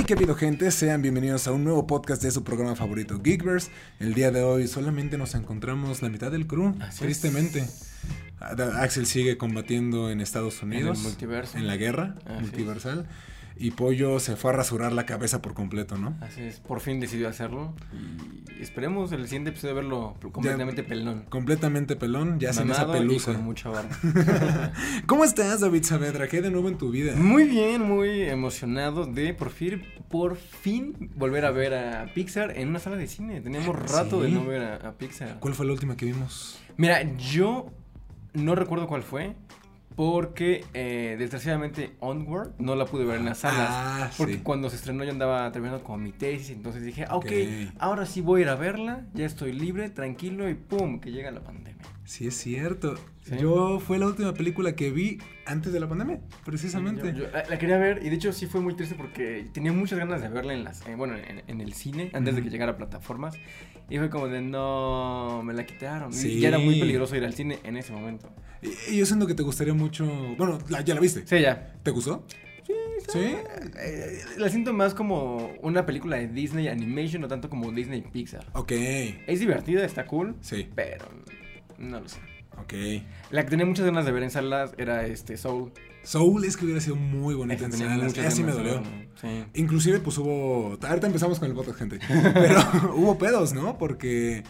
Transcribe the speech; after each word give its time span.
Hey, 0.00 0.06
qué 0.06 0.16
pido 0.16 0.34
gente, 0.34 0.70
sean 0.70 1.02
bienvenidos 1.02 1.46
a 1.46 1.52
un 1.52 1.62
nuevo 1.62 1.86
podcast 1.86 2.22
de 2.22 2.30
su 2.30 2.42
programa 2.42 2.74
favorito, 2.74 3.20
Geekverse. 3.22 3.70
El 3.98 4.14
día 4.14 4.30
de 4.30 4.42
hoy 4.42 4.66
solamente 4.66 5.18
nos 5.18 5.34
encontramos 5.34 6.00
la 6.00 6.08
mitad 6.08 6.30
del 6.30 6.46
crew, 6.46 6.74
Así 6.80 7.00
tristemente. 7.04 7.68
Axel 8.40 9.04
sigue 9.04 9.36
combatiendo 9.36 10.10
en 10.10 10.22
Estados 10.22 10.62
Unidos. 10.62 10.96
En 11.00 11.04
el 11.04 11.10
multiverso. 11.10 11.58
En 11.58 11.66
la 11.66 11.76
guerra 11.76 12.14
Así 12.24 12.40
multiversal. 12.40 13.10
Y 13.62 13.72
Pollo 13.72 14.18
se 14.20 14.36
fue 14.36 14.52
a 14.52 14.54
rasurar 14.54 14.90
la 14.92 15.04
cabeza 15.04 15.42
por 15.42 15.52
completo, 15.52 15.98
¿no? 15.98 16.16
Así 16.22 16.40
es, 16.40 16.60
por 16.60 16.80
fin 16.80 16.98
decidió 16.98 17.28
hacerlo. 17.28 17.74
Y 18.58 18.62
esperemos 18.62 19.12
el 19.12 19.24
siguiente 19.26 19.50
episodio 19.50 19.74
verlo 19.74 20.16
completamente 20.32 20.82
pelón. 20.82 21.26
Completamente 21.28 21.94
pelón, 21.94 22.40
ya 22.40 22.54
sin 22.54 22.70
esa 22.70 22.86
Mamado 22.86 22.96
y 23.04 23.06
pelusa. 23.06 23.32
con 23.34 23.44
mucha 23.44 23.68
barba. 23.68 23.90
¿Cómo 25.06 25.24
estás, 25.24 25.60
David 25.60 25.82
Saavedra? 25.84 26.26
¿Qué 26.26 26.36
hay 26.38 26.42
de 26.42 26.50
nuevo 26.50 26.68
en 26.70 26.78
tu 26.78 26.90
vida? 26.90 27.14
Muy 27.16 27.44
bien, 27.44 27.82
muy 27.82 28.22
emocionado 28.22 29.04
de 29.04 29.34
por 29.34 29.50
fin, 29.50 29.82
por 30.08 30.36
fin 30.36 31.10
volver 31.16 31.44
a 31.44 31.50
ver 31.50 31.74
a 31.74 32.06
Pixar 32.14 32.56
en 32.56 32.68
una 32.68 32.78
sala 32.78 32.96
de 32.96 33.06
cine. 33.08 33.42
Teníamos 33.42 33.76
rato 33.78 34.22
Sí. 34.24 34.28
de 34.28 34.32
no 34.32 34.46
ver 34.46 34.62
a, 34.62 34.76
a 34.88 34.92
Pixar. 34.92 35.38
¿Cuál 35.38 35.52
fue 35.52 35.66
la 35.66 35.72
última 35.72 35.98
que 35.98 36.06
vimos? 36.06 36.58
Mira, 36.78 37.02
yo 37.18 37.66
no 38.32 38.54
recuerdo 38.54 38.86
cuál 38.86 39.02
fue. 39.02 39.34
Porque 40.00 40.64
eh, 40.72 41.16
desgraciadamente 41.18 41.90
Onward 42.00 42.52
no 42.58 42.74
la 42.74 42.86
pude 42.86 43.04
ver 43.04 43.18
en 43.18 43.26
las 43.26 43.40
salas. 43.40 43.68
Ah, 43.70 44.10
porque 44.16 44.36
sí. 44.36 44.40
cuando 44.42 44.70
se 44.70 44.76
estrenó 44.76 45.04
yo 45.04 45.10
andaba 45.10 45.52
terminando 45.52 45.84
con 45.84 46.02
mi 46.02 46.10
tesis. 46.10 46.52
Entonces 46.56 46.82
dije, 46.82 47.04
ah, 47.06 47.16
ok, 47.16 47.26
Ok. 47.26 47.32
ahora 47.78 48.06
sí 48.06 48.22
voy 48.22 48.40
a 48.40 48.44
ir 48.44 48.48
a 48.48 48.54
verla. 48.54 49.02
Ya 49.12 49.26
estoy 49.26 49.52
libre, 49.52 49.90
tranquilo 49.90 50.48
y 50.48 50.54
pum, 50.54 51.00
que 51.00 51.10
llega 51.12 51.30
la 51.30 51.42
pandemia. 51.42 51.82
Sí, 52.10 52.26
es 52.26 52.34
cierto. 52.36 52.96
Sí. 53.22 53.36
Yo 53.40 53.78
fue 53.78 53.96
la 53.96 54.06
última 54.08 54.34
película 54.34 54.74
que 54.74 54.90
vi 54.90 55.18
antes 55.46 55.72
de 55.72 55.78
la 55.78 55.88
pandemia, 55.88 56.18
precisamente. 56.44 57.12
Yo- 57.12 57.26
yo 57.26 57.30
la, 57.30 57.44
la 57.48 57.56
quería 57.56 57.78
ver 57.78 58.00
y 58.04 58.08
de 58.10 58.16
hecho 58.16 58.32
sí 58.32 58.46
fue 58.46 58.60
muy 58.60 58.74
triste 58.74 58.96
porque 58.96 59.46
tenía 59.52 59.72
muchas 59.72 59.96
ganas 60.00 60.20
de 60.20 60.28
verla 60.28 60.52
en 60.54 60.64
las, 60.64 60.84
eh, 60.88 60.96
bueno, 60.96 61.14
en, 61.16 61.44
en 61.46 61.60
el 61.60 61.72
cine 61.72 62.10
antes 62.12 62.34
de 62.34 62.42
que 62.42 62.50
llegara 62.50 62.72
a 62.72 62.76
plataformas 62.76 63.36
y 63.88 63.98
fue 63.98 64.10
como 64.10 64.26
de 64.26 64.40
no, 64.40 65.40
me 65.44 65.54
la 65.54 65.64
quitaron. 65.64 66.10
Y 66.10 66.16
Sí. 66.16 66.40
Ya 66.40 66.48
era 66.48 66.58
muy 66.58 66.80
peligroso 66.80 67.14
ir 67.14 67.24
al 67.24 67.32
cine 67.34 67.60
en 67.62 67.76
ese 67.76 67.92
momento. 67.92 68.28
Y, 68.60 68.94
y 68.94 68.98
yo 68.98 69.06
siento 69.06 69.28
que 69.28 69.34
te 69.34 69.44
gustaría 69.44 69.72
mucho. 69.74 70.04
Bueno, 70.36 70.58
la- 70.68 70.80
ya 70.80 70.94
la 70.94 71.00
viste. 71.00 71.22
Sí, 71.28 71.40
ya. 71.42 71.74
¿Te 71.84 71.92
gustó? 71.92 72.26
Sí. 73.12 73.34
Eh, 73.78 74.18
la 74.36 74.48
siento 74.48 74.72
más 74.72 74.94
como 74.94 75.52
una 75.62 75.86
película 75.86 76.16
de 76.16 76.26
Disney 76.26 76.66
Animation, 76.66 77.22
no 77.22 77.28
tanto 77.28 77.48
como 77.48 77.70
Disney 77.70 78.02
Pixar. 78.02 78.44
Ok. 78.54 78.72
Es 78.72 79.38
divertida, 79.40 79.84
está 79.84 80.06
cool, 80.06 80.34
Sí. 80.40 80.68
pero 80.74 81.06
no 81.80 82.00
lo 82.00 82.08
sé. 82.08 82.18
Ok. 82.58 82.74
La 83.30 83.44
que 83.44 83.50
tenía 83.50 83.66
muchas 83.66 83.86
ganas 83.86 84.04
de 84.04 84.12
ver 84.12 84.22
en 84.22 84.30
salas 84.30 84.72
era 84.76 85.06
este 85.06 85.36
Soul. 85.36 85.72
Soul 86.02 86.44
es 86.44 86.56
que 86.56 86.64
hubiera 86.64 86.80
sido 86.80 86.96
muy 86.96 87.34
bonita 87.34 87.64
en 87.64 87.72
salas. 87.72 88.16
Esa 88.16 88.30
sí 88.30 88.42
me 88.42 88.52
dolió. 88.52 88.82
Sí. 89.20 89.44
Inclusive, 89.54 90.00
pues 90.00 90.16
hubo. 90.18 90.78
Ahorita 90.82 91.06
empezamos 91.06 91.38
con 91.38 91.48
el 91.48 91.54
podcast, 91.54 91.78
gente. 91.78 91.98
Pero 92.08 92.60
hubo 92.96 93.18
pedos, 93.18 93.52
¿no? 93.52 93.78
Porque. 93.78 94.44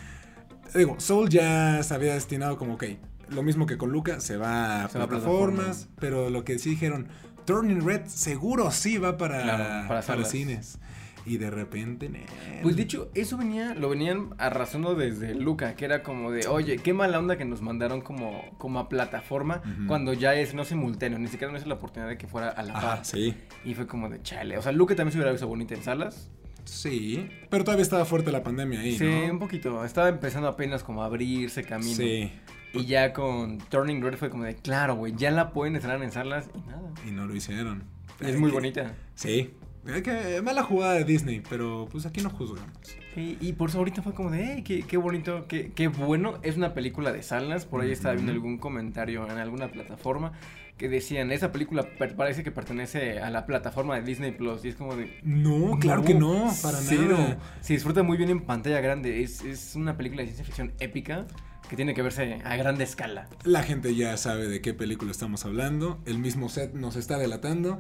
Digo, 0.75 0.97
Soul 1.01 1.29
ya 1.29 1.83
se 1.83 1.95
había 1.95 2.15
destinado 2.15 2.57
como, 2.57 2.75
ok, 2.75 2.85
lo 3.31 3.43
mismo 3.43 3.67
que 3.67 3.77
con 3.77 3.91
Luca, 3.91 4.21
se 4.21 4.37
va 4.37 4.85
a 4.85 4.89
Se 4.89 4.99
va 4.99 5.05
a 5.05 5.09
plataformas, 5.09 5.89
pero 5.99 6.31
lo 6.31 6.45
que 6.45 6.59
sí 6.61 6.71
dijeron, 6.71 7.09
Turning 7.45 7.85
Red 7.85 8.07
seguro 8.07 8.71
sí 8.71 8.97
va 8.99 9.17
para, 9.17 9.43
Claro, 9.43 9.65
para 9.65 9.89
para 9.89 10.03
salas. 10.03 10.31
cines. 10.31 10.79
Y 11.27 11.37
de 11.37 11.51
repente, 11.51 12.09
nel. 12.09 12.23
Pues 12.63 12.77
de 12.77 12.83
hecho, 12.83 13.11
eso 13.15 13.37
venía, 13.37 13.75
lo 13.75 13.91
venían 13.91 14.31
arrastrando 14.39 14.95
desde 14.95 15.35
Luca, 15.35 15.75
que 15.75 15.85
era 15.85 16.03
como 16.03 16.31
de, 16.31 16.47
oye, 16.49 16.79
qué 16.79 16.95
mala 16.95 17.19
onda 17.19 17.37
que 17.37 17.45
nos 17.45 17.61
mandaron 17.61 18.01
como, 18.01 18.43
como 18.59 18.79
a 18.79 18.89
plataforma 18.89 19.63
cuando 19.87 20.13
ya 20.15 20.35
es 20.35 20.55
no 20.55 20.65
simultáneo, 20.65 21.19
ni 21.19 21.29
siquiera 21.29 21.53
no 21.53 21.59
es 21.59 21.67
la 21.67 21.75
oportunidad 21.75 22.09
de 22.09 22.17
que 22.17 22.27
fuera 22.27 22.49
a 22.49 22.63
la 22.63 22.73
par. 22.73 23.05
sí. 23.05 23.35
Y 23.65 23.75
fue 23.75 23.87
como 23.87 24.09
de 24.09 24.23
chale. 24.23 24.57
O 24.57 24.63
sea, 24.63 24.73
Luca 24.73 24.97
también 24.97 25.13
se 25.13 25.19
hubiera 25.19 25.31
visto 25.33 25.47
bonita 25.47 25.75
en 25.75 25.83
salas. 25.83 26.31
Sí, 26.65 27.29
pero 27.51 27.65
todavía 27.65 27.83
estaba 27.83 28.05
fuerte 28.05 28.31
la 28.31 28.43
pandemia 28.43 28.81
ahí, 28.81 28.97
sí, 28.97 29.05
¿no? 29.05 29.33
un 29.33 29.39
poquito. 29.39 29.85
Estaba 29.85 30.09
empezando 30.09 30.47
apenas 30.49 30.83
como 30.85 31.03
a 31.03 31.07
abrirse 31.07 31.65
camino. 31.65 31.97
Sí, 31.97 32.31
Y 32.73 32.85
ya 32.87 33.13
con 33.13 33.59
Turning 33.59 34.01
Red 34.03 34.17
fue 34.17 34.31
como 34.31 34.45
de, 34.45 34.55
claro, 34.57 34.95
güey, 34.95 35.15
ya 35.17 35.31
la 35.31 35.53
pueden 35.53 35.75
estrenar 35.77 36.03
en 36.03 36.13
salas 36.13 36.49
y 36.55 36.69
nada. 36.69 36.91
y 37.07 37.11
no 37.11 37.27
lo 37.27 37.35
hicieron. 37.35 37.85
Es 38.21 38.39
muy 38.39 38.51
bonita. 38.51 38.95
Sí. 39.15 39.51
Que, 39.85 40.43
mala 40.43 40.63
jugada 40.63 40.95
de 40.95 41.05
Disney, 41.05 41.43
pero 41.49 41.89
pues 41.91 42.05
aquí 42.07 42.21
no 42.21 42.31
juzgamos. 42.31 42.71
Sí, 43.15 43.39
y 43.41 43.55
por 43.55 43.71
eso 43.71 43.79
ahorita 43.79 44.03
fue 44.03 44.13
como 44.13 44.31
de, 44.31 44.55
hey, 44.55 44.63
qué, 44.63 44.83
qué 44.83 44.97
bonito, 44.97 45.47
qué, 45.49 45.73
qué 45.75 45.89
bueno. 45.89 46.39
Es 46.43 46.57
una 46.57 46.75
película 46.75 47.13
de 47.13 47.23
salas. 47.23 47.65
Por 47.65 47.81
ahí 47.81 47.91
estaba 47.91 48.15
viendo 48.15 48.33
algún 48.33 48.59
comentario 48.59 49.29
en 49.29 49.39
alguna 49.39 49.69
plataforma 49.69 50.33
que 50.81 50.89
decían, 50.89 51.31
esa 51.31 51.53
película 51.53 51.87
parece 52.17 52.43
que 52.43 52.51
pertenece 52.51 53.21
a 53.21 53.29
la 53.29 53.45
plataforma 53.45 53.97
de 53.97 54.03
Disney 54.03 54.33
Plus. 54.33 54.65
Y 54.65 54.69
es 54.69 54.77
como 54.77 54.97
de... 54.97 55.19
No, 55.23 55.79
claro 55.79 56.03
que 56.03 56.15
no, 56.15 56.51
para 56.63 56.79
cero. 56.79 57.19
nada. 57.19 57.39
Se 57.61 57.75
disfruta 57.75 58.03
muy 58.03 58.17
bien 58.17 58.31
en 58.31 58.41
pantalla 58.41 58.81
grande. 58.81 59.23
Es, 59.23 59.45
es 59.45 59.77
una 59.77 59.99
película 59.99 60.23
de 60.23 60.29
ciencia 60.29 60.45
ficción 60.45 60.73
épica 60.81 61.27
que 61.71 61.77
tiene 61.77 61.95
que 61.95 62.03
verse 62.03 62.41
a 62.45 62.57
grande 62.57 62.83
escala. 62.83 63.29
La 63.45 63.63
gente 63.63 63.95
ya 63.95 64.17
sabe 64.17 64.49
de 64.49 64.61
qué 64.61 64.75
película 64.75 65.13
estamos 65.13 65.45
hablando. 65.45 66.01
El 66.05 66.19
mismo 66.19 66.49
set 66.49 66.75
nos 66.75 66.97
está 66.97 67.17
delatando. 67.17 67.79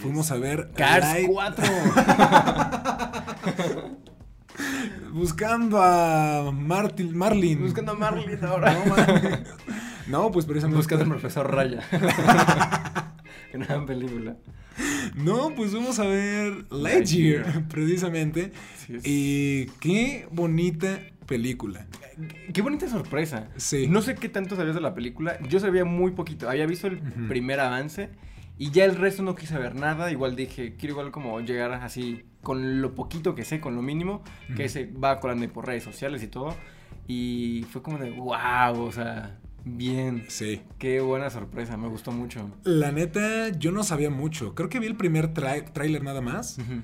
Fuimos 0.00 0.30
a 0.30 0.36
ver 0.36 0.70
Cars 0.76 1.04
Light- 1.04 1.26
4. 1.26 1.64
buscando 5.12 5.82
a 5.82 6.52
Martin, 6.52 7.16
Marlin. 7.16 7.60
Buscando 7.60 7.92
a 7.92 7.96
Marlin 7.96 8.38
ahora. 8.44 8.72
No. 10.06 10.06
No, 10.06 10.30
pues 10.30 10.46
precisamente. 10.46 10.76
Buscando 10.78 11.04
al 11.04 11.10
profesor 11.10 11.52
Raya. 11.52 11.80
Gran 13.52 13.86
película. 13.86 14.36
No, 15.16 15.54
pues 15.54 15.72
vamos 15.72 15.98
a 16.00 16.04
ver 16.06 16.66
Lightyear, 16.70 17.66
precisamente. 17.68 18.52
Y 19.04 19.66
qué 19.80 20.28
bonita 20.30 20.98
película. 21.26 21.86
Qué 22.52 22.62
bonita 22.62 22.88
sorpresa. 22.88 23.48
Sí. 23.56 23.86
No 23.88 24.02
sé 24.02 24.14
qué 24.14 24.28
tanto 24.28 24.56
sabías 24.56 24.74
de 24.74 24.80
la 24.80 24.94
película. 24.94 25.38
Yo 25.48 25.60
sabía 25.60 25.84
muy 25.84 26.12
poquito. 26.12 26.48
Había 26.48 26.66
visto 26.66 26.86
el 26.86 26.96
Ujú. 26.96 27.28
primer 27.28 27.60
avance. 27.60 28.10
Y 28.56 28.70
ya 28.70 28.84
el 28.84 28.94
resto 28.96 29.22
no 29.22 29.34
quise 29.34 29.58
ver 29.58 29.74
nada. 29.74 30.12
Igual 30.12 30.36
dije, 30.36 30.76
quiero 30.76 30.92
igual 30.92 31.10
como 31.10 31.40
llegar 31.40 31.72
así 31.72 32.24
con 32.42 32.80
lo 32.82 32.94
poquito 32.94 33.34
que 33.34 33.44
sé, 33.44 33.60
con 33.60 33.74
lo 33.74 33.82
mínimo, 33.82 34.22
que 34.54 34.64
Ujú. 34.64 34.68
se 34.72 34.86
va 34.86 35.18
colando 35.18 35.48
por 35.52 35.66
redes 35.66 35.82
sociales 35.82 36.22
y 36.22 36.28
todo. 36.28 36.54
Y 37.08 37.66
fue 37.70 37.82
como 37.82 37.98
de, 37.98 38.10
wow, 38.12 38.80
o 38.80 38.92
sea, 38.92 39.38
bien. 39.64 40.24
Sí. 40.28 40.62
Qué 40.78 41.00
buena 41.00 41.30
sorpresa, 41.30 41.76
me 41.76 41.88
gustó 41.88 42.12
mucho. 42.12 42.50
La 42.62 42.92
neta, 42.92 43.48
yo 43.48 43.72
no 43.72 43.82
sabía 43.82 44.10
mucho. 44.10 44.54
Creo 44.54 44.68
que 44.68 44.78
vi 44.78 44.86
el 44.86 44.96
primer 44.96 45.32
tráiler 45.34 46.02
nada 46.04 46.20
más. 46.20 46.58
Ujú. 46.58 46.82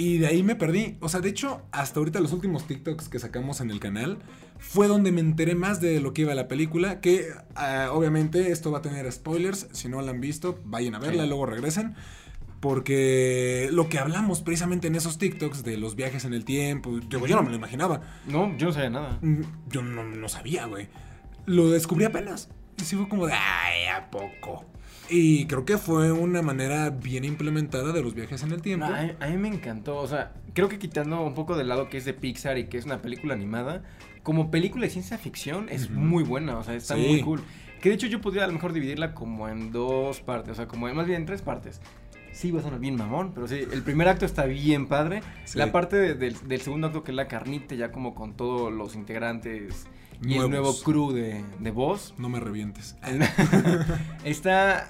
Y 0.00 0.18
de 0.18 0.28
ahí 0.28 0.42
me 0.44 0.54
perdí. 0.54 0.96
O 1.00 1.08
sea, 1.08 1.18
de 1.20 1.28
hecho, 1.28 1.62
hasta 1.72 1.98
ahorita 1.98 2.20
los 2.20 2.32
últimos 2.32 2.66
TikToks 2.68 3.08
que 3.08 3.18
sacamos 3.18 3.60
en 3.60 3.70
el 3.72 3.80
canal 3.80 4.18
fue 4.60 4.86
donde 4.86 5.10
me 5.10 5.20
enteré 5.20 5.56
más 5.56 5.80
de 5.80 5.98
lo 6.00 6.12
que 6.12 6.22
iba 6.22 6.34
la 6.36 6.46
película. 6.46 7.00
Que 7.00 7.26
ah, 7.56 7.88
obviamente 7.92 8.52
esto 8.52 8.70
va 8.70 8.78
a 8.78 8.82
tener 8.82 9.10
spoilers. 9.10 9.66
Si 9.72 9.88
no 9.88 10.00
la 10.00 10.12
han 10.12 10.20
visto, 10.20 10.60
vayan 10.64 10.94
a 10.94 11.00
verla 11.00 11.22
Sí. 11.22 11.26
y 11.26 11.28
luego 11.28 11.46
regresen. 11.46 11.96
Porque 12.60 13.68
lo 13.72 13.88
que 13.88 13.98
hablamos 13.98 14.42
precisamente 14.42 14.88
en 14.88 14.94
esos 14.96 15.18
TikToks 15.18 15.62
de 15.64 15.76
los 15.78 15.94
viajes 15.94 16.24
en 16.24 16.34
el 16.34 16.44
tiempo, 16.44 16.98
digo, 17.08 17.26
yo 17.26 17.36
no 17.36 17.42
me 17.42 17.50
lo 17.50 17.56
imaginaba. 17.56 18.00
No, 18.26 18.56
yo 18.56 18.66
no 18.66 18.72
sabía 18.72 18.90
nada. 18.90 19.18
Mm, 19.22 19.42
Yo 19.68 19.82
no, 19.82 20.04
no 20.04 20.28
sabía, 20.28 20.66
güey. 20.66 20.88
Lo 21.46 21.70
descubrí 21.70 22.04
apenas. 22.04 22.48
Y 22.80 22.84
sí 22.84 22.96
fue 22.96 23.08
como 23.08 23.26
de, 23.26 23.32
ay, 23.32 23.86
¿a 23.86 24.10
poco? 24.10 24.64
Y 25.10 25.46
creo 25.46 25.64
que 25.64 25.78
fue 25.78 26.12
una 26.12 26.42
manera 26.42 26.90
bien 26.90 27.24
implementada 27.24 27.92
de 27.92 28.02
los 28.02 28.14
viajes 28.14 28.42
en 28.42 28.52
el 28.52 28.60
tiempo. 28.60 28.86
A, 28.86 29.02
mí- 29.02 29.12
a 29.20 29.26
mí 29.28 29.36
me 29.38 29.48
encantó, 29.48 29.96
o 29.98 30.06
sea, 30.06 30.32
creo 30.52 30.68
que 30.68 30.78
quitando 30.78 31.22
un 31.22 31.34
poco 31.34 31.56
del 31.56 31.68
lado 31.68 31.88
que 31.88 31.96
es 31.96 32.04
de 32.04 32.12
Pixar 32.12 32.58
y 32.58 32.64
que 32.66 32.76
es 32.76 32.84
una 32.84 33.00
película 33.00 33.32
animada, 33.34 33.82
como 34.22 34.50
película 34.50 34.84
de 34.84 34.90
ciencia 34.90 35.16
ficción 35.16 35.68
es 35.70 35.90
muy 35.90 36.24
buena, 36.24 36.58
o 36.58 36.62
sea, 36.62 36.74
está 36.74 36.94
Sí. 36.96 37.00
muy 37.06 37.20
cool. 37.22 37.40
Que 37.80 37.88
de 37.90 37.94
hecho 37.94 38.06
yo 38.08 38.20
podría 38.20 38.44
a 38.44 38.46
lo 38.48 38.52
mejor 38.52 38.72
dividirla 38.72 39.14
como 39.14 39.48
en 39.48 39.72
dos 39.72 40.20
partes, 40.20 40.52
o 40.52 40.54
sea, 40.56 40.66
como 40.66 40.92
más 40.92 41.06
bien 41.06 41.20
en 41.20 41.26
tres 41.26 41.40
partes. 41.42 41.80
Sí, 42.32 42.50
va 42.50 42.60
a 42.60 42.62
sonar 42.62 42.78
bien 42.78 42.94
mamón, 42.96 43.32
pero 43.34 43.48
sí, 43.48 43.56
el 43.72 43.82
primer 43.82 44.08
acto 44.08 44.26
está 44.26 44.44
bien 44.44 44.86
padre. 44.86 45.22
Sí. 45.44 45.56
La 45.58 45.72
parte 45.72 45.96
de- 45.96 46.14
del, 46.14 46.36
del 46.46 46.60
segundo 46.60 46.88
acto 46.88 47.02
que 47.02 47.12
es 47.12 47.16
la 47.16 47.26
carnita, 47.28 47.74
ya 47.74 47.90
como 47.90 48.14
con 48.14 48.34
todos 48.36 48.70
los 48.72 48.94
integrantes 48.94 49.86
y 50.22 50.34
Nuevos. 50.34 50.44
el 50.44 50.50
nuevo 50.50 50.74
crew 50.82 51.12
de, 51.12 51.44
de 51.60 51.70
voz. 51.70 52.14
No 52.18 52.28
me 52.28 52.40
revientes. 52.40 52.96
está, 54.24 54.88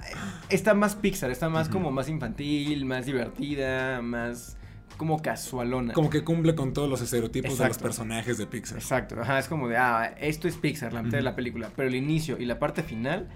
está 0.49 0.73
más 0.73 0.95
Pixar, 0.95 1.29
está 1.29 1.49
más 1.49 1.69
como 1.69 1.91
más 1.91 2.09
infantil, 2.09 2.85
más 2.85 3.05
divertida, 3.05 4.01
más 4.01 4.57
como 4.99 5.21
casualona. 5.21 5.93
Como 5.93 6.09
que 6.09 6.23
cumple 6.23 6.55
con 6.55 6.73
todos 6.73 6.89
los 6.89 7.01
estereotipos 7.01 7.57
de 7.57 7.67
los 7.67 7.77
personajes 7.77 8.37
de 8.37 8.45
Pixar. 8.47 8.77
Exacto, 8.77 9.15
ajá, 9.21 9.39
es 9.39 9.47
como 9.47 9.69
de, 9.69 9.77
ah, 9.77 10.13
esto 10.19 10.47
es 10.47 10.57
Pixar, 10.57 10.91
la 10.91 11.01
mitad 11.01 11.17
de 11.17 11.23
la 11.23 11.35
película, 11.35 11.71
pero 11.75 11.87
el 11.87 11.95
inicio 11.95 12.37
y 12.37 12.45
la 12.45 12.59
parte 12.59 12.83
final, 12.83 13.29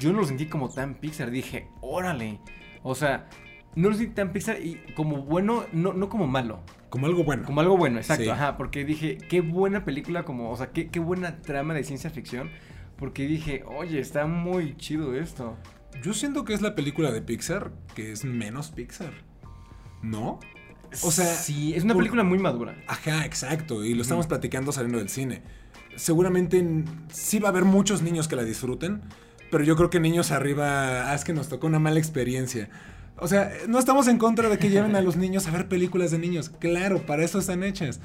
yo 0.00 0.12
no 0.12 0.20
lo 0.20 0.26
sentí 0.26 0.46
como 0.46 0.68
tan 0.68 0.96
Pixar, 0.96 1.30
dije, 1.30 1.68
órale, 1.80 2.40
o 2.82 2.96
sea, 2.96 3.28
no 3.76 3.88
lo 3.88 3.94
sentí 3.94 4.14
tan 4.14 4.32
Pixar 4.32 4.60
y 4.60 4.80
como 4.96 5.22
bueno, 5.22 5.64
no, 5.72 5.92
no 5.92 6.08
como 6.08 6.26
malo, 6.26 6.60
Como 6.96 7.06
algo 7.06 7.24
bueno. 7.24 7.44
como 7.44 7.60
algo 7.60 7.76
bueno, 7.76 7.98
exacto, 7.98 8.24
Sí. 8.24 8.30
ajá, 8.30 8.56
porque 8.56 8.84
dije, 8.84 9.18
qué 9.28 9.40
buena 9.40 9.84
película, 9.84 10.24
como, 10.24 10.50
o 10.50 10.56
sea, 10.56 10.68
qué, 10.72 10.88
qué 10.88 10.98
buena 10.98 11.42
trama 11.42 11.74
de 11.74 11.84
ciencia 11.84 12.10
ficción, 12.10 12.50
porque 12.96 13.26
dije, 13.26 13.62
oye, 13.66 14.00
está 14.00 14.26
muy 14.26 14.76
chido 14.76 15.14
esto. 15.14 15.56
Yo 16.02 16.12
siento 16.14 16.44
que 16.44 16.54
es 16.54 16.62
la 16.62 16.74
película 16.74 17.10
de 17.12 17.22
Pixar 17.22 17.70
que 17.94 18.12
es 18.12 18.24
menos 18.24 18.70
Pixar. 18.70 19.12
¿No? 20.02 20.40
O 21.02 21.10
sea, 21.10 21.26
sí, 21.26 21.74
es 21.74 21.84
una 21.84 21.94
por- 21.94 22.02
película 22.02 22.22
muy 22.22 22.38
madura. 22.38 22.76
Ajá, 22.86 23.24
exacto. 23.26 23.84
Y 23.84 23.94
lo 23.94 24.02
estamos 24.02 24.26
platicando 24.26 24.72
saliendo 24.72 24.98
del 24.98 25.08
cine. 25.08 25.42
Seguramente 25.96 26.64
sí 27.12 27.38
va 27.38 27.48
a 27.48 27.50
haber 27.50 27.64
muchos 27.64 28.02
niños 28.02 28.28
que 28.28 28.36
la 28.36 28.44
disfruten, 28.44 29.02
pero 29.50 29.64
yo 29.64 29.76
creo 29.76 29.90
que 29.90 30.00
niños 30.00 30.30
arriba, 30.30 31.10
ah, 31.10 31.14
es 31.14 31.24
que 31.24 31.32
nos 31.32 31.48
tocó 31.48 31.66
una 31.66 31.78
mala 31.78 31.98
experiencia. 31.98 32.68
O 33.18 33.28
sea, 33.28 33.50
no 33.66 33.78
estamos 33.78 34.08
en 34.08 34.18
contra 34.18 34.48
de 34.48 34.58
que 34.58 34.68
lleven 34.68 34.94
a 34.94 35.00
los 35.00 35.16
niños 35.16 35.46
a 35.46 35.50
ver 35.50 35.68
películas 35.68 36.10
de 36.10 36.18
niños. 36.18 36.50
Claro, 36.50 37.06
para 37.06 37.24
eso 37.24 37.38
están 37.38 37.62
hechas. 37.62 38.00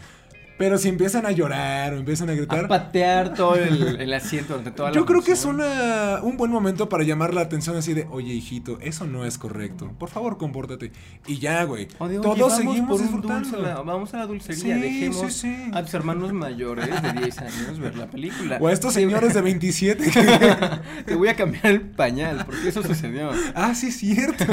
Pero 0.62 0.78
si 0.78 0.90
empiezan 0.90 1.25
a 1.25 1.31
llorar 1.31 1.94
o 1.94 1.98
empiezan 1.98 2.30
a 2.30 2.34
A 2.34 2.36
gritar, 2.36 2.68
patear 2.68 3.34
todo 3.34 3.56
el, 3.56 4.00
el 4.00 4.13
asiento 4.13 4.54
durante 4.54 4.69
toda 4.72 4.90
la 4.92 4.96
yo 4.96 5.08
creo 5.08 5.24
que 5.24 5.31
es 5.31 5.44
una, 5.44 6.19
un 6.22 6.38
buen 6.38 6.52
momento 6.52 6.88
para 6.88 7.04
llamar 7.04 7.34
la 7.34 7.42
atención 7.42 7.75
así 7.78 7.96
de, 7.96 8.06
oye 8.12 8.31
hijito, 8.34 8.78
eso 8.80 9.08
no 9.08 9.25
es 9.25 9.40
correcto. 9.40 9.92
Por 9.98 10.10
favor, 10.10 10.38
compórtate. 10.38 10.92
Y 11.25 11.40
ya, 11.40 11.63
güey. 11.63 11.88
Todos 11.88 12.56
seguimos 12.58 12.88
por 12.88 13.02
disfrutando. 13.02 13.50
dulce 13.50 13.56
a 13.56 13.60
la- 13.75 13.81
vamos 13.81 14.13
a 14.13 14.18
la 14.19 14.28
dulcería, 14.28 14.75
Sí, 14.75 14.81
dejemos 14.81 15.34
sí, 15.34 15.56
sí. 15.56 15.72
a 15.74 15.81
tus 15.81 15.94
hermanos 15.96 16.31
mayores 16.31 17.02
de 17.02 17.12
10 17.13 17.38
años 17.40 17.80
ver 17.80 17.96
la 17.98 18.08
película. 18.08 18.58
O 18.62 18.68
a 18.68 18.72
estos 18.72 18.94
señores 18.94 19.34
de 19.34 19.42
27 19.42 20.12
Te 21.06 21.16
voy 21.16 21.28
a 21.30 21.36
cambiar 21.36 21.66
el 21.66 21.81
pañal, 21.81 22.44
porque 22.46 22.69
eso 22.69 22.84
sucedió. 22.84 23.31
Ah, 23.56 23.74
sí, 23.74 23.88
es 23.88 23.98
cierto. 23.98 24.46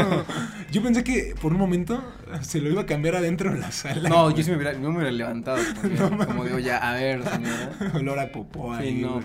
Yo 0.73 0.83
pensé 0.83 1.05
que 1.05 1.35
por 1.41 1.53
un 1.53 1.59
momento 1.59 2.03
se 2.43 2.61
lo 2.61 2.71
iba 2.71 2.83
a 2.83 2.87
cambiar 2.87 3.17
adentro 3.17 3.53
de 3.53 3.59
la 3.59 3.71
sala. 3.71 4.09
No, 4.09 4.25
güey. 4.25 4.37
yo 4.37 4.43
sí 4.43 4.51
me 4.51 4.57
hubiera, 4.57 4.73
yo 4.73 4.81
me 4.81 4.97
hubiera 4.97 5.11
levantado. 5.11 5.59
Como, 5.99 6.27
como 6.27 6.45
digo, 6.45 6.59
ya, 6.59 6.79
a 6.79 6.95
ver, 6.95 7.25
señora. 7.25 7.71
Olor 7.95 8.19
a 8.19 8.33
popó 8.33 8.73
ahí. 8.73 8.97
Sí, 8.97 9.03
no. 9.03 9.21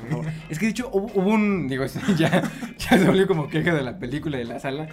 Es 0.49 0.59
que 0.59 0.65
de 0.65 0.71
hecho 0.71 0.89
hubo, 0.91 1.11
hubo 1.13 1.29
un. 1.29 1.67
Digo, 1.67 1.85
ya, 2.17 2.51
ya 2.77 2.97
se 2.97 3.05
volvió 3.05 3.27
como 3.27 3.47
queja 3.47 3.73
de 3.73 3.83
la 3.83 3.99
película 3.99 4.37
de 4.37 4.45
la 4.45 4.59
sala. 4.59 4.87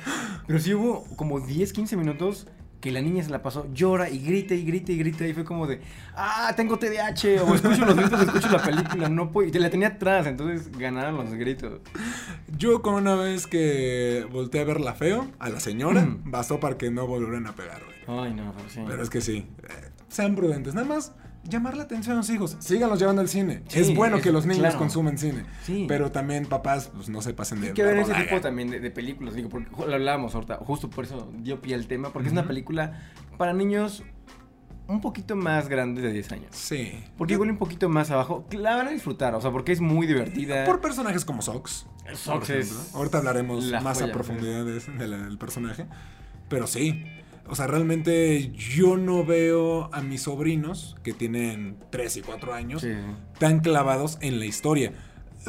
Pero 0.46 0.58
sí 0.58 0.74
hubo 0.74 1.04
como 1.16 1.40
10, 1.40 1.72
15 1.72 1.96
minutos 1.96 2.46
que 2.80 2.90
la 2.90 3.00
niña 3.02 3.22
se 3.22 3.30
la 3.30 3.42
pasó, 3.42 3.66
llora 3.74 4.08
y 4.08 4.18
grita 4.20 4.54
y 4.54 4.64
grita 4.64 4.92
y 4.92 4.96
grita. 4.98 5.26
Y 5.26 5.34
fue 5.34 5.44
como 5.44 5.66
de, 5.66 5.80
ah, 6.16 6.52
tengo 6.56 6.78
TDAH. 6.78 7.42
O 7.42 7.54
escucho 7.54 7.84
los 7.84 7.94
gritos, 7.96 8.20
escucho 8.22 8.48
la 8.50 8.62
película. 8.62 9.08
No 9.08 9.30
puedo. 9.32 9.48
Y 9.48 9.52
te 9.52 9.58
la 9.60 9.68
tenía 9.70 9.88
atrás, 9.88 10.26
entonces 10.26 10.70
ganaron 10.76 11.16
los 11.16 11.32
gritos. 11.34 11.80
Yo 12.56 12.82
con 12.82 12.94
una 12.94 13.14
vez 13.16 13.46
que 13.46 14.26
volteé 14.32 14.62
a 14.62 14.64
verla 14.64 14.94
feo, 14.94 15.28
a 15.38 15.48
la 15.50 15.60
señora, 15.60 16.02
Mm. 16.02 16.30
bastó 16.30 16.58
para 16.60 16.78
que 16.78 16.90
no 16.90 17.06
volvieran 17.06 17.46
a 17.46 17.54
pegar, 17.54 17.80
güey. 17.84 18.20
Ay, 18.26 18.34
no, 18.34 18.52
pero 18.56 18.68
sí. 18.68 18.80
Pero 18.86 19.02
es 19.02 19.10
que 19.10 19.20
sí, 19.20 19.46
eh, 19.62 19.90
sean 20.08 20.34
prudentes. 20.34 20.74
Nada 20.74 20.86
más 20.86 21.12
llamar 21.44 21.76
la 21.76 21.84
atención 21.84 22.14
a 22.14 22.18
los 22.18 22.30
hijos. 22.30 22.56
Síganlos 22.60 22.98
llevando 22.98 23.22
al 23.22 23.28
cine. 23.28 23.62
Sí, 23.68 23.80
es 23.80 23.94
bueno 23.94 24.16
es- 24.18 24.22
que 24.22 24.30
los 24.32 24.44
niños 24.46 24.60
claro. 24.60 24.78
consumen 24.78 25.18
cine. 25.18 25.44
Sí. 25.64 25.86
Pero 25.88 26.10
también 26.12 26.46
papás, 26.46 26.90
pues 26.94 27.08
no 27.08 27.22
se 27.22 27.32
pasen 27.34 27.60
de 27.60 27.68
Hay 27.68 27.72
que 27.74 27.82
ver 27.82 27.98
ese 27.98 28.14
tipo 28.14 28.40
también 28.40 28.70
de, 28.70 28.80
de 28.80 28.90
películas, 28.90 29.34
digo, 29.34 29.48
porque 29.48 29.68
lo 29.86 29.94
hablábamos 29.94 30.34
ahorita, 30.34 30.56
justo 30.56 30.90
por 30.90 31.04
eso 31.04 31.30
dio 31.38 31.60
pie 31.60 31.74
al 31.74 31.86
tema, 31.86 32.12
porque 32.12 32.28
es 32.28 32.32
una 32.32 32.46
película 32.46 33.00
para 33.38 33.52
niños 33.52 34.02
un 34.86 35.00
poquito 35.00 35.36
más 35.36 35.68
grandes 35.68 36.02
de 36.02 36.12
10 36.12 36.32
años. 36.32 36.48
Sí. 36.50 36.92
Porque 37.16 37.34
igual 37.34 37.50
un 37.50 37.58
poquito 37.58 37.88
más 37.88 38.10
abajo, 38.10 38.44
la 38.50 38.74
van 38.76 38.88
a 38.88 38.90
disfrutar, 38.90 39.34
o 39.36 39.40
sea, 39.40 39.52
porque 39.52 39.70
es 39.72 39.80
muy 39.80 40.06
divertida. 40.06 40.64
Por 40.64 40.80
personajes 40.80 41.24
como 41.24 41.42
Sox. 41.42 41.86
Sox 42.14 42.50
es. 42.50 42.92
Ahorita 42.94 43.18
hablaremos 43.18 43.64
la 43.66 43.80
más 43.80 43.98
joya, 44.00 44.10
a 44.10 44.14
profundidad 44.14 44.64
de 44.64 44.78
ese- 44.78 44.90
de 44.90 45.06
del 45.08 45.38
personaje. 45.38 45.86
Pero 46.48 46.66
sí. 46.66 47.04
O 47.50 47.56
sea, 47.56 47.66
realmente 47.66 48.52
yo 48.52 48.96
no 48.96 49.24
veo 49.24 49.92
a 49.92 50.00
mis 50.02 50.22
sobrinos, 50.22 50.96
que 51.02 51.12
tienen 51.12 51.76
3 51.90 52.16
y 52.18 52.22
4 52.22 52.54
años, 52.54 52.82
Sí. 52.82 52.88
tan 53.38 53.58
clavados 53.60 54.18
en 54.20 54.38
la 54.38 54.46
historia. 54.46 54.92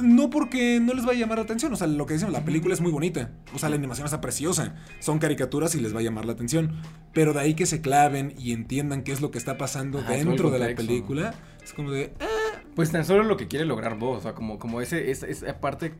No 0.01 0.30
porque 0.30 0.80
no 0.81 0.94
les 0.94 1.06
va 1.06 1.12
a 1.12 1.15
llamar 1.15 1.38
la 1.38 1.44
atención, 1.44 1.71
o 1.74 1.75
sea, 1.75 1.86
lo 1.86 2.06
que 2.06 2.13
decimos, 2.13 2.31
la 2.33 2.45
película 2.45 2.74
es 2.74 2.80
muy 2.81 2.92
bonita, 2.92 3.30
o 3.53 3.59
sea, 3.59 3.68
la 3.69 3.75
animación 3.75 4.06
está 4.06 4.21
preciosa, 4.21 4.75
son 5.00 5.19
caricaturas 5.19 5.75
y 5.75 5.81
les 5.81 5.94
va 5.94 6.00
a 6.00 6.01
llamar 6.01 6.25
la 6.25 6.31
atención, 6.31 6.71
pero 7.13 7.33
de 7.33 7.42
ahí 7.42 7.53
que 7.56 7.65
se 7.65 7.81
claven 7.81 8.33
y 8.38 8.54
entiendan 8.54 9.04
qué 9.04 9.12
es 9.12 9.19
lo 9.21 9.31
que 9.31 9.38
está 9.38 9.57
pasando 9.57 10.00
Ajá, 10.00 10.13
dentro 10.13 10.50
de 10.50 10.59
la 10.59 10.74
película, 10.75 11.33
es 11.63 11.74
como 11.74 11.92
de, 11.92 12.13
"Ah, 12.21 12.25
Pues 12.74 12.89
tan 12.89 13.04
solo 13.04 13.24
lo 13.24 13.36
que 13.36 13.50
quiere 13.50 13.65
lograr 13.65 14.00
vos, 14.00 14.19
o 14.19 14.21
sea, 14.21 14.33
como, 14.33 14.57
como 14.57 14.80
ese, 14.80 15.12
esa, 15.12 15.27
esa 15.27 15.59
parte 15.59 15.94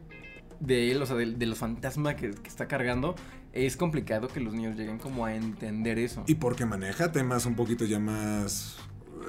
de 0.62 0.92
él, 0.92 1.02
o 1.02 1.06
sea, 1.06 1.16
de, 1.18 1.26
de 1.34 1.46
los 1.46 1.58
fantasmas 1.58 2.16
que, 2.16 2.32
que 2.32 2.48
está 2.48 2.68
cargando, 2.68 3.16
es 3.52 3.76
complicado 3.76 4.28
que 4.30 4.40
los 4.40 4.54
niños 4.54 4.78
lleguen 4.78 4.98
como 4.98 5.26
a 5.26 5.36
entender 5.36 6.00
eso. 6.00 6.24
Y 6.28 6.36
porque 6.36 6.66
maneja 6.66 7.12
temas 7.12 7.46
un 7.46 7.56
poquito 7.56 7.84
ya 7.86 8.00
más 8.00 8.78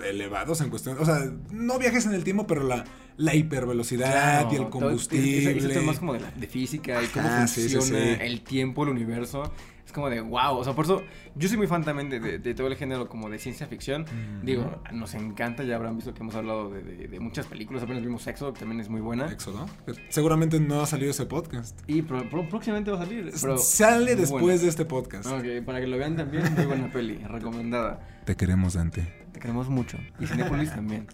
elevados 0.06 0.60
en 0.60 0.70
cuestión. 0.70 0.96
O 0.98 1.04
sea, 1.04 1.30
no 1.50 1.78
viajes 1.78 2.06
en 2.06 2.14
el 2.14 2.22
tiempo, 2.24 2.46
pero 2.46 2.62
la, 2.64 2.84
la 3.16 3.34
hipervelocidad 3.34 4.10
Claro, 4.10 4.48
y 4.50 4.52
el 4.52 4.60
todo- 4.62 4.70
combustible. 4.70 5.58
Ese 5.58 5.68
tema 5.68 5.82
más 5.86 5.98
como 5.98 6.12
de, 6.14 6.20
la- 6.20 6.30
de 6.30 6.46
física 6.46 7.02
y 7.02 7.06
cómo 7.08 7.26
Ajá, 7.26 7.46
sí, 7.46 7.68
sí, 7.68 7.74
funciona 7.76 8.16
sí. 8.16 8.20
el 8.20 8.40
tiempo, 8.42 8.84
el 8.84 8.90
universo. 8.90 9.52
Es 9.84 9.90
como 9.92 10.08
de 10.08 10.20
wow. 10.20 10.56
O 10.56 10.64
sea, 10.64 10.74
por 10.74 10.84
eso 10.84 11.02
yo 11.34 11.48
soy 11.48 11.58
muy 11.58 11.66
fan 11.66 11.82
también 11.84 12.08
de, 12.08 12.20
de- 12.20 12.38
de 12.38 12.54
todo 12.54 12.68
el 12.68 12.76
género 12.76 13.08
como 13.08 13.28
de 13.28 13.38
ciencia 13.38 13.66
ficción. 13.66 14.04
Digo, 14.42 14.80
nos 14.92 15.14
encanta, 15.14 15.64
ya 15.64 15.74
habrán 15.76 15.96
visto 15.96 16.14
que 16.14 16.20
hemos 16.22 16.34
hablado 16.36 16.70
de, 16.70 16.82
de- 17.08 17.20
muchas 17.20 17.46
películas. 17.46 17.82
Apenas 17.82 18.02
vimos 18.02 18.22
Sexo, 18.22 18.52
que 18.52 18.60
también 18.60 18.80
es 18.80 18.88
muy 18.88 19.00
buena. 19.00 19.26
Éxodo. 19.30 19.66
Seguramente 20.08 20.60
no 20.60 20.80
ha 20.82 20.86
salido 20.86 21.10
ese 21.10 21.26
podcast. 21.26 21.78
Y 21.88 22.02
pro- 22.02 22.28
pro- 22.30 22.48
próximamente 22.48 22.90
va 22.92 22.98
a 22.98 23.04
salir. 23.04 23.32
Pero 23.40 23.58
Sale 23.58 24.14
después 24.16 24.42
buena. 24.42 24.60
de 24.60 24.68
este 24.68 24.84
podcast. 24.84 25.26
Ok, 25.26 25.44
para 25.66 25.80
que 25.80 25.86
lo 25.88 25.98
vean 25.98 26.16
también, 26.16 26.44
muy 26.54 26.64
buena 26.66 26.90
peli, 26.90 27.16
recomendada. 27.28 28.06
Te 28.24 28.36
queremos, 28.36 28.74
Dante. 28.74 29.02
Te 29.32 29.40
queremos 29.40 29.68
mucho. 29.68 29.98
Y 30.20 30.26
Cinepolis 30.26 30.70
también. 30.74 31.08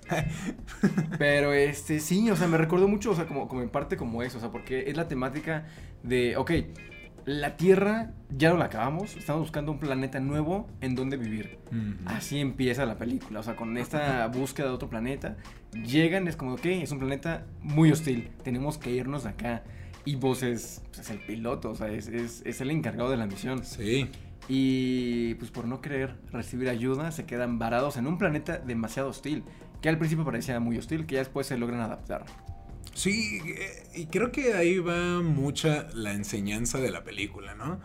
Pero 1.18 1.52
este, 1.52 2.00
sí, 2.00 2.30
o 2.30 2.36
sea, 2.36 2.46
me 2.48 2.58
recordó 2.58 2.86
mucho, 2.88 3.12
o 3.12 3.14
sea, 3.14 3.26
como, 3.26 3.48
como 3.48 3.62
en 3.62 3.70
parte 3.70 3.96
como 3.96 4.22
eso, 4.22 4.38
o 4.38 4.40
sea, 4.40 4.50
porque 4.50 4.90
es 4.90 4.96
la 4.96 5.08
temática 5.08 5.66
de, 6.02 6.36
ok, 6.36 6.50
la 7.28 7.58
Tierra 7.58 8.10
ya 8.30 8.48
no 8.48 8.56
la 8.56 8.64
acabamos, 8.64 9.14
estamos 9.14 9.42
buscando 9.42 9.70
un 9.70 9.78
planeta 9.78 10.18
nuevo 10.18 10.66
en 10.80 10.94
donde 10.94 11.18
vivir. 11.18 11.58
Así 12.06 12.40
empieza 12.40 12.86
la 12.86 12.96
película, 12.96 13.40
o 13.40 13.42
sea, 13.42 13.54
con 13.54 13.76
esta 13.76 14.26
búsqueda 14.28 14.68
de 14.68 14.72
otro 14.72 14.88
planeta, 14.88 15.36
llegan, 15.72 16.26
es 16.26 16.36
como, 16.36 16.54
ok, 16.54 16.64
es 16.64 16.90
un 16.90 17.00
planeta 17.00 17.44
muy 17.60 17.92
hostil, 17.92 18.30
tenemos 18.42 18.78
que 18.78 18.92
irnos 18.92 19.24
de 19.24 19.30
acá. 19.30 19.62
Y 20.06 20.16
vos 20.16 20.42
es, 20.42 20.80
pues, 20.86 21.00
es 21.00 21.10
el 21.10 21.18
piloto, 21.18 21.70
o 21.72 21.74
sea, 21.74 21.88
es, 21.88 22.08
es, 22.08 22.40
es 22.46 22.62
el 22.62 22.70
encargado 22.70 23.10
de 23.10 23.18
la 23.18 23.26
misión. 23.26 23.62
Sí. 23.62 24.08
Y 24.48 25.34
pues 25.34 25.50
por 25.50 25.66
no 25.66 25.82
querer 25.82 26.16
recibir 26.32 26.70
ayuda, 26.70 27.10
se 27.12 27.26
quedan 27.26 27.58
varados 27.58 27.98
en 27.98 28.06
un 28.06 28.16
planeta 28.16 28.56
demasiado 28.56 29.10
hostil. 29.10 29.44
Que 29.82 29.90
al 29.90 29.98
principio 29.98 30.24
parecía 30.24 30.58
muy 30.60 30.78
hostil, 30.78 31.04
que 31.04 31.16
ya 31.16 31.20
después 31.20 31.46
se 31.46 31.58
logran 31.58 31.80
adaptar. 31.80 32.24
Sí, 32.98 33.40
eh, 33.46 33.84
y 33.94 34.06
creo 34.06 34.32
que 34.32 34.54
ahí 34.54 34.78
va 34.78 35.20
mucha 35.22 35.86
la 35.94 36.12
enseñanza 36.12 36.78
de 36.78 36.90
la 36.90 37.04
película, 37.04 37.54
¿no? 37.54 37.80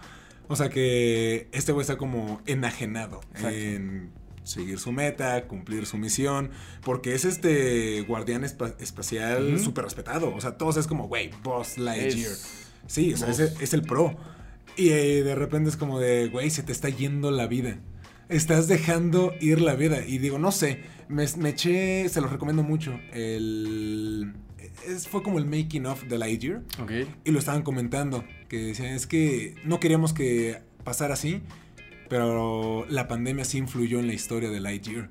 O 0.48 0.56
sea 0.56 0.70
que 0.70 1.48
este 1.52 1.72
güey 1.72 1.82
está 1.84 1.98
como 1.98 2.42
enajenado 2.48 3.22
Exacto. 3.36 3.50
en 3.58 4.12
seguir 4.44 4.80
su 4.80 4.92
meta, 4.92 5.48
cumplir 5.48 5.86
su 5.86 5.98
misión, 5.98 6.50
porque 6.84 7.14
es 7.14 7.26
este 7.26 8.02
guardián 8.02 8.44
espa- 8.44 8.76
espacial 8.80 9.60
súper 9.60 9.84
respetado. 9.86 10.34
O 10.36 10.42
sea, 10.42 10.58
todos 10.58 10.78
es 10.78 10.88
como, 10.88 11.08
güey, 11.08 11.30
Boss 11.44 11.78
Lightyear. 11.78 12.32
Es- 12.32 12.60
Sí, 12.88 13.14
o 13.14 13.18
sea, 13.18 13.30
es, 13.30 13.40
es 13.40 13.74
el 13.74 13.84
pro. 13.84 14.18
Y 14.76 14.90
eh, 14.90 15.24
de 15.24 15.36
repente 15.36 15.70
es 15.70 15.78
como 15.78 16.00
de, 16.00 16.28
güey, 16.28 16.50
se 16.50 16.64
te 16.64 16.72
está 16.74 16.90
yendo 16.90 17.32
la 17.32 17.48
vida. 17.48 17.78
Estás 18.28 18.68
dejando 18.68 19.34
ir 19.40 19.62
la 19.62 19.76
vida. 19.76 20.06
Y 20.06 20.18
digo, 20.18 20.38
no 20.40 20.52
sé, 20.52 20.82
me, 21.08 21.26
me 21.38 21.50
eché, 21.50 22.10
se 22.10 22.20
los 22.20 22.30
recomiendo 22.32 22.64
mucho. 22.64 23.00
El. 23.14 24.34
Es, 24.88 25.08
fue 25.08 25.24
como 25.24 25.38
el 25.40 25.46
making 25.46 25.86
of 25.86 26.04
de 26.04 26.18
Lightyear. 26.18 26.62
Y 27.24 27.32
lo 27.32 27.40
estaban 27.40 27.62
comentando. 27.64 28.24
Que 28.50 28.58
decían, 28.58 28.90
es 28.94 29.08
que 29.08 29.56
no 29.66 29.80
queríamos 29.80 30.14
que 30.14 30.62
pasara 30.84 31.14
así. 31.14 31.42
Pero 32.10 32.86
la 32.90 33.08
pandemia 33.08 33.46
sí 33.46 33.58
influyó 33.58 34.00
en 34.00 34.08
la 34.08 34.14
historia 34.14 34.50
de 34.50 34.60
Lightyear. 34.60 35.10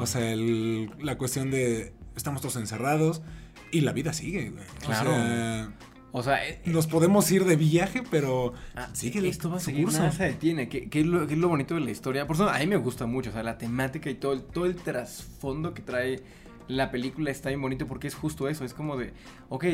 O 0.00 0.06
sea, 0.06 0.32
el- 0.32 0.90
la 1.00 1.16
cuestión 1.16 1.50
de 1.50 1.92
estamos 2.16 2.40
todos 2.42 2.56
encerrados 2.56 3.22
y 3.70 3.80
la 3.82 3.92
vida 3.92 4.12
sigue, 4.12 4.50
güey. 4.50 4.64
Claro. 4.84 5.10
O 5.10 5.14
sea, 5.14 5.72
O 6.16 6.22
sea, 6.22 6.48
eh, 6.48 6.60
nos 6.66 6.86
podemos 6.86 7.28
ir 7.32 7.44
de 7.44 7.56
viaje, 7.56 8.02
pero 8.08 8.52
ah, 8.76 8.88
sigue 8.92 9.18
el- 9.18 9.26
esto 9.26 9.50
va 9.50 9.56
a 9.56 9.60
seguir, 9.60 9.84
curso. 9.84 9.98
nada 9.98 10.12
se 10.12 10.24
detiene. 10.24 10.68
Que, 10.68 10.88
que 10.88 11.00
es 11.00 11.06
lo, 11.06 11.26
que 11.26 11.34
es 11.34 11.40
lo 11.40 11.48
bonito 11.48 11.74
de 11.74 11.80
la 11.80 11.90
historia. 11.90 12.26
Por 12.26 12.36
eso 12.36 12.48
a 12.48 12.58
mí 12.58 12.66
me 12.68 12.76
gusta 12.76 13.06
mucho. 13.06 13.30
O 13.30 13.32
sea, 13.32 13.42
la 13.42 13.58
temática 13.58 14.08
y 14.10 14.14
todo 14.14 14.32
el, 14.32 14.42
todo 14.42 14.66
el 14.66 14.76
trasfondo 14.76 15.74
que 15.74 15.82
trae 15.82 16.20
la 16.68 16.90
película 16.90 17.30
está 17.30 17.50
bien 17.50 17.62
bonito 17.62 17.86
porque 17.86 18.06
es 18.06 18.14
justo 18.14 18.48
eso. 18.48 18.64
Es 18.64 18.74
como 18.74 18.96
de, 18.96 19.12
ok, 19.48 19.64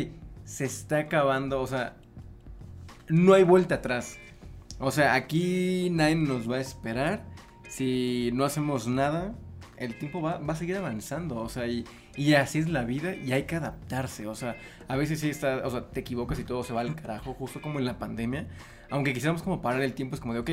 se 0.45 0.65
está 0.65 0.99
acabando. 0.99 1.61
O 1.61 1.67
sea, 1.67 1.97
no 3.09 3.35
hay 3.35 3.45
vuelta 3.45 3.77
atrás. 3.77 4.19
O 4.79 4.91
sea, 4.91 5.15
aquí 5.15 5.89
nadie 5.91 6.17
nos 6.17 6.51
va 6.51 6.57
a 6.57 6.61
esperar. 6.61 7.25
Si 7.69 8.31
no 8.33 8.45
hacemos 8.45 8.89
nada, 8.89 9.35
el 9.77 9.97
tiempo 9.99 10.21
va, 10.21 10.39
va 10.39 10.55
a 10.55 10.57
seguir 10.57 10.77
avanzando. 10.77 11.37
O 11.37 11.49
sea, 11.49 11.67
y, 11.67 11.85
y 12.17 12.35
así 12.35 12.59
es 12.59 12.69
la 12.69 12.85
vida 12.85 13.15
y 13.15 13.33
hay 13.33 13.45
que 13.45 13.57
adaptarse. 13.57 14.27
O 14.27 14.35
sea, 14.35 14.57
a 14.89 14.97
veces 14.97 15.21
sí 15.21 15.31
está, 15.31 15.63
o 15.65 15.71
sea, 15.71 15.89
te 15.89 16.01
equivocas 16.01 16.39
y 16.39 16.45
todo 16.45 16.63
se 16.65 16.73
va 16.73 16.81
al 16.81 16.95
carajo, 16.95 17.35
justo 17.35 17.61
como 17.61 17.79
en 17.79 17.85
la 17.85 17.99
pandemia. 17.99 18.49
Aunque 18.91 19.13
quisiéramos 19.13 19.43
como 19.43 19.63
parar 19.63 19.83
el 19.83 19.95
tiempo, 19.95 20.15
es 20.17 20.21
como 20.21 20.35
de, 20.35 20.41
ok, 20.41 20.51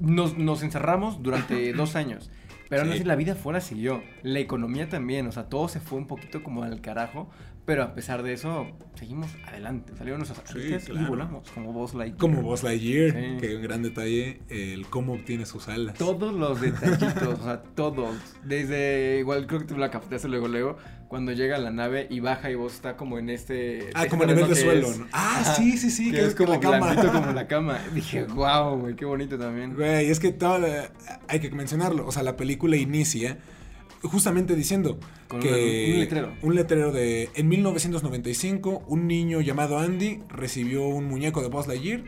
nos, 0.00 0.38
nos 0.38 0.62
encerramos 0.62 1.22
durante 1.22 1.72
dos 1.74 1.96
años. 1.96 2.30
Pero 2.70 2.84
Sí. 2.86 2.92
así 2.92 3.04
la 3.04 3.16
vida 3.16 3.34
fuera 3.34 3.60
siguió. 3.60 4.02
La 4.22 4.38
economía 4.38 4.88
también, 4.88 5.26
o 5.26 5.32
sea, 5.32 5.48
todo 5.50 5.68
se 5.68 5.80
fue 5.80 5.98
un 5.98 6.06
poquito 6.06 6.42
como 6.42 6.62
al 6.62 6.80
carajo. 6.80 7.28
Pero 7.70 7.84
a 7.84 7.94
pesar 7.94 8.24
de 8.24 8.32
eso, 8.32 8.66
seguimos 8.96 9.30
adelante. 9.46 9.92
Salieron 9.96 10.18
nuestros 10.18 10.44
satélites 10.44 10.86
claro. 10.86 11.06
y 11.06 11.08
volamos 11.08 11.48
como 11.52 11.72
Buzz 11.72 11.94
Lightyear. 11.94 12.18
Como 12.18 12.42
Buzz 12.42 12.64
Lightyear, 12.64 13.12
Sí. 13.12 13.36
que 13.40 13.54
un 13.54 13.62
gran 13.62 13.82
detalle, 13.84 14.40
el 14.48 14.86
cómo 14.88 15.12
obtiene 15.12 15.46
sus 15.46 15.68
alas. 15.68 15.94
Todos 15.96 16.34
los 16.34 16.60
detallitos, 16.60 17.38
o 17.38 17.44
sea, 17.44 17.62
todos. 17.76 18.16
Desde, 18.44 19.18
igual 19.20 19.46
creo 19.46 19.60
que 19.60 19.66
tú 19.66 19.76
la 19.76 19.88
captaste 19.88 20.26
luego, 20.26 20.48
luego, 20.48 20.78
cuando 21.06 21.30
llega 21.30 21.54
a 21.54 21.58
la 21.60 21.70
nave 21.70 22.08
y 22.10 22.18
baja 22.18 22.50
y 22.50 22.56
vos 22.56 22.74
está 22.74 22.96
como 22.96 23.20
en 23.20 23.30
este... 23.30 23.90
Ah, 23.94 24.00
este 24.00 24.08
como 24.10 24.24
a 24.24 24.26
nivel 24.26 24.42
de 24.48 24.48
que 24.48 24.60
suelo, 24.60 24.88
es- 24.90 24.98
¿no? 24.98 25.06
Ah, 25.12 25.54
sí, 25.56 25.78
sí, 25.78 25.90
sí, 25.92 26.10
que 26.10 26.24
es 26.24 26.34
como 26.34 26.54
la 26.54 26.58
cama. 26.58 26.78
blandito 26.92 27.12
como 27.12 27.32
la 27.32 27.46
cama. 27.46 27.78
Dije, 27.94 28.24
wow, 28.24 28.78
güey, 28.80 28.96
qué 28.96 29.04
bonito 29.04 29.38
también. 29.38 29.76
Güey, 29.76 30.10
es 30.10 30.18
que 30.18 30.32
toda 30.32 30.58
la- 30.58 30.90
hay 31.28 31.38
que 31.38 31.50
mencionarlo. 31.52 32.04
O 32.04 32.10
sea, 32.10 32.24
la 32.24 32.36
película 32.36 32.76
inicia 32.76 33.38
justamente 34.02 34.54
diciendo 34.56 34.98
Con 35.28 35.40
que 35.40 35.92
un- 35.94 36.00
letrero. 36.00 36.32
un 36.42 36.54
letrero 36.54 36.92
de 36.92 37.28
en 37.34 37.48
1995 37.48 38.84
un 38.86 39.06
niño 39.06 39.40
llamado 39.40 39.78
Andy 39.78 40.20
recibió 40.28 40.86
un 40.86 41.04
muñeco 41.06 41.42
de 41.42 41.48
Buzz 41.48 41.66
Lightyear 41.66 42.04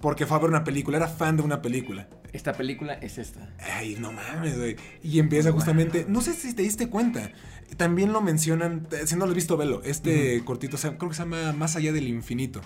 porque 0.00 0.26
fue 0.26 0.36
a 0.36 0.40
ver 0.40 0.50
una 0.50 0.64
película, 0.64 0.96
era 0.96 1.06
fan 1.08 1.36
de 1.36 1.42
una 1.44 1.62
película. 1.62 2.08
Esta 2.32 2.54
película 2.54 2.94
es 2.94 3.18
esta. 3.18 3.54
Ay, 3.60 3.96
no 4.00 4.10
mames, 4.10 4.58
güey. 4.58 4.76
Y 5.02 5.18
empieza 5.20 5.52
justamente, 5.52 6.06
no 6.08 6.20
sé 6.22 6.32
si 6.32 6.54
te 6.54 6.62
diste 6.62 6.88
cuenta, 6.88 7.30
también 7.76 8.12
lo 8.12 8.20
mencionan, 8.20 8.88
eh, 8.90 9.06
si 9.06 9.14
no 9.14 9.26
lo 9.26 9.30
has 9.30 9.36
visto, 9.36 9.56
velo, 9.56 9.80
este 9.84 10.42
cortito, 10.44 10.76
creo 10.78 11.08
que 11.08 11.14
se 11.14 11.22
llama 11.22 11.52
Más 11.52 11.76
allá 11.76 11.92
del 11.92 12.08
infinito. 12.08 12.62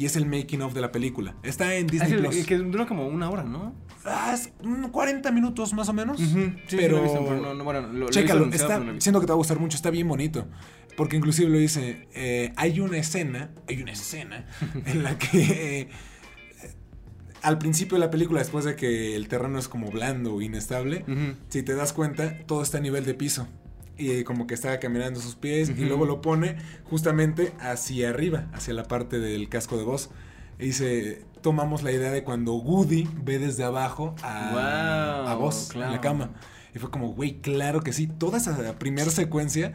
Y 0.00 0.06
es 0.06 0.16
el 0.16 0.24
making 0.24 0.62
of 0.62 0.72
de 0.72 0.80
la 0.80 0.92
película. 0.92 1.34
Está 1.42 1.74
en 1.74 1.84
Ah, 1.84 1.90
Disney 1.92 2.08
es 2.12 2.16
el- 2.16 2.20
Plus. 2.24 2.36
el 2.36 2.46
que 2.46 2.56
dura 2.56 2.86
como 2.86 3.06
una 3.06 3.28
hora, 3.28 3.42
¿no? 3.44 3.74
Ah, 4.06 4.32
es, 4.34 4.50
mm, 4.64 4.86
40 4.86 5.30
minutos 5.30 5.74
más 5.74 5.90
o 5.90 5.92
menos. 5.92 6.18
Sí, 6.18 6.26
sí, 6.68 6.76
pero, 6.78 7.04
lo 7.04 7.12
pero 7.26 7.38
no, 7.42 7.52
no, 7.54 7.64
bueno, 7.64 7.82
lo- 7.92 8.08
chécalo, 8.08 8.46
está, 8.46 8.78
lo 8.78 8.98
siento 8.98 9.20
que 9.20 9.26
te 9.26 9.32
va 9.32 9.34
a 9.34 9.36
gustar 9.36 9.58
mucho, 9.60 9.76
está 9.76 9.90
bien 9.90 10.08
bonito. 10.08 10.46
Porque 10.96 11.16
inclusive 11.18 11.50
lo 11.50 11.58
dice, 11.58 12.08
eh, 12.14 12.50
hay 12.56 12.80
una 12.80 12.96
escena, 12.96 13.50
hay 13.68 13.82
una 13.82 13.92
escena 13.92 14.46
en 14.86 15.02
la 15.02 15.18
que 15.18 15.80
eh, 15.82 15.88
al 17.42 17.58
principio 17.58 17.96
de 17.96 18.00
la 18.00 18.10
película, 18.10 18.38
después 18.40 18.64
de 18.64 18.76
que 18.76 19.14
el 19.16 19.28
terreno 19.28 19.58
es 19.58 19.68
como 19.68 19.90
blando 19.90 20.34
o 20.34 20.40
inestable, 20.40 21.04
si 21.50 21.62
te 21.62 21.74
das 21.74 21.92
cuenta, 21.92 22.38
todo 22.46 22.62
está 22.62 22.78
a 22.78 22.80
nivel 22.80 23.04
de 23.04 23.12
piso. 23.12 23.48
Y 24.00 24.24
como 24.24 24.46
que 24.46 24.54
está 24.54 24.80
caminando 24.80 25.20
sus 25.20 25.34
pies 25.36 25.68
y 25.68 25.84
luego 25.84 26.06
lo 26.06 26.22
pone 26.22 26.56
justamente 26.84 27.52
hacia 27.60 28.08
arriba, 28.08 28.46
hacia 28.54 28.72
la 28.72 28.84
parte 28.84 29.20
del 29.20 29.50
casco 29.50 29.76
de 29.76 29.84
voz. 29.84 30.10
Y 30.58 30.66
dice, 30.66 31.22
tomamos 31.42 31.82
la 31.82 31.92
idea 31.92 32.10
de 32.10 32.24
cuando 32.24 32.54
Woody 32.54 33.06
ve 33.22 33.38
desde 33.38 33.62
abajo 33.62 34.14
a, 34.22 34.50
Guau, 34.52 35.28
a 35.28 35.34
Buzz 35.34 35.74
en 35.74 35.92
la 35.92 36.00
cama. 36.00 36.30
Y 36.74 36.78
fue 36.78 36.90
como, 36.90 37.12
güey, 37.12 37.40
claro 37.40 37.82
que 37.82 37.92
sí. 37.92 38.06
Toda 38.06 38.38
esa 38.38 38.78
primera 38.78 39.10
secuencia 39.10 39.74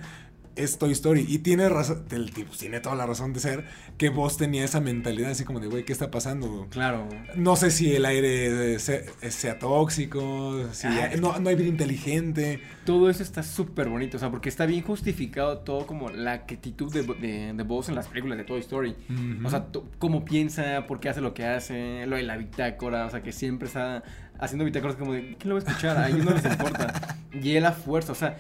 es 0.56 0.78
Toy 0.78 0.92
Story. 0.92 1.26
Y 1.28 1.40
tiene 1.40 1.68
razón, 1.70 2.06
el 2.12 2.32
tipo 2.32 2.52
tiene 2.58 2.80
toda 2.80 2.96
la 2.96 3.06
razón 3.06 3.34
de 3.34 3.40
ser 3.40 3.66
que 3.98 4.10
Buzz 4.10 4.38
tenía 4.38 4.64
esa 4.64 4.80
mentalidad 4.82 5.32
así 5.32 5.44
como 5.44 5.60
de, 5.60 5.68
güey, 5.68 5.84
¿qué 5.86 5.94
está 5.94 6.12
pasando? 6.12 6.68
Claro. 6.70 7.08
No 7.36 7.56
sé 7.56 7.72
si 7.72 7.94
el 7.96 8.06
aire 8.06 8.80
sea, 8.80 9.02
sea 9.30 9.60
tóxico, 9.60 10.66
si 10.72 10.88
Ah, 10.88 11.10
hay- 11.12 11.20
no, 11.20 11.38
no 11.40 11.50
hay 11.50 11.56
vida 11.56 11.68
inteligente. 11.70 12.62
Todo 12.86 13.10
eso 13.10 13.24
está 13.24 13.42
súper 13.44 13.90
bonito, 13.90 14.18
o 14.18 14.20
sea, 14.20 14.30
porque 14.32 14.50
está 14.50 14.66
bien 14.66 14.84
justificado 14.84 15.60
todo 15.60 15.88
como 15.88 16.10
la 16.10 16.34
actitud 16.34 16.92
de, 16.94 17.04
de, 17.04 17.50
en 17.50 17.96
las 17.96 18.08
películas 18.08 18.38
de 18.38 18.44
Toy 18.44 18.60
Story. 18.60 18.96
O 19.44 19.50
sea, 19.50 19.66
cómo 20.00 20.24
piensa, 20.26 20.86
por 20.88 21.00
qué 21.00 21.10
hace 21.10 21.22
lo 21.22 21.34
que 21.34 21.46
hace, 21.46 22.06
lo 22.06 22.16
de 22.16 22.24
la 22.24 22.38
bitácora, 22.38 23.06
o 23.06 23.10
sea, 23.10 23.22
que 23.24 23.32
siempre 23.32 23.68
está 23.68 24.04
haciendo 24.40 24.66
bitácoras 24.66 24.96
como 24.98 25.14
de, 25.14 25.36
¿quién 25.40 25.50
lo 25.50 25.56
va 25.56 25.62
a 25.62 25.64
escuchar? 25.64 25.98
A 25.98 26.10
ellos 26.10 26.24
no 26.26 26.32
les 26.32 26.46
importa. 26.46 27.18
Y 27.42 27.58
él 27.58 27.66
a 27.66 27.74
fuerza, 27.74 28.14
o 28.14 28.16
sea, 28.16 28.38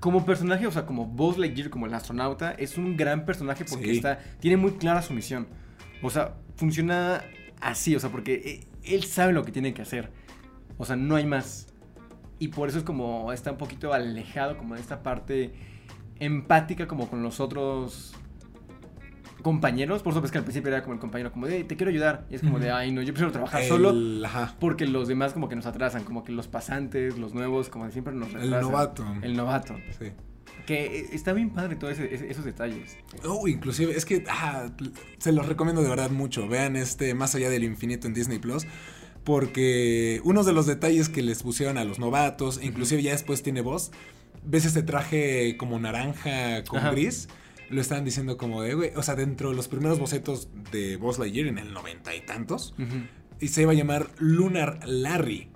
como 0.00 0.24
personaje, 0.24 0.66
o 0.66 0.70
sea, 0.70 0.86
como 0.86 1.06
Buzz 1.06 1.38
Lightyear, 1.38 1.70
como 1.70 1.86
el 1.86 1.94
astronauta, 1.94 2.52
es 2.52 2.78
un 2.78 2.96
gran 2.96 3.24
personaje 3.24 3.64
porque 3.64 3.86
Sí. 3.86 3.96
está, 3.96 4.18
tiene 4.40 4.56
muy 4.56 4.72
clara 4.72 5.02
su 5.02 5.12
misión. 5.14 5.48
O 6.02 6.10
sea, 6.10 6.36
funciona 6.56 7.22
así, 7.60 7.96
o 7.96 8.00
sea, 8.00 8.10
porque 8.10 8.34
eh, 8.34 8.66
él 8.94 9.04
sabe 9.04 9.32
lo 9.32 9.44
que 9.44 9.52
tiene 9.52 9.74
que 9.74 9.82
hacer. 9.82 10.10
O 10.76 10.84
sea, 10.84 10.96
no 10.96 11.16
hay 11.16 11.26
más. 11.26 11.66
Y 12.38 12.48
por 12.48 12.68
eso 12.68 12.78
es 12.78 12.84
como 12.84 13.32
está 13.32 13.50
un 13.50 13.58
poquito 13.58 13.92
alejado 13.92 14.56
como 14.56 14.76
de 14.76 14.80
esta 14.80 15.02
parte 15.02 15.52
empática 16.20 16.86
como 16.86 17.08
con 17.08 17.22
los 17.22 17.40
otros 17.40 18.14
compañeros. 19.42 20.02
Por 20.02 20.12
supuesto 20.14 20.32
que 20.32 20.38
al 20.38 20.44
principio 20.44 20.68
era 20.68 20.82
como 20.82 20.94
el 20.94 21.00
compañero 21.00 21.32
como 21.32 21.46
de, 21.46 21.64
te 21.64 21.76
quiero 21.76 21.90
ayudar. 21.90 22.26
Y 22.30 22.34
es 22.36 22.40
como 22.42 22.58
de, 22.58 22.70
ay, 22.70 22.90
no, 22.92 23.02
yo 23.02 23.12
prefiero 23.12 23.32
trabajar 23.32 23.62
El- 23.62 23.68
solo. 23.68 24.26
Ajá. 24.26 24.54
Porque 24.60 24.86
los 24.86 25.08
demás 25.08 25.32
como 25.32 25.48
que 25.48 25.56
nos 25.56 25.66
atrasan, 25.66 26.04
como 26.04 26.24
que 26.24 26.32
los 26.32 26.48
pasantes, 26.48 27.18
los 27.18 27.34
nuevos, 27.34 27.68
como 27.68 27.86
que 27.86 27.92
siempre 27.92 28.12
nos 28.14 28.28
El 28.28 28.40
retrasan. 28.42 28.60
novato. 28.62 29.06
El 29.22 29.36
novato. 29.36 29.76
Sí. 29.98 30.12
Que 30.66 30.98
eh, 31.00 31.06
está 31.12 31.32
bien 31.32 31.50
padre 31.50 31.76
todos 31.76 31.98
esos 31.98 32.44
detalles. 32.44 32.96
Oh, 33.24 33.48
inclusive, 33.48 33.92
es 33.96 34.04
que 34.04 34.24
ah, 34.28 34.68
se 35.18 35.32
los 35.32 35.46
recomiendo 35.46 35.82
de 35.82 35.88
verdad 35.88 36.10
mucho. 36.10 36.46
Vean 36.48 36.76
este 36.76 37.14
Más 37.14 37.34
allá 37.34 37.48
del 37.48 37.64
infinito 37.64 38.06
en 38.06 38.14
Disney 38.14 38.38
Plus. 38.38 38.66
Porque 39.24 40.20
unos 40.24 40.46
de 40.46 40.52
los 40.54 40.66
detalles 40.66 41.08
que 41.10 41.20
les 41.22 41.42
pusieron 41.42 41.76
a 41.76 41.84
los 41.84 41.98
novatos, 41.98 42.60
inclusive 42.62 43.02
ya 43.02 43.12
después 43.12 43.42
tiene 43.42 43.60
voz. 43.60 43.90
¿Ves 44.42 44.64
este 44.64 44.82
traje 44.82 45.56
como 45.58 45.78
naranja 45.78 46.64
con 46.64 46.78
Ajá. 46.78 46.90
gris? 46.92 47.28
Lo 47.70 47.80
estaban 47.80 48.04
diciendo 48.04 48.36
como 48.36 48.62
de, 48.62 48.74
güey, 48.74 48.90
o 48.96 49.02
sea, 49.02 49.14
dentro 49.14 49.50
de 49.50 49.56
los 49.56 49.68
primeros 49.68 49.98
bocetos 49.98 50.48
de 50.72 50.96
Buzz 50.96 51.18
Lightyear 51.18 51.48
en 51.48 51.58
el 51.58 51.72
noventa 51.72 52.14
y 52.14 52.20
tantos, 52.20 52.74
y 53.40 53.48
se 53.48 53.62
iba 53.62 53.72
a 53.72 53.74
llamar 53.74 54.08
Lunar 54.18 54.80
Larry. 54.86 55.48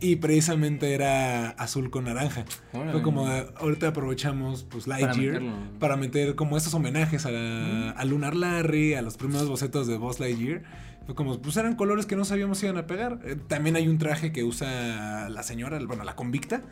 Y 0.00 0.16
precisamente 0.16 0.92
era 0.92 1.50
azul 1.50 1.88
con 1.90 2.04
naranja. 2.04 2.44
Órale. 2.74 2.92
Fue 2.92 3.02
como, 3.02 3.26
ahorita 3.26 3.88
aprovechamos 3.88 4.64
pues 4.64 4.86
Lightyear 4.86 5.40
para 5.78 5.96
meter 5.96 6.34
como 6.34 6.56
estos 6.58 6.74
homenajes 6.74 7.24
a, 7.24 7.30
la- 7.30 7.90
a 7.92 8.04
Lunar 8.04 8.34
Larry, 8.34 8.94
a 8.94 9.02
los 9.02 9.16
primeros 9.16 9.48
bocetos 9.48 9.86
de 9.86 9.96
Buzz 9.96 10.20
Lightyear. 10.20 10.62
Fue 11.06 11.14
como, 11.14 11.38
pues 11.40 11.56
eran 11.58 11.76
colores 11.76 12.06
que 12.06 12.16
no 12.16 12.24
sabíamos 12.24 12.56
si 12.58 12.66
iban 12.66 12.78
a 12.78 12.86
pegar. 12.86 13.18
Eh, 13.24 13.36
también 13.46 13.76
hay 13.76 13.88
un 13.88 13.98
traje 13.98 14.32
que 14.32 14.42
usa 14.42 15.28
la 15.28 15.42
señora, 15.42 15.78
bueno, 15.86 16.02
la 16.04 16.16
convicta, 16.16 16.62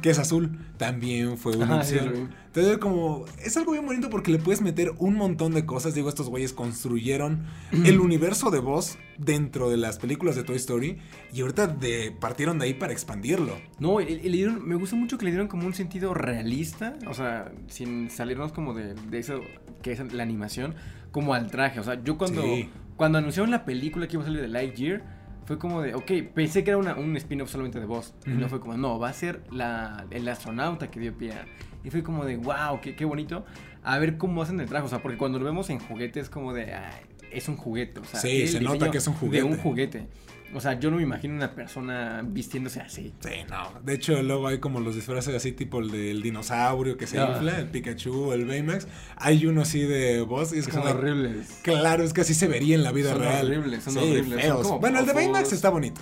que 0.00 0.10
es 0.10 0.18
azul. 0.20 0.58
También 0.76 1.36
fue 1.38 1.56
una 1.56 1.82
sí, 1.82 1.96
opción. 1.96 2.12
vi. 2.28 2.34
Entonces, 2.46 2.78
como, 2.78 3.24
es 3.44 3.56
algo 3.56 3.72
bien 3.72 3.86
bonito 3.86 4.08
porque 4.08 4.30
le 4.30 4.38
puedes 4.38 4.60
meter 4.62 4.92
un 4.98 5.14
montón 5.16 5.54
de 5.54 5.66
cosas. 5.66 5.94
Digo, 5.94 6.08
estos 6.08 6.28
güeyes 6.28 6.52
construyeron 6.52 7.44
el 7.84 7.98
universo 8.00 8.50
de 8.50 8.60
Buzz 8.60 8.96
dentro 9.18 9.68
de 9.70 9.76
las 9.76 9.98
películas 9.98 10.36
de 10.36 10.44
Toy 10.44 10.56
Story. 10.56 10.98
Y 11.32 11.40
ahorita 11.40 11.66
de, 11.66 12.14
partieron 12.20 12.58
de 12.60 12.66
ahí 12.66 12.74
para 12.74 12.92
expandirlo. 12.92 13.56
No, 13.80 14.00
y- 14.00 14.04
y 14.04 14.28
le 14.28 14.36
dieron, 14.36 14.66
me 14.68 14.76
gusta 14.76 14.94
mucho 14.96 15.18
que 15.18 15.24
le 15.24 15.32
dieron 15.32 15.48
como 15.48 15.66
un 15.66 15.74
sentido 15.74 16.14
realista, 16.14 16.96
o 17.08 17.14
sea, 17.14 17.50
sin 17.68 18.08
salirnos 18.10 18.52
como 18.52 18.72
de, 18.74 18.94
de 18.94 19.18
eso 19.18 19.40
que 19.82 19.92
es 19.92 20.12
la 20.12 20.22
animación, 20.22 20.74
como 21.10 21.34
al 21.34 21.50
traje. 21.50 21.80
O 21.80 21.82
sea, 21.84 22.02
yo 22.04 22.16
cuando, 22.18 22.42
Sí. 22.42 22.68
Cuando 23.00 23.16
anunciaron 23.16 23.50
la 23.50 23.64
película 23.64 24.06
que 24.06 24.16
iba 24.16 24.22
a 24.22 24.26
salir 24.26 24.42
de 24.42 24.48
Lightyear, 24.48 25.02
fue 25.46 25.58
como 25.58 25.80
de, 25.80 25.94
ok, 25.94 26.10
pensé 26.34 26.64
que 26.64 26.70
era 26.72 26.76
una- 26.76 26.96
un 26.96 27.16
spin-off 27.16 27.48
solamente 27.50 27.80
de 27.80 27.86
Buzz. 27.86 28.12
Y 28.26 28.30
no 28.30 28.46
fue 28.50 28.60
como, 28.60 28.76
no, 28.76 28.98
va 28.98 29.08
a 29.08 29.12
ser 29.14 29.40
la, 29.50 30.04
el 30.10 30.28
astronauta 30.28 30.90
que 30.90 31.00
dio 31.00 31.16
pie 31.16 31.32
a... 31.32 31.46
Y 31.82 31.88
fue 31.88 32.02
como 32.02 32.26
de, 32.26 32.36
wow, 32.36 32.78
qué, 32.82 32.94
qué 32.94 33.06
bonito. 33.06 33.46
A 33.82 33.98
ver 33.98 34.18
cómo 34.18 34.42
hacen 34.42 34.60
el 34.60 34.68
traje, 34.68 34.84
o 34.84 34.88
sea, 34.90 35.00
porque 35.00 35.16
cuando 35.16 35.38
lo 35.38 35.46
vemos 35.46 35.70
en 35.70 35.78
juguete 35.78 36.20
es 36.20 36.28
como 36.28 36.52
de, 36.52 36.74
"Ay, 36.74 36.92
es 37.32 37.48
un 37.48 37.56
juguete, 37.56 38.00
o 38.00 38.04
sea, 38.04 38.20
Sí, 38.20 38.46
se 38.46 38.60
nota 38.60 38.90
que 38.90 38.98
es 38.98 39.06
un 39.06 39.14
De 39.30 39.42
un 39.42 39.56
juguete. 39.56 40.06
O 40.52 40.60
sea, 40.60 40.78
yo 40.80 40.90
no 40.90 40.96
me 40.96 41.02
imagino 41.04 41.34
una 41.34 41.54
persona 41.54 42.22
vistiéndose 42.26 42.80
así. 42.80 43.12
Sí, 43.20 43.30
no. 43.48 43.80
De 43.84 43.94
hecho, 43.94 44.20
luego 44.22 44.48
hay 44.48 44.58
como 44.58 44.80
los 44.80 44.94
disfraces 44.96 45.34
así, 45.34 45.52
tipo 45.52 45.78
el 45.80 45.90
del 45.90 46.22
dinosaurio 46.22 46.96
que 46.96 47.06
se 47.06 47.18
Ah. 47.20 47.30
infla, 47.34 47.58
el 47.58 47.68
Pikachu, 47.68 48.32
el 48.32 48.46
Baymax. 48.46 48.88
Hay 49.16 49.46
uno 49.46 49.62
así 49.62 49.80
de 49.82 50.22
Buzz 50.22 50.52
y 50.52 50.58
es 50.58 50.66
Que 50.66 50.72
como. 50.72 50.88
son 50.88 50.96
horribles. 50.96 51.60
Claro, 51.62 52.02
es 52.02 52.12
que 52.12 52.22
así 52.22 52.34
se 52.34 52.48
vería 52.48 52.74
en 52.74 52.82
la 52.82 52.90
vida 52.92 53.10
Son 53.12 53.20
real. 53.20 53.46
horribles, 53.46 53.84
son 53.84 53.92
Sí, 53.94 53.98
horribles, 54.00 54.44
son 54.46 54.62
como 54.62 54.78
bueno, 54.80 54.98
el 54.98 55.06
de. 55.06 55.12
Baymax 55.12 55.52
está 55.52 55.70
bonito. 55.70 56.00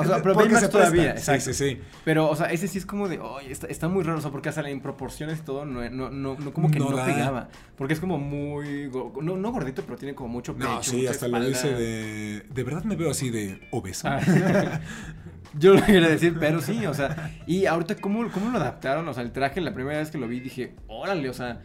O 0.00 0.04
sea, 0.04 0.22
pero 0.22 0.34
Porque 0.34 0.48
Baymax 0.48 0.60
se 0.60 0.68
todavía, 0.68 1.10
exacto. 1.10 1.44
Sí, 1.44 1.54
sí, 1.54 1.74
sí. 1.76 1.80
Pero, 2.04 2.28
o 2.28 2.36
sea, 2.36 2.46
ese 2.52 2.68
sí 2.68 2.78
es 2.78 2.86
como 2.86 3.08
de, 3.08 3.18
oye, 3.18 3.50
está, 3.50 3.66
está 3.66 3.88
muy 3.88 4.02
raro, 4.04 4.18
o 4.18 4.20
sea, 4.20 4.30
porque 4.30 4.48
hasta 4.48 4.68
en 4.68 4.80
proporciones 4.80 5.38
y 5.38 5.42
todo, 5.42 5.64
no, 5.64 5.88
no, 5.90 6.10
no, 6.10 6.36
no 6.38 6.52
como 6.52 6.70
que 6.70 6.78
No 6.78 6.88
pegaba. 7.04 7.48
Porque 7.76 7.94
es 7.94 8.00
como 8.00 8.18
muy, 8.18 8.90
no, 9.22 9.36
no 9.36 9.52
gordito, 9.52 9.82
pero 9.84 9.96
tiene 9.96 10.14
como 10.14 10.28
mucho 10.28 10.54
pecho, 10.54 10.68
No, 10.68 10.82
sí, 10.82 11.06
hasta 11.06 11.28
lo 11.28 11.38
espalda. 11.38 11.48
dice 11.48 11.74
de. 11.74 12.46
De 12.48 12.62
verdad 12.64 12.84
me 12.84 12.96
veo 12.96 13.10
así 13.10 13.30
de 13.30 13.66
obeso. 13.70 14.08
Ah. 14.08 14.20
Yo 15.58 15.74
lo 15.74 15.82
quería 15.84 16.08
decir, 16.08 16.36
pero 16.38 16.60
sí, 16.60 16.84
o 16.86 16.92
sea, 16.92 17.32
y 17.46 17.64
ahorita, 17.66 17.96
¿cómo, 17.96 18.30
¿cómo 18.30 18.50
lo 18.50 18.58
adaptaron? 18.58 19.08
O 19.08 19.14
sea, 19.14 19.22
el 19.22 19.32
traje, 19.32 19.60
la 19.60 19.72
primera 19.72 19.98
vez 19.98 20.10
que 20.10 20.18
lo 20.18 20.28
vi, 20.28 20.40
dije, 20.40 20.74
órale, 20.88 21.28
o 21.30 21.32
sea, 21.32 21.62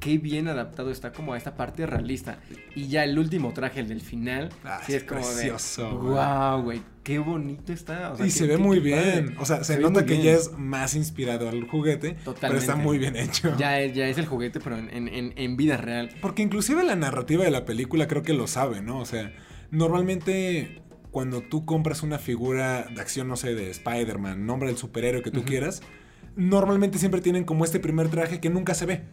qué 0.00 0.18
bien 0.18 0.48
adaptado 0.48 0.90
está 0.90 1.12
como 1.12 1.32
a 1.32 1.38
esta 1.38 1.54
parte 1.54 1.86
realista. 1.86 2.38
Y 2.74 2.88
ya 2.88 3.04
el 3.04 3.18
último 3.18 3.52
traje, 3.54 3.80
el 3.80 3.88
del 3.88 4.02
final, 4.02 4.50
Ah, 4.64 4.80
sí 4.84 4.92
es 4.92 5.02
es 5.02 5.08
como 5.08 5.22
precioso, 5.22 5.88
de, 5.88 5.94
wow, 5.94 6.62
güey, 6.62 6.82
qué 7.02 7.18
bonito 7.18 7.72
está. 7.72 8.12
O 8.12 8.16
sea, 8.16 8.26
y 8.26 8.28
qué- 8.28 8.34
se 8.34 8.46
ve 8.46 8.56
qué- 8.56 8.62
muy 8.62 8.82
qué 8.82 8.90
padre. 8.92 9.20
bien. 9.22 9.36
O 9.38 9.44
sea, 9.46 9.64
se, 9.64 9.78
nota 9.78 10.04
que 10.06 10.12
bien. 10.14 10.22
ya 10.24 10.32
es 10.32 10.52
más 10.56 10.94
inspirado 10.94 11.48
al 11.48 11.64
juguete. 11.66 12.10
Pero 12.12 12.24
Totalmente. 12.34 12.64
está 12.64 12.76
muy 12.76 12.98
bien 12.98 13.16
hecho. 13.16 13.56
Ya 13.58 13.80
es, 13.80 13.94
ya 13.94 14.06
es 14.08 14.18
el 14.18 14.26
juguete, 14.26 14.60
pero 14.60 14.76
en, 14.78 14.88
en, 14.90 15.08
en, 15.08 15.32
en 15.36 15.56
vida 15.56 15.76
real. 15.76 16.10
Porque 16.20 16.42
inclusive 16.42 16.84
la 16.84 16.96
narrativa 16.96 17.44
de 17.44 17.50
la 17.50 17.64
película 17.64 18.06
creo 18.08 18.22
que 18.22 18.32
lo 18.34 18.46
sabe, 18.46 18.82
¿no? 18.82 18.98
O 18.98 19.04
sea, 19.06 19.32
normalmente 19.96 20.80
cuando 21.10 21.42
tú 21.42 21.66
compras 21.66 22.02
una 22.02 22.18
figura 22.18 22.86
de 22.94 23.00
acción, 23.00 23.28
no 23.28 23.36
sé, 23.36 23.54
de 23.54 23.68
Spider-Man, 23.70 24.46
nombre 24.46 24.68
del 24.68 24.78
superhéroe 24.78 25.22
que 25.22 25.30
tú 25.30 25.44
quieras, 25.44 25.82
normalmente 26.36 26.98
siempre 26.98 27.20
tienen 27.20 27.44
como 27.44 27.64
este 27.64 27.80
primer 27.80 28.08
traje 28.08 28.40
que 28.40 28.50
nunca 28.50 28.74
se 28.74 28.86
ve. 28.86 29.04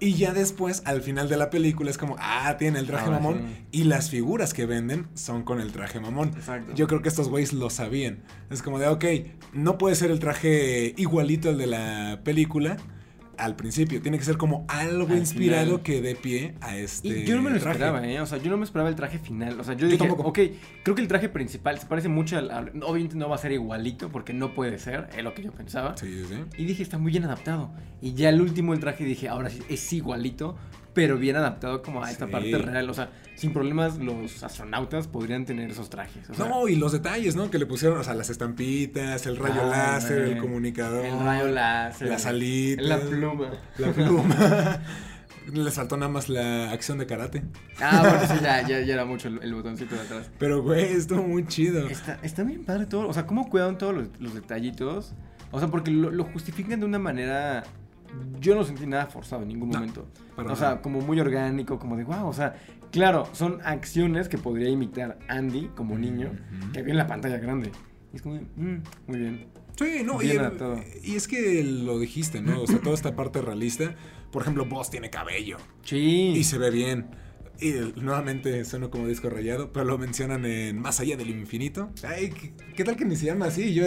Y 0.00 0.14
ya 0.14 0.32
después, 0.32 0.82
al 0.84 1.02
final 1.02 1.28
de 1.28 1.36
la 1.36 1.50
película, 1.50 1.90
es 1.90 1.98
como, 1.98 2.16
ah, 2.18 2.56
tiene 2.58 2.78
el 2.78 2.86
traje 2.86 3.10
mamón. 3.10 3.38
sí. 3.38 3.66
Y 3.72 3.84
las 3.84 4.10
figuras 4.10 4.54
que 4.54 4.66
venden 4.66 5.06
son 5.14 5.42
con 5.42 5.60
el 5.60 5.72
traje 5.72 6.00
mamón. 6.00 6.28
Exacto. 6.36 6.74
Yo 6.74 6.86
creo 6.86 7.02
que 7.02 7.08
estos 7.08 7.28
güeyes 7.28 7.52
lo 7.52 7.70
sabían. 7.70 8.18
Es 8.50 8.62
como 8.62 8.78
de, 8.78 8.88
ok, 8.88 9.04
no 9.52 9.78
puede 9.78 9.94
ser 9.94 10.10
el 10.10 10.18
traje 10.18 10.94
igualito 10.96 11.48
al 11.48 11.58
de 11.58 11.66
la 11.66 12.20
película 12.24 12.76
al 13.38 13.56
principio. 13.56 14.00
Tiene 14.02 14.18
que 14.18 14.24
ser 14.24 14.36
como 14.36 14.64
algo 14.68 15.06
Al 15.12 15.26
final. 15.26 15.82
que 15.82 16.00
dé 16.00 16.14
pie 16.14 16.54
a 16.60 16.76
este. 16.76 17.08
Y 17.08 17.24
yo 17.24 17.36
no 17.36 17.42
me 17.42 17.50
lo 17.50 17.58
traje. 17.58 17.72
esperaba, 17.78 18.06
¿eh? 18.06 18.20
O 18.20 18.26
sea, 18.26 18.38
yo 18.38 18.50
no 18.50 18.56
me 18.56 18.64
esperaba 18.64 18.88
el 18.88 18.96
traje 18.96 19.18
final. 19.18 19.58
O 19.60 19.64
sea, 19.64 19.74
yo, 19.74 19.80
Yo 19.80 19.92
dije, 19.92 19.98
tampoco. 20.06 20.28
ok, 20.28 20.38
creo 20.82 20.94
que 20.96 21.02
el 21.02 21.08
traje 21.08 21.28
principal 21.28 21.78
se 21.78 21.86
parece 21.86 22.08
mucho 22.08 22.36
al, 22.38 22.50
al- 22.50 22.72
Obviamente 22.82 23.16
no 23.16 23.28
va 23.28 23.36
a 23.36 23.38
ser 23.38 23.52
igualito 23.52 24.08
porque 24.10 24.32
no 24.32 24.54
puede 24.54 24.78
ser, 24.78 25.08
es 25.16 25.22
lo 25.24 25.34
que 25.34 25.42
yo 25.42 25.52
pensaba. 25.52 25.96
Sí, 25.96 26.06
sí, 26.06 26.24
sí. 26.28 26.36
Y 26.56 26.64
dije, 26.64 26.82
está 26.82 26.98
muy 26.98 27.10
bien 27.12 27.24
adaptado. 27.24 27.72
Y 28.00 28.14
ya 28.14 28.28
el 28.28 28.40
último 28.40 28.72
el 28.74 28.80
traje 28.80 29.04
dije, 29.04 29.28
ahora 29.28 29.50
sí, 29.50 29.60
es 29.68 29.92
igualito, 29.92 30.56
pero 30.96 31.18
bien 31.18 31.36
adaptado 31.36 31.82
como 31.82 32.02
a 32.02 32.10
esta 32.10 32.24
Sí. 32.26 32.32
parte 32.32 32.56
real. 32.58 32.88
O 32.88 32.94
sea, 32.94 33.10
sin 33.36 33.52
problemas 33.52 33.98
los 33.98 34.42
astronautas 34.42 35.06
podrían 35.08 35.44
tener 35.44 35.70
esos 35.70 35.90
trajes. 35.90 36.28
O 36.30 36.34
sea, 36.34 36.48
No, 36.48 36.66
y 36.68 36.74
los 36.76 36.90
detalles, 36.92 37.36
¿no? 37.36 37.50
Que 37.50 37.58
le 37.58 37.66
pusieron, 37.66 37.98
o 37.98 38.02
sea, 38.02 38.14
las 38.14 38.30
estampitas, 38.30 39.26
el 39.26 39.36
rayo 39.36 39.60
Ah, 39.64 39.66
láser, 39.66 40.22
el 40.22 40.38
comunicador. 40.38 41.04
el 41.04 41.20
rayo 41.20 41.48
láser. 41.48 42.08
Las 42.08 42.24
alitas. 42.24 42.86
La 42.86 42.98
pluma. 42.98 43.50
La 43.76 43.92
pluma. 43.92 44.80
Les 45.52 45.74
faltó 45.74 45.96
nada 45.96 46.10
más 46.10 46.28
la 46.30 46.70
acción 46.72 46.96
de 46.98 47.06
karate. 47.06 47.42
Ah, 47.80 48.00
bueno, 48.00 48.20
sí, 48.34 48.42
ya, 48.42 48.62
ya, 48.66 48.80
ya 48.80 48.94
era 48.94 49.04
mucho 49.04 49.28
el, 49.28 49.40
el 49.42 49.54
botoncito 49.54 49.94
de 49.94 50.00
atrás. 50.00 50.30
Pero, 50.38 50.62
güey, 50.62 50.84
estuvo 50.94 51.22
muy 51.22 51.46
chido. 51.46 51.86
Está, 51.88 52.18
está 52.22 52.42
bien 52.42 52.64
padre 52.64 52.86
todo. 52.86 53.06
O 53.06 53.12
sea, 53.12 53.26
cómo 53.26 53.48
cuidan 53.50 53.78
todos 53.78 53.94
los, 53.94 54.08
los 54.18 54.34
detallitos. 54.34 55.12
O 55.52 55.58
sea, 55.60 55.68
porque 55.68 55.90
lo, 55.92 56.10
lo 56.10 56.24
justifican 56.24 56.80
de 56.80 56.86
una 56.86 56.98
manera. 56.98 57.62
Yo 58.40 58.54
no 58.54 58.64
sentí 58.64 58.86
nada 58.86 59.06
forzado 59.06 59.42
en 59.42 59.48
ningún 59.48 59.70
No, 59.70 59.78
momento. 59.78 60.06
para 60.36 60.52
O 60.52 60.56
sea, 60.56 60.68
nada. 60.70 60.82
como 60.82 61.00
muy 61.00 61.18
orgánico, 61.20 61.78
como 61.78 61.96
de 61.96 62.04
wow. 62.04 62.26
O 62.28 62.32
sea, 62.32 62.54
claro, 62.92 63.28
son 63.32 63.60
acciones 63.64 64.28
que 64.28 64.38
podría 64.38 64.68
imitar 64.68 65.18
Andy 65.28 65.70
como 65.74 65.98
niño, 65.98 66.28
Ujú. 66.30 66.72
que 66.72 66.82
vi 66.82 66.90
en 66.92 66.96
la 66.98 67.06
pantalla 67.06 67.38
grande. 67.38 67.70
Y 68.12 68.16
es 68.16 68.22
como, 68.22 68.36
"Mm, 68.36 68.82
muy 69.06 69.18
bien. 69.18 69.46
Sí, 69.78 70.02
no, 70.04 70.22
y, 70.22 70.30
el- 70.30 70.52
y 71.02 71.16
es 71.16 71.28
que 71.28 71.62
lo 71.64 71.98
dijiste, 71.98 72.40
¿no? 72.40 72.62
O 72.62 72.66
sea, 72.66 72.78
toda 72.80 72.94
esta 72.94 73.14
parte 73.14 73.42
realista. 73.42 73.94
Por 74.32 74.42
ejemplo, 74.42 74.64
Boss 74.66 74.90
tiene 74.90 75.10
cabello 75.10 75.56
Sí. 75.82 76.32
y 76.36 76.44
se 76.44 76.56
ve 76.58 76.70
bien. 76.70 77.06
Y 77.58 77.72
nuevamente 78.00 78.64
suena 78.66 78.88
como 78.88 79.06
disco 79.06 79.30
rayado, 79.30 79.72
pero 79.72 79.86
lo 79.86 79.96
mencionan 79.96 80.44
en 80.44 80.78
Más 80.78 81.00
allá 81.00 81.16
del 81.16 81.30
infinito. 81.30 81.88
Ay, 82.06 82.28
¿qué, 82.30 82.52
qué 82.74 82.84
tal 82.84 82.96
que 82.96 83.04
ni 83.06 83.16
se 83.16 83.26
llama 83.26 83.46
así? 83.46 83.72
Yo 83.72 83.84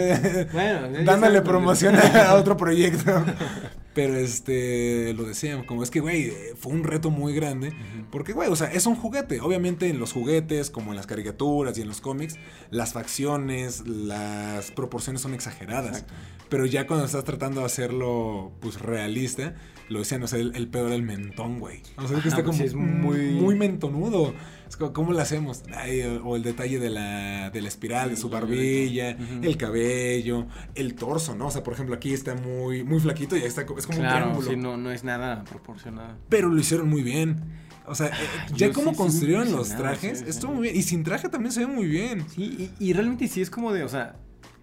Bueno, 0.52 0.90
ya 0.92 1.02
dándole 1.04 1.40
promoción 1.42 1.94
a 1.96 2.34
otro 2.34 2.56
proyecto. 2.56 3.24
Pero 4.02 4.16
este, 4.16 5.12
lo 5.14 5.24
decían, 5.24 5.64
como 5.64 5.82
es 5.82 5.90
que, 5.90 6.00
güey, 6.00 6.32
fue 6.56 6.72
un 6.72 6.84
reto 6.84 7.10
muy 7.10 7.34
grande. 7.34 7.72
Porque, 8.10 8.32
güey, 8.32 8.48
o 8.50 8.56
sea, 8.56 8.72
es 8.72 8.86
un 8.86 8.94
juguete. 8.96 9.40
Obviamente 9.40 9.88
en 9.88 9.98
los 9.98 10.12
juguetes, 10.12 10.70
como 10.70 10.92
en 10.92 10.96
las 10.96 11.06
caricaturas 11.06 11.76
y 11.76 11.82
en 11.82 11.88
los 11.88 12.00
cómics, 12.00 12.36
las 12.70 12.92
facciones, 12.94 13.86
las 13.86 14.70
proporciones 14.70 15.20
son 15.22 15.34
exageradas. 15.34 15.98
Exacto. 15.98 16.14
Pero 16.48 16.66
ya 16.66 16.86
cuando 16.86 17.04
estás 17.06 17.24
tratando 17.24 17.60
de 17.60 17.66
hacerlo, 17.66 18.52
pues, 18.60 18.80
realista, 18.80 19.54
lo 19.88 19.98
decían, 20.00 20.22
o 20.22 20.26
sea, 20.28 20.38
el, 20.40 20.56
el 20.56 20.68
pedo 20.68 20.86
era 20.86 20.96
el 20.96 21.02
mentón, 21.02 21.60
güey. 21.60 21.82
O 21.96 22.08
sea, 22.08 22.16
es 22.16 22.22
que 22.22 22.28
Ajá, 22.30 22.40
está 22.40 22.44
pues 22.44 22.56
como 22.56 22.64
es 22.64 22.74
muy- 22.74 23.30
muy 23.32 23.54
mentonudo. 23.54 24.34
Es 24.70 24.76
como, 24.76 24.92
¿cómo 24.92 25.12
lo 25.12 25.20
hacemos? 25.20 25.62
Ay, 25.76 26.00
o 26.24 26.36
el 26.36 26.42
detalle 26.44 26.78
de 26.78 26.88
la, 26.90 27.50
de 27.50 27.60
la 27.60 27.66
espiral, 27.68 28.08
de 28.10 28.16
su 28.16 28.28
barbilla, 28.30 29.10
el 29.42 29.56
cabello, 29.56 30.46
el 30.76 30.94
torso, 30.94 31.34
¿no? 31.34 31.48
O 31.48 31.50
sea, 31.50 31.62
por 31.64 31.74
ejemplo, 31.74 31.94
aquí 31.96 32.12
está 32.14 32.36
muy, 32.36 32.84
muy 32.84 33.00
flaquito 33.00 33.36
y 33.36 33.40
ahí 33.40 33.46
está, 33.48 33.62
es 33.62 33.86
como 33.86 33.98
un 33.98 34.06
triángulo. 34.08 34.48
sí, 34.48 34.56
no, 34.56 34.76
no 34.76 34.92
es 34.92 35.02
nada 35.04 35.42
proporcionado. 35.44 36.16
Pero 36.28 36.48
lo 36.48 36.58
hicieron 36.60 36.88
muy 36.88 37.02
bien. 37.02 37.40
O 37.86 37.96
sea, 37.96 38.06
eh, 38.06 38.10
ya 38.54 38.72
como 38.72 38.92
sí, 38.92 38.96
construyeron 38.96 39.50
los 39.50 39.70
trajes, 39.70 40.22
estuvo 40.22 40.52
muy 40.54 40.62
bien. 40.68 40.76
Y 40.76 40.82
sin 40.82 41.02
traje 41.02 41.28
también 41.28 41.50
se 41.50 41.60
ve 41.60 41.66
muy 41.66 41.88
bien. 41.88 42.24
Sí, 42.30 42.70
y, 42.78 42.90
y 42.90 42.92
realmente 42.92 43.26
sí 43.26 43.40
es 43.40 43.50
como 43.50 43.72
de, 43.72 43.82
o 43.82 43.88
sea, 43.88 44.14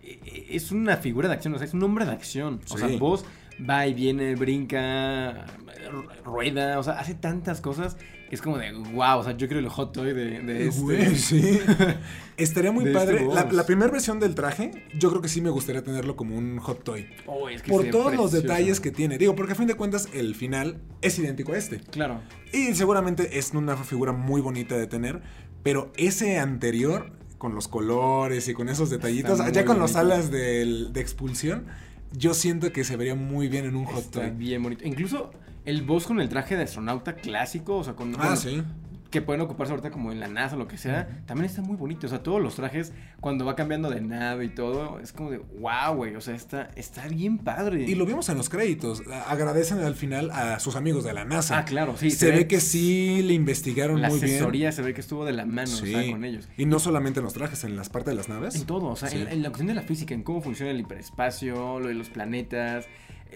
e- 0.02 0.20
e- 0.26 0.56
es 0.56 0.72
una 0.72 0.96
figura 0.96 1.28
de 1.28 1.34
acción, 1.34 1.54
o 1.54 1.58
sea, 1.58 1.68
es 1.68 1.74
un 1.74 1.84
hombre 1.84 2.06
de 2.06 2.12
acción. 2.14 2.62
O 2.72 2.78
Sí. 2.78 2.86
sea, 2.88 2.98
vos 2.98 3.26
va 3.68 3.88
y 3.88 3.94
viene, 3.94 4.36
brinca, 4.36 5.46
ru- 5.92 6.24
rueda, 6.24 6.80
o 6.80 6.84
sea, 6.84 6.94
hace 7.00 7.16
tantas 7.16 7.62
cosas 7.62 7.98
que 8.30 8.36
es 8.36 8.42
como 8.42 8.58
de, 8.58 8.74
wow, 8.74 9.20
o 9.20 9.24
sea, 9.24 9.38
yo 9.38 9.48
quiero 9.48 9.60
el 9.60 9.70
hot 9.70 9.94
toy 9.94 10.14
de, 10.14 10.42
de 10.42 10.68
este. 10.68 10.82
Güey, 10.82 11.16
sí. 11.16 11.60
Estaría 12.38 12.72
muy 12.72 12.86
este 12.86 12.94
padre. 12.94 13.26
la, 13.52 13.66
primera 13.66 13.90
versión 13.92 14.20
del 14.20 14.36
traje, 14.36 14.72
yo 15.00 15.10
creo 15.10 15.22
que 15.22 15.30
sí 15.30 15.42
me 15.42 15.50
gustaría 15.50 15.84
tenerlo 15.84 16.16
como 16.16 16.38
un 16.38 16.60
hot 16.60 16.84
toy. 16.84 17.08
Oh, 17.26 17.48
es 17.50 17.62
que 17.62 17.72
Por 17.72 17.90
todos 17.90 18.16
los 18.16 18.32
detalles 18.32 18.80
que 18.80 18.92
tiene. 18.92 19.18
Digo, 19.18 19.34
porque 19.36 19.54
a 19.54 19.56
fin 19.56 19.68
de 19.68 19.76
cuentas 19.76 20.10
el 20.14 20.36
final 20.36 20.82
es 21.02 21.18
idéntico 21.18 21.54
a 21.54 21.58
este. 21.58 21.80
Claro. 21.80 22.20
Y 22.52 22.76
seguramente 22.76 23.40
es 23.40 23.52
una 23.54 23.78
figura 23.78 24.12
muy 24.12 24.42
bonita 24.42 24.78
de 24.78 24.88
tener. 24.88 25.22
Pero 25.64 25.92
ese 25.96 26.38
anterior, 26.38 27.12
con 27.38 27.56
los 27.56 27.68
colores 27.68 28.48
y 28.50 28.54
con 28.54 28.70
esos 28.70 28.90
detallitos, 28.90 29.40
muy 29.40 29.64
con 29.64 29.80
las 29.80 29.96
alas 29.96 30.30
de 30.30 30.92
expulsión, 30.96 31.66
yo 32.12 32.34
siento 32.34 32.72
que 32.72 32.84
se 32.84 32.96
vería 32.98 33.16
muy 33.16 33.48
bien 33.48 33.66
en 33.66 33.76
un 33.76 33.86
hot 33.86 34.00
Está 34.06 34.22
toy. 34.22 34.32
bien 34.32 34.64
bonito. 34.64 34.86
Incluso 34.88 35.32
el 35.66 35.82
boss 35.84 36.06
con 36.08 36.20
el 36.22 36.30
traje 36.30 36.56
de 36.56 36.64
astronauta 36.64 37.16
clásico, 37.16 37.78
o 37.78 37.84
sea, 37.84 37.94
con... 37.96 38.14
Ah, 38.16 38.18
bueno, 38.18 38.36
sí. 38.36 38.64
Que 39.10 39.22
pueden 39.22 39.42
ocuparse 39.42 39.72
ahorita 39.72 39.90
como 39.92 40.12
en 40.12 40.20
la 40.20 40.28
NASA 40.28 40.56
o 40.56 40.60
lo 40.60 40.68
que 40.68 40.78
sea, 40.78 41.08
también 41.26 41.46
está 41.46 41.62
muy 41.62 41.78
bonito. 41.78 42.08
O 42.08 42.10
sea, 42.10 42.24
todos 42.24 42.42
los 42.42 42.56
trajes, 42.56 42.92
cuando 43.22 43.46
va 43.46 43.56
cambiando 43.56 43.90
de 43.90 44.02
nave 44.02 44.46
y 44.46 44.50
todo, 44.50 45.00
es 45.00 45.14
como 45.14 45.32
de, 45.32 45.38
wow, 45.38 45.96
güey, 45.96 46.16
o 46.16 46.22
sea, 46.22 46.36
está, 46.36 46.70
está 46.76 47.08
bien 47.08 47.38
padre. 47.38 47.84
Y 47.84 47.96
lo 47.96 48.06
vimos 48.06 48.28
en 48.30 48.38
los 48.38 48.50
créditos. 48.50 49.02
Agradecen 49.28 49.80
al 49.80 49.96
final 49.96 50.30
a 50.32 50.60
sus 50.60 50.76
amigos 50.76 51.04
de 51.04 51.14
la 51.14 51.24
NASA. 51.26 51.60
Ah, 51.60 51.66
claro, 51.66 51.96
sí. 51.98 52.12
se, 52.12 52.32
ve 52.32 52.48
que 52.48 52.60
sí 52.60 53.22
le 53.24 53.34
investigaron 53.34 54.02
La 54.02 54.10
muy 54.10 54.20
bien. 54.20 54.32
asesoría 54.36 54.72
se 54.72 54.82
ve 54.82 54.94
que 54.94 55.02
estuvo 55.02 55.24
de 55.26 55.34
la 55.34 55.46
mano, 55.46 55.68
Sí. 55.68 55.94
o 55.96 56.00
sea, 56.02 56.12
con 56.12 56.26
ellos. 56.26 56.48
Y 56.58 56.66
no 56.66 56.80
solamente 56.80 57.20
en 57.20 57.24
los 57.24 57.34
trajes, 57.34 57.64
en 57.64 57.76
las 57.76 57.90
partes 57.90 58.12
de 58.12 58.16
las 58.16 58.30
naves. 58.30 58.56
En 58.56 58.66
todo, 58.66 58.88
o 58.88 58.96
sea, 58.96 59.10
Sí. 59.10 59.18
en, 59.22 59.28
en 59.30 59.42
la 59.42 59.50
cuestión 59.50 59.68
de 59.68 59.74
la 59.76 59.84
física, 59.84 60.14
en 60.14 60.24
cómo 60.24 60.42
funciona 60.42 60.72
el 60.72 60.80
hiperespacio, 60.80 61.80
lo 61.80 61.88
de 61.88 61.94
los 61.94 62.10
planetas, 62.10 62.86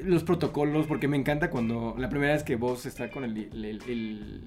los 0.04 0.24
protocolos, 0.24 0.86
porque 0.88 1.08
me 1.08 1.18
encanta 1.18 1.50
cuando 1.50 1.96
la 1.98 2.10
primera 2.10 2.34
vez 2.34 2.44
que 2.44 2.56
vos 2.56 2.86
está 2.86 3.10
con 3.10 3.24
el, 3.24 3.38
el- 3.38 3.82
el- 3.88 4.44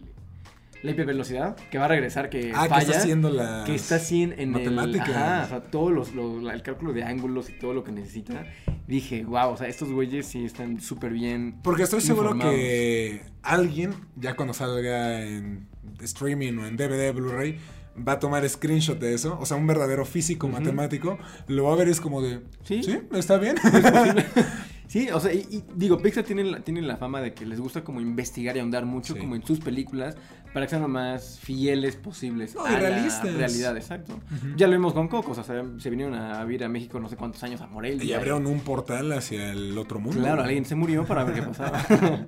la 0.85 0.91
hipervelocidad, 0.91 1.57
que 1.57 1.79
va 1.79 1.87
a 1.87 1.89
regresar, 1.89 2.29
que 2.29 2.53
Ah, 2.55 2.65
que 2.65 2.69
falla, 2.69 2.83
está 2.83 2.99
haciendo 2.99 3.31
la. 3.31 3.65
que 3.65 3.75
está 3.75 3.97
así 3.97 4.23
en, 4.23 4.39
en 4.39 4.51
matemáticas. 4.51 5.09
el... 5.09 5.15
Ajá, 5.15 5.45
o 5.45 5.49
sea, 5.49 5.63
todos 5.63 5.91
los, 5.91 6.11
el 6.53 6.63
cálculo 6.63 6.93
de 6.93 7.03
ángulos 7.03 7.49
y 7.49 7.55
todo 7.55 7.73
lo 7.73 7.83
que 7.83 7.91
necesita. 7.91 8.45
Dije, 8.87 9.25
wow, 9.25 9.49
o 9.49 9.57
sea, 9.57 9.67
estos 9.67 9.91
güeyes 9.91 10.27
sí 10.27 10.45
están 10.45 10.83
súper 10.83 11.13
bien. 11.13 11.57
Porque 11.63 11.85
estoy 11.85 12.03
seguro 12.03 12.39
que 12.39 13.23
alguien, 13.43 13.95
ya 14.17 14.37
cuando 14.37 14.53
salga 14.53 15.23
en 15.23 15.67
streaming 16.03 16.59
o 16.59 16.67
en 16.67 16.77
DVD, 16.77 17.15
Blu-ray, 17.15 17.59
va 18.07 18.13
a 18.13 18.19
tomar 18.19 18.47
screenshot 18.47 18.99
de 18.99 19.15
eso. 19.15 19.39
O 19.41 19.47
sea, 19.47 19.57
un 19.57 19.67
verdadero 19.67 20.05
físico 20.05 20.49
matemático. 20.49 21.19
Lo 21.49 21.65
va 21.65 21.73
a 21.73 21.77
ver 21.77 21.89
y 21.89 21.93
es 21.93 22.01
como 22.03 22.21
de. 22.21 22.43
Sí. 22.63 22.83
¿Sí? 22.83 22.99
¿Está 23.15 23.39
bien? 23.39 23.57
Sí, 24.87 25.09
o 25.11 25.19
sea, 25.19 25.33
y, 25.33 25.39
y 25.51 25.65
digo, 25.75 25.99
Pixar 25.99 26.25
tiene 26.25 26.45
la, 26.45 26.61
tiene 26.61 26.83
la 26.83 26.97
fama 26.97 27.21
de 27.21 27.33
que 27.35 27.47
les 27.47 27.59
gusta 27.61 27.83
como 27.83 28.01
investigar 28.01 28.57
y 28.57 28.61
ahondar 28.61 28.85
mucho 28.85 29.15
Sí. 29.15 29.21
como 29.21 29.35
en 29.35 29.45
sus 29.45 29.59
películas 29.61 30.17
para 30.53 30.67
que 30.67 30.71
sean 30.71 30.83
lo 30.83 30.89
más 30.89 31.41
fieles 31.41 31.97
posibles 31.97 32.55
No, 32.55 32.63
y 32.71 32.75
a 32.75 32.79
realistas. 32.79 33.25
la 33.25 33.39
realidad, 33.39 33.77
exacto. 33.77 34.21
Ya 34.57 34.67
lo 34.69 34.75
vimos 34.75 34.93
con 34.93 35.09
Coco, 35.09 35.33
o 35.33 35.35
sea, 35.35 35.43
se, 35.43 35.63
se 35.81 35.91
vinieron 35.91 36.15
a 36.15 36.45
vivir 36.45 36.63
a 36.63 36.69
México 36.69 37.01
no 37.01 37.09
sé 37.09 37.17
cuántos 37.17 37.43
años 37.43 37.61
a 37.61 37.67
Morelia. 37.67 38.05
y 38.05 38.13
abrieron 38.13 38.47
un 38.47 38.61
portal 38.61 39.11
hacia 39.13 39.51
el 39.51 39.77
otro 39.77 39.99
mundo. 39.99 40.21
Claro, 40.21 40.43
alguien 40.45 40.65
se 40.65 40.77
murió 40.77 41.05
para 41.07 41.25
ver 41.25 41.35
qué 41.35 41.43
pasaba. 41.43 41.85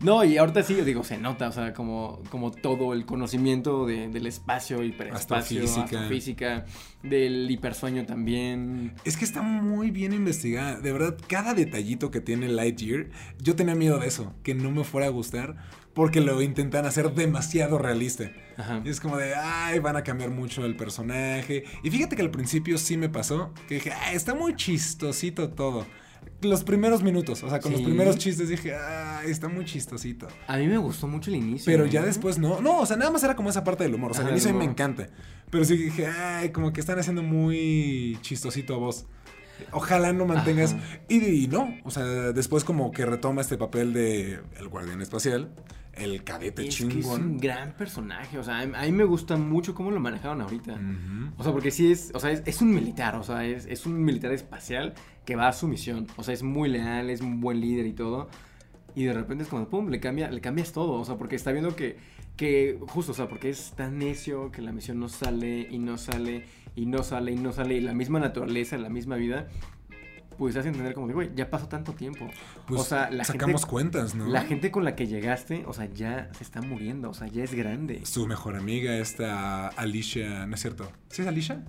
no, 0.00 0.24
y 0.24 0.36
ahorita 0.36 0.62
sí, 0.62 0.74
digo, 0.74 1.02
se 1.04 1.16
nota, 1.18 1.48
o 1.48 1.52
sea, 1.52 1.72
como, 1.72 2.20
como 2.30 2.50
todo 2.50 2.92
el 2.92 3.06
conocimiento 3.06 3.86
de- 3.86 4.08
del 4.08 4.26
espacio, 4.26 4.82
hiperespacio, 4.82 5.60
Astrofísica. 5.62 5.84
astrofísica, 5.84 6.64
del 7.02 7.50
hipersueño 7.50 8.04
también. 8.04 8.92
Es 9.04 9.16
que 9.16 9.24
está 9.24 9.40
muy 9.42 9.90
bien 9.90 10.12
investigada. 10.12 10.78
De 10.80 10.92
verdad, 10.92 11.16
cada 11.28 11.54
detallito 11.68 12.10
que 12.10 12.20
tiene 12.20 12.48
Lightyear, 12.48 13.08
yo 13.40 13.56
tenía 13.56 13.74
miedo 13.74 13.98
de 13.98 14.08
eso, 14.08 14.34
que 14.42 14.54
no 14.54 14.70
me 14.70 14.84
fuera 14.84 15.06
a 15.06 15.10
gustar, 15.10 15.56
porque 15.94 16.20
lo 16.20 16.40
intentan 16.42 16.86
hacer 16.86 17.12
demasiado 17.12 17.78
realista. 17.78 18.30
Ajá. 18.56 18.82
Y 18.84 18.88
es 18.88 19.00
como 19.00 19.16
de, 19.16 19.34
ay, 19.34 19.78
van 19.78 19.96
a 19.96 20.02
cambiar 20.02 20.30
mucho 20.30 20.64
el 20.64 20.76
personaje. 20.76 21.64
Y 21.82 21.90
fíjate 21.90 22.16
que 22.16 22.22
al 22.22 22.30
principio 22.30 22.78
sí 22.78 22.96
me 22.96 23.08
pasó, 23.08 23.52
que 23.68 23.76
dije, 23.76 23.92
ay, 23.92 24.16
está 24.16 24.34
muy 24.34 24.54
chistosito 24.56 25.50
todo. 25.50 25.86
Los 26.40 26.62
primeros 26.62 27.02
minutos, 27.02 27.42
o 27.42 27.48
sea, 27.48 27.58
con 27.58 27.72
los 27.72 27.80
primeros 27.80 28.16
chistes 28.16 28.48
dije, 28.48 28.74
ay, 28.74 29.30
está 29.30 29.48
muy 29.48 29.64
chistosito. 29.64 30.28
A 30.46 30.56
mí 30.56 30.66
me 30.66 30.78
gustó 30.78 31.08
mucho 31.08 31.30
el 31.30 31.36
inicio. 31.36 31.64
Pero 31.66 31.86
ya 31.86 32.02
¿eh? 32.02 32.06
después 32.06 32.38
no. 32.38 32.60
No, 32.60 32.80
o 32.80 32.86
sea, 32.86 32.96
nada 32.96 33.10
más 33.10 33.24
era 33.24 33.34
como 33.34 33.50
esa 33.50 33.64
parte 33.64 33.84
del 33.84 33.94
humor. 33.94 34.12
O 34.12 34.14
sea, 34.14 34.22
Ajá, 34.22 34.30
el 34.30 34.34
inicio 34.34 34.50
a 34.50 34.52
mí 34.52 34.58
me 34.60 34.64
encanta. 34.70 35.08
Pero 35.50 35.64
sí 35.64 35.76
dije, 35.76 36.06
ay, 36.06 36.50
como 36.50 36.72
que 36.72 36.80
están 36.80 36.98
haciendo 36.98 37.22
muy 37.22 38.18
chistosito 38.20 38.74
a 38.74 38.78
vos. 38.78 39.06
Ojalá 39.72 40.12
no 40.12 40.24
mantengas. 40.26 40.76
Y, 41.08 41.24
y 41.24 41.48
no, 41.48 41.74
o 41.84 41.90
sea, 41.90 42.04
después 42.04 42.64
como 42.64 42.90
que 42.90 43.04
retoma 43.06 43.40
este 43.40 43.56
papel 43.58 43.92
de 43.92 44.40
el 44.58 44.68
guardián 44.68 45.00
espacial, 45.02 45.50
el 45.94 46.22
cadete 46.22 46.68
Es 46.68 46.76
que 46.78 47.00
es 47.00 47.06
un 47.06 47.38
gran 47.38 47.72
personaje, 47.72 48.38
o 48.38 48.44
sea, 48.44 48.60
a 48.60 48.66
mí- 48.66 48.92
me 48.92 49.04
gusta 49.04 49.36
mucho 49.36 49.74
cómo 49.74 49.90
lo 49.90 49.98
manejaron 49.98 50.40
ahorita. 50.40 50.78
O 51.36 51.42
sea, 51.42 51.52
porque 51.52 51.70
sí 51.72 51.90
es, 51.90 52.10
o 52.14 52.20
sea, 52.20 52.30
es, 52.30 52.42
es 52.46 52.62
un 52.62 52.72
militar, 52.72 53.16
o 53.16 53.22
sea, 53.24 53.44
es, 53.44 53.66
es 53.66 53.84
un 53.84 54.04
militar 54.04 54.32
espacial 54.32 54.94
que 55.24 55.34
va 55.36 55.48
a 55.48 55.52
su 55.52 55.66
misión. 55.68 56.06
O 56.16 56.22
sea, 56.22 56.34
es 56.34 56.42
muy 56.42 56.68
leal, 56.68 57.10
es 57.10 57.20
un 57.20 57.40
buen 57.40 57.60
líder 57.60 57.86
y 57.86 57.92
todo. 57.92 58.28
Y 58.94 59.04
de 59.04 59.12
repente 59.12 59.44
es 59.44 59.50
como, 59.50 59.68
pum, 59.68 59.88
le, 59.90 60.00
cambia, 60.00 60.30
le 60.30 60.40
cambias 60.40 60.72
todo. 60.72 60.92
O 61.00 61.04
sea, 61.04 61.16
porque 61.16 61.36
está 61.36 61.52
viendo 61.52 61.76
que, 61.76 61.98
que, 62.38 62.78
justo, 62.86 63.12
o 63.12 63.14
sea, 63.14 63.28
porque 63.28 63.50
es 63.50 63.72
tan 63.72 63.98
necio 63.98 64.50
que 64.50 64.62
la 64.62 64.72
misión 64.72 64.98
no 65.00 65.08
sale 65.08 65.66
y 65.70 65.78
no 65.78 65.98
sale 65.98 66.46
y 66.76 66.86
no 66.86 67.02
sale 67.02 67.32
y 67.32 67.36
no 67.36 67.52
sale. 67.52 67.74
Y 67.74 67.80
la 67.80 67.92
misma 67.92 68.20
naturaleza, 68.20 68.78
la 68.78 68.88
misma 68.88 69.16
vida, 69.16 69.48
pues 70.38 70.56
hace 70.56 70.68
entender 70.68 70.94
como 70.94 71.08
de, 71.08 71.14
güey, 71.14 71.30
ya 71.34 71.50
pasó 71.50 71.68
tanto 71.68 71.92
tiempo. 71.94 72.30
Pues 72.68 72.80
o 72.80 72.84
sea, 72.84 73.10
la 73.10 73.24
sacamos 73.24 73.62
gente, 73.62 73.70
cuentas, 73.70 74.14
¿no? 74.14 74.28
la 74.28 74.42
gente 74.42 74.70
con 74.70 74.84
la 74.84 74.94
que 74.94 75.08
llegaste, 75.08 75.64
o 75.66 75.72
sea, 75.72 75.86
ya 75.92 76.30
se 76.32 76.44
está 76.44 76.62
muriendo, 76.62 77.10
o 77.10 77.14
sea, 77.14 77.26
ya 77.26 77.42
es 77.42 77.52
grande. 77.52 78.06
Su 78.06 78.28
mejor 78.28 78.54
amiga, 78.54 78.96
esta 78.96 79.66
Alicia, 79.68 80.46
¿no 80.46 80.54
es 80.54 80.60
cierto? 80.60 80.90
¿Sí 81.10 81.22
es 81.22 81.28
Alicia? 81.28 81.64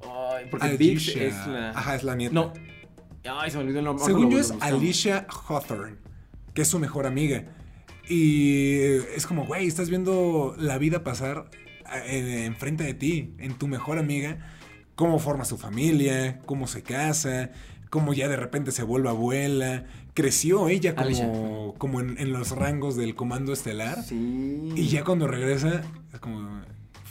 Ay, 0.00 0.46
porque 0.48 0.66
Alicia. 0.66 1.24
es 1.24 1.46
la... 1.48 1.70
Ajá, 1.70 1.96
es 1.96 2.04
la 2.04 2.14
nieta. 2.14 2.34
No. 2.34 2.52
Ay, 3.28 3.50
se 3.50 3.56
me 3.56 3.64
olvidó 3.64 3.80
el 3.80 3.84
nombre. 3.86 4.04
Según 4.04 4.30
yo 4.30 4.38
es. 4.38 4.52
Alicia 4.60 5.26
Hawthorne, 5.48 5.96
que 6.54 6.62
es 6.62 6.68
su 6.68 6.78
mejor 6.78 7.04
amiga. 7.04 7.46
Y 8.08 8.80
es 9.16 9.26
como, 9.26 9.46
güey, 9.46 9.66
estás 9.66 9.88
viendo 9.88 10.54
la 10.58 10.78
vida 10.78 11.04
pasar 11.04 11.50
enfrente 12.06 12.84
de 12.84 12.94
ti, 12.94 13.34
en 13.38 13.54
tu 13.54 13.68
mejor 13.68 13.98
amiga, 13.98 14.38
cómo 14.94 15.18
forma 15.18 15.44
su 15.44 15.56
familia, 15.56 16.40
cómo 16.46 16.66
se 16.66 16.82
casa, 16.82 17.50
cómo 17.90 18.12
ya 18.12 18.28
de 18.28 18.36
repente 18.36 18.72
se 18.72 18.82
vuelve 18.82 19.08
abuela. 19.08 19.84
Creció 20.14 20.68
ella 20.68 20.94
como, 20.94 21.06
Alicia. 21.06 21.32
como 21.78 22.00
en, 22.00 22.18
en 22.18 22.32
los 22.32 22.50
rangos 22.50 22.96
del 22.96 23.14
comando 23.14 23.52
estelar. 23.52 24.02
Sí. 24.02 24.72
Y 24.76 24.88
ya 24.88 25.04
cuando 25.04 25.26
regresa, 25.26 25.82
es 26.12 26.20
como, 26.20 26.62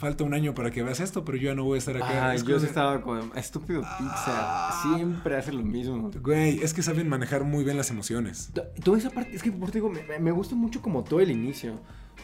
falta 0.04 0.24
un 0.24 0.34
año 0.34 0.54
para 0.54 0.70
que 0.70 0.82
veas 0.82 1.00
esto, 1.00 1.24
pero 1.24 1.38
yo 1.38 1.48
ya 1.50 1.54
no 1.54 1.64
voy 1.64 1.76
a 1.76 1.78
estar 1.78 1.96
acá. 1.96 2.28
Ay, 2.30 2.36
Es 2.36 2.44
yo 2.44 2.56
estaba 2.56 3.00
con 3.00 3.32
estúpido 3.36 3.80
Pixar. 3.80 4.72
Siempre 4.94 5.36
hace 5.36 5.52
lo 5.52 5.62
mismo. 5.62 6.10
Güey, 6.22 6.62
es 6.62 6.74
que 6.74 6.82
saben 6.82 7.08
manejar 7.08 7.44
muy 7.44 7.64
bien 7.64 7.76
las 7.76 7.90
emociones. 7.90 8.50
To- 8.54 8.62
Toda 8.84 8.98
esa 8.98 9.10
parte, 9.10 9.34
es 9.34 9.42
que 9.42 9.50
por 9.52 9.70
te 9.70 9.78
digo, 9.78 9.90
me, 9.90 10.18
me 10.18 10.30
gusta 10.30 10.54
mucho 10.54 10.80
como 10.82 11.02
todo 11.04 11.20
el 11.20 11.30
inicio. 11.30 11.80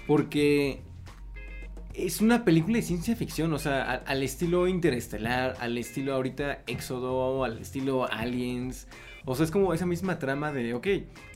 Porque 0.07 0.83
es 1.95 2.21
una 2.21 2.45
película 2.45 2.77
de 2.77 2.83
ciencia 2.83 3.17
ficción, 3.17 3.53
o 3.53 3.59
sea, 3.59 3.83
al, 3.91 4.03
al 4.07 4.23
estilo 4.23 4.69
interestelar, 4.69 5.57
al 5.61 5.77
estilo 5.79 6.15
ahorita 6.15 6.63
Éxodo, 6.67 7.45
al 7.45 7.59
estilo 7.59 8.11
Aliens. 8.11 8.87
O 9.31 9.35
sea, 9.37 9.45
es 9.45 9.51
como 9.51 9.73
esa 9.73 9.87
misma 9.87 10.19
trama 10.19 10.51
de, 10.53 10.75
ok, 10.75 10.87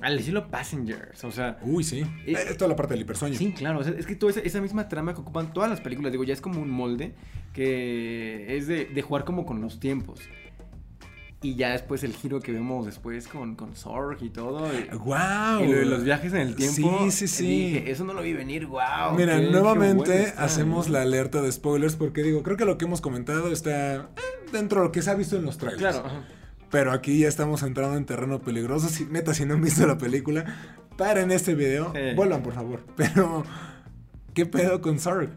al 0.01 0.19
estilo 0.19 0.49
Passengers, 0.49 1.23
o 1.25 1.31
sea, 1.31 1.59
Uy, 1.63 1.85
sí. 1.85 2.01
Eh, 2.27 2.35
Eh, 2.51 2.55
toda 2.55 2.69
la 2.69 2.77
parte 2.77 2.95
del 2.95 3.03
hipersueño. 3.03 3.37
Sí, 3.39 3.53
claro, 3.53 3.79
o 3.79 3.85
sea, 3.85 3.95
es 3.97 4.05
que 4.07 4.17
toda 4.17 4.31
esa, 4.33 4.41
esa 4.41 4.61
misma 4.61 4.89
trama 4.89 5.15
que 5.15 5.21
ocupan 5.21 5.53
todas 5.53 5.71
las 5.71 5.81
películas, 5.81 6.11
digo, 6.11 6.25
ya 6.25 6.33
es 6.35 6.41
como 6.41 6.61
un 6.61 6.71
molde 6.71 7.15
que 7.53 8.57
es 8.57 8.67
de, 8.67 8.87
de 8.87 9.03
jugar 9.03 9.25
como 9.25 9.47
con 9.47 9.61
los 9.61 9.79
tiempos. 9.81 10.21
Y 11.43 11.57
ya 11.57 11.73
después 11.73 12.03
el 12.05 12.15
giro 12.15 12.41
que 12.41 12.53
vemos 12.53 12.87
después 12.87 13.29
con, 13.29 13.55
con 13.55 13.77
Zorg 13.77 14.23
y 14.23 14.31
todo. 14.31 14.67
Y, 14.73 14.97
¡Wow! 14.97 15.63
y 15.63 15.67
lo 15.73 15.79
de 15.79 15.85
los 15.85 16.03
viajes 16.03 16.33
en 16.33 16.41
el 16.41 16.57
tiempo. 16.57 17.01
Sí, 17.05 17.11
sí, 17.11 17.29
sí. 17.29 17.47
Dije, 17.75 17.91
eso 17.91 18.03
no 18.05 18.15
lo 18.15 18.23
vi 18.23 18.33
venir, 18.33 18.65
wow. 18.67 19.15
Mira, 19.15 19.39
qué- 19.39 19.51
nuevamente 19.51 19.95
bueno 20.11 20.25
está". 20.25 20.43
hacemos 20.45 20.89
la 20.89 21.03
alerta 21.03 21.43
de 21.43 21.53
spoilers 21.53 21.97
porque 21.97 22.23
digo, 22.23 22.43
creo 22.43 22.57
que 22.57 22.65
lo 22.65 22.79
que 22.79 22.87
hemos 22.87 23.03
comentado 23.03 23.53
está 23.53 23.95
eh, 23.97 24.01
dentro 24.53 24.81
de 24.81 24.87
lo 24.87 24.93
que 24.93 25.03
se 25.03 25.11
ha 25.11 25.15
visto 25.15 25.37
en 25.37 25.45
los 25.45 25.59
trailers. 25.59 25.83
Claro, 25.83 26.07
ajá. 26.07 26.23
Pero 26.75 26.91
aquí 26.91 27.21
ya 27.21 27.29
estamos 27.29 27.63
entrando 27.63 27.97
en 27.97 28.05
terreno 28.05 28.41
peligroso. 28.41 28.89
Si, 28.89 29.05
neta, 29.05 29.33
si 29.33 29.47
no 29.47 29.55
han 29.55 29.63
visto 29.63 29.87
la 29.87 29.97
película, 29.97 30.45
paren 30.97 31.31
este 31.31 31.55
video. 31.55 31.93
Sí. 31.95 32.17
Vuelvan, 32.17 32.43
por 32.43 32.53
favor. 32.53 32.85
Pero, 32.97 33.45
¿qué 34.35 34.45
pedo 34.45 34.81
con 34.81 34.99
Zorg? 34.99 35.31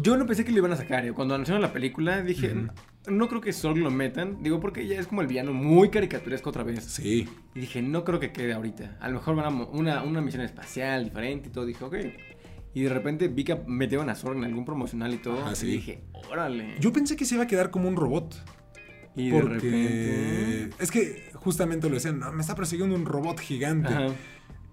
Yo 0.00 0.16
no 0.16 0.24
pensé 0.24 0.44
que 0.44 0.52
lo 0.52 0.58
iban 0.58 0.70
a 0.70 0.76
sacar. 0.76 1.04
¿eh? 1.04 1.12
Cuando 1.12 1.34
anunciaron 1.34 1.60
la 1.60 1.72
película 1.72 2.22
dije, 2.22 2.52
Ujú. 2.52 2.68
no 3.12 3.26
creo 3.28 3.40
que 3.40 3.52
Zorg 3.52 3.78
lo 3.78 3.90
metan. 3.90 4.40
Digo, 4.40 4.60
porque 4.60 4.86
ya 4.86 5.00
es 5.00 5.08
como 5.08 5.20
el 5.20 5.26
villano 5.26 5.52
muy 5.52 5.90
caricaturesco 5.90 6.50
otra 6.50 6.62
vez. 6.62 6.84
Sí. 6.84 7.28
Y 7.56 7.58
dije, 7.58 7.82
no 7.82 8.04
creo 8.04 8.20
que 8.20 8.30
quede 8.30 8.52
ahorita. 8.52 8.98
A 9.00 9.08
lo 9.08 9.14
mejor 9.14 9.34
van 9.34 9.46
a 9.46 9.48
una, 9.48 10.04
una 10.04 10.20
misión 10.20 10.44
espacial 10.44 11.02
diferente 11.02 11.48
y 11.48 11.50
todo. 11.50 11.66
Dije, 11.66 11.82
ok. 11.84 11.96
Y 12.72 12.82
de 12.82 12.88
repente 12.88 13.26
vi 13.26 13.42
que 13.42 13.56
metieron 13.66 14.08
a 14.10 14.14
Zorg 14.14 14.36
en 14.38 14.44
algún 14.44 14.64
promocional 14.64 15.12
y 15.12 15.18
todo. 15.18 15.40
Ajá, 15.40 15.54
y 15.54 15.56
sí. 15.56 15.66
dije, 15.66 16.04
órale. 16.30 16.76
Yo 16.78 16.92
pensé 16.92 17.16
que 17.16 17.24
se 17.24 17.34
iba 17.34 17.42
a 17.42 17.48
quedar 17.48 17.72
como 17.72 17.88
un 17.88 17.96
robot. 17.96 18.36
Y 19.16 19.30
de 19.30 19.40
Porque 19.40 19.54
repente. 19.54 20.70
es 20.78 20.90
que 20.90 21.30
justamente 21.34 21.88
lo 21.88 21.94
decían, 21.94 22.18
no, 22.20 22.32
me 22.32 22.42
está 22.42 22.54
persiguiendo 22.54 22.94
un 22.94 23.06
robot 23.06 23.40
gigante. 23.40 23.92
Ajá. 23.92 24.08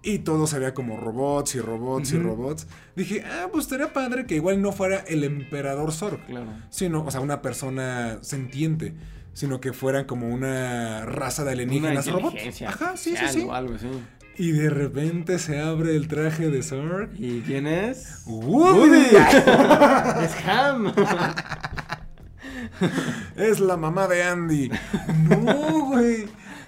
Y 0.05 0.19
todo 0.19 0.47
se 0.47 0.59
veía 0.59 0.73
como 0.73 0.97
robots 0.97 1.55
y 1.55 1.61
robots 1.61 2.11
y 2.11 2.17
robots. 2.17 2.67
Dije, 2.93 3.23
ah, 3.25 3.47
pues 3.49 3.63
estaría 3.63 3.93
padre 3.93 4.25
que 4.25 4.35
igual 4.35 4.61
no 4.61 4.73
fuera 4.73 4.97
el 5.07 5.23
emperador 5.23 5.93
Zorg. 5.93 6.25
Claro. 6.25 6.51
Sino, 6.69 7.05
o 7.05 7.09
sea, 7.09 7.21
una 7.21 7.41
persona 7.41 8.19
sentiente. 8.21 8.95
Sino 9.31 9.61
que 9.61 9.71
fueran 9.71 10.03
como 10.03 10.27
una 10.27 11.05
raza 11.05 11.45
de 11.45 11.53
alienígenas 11.53 12.05
robots. 12.11 12.61
Ajá, 12.63 12.97
sí, 12.97 13.15
sí, 13.15 13.25
sí. 13.29 13.47
Algo. 13.49 13.75
Y 14.37 14.51
de 14.51 14.69
repente 14.69 15.39
se 15.39 15.61
abre 15.61 15.95
el 15.95 16.09
traje 16.09 16.49
de 16.49 16.63
Zorg. 16.63 17.11
¿Y 17.17 17.39
quién 17.41 17.65
es? 17.65 18.23
¡Woody! 18.25 19.05
es 20.25 20.47
Ham. 20.47 20.93
es 23.35 23.59
la 23.59 23.77
mamá 23.77 24.07
de 24.07 24.23
Andy. 24.23 24.69
No, 25.29 25.85
güey. 25.87 26.25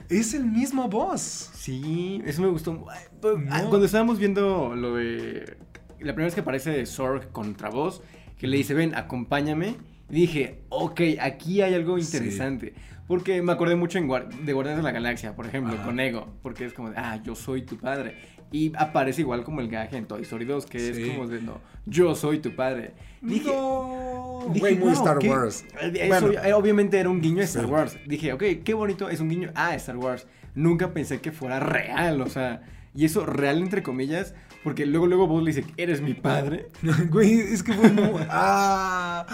Es 0.10 0.34
el 0.34 0.46
mismo 0.46 0.88
boss. 0.88 1.50
Sí, 1.56 2.22
eso 2.26 2.42
me 2.42 2.48
gustó. 2.50 2.86
Pero, 3.22 3.42
ah, 3.50 3.62
No. 3.64 3.70
Cuando 3.70 3.86
estábamos 3.86 4.20
viendo 4.20 4.76
lo 4.76 4.96
de. 4.96 5.58
La 6.00 6.14
primera 6.14 6.26
vez 6.26 6.36
que 6.36 6.42
aparece 6.42 6.86
Zorg 6.86 7.32
contra 7.32 7.70
vos, 7.70 8.02
que 8.38 8.48
le 8.48 8.58
dice, 8.58 8.74
ven, 8.74 8.94
acompáñame. 8.96 9.78
Dije, 10.10 10.62
ok, 10.70 11.02
aquí 11.20 11.62
hay 11.62 11.74
algo 11.74 11.98
Sí. 12.00 12.06
interesante. 12.18 12.74
Porque 13.08 13.42
me 13.42 13.52
acordé 13.52 13.76
mucho 13.76 13.98
en 13.98 14.08
Guar- 14.08 14.30
de 14.30 14.54
Guardianes 14.54 14.78
de 14.78 14.84
la 14.84 14.92
Galaxia, 14.92 15.36
por 15.36 15.46
ejemplo, 15.48 15.74
Ajá. 15.74 15.86
con 15.86 16.00
Ego. 16.00 16.28
Porque 16.44 16.66
es 16.66 16.74
como 16.74 16.92
de, 16.92 16.98
ah, 16.98 17.20
yo 17.24 17.34
soy 17.36 17.64
tu 17.64 17.78
padre. 17.78 18.16
Y 18.52 18.72
aparece 18.78 19.22
igual 19.22 19.44
como 19.44 19.60
el 19.62 19.68
gaje 19.70 19.98
en 19.98 20.06
Toy 20.06 20.22
Story 20.22 20.46
2, 20.46 20.66
que 20.66 20.80
Sí. 20.80 21.02
es 21.04 21.10
como 21.10 21.28
de, 21.28 21.42
no, 21.42 21.60
yo 21.86 22.16
soy 22.16 22.40
tu 22.40 22.56
padre. 22.56 22.94
Dije, 23.22 23.52
no. 23.52 24.46
Dije, 24.50 24.60
Güey, 24.60 24.76
muy 24.76 24.84
"Wow, 24.90 24.94
Star 24.94 25.18
qué-". 25.20 25.30
Wars. 25.30 25.66
Eh, 25.82 25.92
Eso 26.12 26.28
Bueno. 26.28 26.58
obviamente 26.58 27.00
era 27.00 27.10
un 27.10 27.22
guiño 27.22 27.42
a 27.42 27.46
Star 27.46 27.66
Sí. 27.66 27.72
Wars. 27.72 27.98
Dije, 28.08 28.34
ok, 28.34 28.44
qué 28.64 28.74
bonito, 28.74 29.10
es 29.10 29.20
un 29.20 29.30
guiño 29.30 29.52
a 29.56 29.76
Star 29.76 29.98
Wars. 29.98 30.28
Nunca 30.54 30.94
pensé 30.94 31.20
que 31.20 31.32
fuera 31.32 31.60
real, 31.60 32.22
o 32.22 32.28
sea, 32.30 32.62
y 32.94 33.04
eso 33.06 33.26
real 33.26 33.58
entre 33.58 33.84
comillas, 33.84 34.34
porque 34.64 34.86
luego 34.86 35.06
luego 35.08 35.28
vos 35.28 35.44
le 35.44 35.52
dice, 35.52 35.66
eres 35.76 36.02
mi 36.02 36.14
padre. 36.14 36.68
Güey, 37.10 37.40
es 37.40 37.62
que 37.64 37.74
fue 37.74 37.92
muy... 37.92 38.22
¡Ah! 38.30 39.26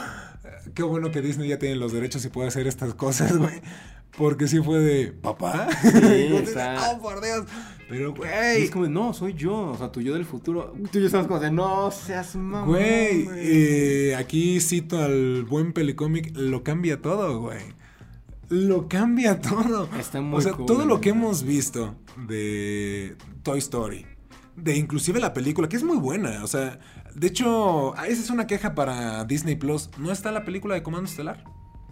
Qué 0.73 0.83
bueno 0.83 1.11
que 1.11 1.21
Disney 1.21 1.49
ya 1.49 1.59
tiene 1.59 1.75
los 1.75 1.91
derechos 1.91 2.23
y 2.25 2.29
puede 2.29 2.47
hacer 2.47 2.65
estas 2.65 2.93
cosas, 2.93 3.37
güey. 3.37 3.61
Porque 4.17 4.47
sí 4.47 4.59
fue 4.61 4.79
de... 4.79 5.11
¿Papá? 5.11 5.67
Vos 5.83 5.93
dices, 5.93 6.39
exacto. 6.49 6.83
¡Oh, 6.97 7.01
por 7.01 7.21
Dios! 7.23 7.45
Pero, 7.91 8.13
güey... 8.13 8.63
es 8.63 8.71
como, 8.71 8.87
no, 8.87 9.13
soy 9.13 9.33
yo, 9.33 9.71
o 9.71 9.77
sea, 9.77 9.91
tu 9.91 9.99
yo 9.99 10.13
del 10.13 10.23
futuro. 10.23 10.73
Tú 10.93 10.97
y 10.97 11.01
yo 11.01 11.07
estamos 11.07 11.27
como 11.27 11.41
de, 11.41 11.51
no 11.51 11.91
seas 11.91 12.37
mamón. 12.37 12.69
Güey, 12.69 13.27
eh, 13.35 14.15
aquí 14.15 14.61
cito 14.61 14.97
al 14.97 15.43
buen 15.43 15.73
Pelicómic, 15.73 16.31
lo 16.37 16.63
cambia 16.63 17.01
todo, 17.01 17.41
güey. 17.41 17.59
Lo 18.47 18.87
cambia 18.87 19.41
todo. 19.41 19.89
Está 19.99 20.21
muy 20.21 20.37
O 20.37 20.41
sea, 20.41 20.53
cool, 20.53 20.67
todo 20.67 20.85
lo 20.85 21.01
que 21.01 21.09
hemos 21.09 21.43
visto 21.43 21.95
de 22.29 23.17
Toy 23.43 23.59
Story, 23.59 24.05
de 24.55 24.77
inclusive 24.77 25.19
la 25.19 25.33
película, 25.33 25.67
que 25.67 25.75
es 25.75 25.83
muy 25.83 25.97
buena. 25.97 26.45
O 26.45 26.47
sea, 26.47 26.79
de 27.13 27.27
hecho, 27.27 27.93
esa 27.95 28.21
es 28.21 28.29
una 28.29 28.47
queja 28.47 28.73
para 28.73 29.25
Disney 29.25 29.57
Plus. 29.57 29.89
No 29.97 30.13
está 30.13 30.31
la 30.31 30.45
película 30.45 30.75
de 30.75 30.81
Comando 30.81 31.09
Estelar. 31.09 31.43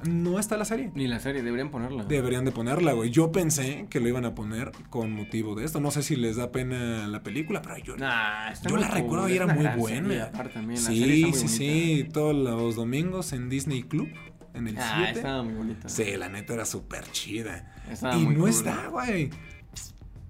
No 0.05 0.39
está 0.39 0.55
la 0.55 0.63
serie. 0.65 0.91
Ni 0.95 1.07
la 1.07 1.19
serie, 1.19 1.41
deberían 1.43 1.71
ponerla. 1.71 2.05
Deberían 2.05 2.45
de 2.45 2.51
ponerla, 2.51 2.93
güey. 2.93 3.09
Yo 3.09 3.31
pensé 3.33 3.87
que 3.89 3.99
lo 3.99 4.07
iban 4.07 4.23
a 4.25 4.33
poner 4.33 4.71
con 4.89 5.11
motivo 5.11 5.55
de 5.55 5.65
esto. 5.65 5.79
No 5.81 5.91
sé 5.91 6.03
si 6.03 6.15
les 6.15 6.37
da 6.37 6.51
pena 6.51 7.07
la 7.07 7.21
película, 7.21 7.61
pero 7.61 7.77
yo 7.79 7.97
Nah, 7.97 8.53
yo 8.67 8.77
la 8.77 8.87
recuerdo 8.87 9.27
y 9.27 9.35
era 9.35 9.47
muy 9.47 9.65
buena. 9.77 10.31
también, 10.53 10.81
la 10.81 10.87
serie 10.89 11.05
Sí, 11.05 11.33
sí, 11.33 11.43
muy 11.43 11.49
sí. 11.49 11.91
bonita. 11.97 12.13
Todos 12.13 12.35
los 12.35 12.75
domingos 12.75 13.33
en 13.33 13.49
Disney 13.49 13.83
Club, 13.83 14.07
en 14.53 14.67
el 14.69 14.75
7. 14.75 14.83
Ah, 14.89 15.11
estaba 15.11 15.43
muy 15.43 15.53
bonita. 15.53 15.89
Sí, 15.89 16.05
la 16.17 16.29
neta 16.29 16.53
era 16.53 16.65
súper 16.65 17.03
chida. 17.11 17.75
Estaba 17.91 18.15
y 18.15 18.23
muy 18.23 18.35
no 18.35 18.41
cool. 18.41 18.49
está, 18.51 18.87
güey. 18.87 19.29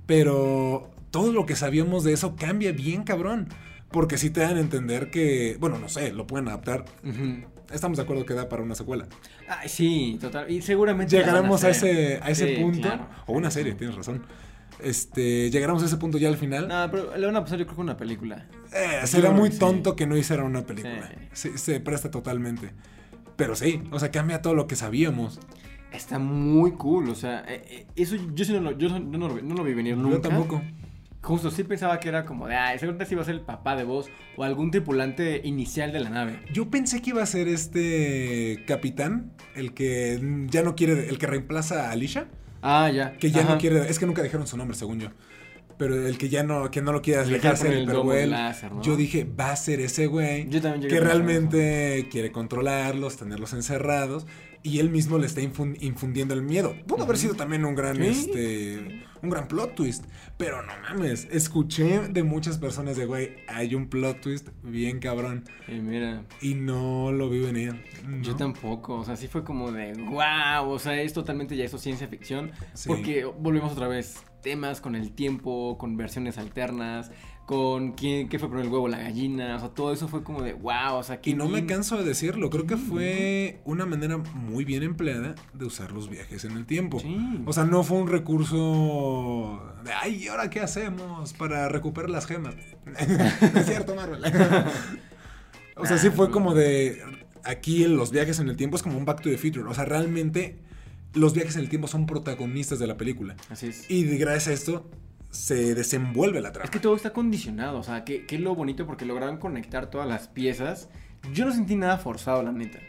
Pero 0.05 0.89
todo 1.11 1.31
lo 1.31 1.45
que 1.45 1.55
sabíamos 1.55 2.03
de 2.03 2.13
eso 2.13 2.35
cambia 2.35 2.71
bien, 2.71 3.03
cabrón. 3.03 3.47
Porque 3.91 4.17
sí 4.17 4.29
te 4.29 4.41
dan 4.41 4.57
a 4.57 4.59
entender 4.59 5.09
que, 5.09 5.57
bueno, 5.59 5.79
no 5.79 5.89
sé, 5.89 6.11
lo 6.13 6.27
pueden 6.27 6.47
adaptar. 6.47 6.85
Estamos 7.71 7.97
de 7.97 8.03
acuerdo 8.03 8.25
que 8.25 8.33
da 8.33 8.49
para 8.49 8.63
una 8.63 8.75
secuela. 8.75 9.07
Ay, 9.47 9.69
sí, 9.69 10.17
total. 10.19 10.49
Y 10.49 10.61
seguramente. 10.61 11.15
Llegaremos 11.17 11.63
a 11.63 11.69
ese, 11.69 12.19
a 12.21 12.29
ese 12.31 12.55
Sí, 12.55 12.61
punto. 12.61 12.81
claro. 12.81 13.07
O 13.27 13.33
una 13.33 13.51
serie, 13.51 13.73
tienes 13.75 13.95
razón. 13.95 14.23
Este, 14.81 15.49
llegaremos 15.51 15.83
a 15.83 15.85
ese 15.87 15.97
punto 15.97 16.17
ya 16.17 16.29
al 16.29 16.37
final. 16.37 16.67
No, 16.67 16.87
pero 16.89 17.15
le 17.17 17.25
van 17.25 17.35
a 17.35 17.43
pasar 17.43 17.59
yo 17.59 17.65
creo 17.65 17.75
que 17.75 17.81
una 17.81 17.97
película. 17.97 18.45
Eh, 18.73 19.05
sería 19.05 19.31
muy 19.31 19.51
sí. 19.51 19.59
tonto 19.59 19.95
que 19.95 20.07
no 20.07 20.15
hicieran 20.17 20.45
una 20.45 20.65
película. 20.65 21.11
Sí. 21.33 21.51
Se, 21.57 21.79
presta 21.79 22.09
totalmente. 22.09 22.71
Pero 23.35 23.55
sí, 23.55 23.83
o 23.91 23.99
sea, 23.99 24.09
cambia 24.11 24.41
todo 24.41 24.53
lo 24.55 24.67
que 24.67 24.75
sabíamos. 24.75 25.39
está 25.91 26.17
muy 26.17 26.71
cool. 26.73 27.09
O 27.09 27.15
sea, 27.15 27.43
eh, 27.47 27.61
eh, 27.69 27.87
eso 27.95 28.15
yo 28.33 28.45
sí 28.45 28.53
no 28.53 28.61
lo, 28.61 28.77
yo 28.77 28.89
no, 28.89 28.99
no 28.99 29.27
no 29.41 29.55
lo 29.55 29.63
vi 29.63 29.73
venir 29.73 29.97
nunca. 29.97 30.15
Yo 30.15 30.21
tampoco. 30.21 30.61
Justo, 31.21 31.51
sí 31.51 31.63
pensaba 31.65 31.99
que 31.99 32.07
era 32.07 32.25
como 32.25 32.47
de, 32.47 32.55
ah, 32.55 32.71
seguramente 32.79 33.05
sí 33.05 33.13
iba 33.13 33.21
a 33.21 33.25
ser 33.25 33.35
el 33.35 33.41
papá 33.41 33.75
de 33.75 33.83
vos 33.83 34.09
o 34.37 34.43
algún 34.43 34.71
tripulante 34.71 35.41
inicial 35.43 35.91
de 35.91 35.99
la 35.99 36.09
nave. 36.09 36.39
Yo 36.53 36.69
pensé 36.69 37.01
que 37.01 37.09
iba 37.09 37.21
a 37.21 37.25
ser 37.25 37.47
este 37.49 38.63
capitán, 38.65 39.33
el 39.53 39.73
que 39.73 40.19
ya 40.49 40.63
no 40.63 40.75
quiere, 40.75 41.09
el 41.09 41.17
que 41.17 41.27
reemplaza 41.27 41.89
a 41.89 41.91
Alicia, 41.91 42.27
Ah, 42.61 42.89
ya. 42.89 43.13
que 43.17 43.31
ya 43.31 43.41
Ajá. 43.41 43.53
no 43.53 43.57
quiere, 43.59 43.89
es 43.89 43.99
que 43.99 44.05
nunca 44.05 44.23
dijeron 44.23 44.47
su 44.47 44.55
nombre, 44.57 44.77
según 44.77 44.99
yo. 44.99 45.09
Pero 45.77 45.95
el 46.07 46.17
que 46.17 46.27
ya 46.29 46.43
no, 46.43 46.69
que 46.71 46.81
no 46.81 46.91
lo 46.91 47.01
quiere 47.01 47.23
dejar 47.25 47.55
ser 47.55 47.71
el 47.73 47.85
láser, 48.29 48.71
¿no? 48.71 48.81
Yo 48.81 48.95
dije, 48.97 49.23
va 49.25 49.51
a 49.51 49.55
ser 49.55 49.79
ese 49.79 50.07
güey 50.07 50.49
Yo 50.49 50.61
también 50.61 50.81
llegué 50.83 50.93
que 50.95 50.99
realmente 51.01 52.07
quiere 52.11 52.33
controlarlos, 52.33 53.15
tenerlos 53.15 53.53
encerrados 53.53 54.25
y 54.63 54.79
él 54.79 54.89
mismo 54.89 55.17
le 55.17 55.25
está 55.27 55.41
infun- 55.41 55.77
infundiendo 55.81 56.33
el 56.33 56.41
miedo. 56.41 56.75
Pudo 56.87 57.03
haber 57.03 57.17
sido 57.17 57.33
también 57.35 57.65
un 57.65 57.75
gran 57.75 57.95
Sí. 57.97 58.03
este 58.07 59.05
un 59.21 59.29
gran 59.29 59.49
plot 59.49 59.75
twist, 59.75 60.05
pero 60.37 60.61
no 60.61 60.71
mames, 60.81 61.27
escuché 61.29 61.99
de 62.07 62.23
muchas 62.23 62.57
personas 62.57 62.95
de 62.95 63.05
güey, 63.05 63.31
hay 63.49 63.75
un 63.75 63.89
plot 63.89 64.21
twist 64.21 64.47
bien 64.63 64.99
cabrón. 64.99 65.43
Y 65.67 65.73
mira, 65.81 66.23
y 66.41 66.53
no 66.53 67.11
lo 67.11 67.29
vi 67.29 67.39
venir. 67.39 67.83
yo 68.21 68.31
¿no? 68.31 68.37
tampoco. 68.37 68.95
O 68.95 69.03
sea, 69.03 69.17
sí 69.17 69.27
fue 69.27 69.43
como 69.43 69.73
de, 69.73 69.91
wow. 69.93 70.69
O 70.71 70.79
sea, 70.79 71.01
es 71.01 71.11
totalmente 71.11 71.57
ya 71.57 71.65
eso 71.65 71.77
ciencia 71.77 72.07
ficción. 72.07 72.51
Sí. 72.73 72.87
Porque 72.87 73.25
volvemos 73.25 73.73
otra 73.73 73.87
vez. 73.89 74.23
Temas 74.41 74.79
con 74.79 74.95
el 74.95 75.11
tiempo, 75.11 75.77
con 75.77 75.97
versiones 75.97 76.37
alternas, 76.37 77.11
con 77.49 77.93
quién, 77.93 78.29
qué 78.29 78.37
fue 78.37 78.47
primero 78.47 78.67
el 78.67 78.71
huevo 78.71 78.87
la 78.87 78.99
gallina. 78.99 79.55
O 79.55 79.59
sea, 79.59 79.69
todo 79.69 79.91
eso 79.91 80.07
fue 80.07 80.21
como 80.21 80.43
de, 80.43 80.53
wow. 80.53 80.97
O 80.97 81.03
sea, 81.03 81.19
qué 81.19 81.31
Y 81.31 81.33
no 81.33 81.49
me 81.49 81.65
canso 81.65 81.97
de 81.97 82.03
decirlo, 82.03 82.51
creo 82.51 82.67
que 82.67 82.77
fue 82.77 83.59
una 83.65 83.87
manera 83.87 84.19
muy 84.19 84.65
bien 84.65 84.83
empleada 84.83 85.33
de 85.55 85.65
usar 85.65 85.91
los 85.91 86.11
viajes 86.11 86.45
en 86.45 86.51
el 86.51 86.67
tiempo. 86.67 86.99
Sí. 86.99 87.41
O 87.47 87.51
sea, 87.51 87.63
no 87.63 87.83
fue 87.83 87.97
un 87.97 88.07
recurso 88.07 89.63
de, 89.83 89.91
ay, 89.91 90.25
¿y 90.25 90.27
ahora 90.27 90.51
qué 90.51 90.59
hacemos 90.59 91.33
para 91.33 91.67
recuperar 91.69 92.11
las 92.11 92.27
gemas? 92.27 92.53
es 93.55 93.65
cierto, 93.65 93.95
Marvel. 93.95 94.21
o 95.75 95.87
sea, 95.87 95.97
sí 95.97 96.11
fue 96.11 96.29
como 96.29 96.53
de, 96.53 97.01
aquí 97.43 97.83
en 97.83 97.97
los 97.97 98.11
viajes 98.11 98.39
en 98.39 98.49
el 98.49 98.57
tiempo 98.57 98.77
es 98.77 98.83
como 98.83 98.95
un 98.95 99.05
Back 99.05 99.23
to 99.23 99.29
the 99.31 99.39
Future. 99.39 99.67
O 99.67 99.73
sea, 99.73 99.85
realmente 99.85 100.59
los 101.15 101.33
viajes 101.33 101.55
en 101.55 101.61
el 101.61 101.69
tiempo 101.69 101.87
son 101.87 102.05
protagonistas 102.05 102.77
de 102.77 102.85
la 102.85 102.95
película. 102.95 103.35
Así 103.49 103.69
es. 103.69 103.89
Y 103.89 104.03
gracias 104.17 104.49
a 104.49 104.53
esto 104.53 104.85
se 105.29 105.75
desenvuelve 105.75 106.41
la 106.41 106.51
trama. 106.51 106.65
Es 106.65 106.71
que 106.71 106.79
todo 106.79 106.95
está 106.95 107.11
condicionado, 107.13 107.77
o 107.79 107.83
sea, 107.83 108.03
que, 108.03 108.25
que 108.25 108.35
es 108.35 108.41
lo 108.41 108.55
bonito 108.55 108.85
porque 108.85 109.05
lograron 109.05 109.37
conectar 109.37 109.89
todas 109.89 110.07
las 110.07 110.27
piezas. 110.27 110.89
Yo 111.33 111.45
no 111.45 111.51
sentí 111.51 111.75
nada 111.75 111.97
forzado, 111.97 112.41
la 112.43 112.51
neta. 112.51 112.79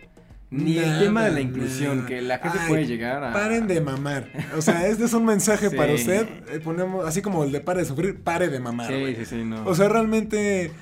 Ni 0.52 0.78
el 0.78 0.98
tema 0.98 1.24
de 1.24 1.30
la 1.30 1.40
inclusión, 1.40 1.96
nada. 1.98 2.08
que 2.08 2.20
la 2.22 2.38
gente 2.38 2.58
Ay, 2.60 2.68
puede 2.68 2.86
llegar 2.86 3.22
a... 3.22 3.32
Paren 3.32 3.68
de 3.68 3.80
mamar. 3.80 4.26
O 4.56 4.62
sea, 4.62 4.88
este 4.88 5.04
es 5.04 5.12
un 5.12 5.24
mensaje 5.24 5.70
Sí. 5.70 5.76
para 5.76 5.92
usted. 5.94 6.26
Eh, 6.50 6.58
ponemos, 6.58 7.06
así 7.06 7.22
como 7.22 7.44
el 7.44 7.52
de 7.52 7.60
pare 7.60 7.80
de 7.80 7.84
sufrir, 7.84 8.20
pare 8.20 8.48
de 8.48 8.58
mamar. 8.58 8.88
Sí, 8.88 9.14
sí, 9.16 9.24
sí, 9.26 9.44
no. 9.44 9.64
O 9.64 9.74
sea, 9.76 9.88
realmente. 9.88 10.72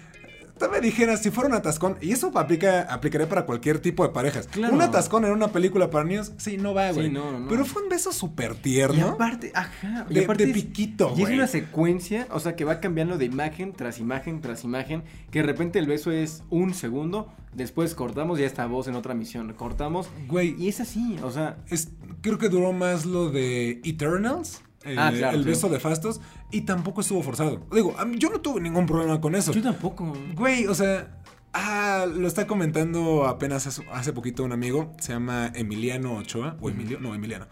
Me 0.71 0.81
dijeras, 0.81 1.23
si 1.23 1.31
fuera 1.31 1.49
un 1.49 1.55
atascón, 1.55 1.97
y 2.01 2.13
eso 2.13 2.31
aplica, 2.35 2.83
aplicaría 2.83 3.29
para 3.29 3.47
cualquier 3.47 3.79
tipo 3.81 4.03
de 4.07 4.11
parejas. 4.13 4.47
Claro. 4.49 4.75
Un 4.75 4.83
atascón 4.83 5.25
en 5.25 5.33
una 5.33 5.49
película 5.49 5.91
para 5.91 6.05
niños, 6.05 6.33
sí, 6.37 6.57
no 6.57 6.75
va, 6.75 6.89
Sí, 6.91 6.95
güey. 6.97 7.11
no, 7.11 7.39
no. 7.39 7.49
Pero 7.49 7.65
fue 7.65 7.83
un 7.83 7.89
beso 7.89 8.13
súper 8.13 8.53
y 8.53 8.63
tierno. 8.63 9.09
aparte, 9.09 9.51
ajá, 9.55 10.07
y 10.11 10.15
De, 10.15 10.25
aparte 10.25 10.45
de 10.47 10.51
es- 10.53 10.57
piquito, 10.57 11.13
Y 11.17 11.23
es 11.23 11.31
una 11.31 11.47
secuencia, 11.47 12.27
o 12.31 12.41
sea, 12.41 12.57
que 12.57 12.65
va 12.65 12.81
cambiando 12.81 13.19
de 13.19 13.25
imagen 13.25 13.73
tras 13.73 13.99
imagen 13.99 14.41
tras 14.41 14.65
imagen, 14.65 15.03
que 15.31 15.41
de 15.41 15.47
repente 15.47 15.79
el 15.79 15.87
beso 15.87 16.11
es 16.13 16.43
un 16.51 16.75
segundo, 16.75 17.33
después 17.55 17.95
cortamos 17.95 18.39
y 18.39 18.43
ya 18.43 18.47
está 18.47 18.67
voz 18.67 18.89
en 18.89 18.95
otra 18.95 19.15
misión, 19.15 19.53
cortamos, 19.55 20.09
Güey, 20.29 20.55
y 20.59 20.69
es 20.69 20.81
así, 20.81 21.17
o 21.23 21.31
sea, 21.31 21.57
es, 21.71 21.89
creo 22.21 22.39
que 22.39 22.49
duró 22.49 22.73
más 22.73 23.07
lo 23.07 23.31
de 23.31 23.81
Eternals. 23.85 24.63
Eh, 24.85 24.95
Ah, 24.99 25.13
claro, 25.17 25.37
el 25.37 25.43
sí. 25.45 25.49
beso 25.51 25.69
de 25.69 25.81
Fastos. 25.81 26.21
Y 26.51 26.63
tampoco 26.63 27.01
estuvo 27.01 27.23
forzado. 27.23 27.67
Digo, 27.73 27.95
yo 28.17 28.31
no 28.31 28.41
tuve 28.41 28.61
ningún 28.61 28.87
problema 28.87 29.21
con 29.21 29.35
eso. 29.35 29.53
yo 29.53 29.63
tampoco. 29.63 30.13
Güey, 30.35 30.67
o 30.67 30.75
sea. 30.75 31.15
Ah, 31.55 32.05
lo 32.07 32.29
está 32.29 32.47
comentando 32.47 33.27
apenas 33.27 33.67
hace, 33.67 33.83
hace 33.91 34.13
poquito 34.13 34.45
un 34.45 34.53
amigo. 34.53 34.93
Se 35.01 35.13
llama 35.15 35.51
Emiliano 35.55 36.15
Ochoa. 36.17 36.57
O 36.61 36.69
Emilio, 36.69 37.01
no, 37.01 37.15
Emiliano. 37.15 37.47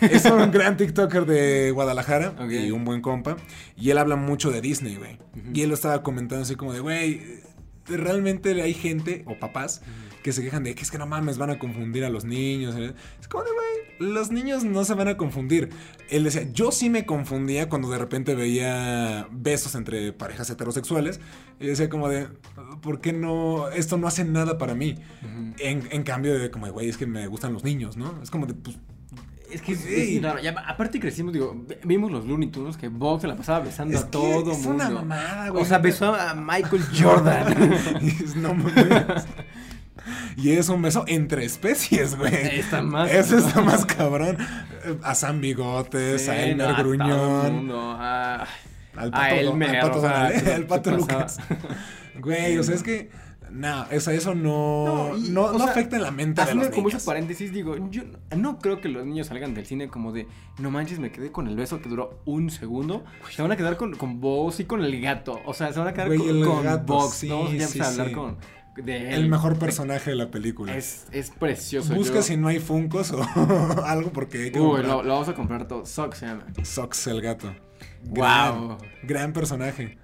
Es 0.00 0.24
un 0.24 0.50
gran 0.52 0.76
TikToker 0.76 1.26
de 1.26 1.72
Guadalajara. 1.72 2.34
Y 2.48 2.70
un 2.70 2.84
buen 2.84 3.02
compa. 3.02 3.36
Y 3.76 3.90
él 3.90 3.98
habla 3.98 4.14
mucho 4.14 4.50
de 4.52 4.60
Disney, 4.60 4.94
güey. 4.96 5.18
Y 5.52 5.62
él 5.62 5.68
lo 5.68 5.74
estaba 5.74 6.02
comentando 6.04 6.42
así 6.44 6.54
como 6.54 6.72
de, 6.72 6.78
güey. 6.80 7.40
Realmente 7.86 8.62
hay 8.62 8.72
gente 8.72 9.24
o 9.26 9.36
papás 9.38 9.82
que 10.22 10.32
se 10.32 10.42
quejan 10.42 10.64
de 10.64 10.74
que 10.74 10.82
es 10.82 10.90
que 10.90 10.98
no 10.98 11.06
mames, 11.06 11.38
van 11.38 11.50
a 11.50 11.58
confundir 11.58 12.04
a 12.04 12.10
los 12.10 12.24
niños. 12.24 12.74
Es 13.20 13.28
como 13.28 13.44
de, 13.44 13.50
güey, 13.50 14.12
los 14.12 14.30
niños 14.30 14.64
no 14.64 14.84
se 14.84 14.94
van 14.94 15.08
a 15.08 15.16
confundir. 15.16 15.70
Él 16.10 16.24
decía, 16.24 16.42
yo 16.52 16.72
sí 16.72 16.90
me 16.90 17.06
confundía 17.06 17.68
cuando 17.68 17.88
de 17.90 17.98
repente 17.98 18.34
veía 18.34 19.26
besos 19.30 19.74
entre 19.74 20.12
parejas 20.12 20.48
heterosexuales. 20.50 21.20
Y 21.58 21.66
decía 21.66 21.88
como 21.88 22.08
de, 22.08 22.28
¿por 22.82 23.00
qué 23.00 23.12
no? 23.12 23.68
Esto 23.70 23.96
no 23.98 24.06
hace 24.06 24.24
nada 24.24 24.58
para 24.58 24.74
mí. 24.74 24.96
En, 25.58 25.88
en 25.90 26.02
cambio 26.02 26.38
de 26.38 26.50
como, 26.50 26.66
de, 26.66 26.72
güey, 26.72 26.88
es 26.88 26.96
que 26.96 27.06
me 27.06 27.26
gustan 27.26 27.52
los 27.52 27.64
niños, 27.64 27.96
¿no? 27.96 28.18
Es 28.22 28.30
como 28.30 28.46
de, 28.46 28.54
pues, 28.54 28.76
Es 29.50 29.62
que 29.62 29.72
es, 29.72 29.80
Sí. 29.80 30.16
es 30.16 30.22
raro. 30.22 30.40
Ya, 30.40 30.50
aparte 30.66 31.00
crecimos, 31.00 31.32
digo, 31.32 31.64
vimos 31.84 32.10
los 32.10 32.24
Looney 32.26 32.50
Tunes 32.50 32.76
que 32.76 32.88
Bob 32.88 33.20
se 33.20 33.26
la 33.26 33.36
pasaba 33.36 33.60
besando 33.64 33.94
es 33.98 34.04
a 34.04 34.10
todo 34.10 34.52
es 34.52 34.58
mundo. 34.58 34.70
una 34.84 34.90
mamada, 34.90 35.48
güey. 35.50 35.62
O 35.62 35.66
sea, 35.66 35.78
besó 35.78 36.14
a 36.14 36.34
Michael 36.34 36.82
Jordan. 36.98 37.74
No 38.36 38.54
mames. 38.54 39.24
Y 40.36 40.50
es 40.52 40.68
un 40.68 40.82
beso 40.82 41.04
entre 41.06 41.44
especies, 41.44 42.16
güey. 42.16 42.32
Está 42.58 42.82
más 42.82 43.10
Eso 43.10 43.36
cabrón. 43.36 43.48
está 43.48 43.60
más 43.62 43.86
cabrón. 43.86 44.38
A 45.02 45.14
San 45.14 45.40
Bigotes, 45.40 46.28
a 46.28 46.32
Sí, 46.34 46.38
no, 46.38 46.64
Elmer 46.64 46.66
a 46.66 46.76
todo 46.76 46.92
el 46.92 46.98
Gruñón, 46.98 47.54
mundo, 47.56 47.80
a- 47.98 48.46
al 48.96 49.08
a 49.08 49.10
pato, 49.10 49.34
Elmer, 49.34 49.76
al 49.76 49.80
pato, 49.88 49.98
o 49.98 50.00
sea, 50.00 50.10
Donald, 50.12 50.44
se- 50.44 50.54
al 50.54 50.66
pato 50.66 50.90
Lucas. 50.92 51.38
Güey, 52.20 52.58
o 52.58 52.62
sea, 52.62 52.74
es 52.74 52.82
que. 52.82 53.10
No, 53.52 53.84
o 53.92 53.98
sea, 53.98 54.14
eso 54.14 54.32
no, 54.32 55.08
no, 55.10 55.16
y, 55.18 55.30
no, 55.30 55.58
sea, 55.58 55.66
afecta 55.66 55.96
en 55.96 56.02
la 56.02 56.12
mente 56.12 56.40
de 56.44 56.54
los 56.54 56.70
niños. 56.70 56.86
esos 56.94 57.02
paréntesis, 57.02 57.52
digo, 57.52 57.74
yo 57.90 58.02
no- 58.36 58.60
creo 58.60 58.80
que 58.80 58.88
los 58.88 59.04
niños 59.04 59.26
salgan 59.26 59.54
del 59.54 59.66
cine 59.66 59.88
como 59.88 60.12
de, 60.12 60.28
no 60.58 60.70
manches, 60.70 61.00
me 61.00 61.10
quedé 61.10 61.32
con 61.32 61.48
el 61.48 61.56
beso 61.56 61.82
que 61.82 61.88
duró 61.88 62.20
un 62.26 62.50
segundo. 62.50 63.04
Se 63.34 63.42
van 63.42 63.50
a 63.50 63.56
quedar 63.56 63.76
con, 63.76 63.96
con 63.96 64.20
vos 64.20 64.60
y 64.60 64.66
con 64.66 64.84
el 64.84 65.00
gato. 65.00 65.40
O 65.46 65.52
sea, 65.52 65.72
se 65.72 65.80
van 65.80 65.88
a 65.88 65.92
quedar 65.92 66.06
con, 66.16 66.28
el 66.28 66.44
con 66.46 66.62
gato, 66.62 66.92
Vox, 66.94 67.14
sí, 67.16 67.28
¿no? 67.28 67.50
Ya 67.50 67.66
sí, 67.66 67.80
a 67.80 67.88
hablar 67.88 68.06
sí. 68.08 68.12
con 68.14 68.36
de 68.82 69.08
El 69.14 69.22
él. 69.24 69.28
mejor 69.28 69.58
personaje 69.58 70.10
de 70.10 70.16
la 70.16 70.30
película. 70.30 70.76
Es, 70.76 71.06
es 71.12 71.30
precioso. 71.30 71.94
Busca 71.94 72.16
yo- 72.16 72.22
si 72.22 72.36
no 72.36 72.48
hay 72.48 72.58
Funcos 72.58 73.12
o 73.12 73.22
algo 73.84 74.10
porque 74.12 74.44
hay 74.44 74.50
que 74.52 74.60
Uy, 74.60 74.66
comprar. 74.66 74.86
lo, 74.86 75.02
lo 75.02 75.12
vamos 75.14 75.28
a 75.28 75.34
comprar 75.34 75.66
todo. 75.68 75.86
Sock 75.86 76.14
se 76.14 76.26
llama. 76.26 76.46
Sox 76.62 77.06
el 77.06 77.20
gato. 77.20 77.54
Wow. 78.04 78.14
Gran, 78.16 78.78
gran 79.02 79.32
personaje. 79.32 79.98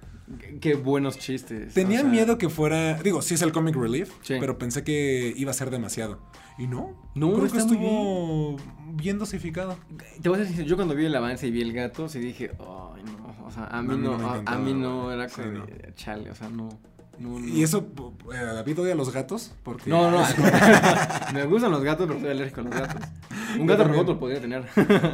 Qué- 0.59 0.75
buenos 0.75 1.17
chistes. 1.17 1.73
Tenía 1.73 1.99
o 1.99 2.01
sea, 2.01 2.11
miedo 2.11 2.37
que 2.37 2.49
fuera. 2.49 2.95
Digo, 3.01 3.21
sí 3.21 3.35
es 3.35 3.41
el 3.41 3.51
comic 3.53 3.75
relief, 3.75 4.11
Sí. 4.23 4.35
pero 4.39 4.57
pensé 4.57 4.83
que 4.83 5.33
iba 5.37 5.51
a 5.51 5.53
ser 5.53 5.69
demasiado. 5.69 6.19
Y 6.57 6.67
no. 6.67 7.09
No, 7.15 7.31
creo 7.33 7.49
que 7.49 7.59
estuvo 7.59 8.57
bien 8.93 9.19
dosificado. 9.19 9.77
Te 10.21 10.27
voy 10.27 10.39
a 10.39 10.43
decir, 10.43 10.65
yo 10.65 10.75
cuando 10.75 10.95
vi 10.95 11.05
el 11.05 11.15
avance 11.15 11.47
y 11.47 11.51
vi 11.51 11.61
el 11.61 11.71
gato, 11.71 12.09
sí 12.09 12.19
dije, 12.19 12.51
ay, 12.59 13.03
no. 13.05 13.45
O 13.45 13.51
sea, 13.51 13.65
a 13.67 13.81
mí 13.81 13.95
no, 13.97 14.15
a- 14.45 14.57
mí 14.57 14.73
no 14.73 15.11
era 15.13 15.29
Sí, 15.29 15.35
como 15.41 15.59
no. 15.59 15.65
de, 15.65 15.93
chale, 15.95 16.29
o 16.31 16.35
sea, 16.35 16.49
no. 16.49 16.67
No, 17.19 17.39
no. 17.39 17.47
Y 17.47 17.63
eso, 17.63 17.87
eh, 18.33 18.37
David 18.37 18.79
odia 18.79 18.93
a 18.93 18.95
los 18.95 19.11
gatos. 19.13 19.53
Porque 19.63 19.89
No, 19.89 20.11
no, 20.11 20.23
me 21.33 21.45
gustan 21.45 21.71
los 21.71 21.83
gatos, 21.83 22.07
pero 22.07 22.19
soy 22.19 22.29
alérgico 22.29 22.61
a 22.61 22.63
los 22.65 22.73
gatos. 22.73 23.01
Un 23.59 23.65
gato 23.65 23.83
robot 23.85 24.07
lo 24.07 24.19
podría 24.19 24.39
tener. 24.41 24.63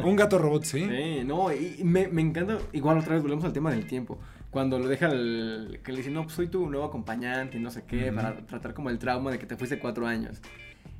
Un 0.04 0.16
gato 0.16 0.38
robot, 0.38 0.64
sí. 0.64 0.80
Sí, 0.88 1.24
no, 1.24 1.52
y 1.52 1.80
me, 1.84 2.08
me 2.08 2.20
encanta, 2.22 2.58
igual 2.72 2.98
otra 2.98 3.14
vez 3.14 3.22
volvemos 3.22 3.44
al 3.44 3.52
tema 3.52 3.70
del 3.70 3.86
tiempo. 3.86 4.18
Cuando 4.50 4.78
lo 4.78 4.86
deja 4.88 5.06
el, 5.06 5.80
que 5.82 5.92
le 5.92 5.98
dice, 5.98 6.10
no, 6.10 6.22
pues 6.24 6.34
soy 6.34 6.48
tu 6.48 6.68
nuevo 6.70 6.84
acompañante 6.86 7.56
y 7.56 7.60
no 7.60 7.70
sé 7.70 7.84
qué, 7.86 8.06
Ujú. 8.06 8.16
para 8.16 8.36
tratar 8.46 8.74
como 8.74 8.90
el 8.90 8.98
trauma 8.98 9.30
de 9.30 9.38
que 9.38 9.46
te 9.46 9.56
fuiste 9.56 9.78
cuatro 9.78 10.06
años. 10.06 10.40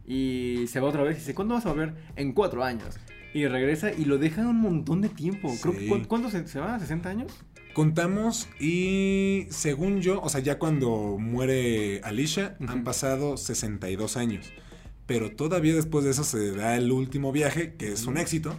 Y 0.07 0.67
se 0.69 0.81
va 0.81 0.88
otra 0.88 1.03
vez 1.03 1.17
y 1.17 1.21
dice, 1.21 1.35
¿cuándo 1.35 1.55
vas 1.55 1.64
a 1.67 1.71
volver? 1.71 1.95
En 2.17 2.33
cuatro 2.33 2.64
años. 2.64 2.97
Y 3.33 3.47
regresa 3.47 3.93
y 3.93 4.05
lo 4.05 4.19
deja 4.19 4.43
un 4.43 4.61
montón 4.61 5.01
de 5.01 5.09
tiempo. 5.09 5.53
Creo 5.61 5.75
que, 5.75 5.81
Sí. 5.81 5.88
¿cu- 5.88 6.03
¿Cuánto 6.07 6.31
se, 6.31 6.47
se 6.47 6.61
va? 6.61 6.79
¿60 6.79 7.07
años? 7.07 7.33
Contamos 7.75 8.49
y 8.61 9.47
según 9.51 10.01
yo, 10.01 10.21
o 10.23 10.29
sea, 10.29 10.41
ya 10.41 10.59
cuando 10.59 11.17
muere 11.19 12.01
Alicia, 12.05 12.57
han 12.61 12.77
Ujú. 12.77 12.85
pasado 12.85 13.37
62 13.37 14.17
años. 14.17 14.53
Pero 15.07 15.33
todavía 15.33 15.75
después 15.75 16.05
de 16.05 16.13
eso 16.13 16.25
se 16.25 16.53
da 16.53 16.77
el 16.77 16.91
último 16.93 17.33
viaje, 17.33 17.75
que 17.75 17.93
es 17.93 18.07
un 18.07 18.17
éxito, 18.17 18.57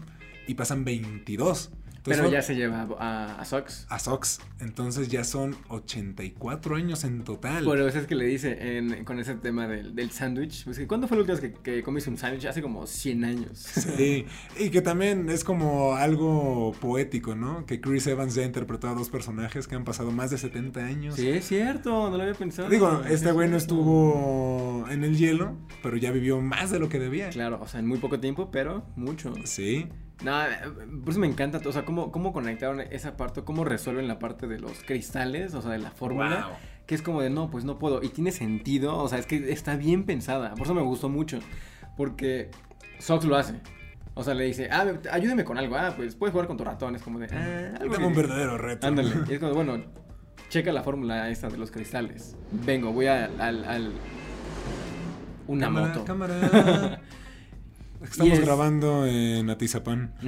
y 0.47 0.55
pasan 0.55 0.83
22. 0.85 1.71
Entonces, 2.05 2.21
Pero 2.21 2.31
ya 2.31 2.41
se 2.43 2.55
lleva 2.55 2.87
a, 2.99 3.39
a 3.41 3.45
Sox. 3.45 3.87
a 3.89 3.97
Sox. 3.97 4.39
Entonces 4.59 5.07
ya 5.07 5.23
son 5.23 5.55
84 5.69 6.75
años 6.75 7.03
en 7.03 7.23
total. 7.23 7.63
Por 7.63 7.79
eso 7.79 7.97
es 7.97 8.05
que 8.05 8.13
le 8.13 8.25
dice 8.25 8.77
en- 8.77 9.03
con 9.05 9.19
ese 9.19 9.33
tema 9.35 9.67
del, 9.67 9.95
del 9.95 10.11
sándwich. 10.11 10.65
Pues 10.65 10.79
¿Cuándo 10.87 11.07
fue 11.07 11.17
la 11.17 11.21
última 11.23 11.39
vez 11.39 11.51
que, 11.51 11.61
que 11.61 11.81
comiste 11.83 12.11
un 12.11 12.17
sándwich? 12.17 12.45
Hace 12.45 12.61
como 12.61 12.85
100 12.85 13.25
años. 13.25 13.57
Sí, 13.57 14.25
y 14.59 14.69
que 14.69 14.81
también 14.83 15.29
es 15.29 15.43
como 15.43 15.95
algo 15.95 16.73
poético, 16.79 17.33
¿no? 17.33 17.65
Que 17.65 17.81
Chris 17.81 18.05
Evans 18.05 18.35
ya 18.35 18.43
interpretó 18.43 18.87
a 18.87 18.93
dos 18.93 19.09
personajes 19.09 19.67
que 19.67 19.73
han 19.73 19.83
pasado 19.83 20.11
más 20.11 20.29
de 20.29 20.37
70 20.37 20.85
años. 20.85 21.15
Sí, 21.15 21.27
es 21.27 21.47
cierto, 21.47 22.11
no 22.11 22.17
lo 22.17 22.21
había 22.23 22.35
pensado. 22.35 22.69
Digo, 22.69 23.01
este 23.09 23.29
es 23.29 23.33
güey 23.33 23.49
no 23.49 23.57
estuvo 23.57 24.85
en 24.89 25.03
el 25.03 25.17
hielo, 25.17 25.57
pero 25.81 25.97
ya 25.97 26.11
vivió 26.11 26.39
más 26.41 26.69
de 26.69 26.77
lo 26.79 26.87
que 26.87 26.99
debía. 26.99 27.29
Claro, 27.29 27.59
o 27.61 27.67
sea, 27.67 27.79
en 27.79 27.87
muy 27.87 27.97
poco 27.97 28.19
tiempo, 28.19 28.51
pero 28.51 28.85
mucho. 28.95 29.33
Sí. 29.43 29.87
No, 30.23 30.43
eh, 30.43 30.49
por 31.03 31.11
eso 31.11 31.19
me 31.19 31.27
encanta, 31.27 31.59
o 31.65 31.71
sea, 31.71 31.83
cómo, 31.83 32.11
cómo 32.11 32.31
conectaron 32.31 32.79
esa 32.79 33.17
parte, 33.17 33.43
cómo 33.43 33.65
resuelven 33.65 34.07
la 34.07 34.19
parte 34.19 34.47
de 34.47 34.59
los 34.59 34.83
cristales, 34.83 35.53
o 35.53 35.61
sea, 35.61 35.71
de 35.71 35.79
la 35.79 35.91
fórmula. 35.91 36.47
Wow. 36.47 36.57
Que 36.85 36.95
es 36.95 37.01
como 37.01 37.21
de, 37.21 37.29
no, 37.29 37.49
pues 37.49 37.65
no 37.65 37.79
puedo. 37.79 38.03
Y 38.03 38.09
tiene 38.09 38.31
sentido, 38.31 38.97
o 38.97 39.07
sea, 39.07 39.17
es 39.17 39.25
que 39.25 39.51
está 39.51 39.75
bien 39.75 40.05
pensada. 40.05 40.51
Por 40.51 40.67
eso 40.67 40.73
me 40.73 40.81
gustó 40.81 41.09
mucho. 41.09 41.39
Porque 41.97 42.51
Sox 42.99 43.25
lo 43.25 43.35
hace. 43.35 43.55
O 44.13 44.23
sea, 44.23 44.33
le 44.33 44.45
dice, 44.45 44.69
ah, 44.71 44.85
ayúdeme 45.11 45.43
con 45.43 45.57
algo. 45.57 45.75
Ah, 45.75 45.93
pues 45.95 46.15
puedes 46.15 46.31
jugar 46.31 46.47
con 46.47 46.57
tu 46.57 46.63
ratón. 46.63 46.95
Es 46.95 47.01
como 47.01 47.19
de, 47.19 47.27
ah, 47.33 47.77
algo 47.81 47.95
Dame 47.95 48.07
un 48.07 48.15
verdadero 48.15 48.57
reto. 48.57 48.87
Ándale. 48.87 49.11
Y 49.29 49.33
es 49.33 49.39
como, 49.39 49.53
bueno, 49.53 49.83
checa 50.49 50.71
la 50.71 50.83
fórmula 50.83 51.29
esta 51.29 51.49
de 51.49 51.57
los 51.57 51.71
cristales. 51.71 52.37
Vengo, 52.51 52.93
voy 52.93 53.07
al 53.07 53.31
una 55.47 55.67
cámara, 55.67 55.87
moto. 55.87 56.05
Cámara. 56.05 57.01
Estamos 58.09 58.39
grabando 58.39 59.05
en 59.05 59.49
Atizapán. 59.49 60.13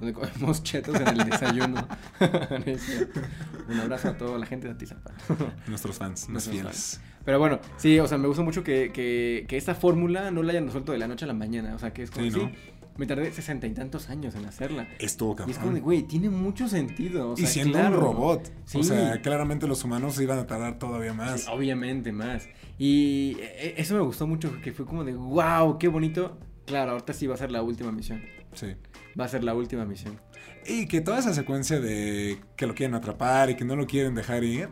Donde 0.00 0.12
comemos 0.12 0.62
chetos 0.62 1.00
en 1.00 1.08
el 1.08 1.30
desayuno. 1.30 1.86
Un 3.68 3.80
abrazo 3.80 4.08
a 4.08 4.16
toda 4.16 4.38
la 4.38 4.46
gente 4.46 4.66
de 4.68 4.74
Atizapán. 4.74 5.14
Nuestros 5.66 5.96
fans, 5.96 6.22
más 6.22 6.30
Nuestros 6.30 6.54
fieles. 6.54 7.00
Pero 7.24 7.38
bueno, 7.38 7.58
sí, 7.78 7.98
o 8.00 8.06
sea, 8.06 8.18
me 8.18 8.28
gusta 8.28 8.42
mucho 8.42 8.62
que, 8.62 8.92
que, 8.92 9.46
que 9.48 9.56
esta 9.56 9.74
fórmula 9.74 10.30
no 10.30 10.42
la 10.42 10.50
hayan 10.52 10.66
resuelto 10.66 10.92
de 10.92 10.98
la 10.98 11.08
noche 11.08 11.24
a 11.24 11.28
la 11.28 11.34
mañana. 11.34 11.74
O 11.74 11.78
sea, 11.78 11.92
que 11.92 12.02
es 12.02 12.10
como, 12.10 12.30
Sí. 12.30 12.50
Me 12.96 13.06
tardé 13.06 13.32
sesenta 13.32 13.66
y 13.66 13.72
tantos 13.72 14.08
años 14.08 14.34
en 14.34 14.44
hacerla. 14.46 14.88
Estuvo 14.98 15.36
Y 15.46 15.50
es 15.50 15.58
como 15.58 15.72
de, 15.72 15.80
cabrón. 15.80 15.80
güey, 15.80 16.02
tiene 16.04 16.30
mucho 16.30 16.68
sentido. 16.68 17.32
O 17.32 17.36
sea, 17.36 17.44
y 17.44 17.48
siendo 17.48 17.78
claro. 17.78 17.96
un 17.96 18.02
robot. 18.02 18.52
Sí. 18.64 18.78
O 18.78 18.82
sea, 18.84 19.20
claramente 19.20 19.66
los 19.66 19.82
humanos 19.84 20.20
iban 20.20 20.38
a 20.38 20.46
tardar 20.46 20.78
todavía 20.78 21.12
más. 21.12 21.42
Sí, 21.42 21.50
obviamente 21.50 22.12
más. 22.12 22.48
Y 22.78 23.36
eh, 23.40 23.74
eso 23.78 23.94
me 23.94 24.00
gustó 24.00 24.26
mucho, 24.26 24.60
que 24.62 24.72
fue 24.72 24.86
como 24.86 25.04
de, 25.04 25.14
wow, 25.14 25.78
qué 25.78 25.88
bonito. 25.88 26.38
Claro, 26.66 26.92
ahorita 26.92 27.12
sí 27.12 27.26
va 27.26 27.34
a 27.34 27.38
ser 27.38 27.50
la 27.50 27.62
última 27.62 27.92
misión. 27.92 28.22
Sí. 28.54 28.74
Va 29.18 29.24
a 29.24 29.28
ser 29.28 29.44
la 29.44 29.54
última 29.54 29.84
misión. 29.84 30.20
Y 30.66 30.86
que 30.86 31.00
toda 31.00 31.18
esa 31.18 31.34
secuencia 31.34 31.80
de 31.80 32.38
que 32.56 32.66
lo 32.66 32.74
quieren 32.74 32.94
atrapar 32.94 33.50
y 33.50 33.56
que 33.56 33.64
no 33.64 33.76
lo 33.76 33.86
quieren 33.86 34.14
dejar 34.14 34.44
ir. 34.44 34.68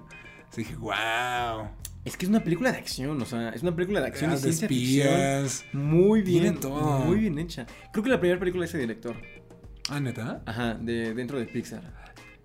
sí 0.50 0.62
Dije, 0.62 0.76
wow. 0.76 1.68
Es 2.04 2.16
que 2.16 2.24
es 2.26 2.28
una 2.30 2.42
película 2.42 2.72
de 2.72 2.78
acción, 2.78 3.20
o 3.22 3.24
sea, 3.24 3.50
es 3.50 3.62
una 3.62 3.76
película 3.76 4.00
de 4.00 4.08
acción 4.08 4.32
y 4.32 4.34
de 4.34 4.40
ciencia 4.40 4.66
ficción. 4.68 5.08
espías. 5.08 5.64
Muy 5.72 6.22
bien, 6.22 6.58
todo. 6.58 6.98
muy 7.00 7.18
bien 7.18 7.38
hecha. 7.38 7.66
Creo 7.92 8.02
que 8.02 8.10
la 8.10 8.18
primera 8.18 8.40
película 8.40 8.62
de 8.62 8.68
ese 8.68 8.78
director. 8.78 9.14
Ah, 9.88 10.00
neta. 10.00 10.42
Ajá, 10.46 10.74
de 10.74 11.14
dentro 11.14 11.38
de 11.38 11.46
Pixar. 11.46 11.82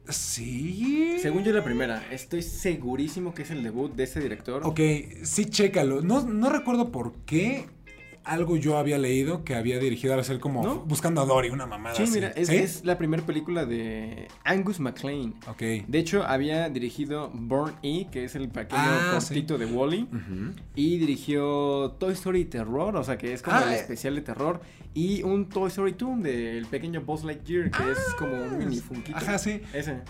Sí. 0.10 1.17
Según 1.22 1.43
yo 1.43 1.52
la 1.52 1.63
primera, 1.63 2.04
estoy 2.12 2.41
segurísimo 2.41 3.34
que 3.34 3.41
es 3.41 3.52
el 3.52 3.63
debut 3.63 3.93
de 3.93 4.04
ese 4.04 4.20
director. 4.20 4.62
Ok, 4.63 4.80
sí, 5.24 5.46
chécalo. 5.46 6.02
No, 6.02 6.24
no 6.24 6.50
recuerdo 6.50 6.91
por 6.91 7.13
qué 7.26 7.67
algo 8.28 8.56
yo 8.58 8.78
había 8.78 8.98
leído 8.98 9.44
que 9.44 9.56
había 9.56 9.80
dirigido 9.80 10.13
a 10.20 10.24
ser 10.24 10.40
como 10.40 10.63
¿No? 10.63 10.76
buscando 10.82 11.22
a 11.22 11.26
Dory, 11.26 11.50
una 11.50 11.66
mamada 11.66 11.96
Sí, 11.96 12.04
así. 12.04 12.12
mira, 12.13 12.30
es, 12.30 12.50
es 12.50 12.86
la 12.86 12.98
primera 12.98 13.26
película 13.26 13.66
de 13.66 14.28
Angus 14.44 14.80
MacLean. 14.80 15.34
Ok. 15.48 15.62
De 15.88 16.00
hecho, 16.00 16.24
había 16.24 16.70
dirigido 16.70 17.30
Born 17.34 17.76
E, 17.84 18.08
que 18.12 18.24
es 18.26 18.36
el 18.36 18.50
pequeño 18.50 18.82
Ah, 18.82 19.12
cortito 19.20 19.58
de 19.58 19.66
Wally. 19.66 20.08
Y 20.76 20.98
dirigió 20.98 21.92
Toy 22.00 22.13
Story 22.13 22.46
Terror, 22.46 22.96
o 22.96 23.04
sea 23.04 23.18
que 23.18 23.34
es 23.34 23.42
como 23.42 23.58
Ah, 23.58 23.63
el 23.68 23.74
eh. 23.74 23.76
especial 23.76 24.16
de 24.16 24.22
terror. 24.22 24.62
Y 24.94 25.22
un 25.24 25.48
Toy 25.50 25.68
Story 25.68 25.94
Toon 25.94 26.24
del 26.24 26.66
pequeño 26.66 27.02
Buzz 27.02 27.24
Lightyear, 27.24 27.70
que 27.70 27.92
es 27.92 28.00
como 28.18 28.34
un 28.34 28.58
mini 28.58 28.78
funkito. 28.78 29.18
Ajá, 29.18 29.38
sí. 29.38 29.62
Ese. 29.74 30.02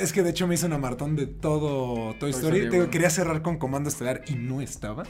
Es 0.00 0.12
que 0.12 0.22
de 0.22 0.30
hecho 0.30 0.46
me 0.48 0.54
hizo 0.54 0.66
una 0.66 0.78
maratón 0.78 1.14
de 1.16 1.26
todo 1.26 2.14
Toy 2.18 2.30
Story. 2.30 2.30
Story, 2.30 2.58
Te 2.58 2.64
digo, 2.64 2.76
bueno. 2.78 2.90
quería 2.90 3.10
cerrar 3.10 3.42
con 3.42 3.58
Comando 3.58 3.88
Estelar 3.88 4.22
y 4.26 4.34
no 4.34 4.60
estaba. 4.60 5.04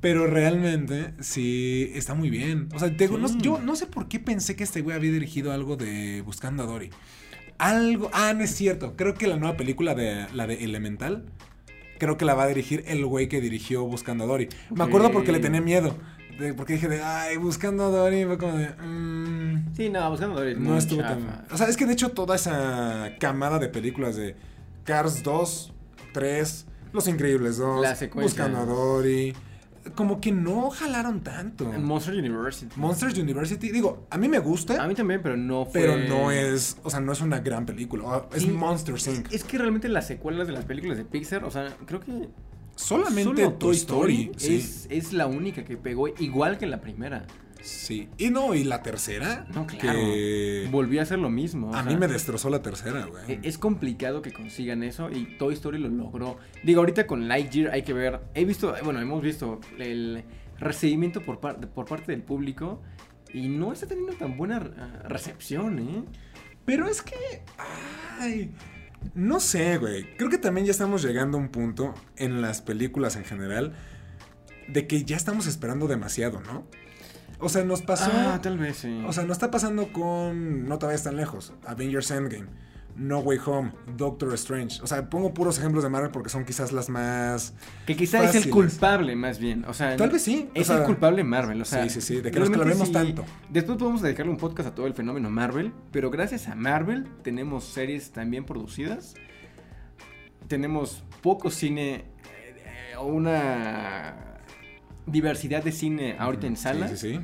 Pero 0.00 0.26
realmente 0.26 1.14
sí 1.20 1.90
está 1.94 2.14
muy 2.14 2.30
bien. 2.30 2.68
O 2.74 2.78
sea, 2.78 2.94
te 2.96 3.08
no- 3.08 3.38
yo 3.38 3.58
no 3.58 3.76
sé 3.76 3.86
por 3.86 4.08
qué 4.08 4.20
pensé 4.20 4.54
que 4.56 4.64
este 4.64 4.82
güey 4.82 4.96
había 4.96 5.10
dirigido 5.10 5.52
algo 5.52 5.76
de 5.76 6.20
Buscando 6.22 6.62
a 6.62 6.66
Dory. 6.66 6.90
Algo. 7.58 8.10
Ah, 8.12 8.34
no 8.34 8.44
es 8.44 8.50
cierto. 8.54 8.94
Creo 8.96 9.14
que 9.14 9.26
la 9.26 9.36
nueva 9.36 9.56
película 9.56 9.94
de 9.94 10.26
la 10.34 10.46
de 10.46 10.62
Elemental. 10.64 11.24
Creo 11.98 12.18
que 12.18 12.26
la 12.26 12.34
va 12.34 12.42
a 12.44 12.48
dirigir 12.48 12.84
el 12.86 13.06
güey 13.06 13.28
que 13.28 13.40
dirigió 13.40 13.84
Buscando 13.86 14.24
a 14.24 14.26
Dory. 14.26 14.48
Me 14.74 14.84
acuerdo 14.84 15.10
porque 15.12 15.32
le 15.32 15.38
tenía 15.40 15.60
miedo. 15.60 15.96
de- 16.38 16.52
porque 16.52 16.74
dije 16.74 16.86
de, 16.88 17.02
ay, 17.02 17.38
Buscando 17.38 17.84
a 17.84 17.88
Dory. 17.88 18.26
Fue 18.26 18.36
como 18.36 18.58
de, 18.58 18.68
mm, 18.68 19.74
Sí, 19.74 19.88
no, 19.88 20.10
buscando 20.10 20.34
Dory 20.36 20.50
es 20.52 20.58
no 20.58 20.76
estuvo 20.76 21.00
chafa. 21.00 21.14
tan. 21.14 21.46
O 21.50 21.56
sea, 21.56 21.66
es 21.68 21.78
que 21.78 21.86
de 21.86 21.94
hecho 21.94 22.10
toda 22.10 22.36
esa 22.36 23.12
camada 23.18 23.58
de 23.58 23.68
películas 23.70 24.16
de 24.16 24.36
Cars 24.84 25.22
2, 25.22 25.72
3, 26.12 26.66
Los 26.92 27.08
Increíbles 27.08 27.56
2, 27.56 27.80
La 27.80 27.96
secuencia. 27.96 28.44
Buscando 28.44 28.58
a 28.60 28.66
Dory, 28.66 29.34
como 29.94 30.20
que 30.20 30.32
no 30.32 30.70
jalaron 30.70 31.20
tanto. 31.20 31.64
Monster 31.64 32.14
University. 32.14 32.72
Monsters 32.76 33.18
University, 33.18 33.70
digo, 33.70 34.06
a 34.10 34.18
mí 34.18 34.28
me 34.28 34.38
gusta, 34.38 34.82
A 34.82 34.88
mí 34.88 34.94
también, 34.94 35.20
pero 35.22 35.36
no 35.36 35.64
fue. 35.64 35.80
pero 35.82 35.96
no 35.96 36.30
es, 36.30 36.76
o 36.82 36.90
sea, 36.90 37.00
no 37.00 37.12
es 37.12 37.20
una 37.20 37.40
gran 37.40 37.66
película. 37.66 38.26
Es 38.34 38.42
Sí. 38.42 38.48
Monster 38.50 38.94
Inc. 39.14 39.32
Es 39.32 39.44
que 39.44 39.58
realmente 39.58 39.88
las 39.88 40.06
secuelas 40.06 40.46
de 40.46 40.52
las 40.52 40.64
películas 40.64 40.96
de 40.98 41.04
Pixar, 41.04 41.44
o 41.44 41.50
sea, 41.50 41.74
creo 41.86 42.00
que. 42.00 42.28
Solamente 42.74 43.42
solo 43.42 43.52
Toy 43.54 43.74
Story, 43.74 44.32
sí. 44.36 44.56
es, 44.56 44.86
es 44.90 45.12
la 45.14 45.26
única 45.26 45.64
que 45.64 45.76
pegó 45.78 46.08
igual 46.08 46.58
que 46.58 46.66
la 46.66 46.80
primera. 46.82 47.26
Sí. 47.60 48.08
Y 48.18 48.30
no, 48.30 48.54
y 48.54 48.64
la 48.64 48.82
tercera, 48.82 49.46
No, 49.54 49.66
claro. 49.66 49.98
que 49.98 50.68
Volvió 50.70 51.00
a 51.00 51.02
hacer 51.02 51.18
lo 51.18 51.30
mismo. 51.30 51.70
o 51.70 51.74
a 51.74 51.82
sea, 51.82 51.90
mí 51.92 51.96
me 51.96 52.06
destrozó 52.08 52.48
la 52.50 52.62
tercera, 52.62 53.06
güey. 53.06 53.24
e- 53.32 53.40
Es 53.42 53.58
complicado 53.58 54.22
que 54.22 54.32
consigan 54.32 54.82
eso 54.82 55.10
y 55.10 55.36
Toy 55.38 55.54
Story 55.54 55.78
lo 55.78 55.88
logró. 55.88 56.38
Digo, 56.62 56.80
ahorita 56.80 57.06
con 57.06 57.28
Lightyear 57.28 57.72
hay 57.72 57.82
que 57.82 57.92
ver. 57.92 58.20
He 58.34 58.44
visto, 58.44 58.74
bueno, 58.84 59.00
hemos 59.00 59.22
visto 59.22 59.60
el 59.78 60.24
recibimiento 60.58 61.22
por, 61.22 61.40
par- 61.40 61.58
por 61.70 61.86
parte 61.86 62.12
del 62.12 62.22
público 62.22 62.80
y 63.32 63.48
no 63.48 63.72
está 63.72 63.86
teniendo 63.86 64.12
tan 64.14 64.36
buena 64.36 64.58
eh, 64.58 65.08
recepción, 65.08 65.78
¿eh? 65.78 66.04
Pero 66.64 66.88
es 66.88 67.02
que. 67.02 67.14
Ay. 68.20 68.52
No 69.14 69.38
sé, 69.40 69.78
güey. 69.78 70.16
Creo 70.16 70.30
que 70.30 70.38
también 70.38 70.66
ya 70.66 70.72
estamos 70.72 71.02
llegando 71.02 71.36
a 71.38 71.40
un 71.40 71.48
punto 71.50 71.94
en 72.16 72.40
las 72.42 72.60
películas 72.62 73.14
en 73.16 73.24
general 73.24 73.72
de 74.68 74.86
que 74.88 75.04
ya 75.04 75.16
estamos 75.16 75.46
esperando 75.46 75.86
demasiado, 75.86 76.40
¿no? 76.40 76.66
O 77.38 77.48
sea, 77.48 77.64
nos 77.64 77.82
pasó. 77.82 78.10
Ah, 78.12 78.40
tal 78.42 78.58
vez 78.58 78.78
sí. 78.78 79.02
o 79.06 79.12
sea, 79.12 79.24
nos 79.24 79.32
está 79.36 79.50
pasando 79.50 79.92
con. 79.92 80.66
No 80.68 80.78
te 80.78 80.86
vayas 80.86 81.04
tan 81.04 81.16
lejos. 81.16 81.52
Avengers 81.66 82.10
Endgame. 82.10 82.46
No 82.96 83.18
Way 83.18 83.38
Home. 83.44 83.72
Doctor 83.98 84.32
Strange. 84.34 84.80
O 84.82 84.86
sea, 84.86 85.10
pongo 85.10 85.34
puros 85.34 85.58
ejemplos 85.58 85.84
de 85.84 85.90
Marvel 85.90 86.10
porque 86.10 86.30
son 86.30 86.46
quizás 86.46 86.72
las 86.72 86.88
más. 86.88 87.52
que 87.84 87.94
quizá 87.94 88.24
es 88.24 88.34
el 88.36 88.48
culpable 88.50 89.14
más 89.16 89.38
bien. 89.38 89.66
O 89.66 89.74
sea, 89.74 89.96
Tal 89.96 90.08
vez 90.08 90.22
sí. 90.22 90.48
o 90.54 90.58
Es 90.58 90.68
sea, 90.68 90.78
el 90.78 90.84
culpable 90.84 91.22
Marvel, 91.22 91.60
o 91.60 91.64
sea. 91.66 91.82
sí, 91.84 91.90
sí, 91.90 92.00
sí, 92.00 92.20
de 92.22 92.30
que 92.30 92.40
nos 92.40 92.48
clavemos 92.48 92.88
sí. 92.88 92.94
tanto. 92.94 93.24
Después 93.50 93.76
podemos 93.76 94.00
dedicarle 94.00 94.32
un 94.32 94.38
podcast 94.38 94.70
a 94.70 94.74
todo 94.74 94.86
el 94.86 94.94
fenómeno 94.94 95.28
Marvel, 95.28 95.74
pero 95.90 96.10
gracias 96.10 96.48
a 96.48 96.54
Marvel 96.54 97.06
tenemos 97.22 97.64
series 97.64 98.12
también 98.12 98.46
producidas. 98.46 99.14
Tenemos 100.48 101.04
poco 101.22 101.50
cine, 101.50 101.96
eh, 101.96 102.92
eh, 102.94 102.98
una 102.98 104.35
diversidad 105.06 105.62
de 105.64 105.72
cine 105.72 106.16
ahorita 106.18 106.46
en 106.46 106.56
Sí, 106.56 106.62
salas, 106.62 106.98
Sí, 106.98 107.14
sí. 107.14 107.20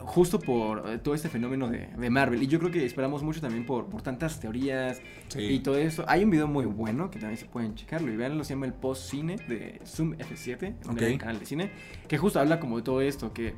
justo 0.00 0.38
por 0.38 0.88
eh, 0.88 0.98
todo 0.98 1.14
este 1.14 1.28
fenómeno 1.28 1.68
de, 1.68 1.86
de 1.88 2.10
Marvel. 2.10 2.42
Y 2.42 2.46
yo 2.46 2.58
creo 2.58 2.70
que 2.70 2.84
esperamos 2.84 3.22
mucho 3.22 3.40
también 3.40 3.64
por, 3.66 3.86
por 3.86 4.02
tantas 4.02 4.38
teorías 4.40 5.00
y 5.36 5.58
todo 5.60 5.76
eso. 5.78 6.04
Hay 6.08 6.24
un 6.24 6.30
video 6.30 6.46
muy 6.46 6.66
bueno 6.66 7.10
que 7.10 7.18
también 7.18 7.38
se 7.38 7.46
pueden 7.46 7.74
checarlo 7.74 8.12
y 8.12 8.16
veanlo, 8.16 8.44
se 8.44 8.54
llama 8.54 8.66
el 8.66 8.74
Post 8.74 9.10
Cine 9.10 9.36
de 9.48 9.80
Zoom 9.86 10.12
F7, 10.14 10.74
un 10.84 10.90
Ok. 10.90 10.96
gran 10.96 11.18
canal 11.18 11.38
de 11.40 11.46
cine, 11.46 11.70
que 12.08 12.18
justo 12.18 12.38
habla 12.38 12.60
como 12.60 12.76
de 12.76 12.82
todo 12.82 13.00
esto, 13.00 13.32
que, 13.32 13.54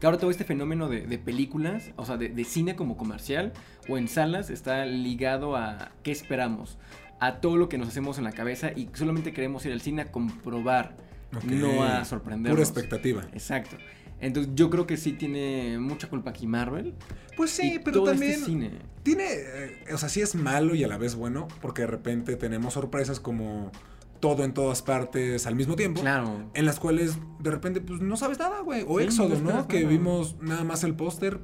que 0.00 0.06
ahora 0.06 0.18
todo 0.18 0.30
este 0.30 0.44
fenómeno 0.44 0.88
de, 0.88 1.02
de 1.06 1.18
películas, 1.18 1.92
o 1.96 2.04
sea, 2.04 2.16
de, 2.16 2.30
de 2.30 2.44
cine 2.44 2.74
como 2.74 2.96
comercial 2.96 3.52
o 3.88 3.98
en 3.98 4.08
salas, 4.08 4.50
está 4.50 4.84
ligado 4.86 5.54
a 5.56 5.92
qué 6.02 6.10
esperamos, 6.10 6.78
a 7.20 7.40
todo 7.40 7.56
lo 7.56 7.68
que 7.68 7.78
nos 7.78 7.88
hacemos 7.88 8.18
en 8.18 8.24
la 8.24 8.32
cabeza 8.32 8.72
y 8.74 8.88
solamente 8.94 9.32
queremos 9.32 9.64
ir 9.66 9.72
al 9.72 9.80
cine 9.80 10.02
a 10.02 10.10
comprobar, 10.10 10.96
Ok. 11.36 11.44
no 11.44 11.82
a 11.84 12.04
sorprendernos. 12.04 12.56
Pura 12.56 12.62
expectativa. 12.62 13.22
Exacto. 13.32 13.76
Entonces 14.20 14.52
yo 14.54 14.70
creo 14.70 14.86
que 14.86 14.96
sí 14.96 15.12
tiene 15.12 15.78
mucha 15.78 16.08
culpa 16.08 16.30
aquí 16.30 16.46
Marvel. 16.46 16.94
Pues 17.36 17.50
sí, 17.50 17.74
y 17.74 17.78
pero 17.80 17.98
todo 18.00 18.10
también. 18.12 18.32
este 18.32 18.44
cine. 18.46 18.70
Tiene, 19.02 19.24
eh, 19.28 19.84
o 19.92 19.98
sea, 19.98 20.08
sí 20.08 20.20
es 20.20 20.34
malo 20.36 20.74
y 20.76 20.84
a 20.84 20.88
la 20.88 20.96
vez 20.96 21.16
bueno, 21.16 21.48
porque 21.60 21.82
de 21.82 21.88
repente 21.88 22.36
tenemos 22.36 22.74
sorpresas 22.74 23.18
como 23.18 23.72
todo 24.20 24.44
en 24.44 24.54
todas 24.54 24.80
partes 24.82 25.46
al 25.48 25.56
mismo 25.56 25.74
tiempo. 25.74 26.00
Claro. 26.02 26.48
En 26.54 26.64
las 26.66 26.78
cuales 26.78 27.18
de 27.40 27.50
repente 27.50 27.80
pues 27.80 28.00
no 28.00 28.16
sabes 28.16 28.38
nada, 28.38 28.60
güey. 28.60 28.84
O 28.86 28.98
Sí, 29.00 29.06
Éxodo, 29.06 29.40
no 29.40 29.66
Que 29.66 29.80
nada. 29.80 29.88
vimos 29.90 30.36
nada 30.40 30.62
más 30.62 30.84
el 30.84 30.94
póster. 30.94 31.40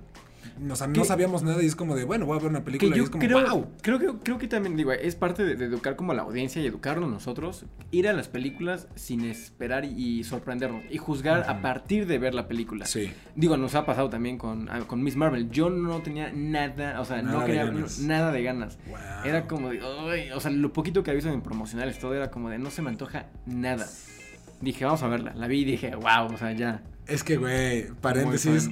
O 0.70 0.76
sea, 0.76 0.86
no 0.86 0.92
Que- 0.94 1.04
sabíamos 1.04 1.42
nada 1.42 1.62
y 1.62 1.66
es 1.66 1.76
como 1.76 1.94
de, 1.94 2.04
bueno, 2.04 2.26
voy 2.26 2.36
a 2.38 2.40
ver 2.40 2.50
una 2.50 2.58
Que 2.60 2.64
película 2.66 2.94
y 2.94 2.98
yo 2.98 3.04
es 3.04 3.10
como, 3.10 3.24
creo, 3.24 3.46
wow. 3.48 3.66
creo, 3.82 3.98
que, 3.98 4.06
creo 4.22 4.38
que 4.38 4.48
también, 4.48 4.76
digo, 4.76 4.92
es 4.92 5.14
parte 5.16 5.44
de, 5.44 5.56
de 5.56 5.64
educar 5.66 5.96
como 5.96 6.12
a 6.12 6.14
la 6.14 6.22
audiencia 6.22 6.62
y 6.62 6.66
educarnos 6.66 7.10
nosotros, 7.10 7.64
ir 7.90 8.08
a 8.08 8.12
las 8.12 8.28
películas 8.28 8.88
sin 8.94 9.24
esperar 9.24 9.84
y, 9.84 10.18
y 10.20 10.24
sorprendernos 10.24 10.82
y 10.90 10.98
juzgar 10.98 11.48
a 11.48 11.60
partir 11.62 12.06
de 12.06 12.18
ver 12.18 12.34
la 12.34 12.48
película. 12.48 12.86
Sí. 12.86 13.10
Digo, 13.36 13.56
nos 13.56 13.74
ha 13.74 13.84
pasado 13.86 14.08
también 14.10 14.38
con, 14.38 14.68
ah, 14.70 14.80
con 14.86 15.02
Miss 15.02 15.16
Marvel. 15.16 15.50
Yo 15.50 15.70
no 15.70 16.00
tenía 16.02 16.32
nada, 16.34 17.00
o 17.00 17.04
sea, 17.04 17.22
Nada 17.22 17.32
no 17.32 17.40
de 17.40 17.46
quería 17.46 17.64
ganas. 17.64 17.98
nada 18.00 18.32
de 18.32 18.42
ganas. 18.42 18.78
Wow. 18.88 18.98
Era 19.24 19.46
como 19.46 19.68
de, 19.70 20.32
o 20.34 20.40
sea, 20.40 20.50
lo 20.50 20.72
poquito 20.72 21.02
que 21.02 21.10
había 21.10 21.18
visto 21.18 21.32
en 21.32 21.42
promocionales, 21.42 21.98
todo 21.98 22.14
era 22.14 22.30
como 22.30 22.50
de, 22.50 22.58
no 22.58 22.70
se 22.70 22.82
me 22.82 22.88
antoja 22.90 23.26
nada. 23.46 23.86
Dije, 24.60 24.84
vamos 24.84 25.02
a 25.04 25.08
verla. 25.08 25.34
La 25.34 25.46
vi 25.46 25.60
y 25.60 25.64
dije, 25.64 25.94
wow, 25.94 26.32
o 26.34 26.36
sea, 26.36 26.50
ya. 26.52 26.82
Es 27.06 27.22
que, 27.22 27.36
güey, 27.36 27.86
paréntesis, 28.00 28.68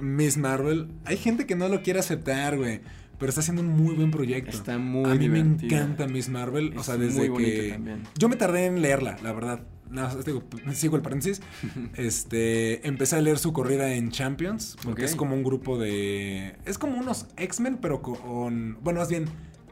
Miss 0.00 0.36
Marvel, 0.36 0.88
hay 1.04 1.16
gente 1.16 1.46
que 1.46 1.54
no 1.54 1.68
lo 1.68 1.82
quiere 1.82 2.00
aceptar, 2.00 2.56
güey, 2.56 2.80
pero 3.18 3.28
está 3.28 3.40
haciendo 3.40 3.62
un 3.62 3.68
muy 3.68 3.94
buen 3.94 4.10
proyecto. 4.10 4.50
Está 4.50 4.78
muy 4.78 5.10
A 5.10 5.14
mí 5.14 5.28
me 5.28 5.40
encanta 5.40 6.06
Miss 6.06 6.28
Marvel, 6.28 6.76
o 6.76 6.82
sea, 6.82 6.96
desde 6.96 7.32
que... 7.32 7.70
también. 7.72 8.02
Yo 8.18 8.28
me 8.28 8.36
tardé 8.36 8.66
en 8.66 8.80
leerla, 8.82 9.18
la 9.22 9.32
verdad. 9.32 9.60
Nada 9.90 10.14
más, 10.14 10.24
digo, 10.24 10.44
sigo 10.72 10.96
el 10.96 11.02
paréntesis. 11.02 11.42
Este, 11.96 12.86
empecé 12.86 13.16
a 13.16 13.20
leer 13.20 13.38
su 13.38 13.52
corrida 13.52 13.92
en 13.92 14.10
Champions, 14.10 14.76
porque 14.82 15.04
es 15.04 15.16
como 15.16 15.34
un 15.34 15.42
grupo 15.42 15.78
de... 15.78 16.56
Es 16.64 16.78
como 16.78 16.98
unos 16.98 17.26
X-Men, 17.36 17.78
pero 17.82 18.00
con... 18.00 18.78
Bueno, 18.82 19.00
más 19.00 19.08
bien, 19.08 19.26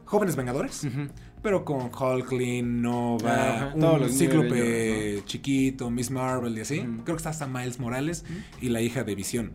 jóvenes 0.05 0.35
vengadores. 0.35 0.85
Pero 1.41 1.63
con 1.63 1.89
Hulkling, 1.95 2.81
Nova, 2.81 3.73
todos 3.79 4.11
un 4.11 4.17
cíclope 4.17 5.23
chiquito, 5.25 5.89
Miss 5.89 6.11
Marvel 6.11 6.57
y 6.57 6.61
así. 6.61 6.79
Creo 6.79 7.15
que 7.15 7.17
está 7.17 7.29
hasta 7.29 7.47
Miles 7.47 7.79
Morales 7.79 8.25
y 8.59 8.69
la 8.69 8.81
hija 8.81 9.03
de 9.03 9.15
Visión. 9.15 9.53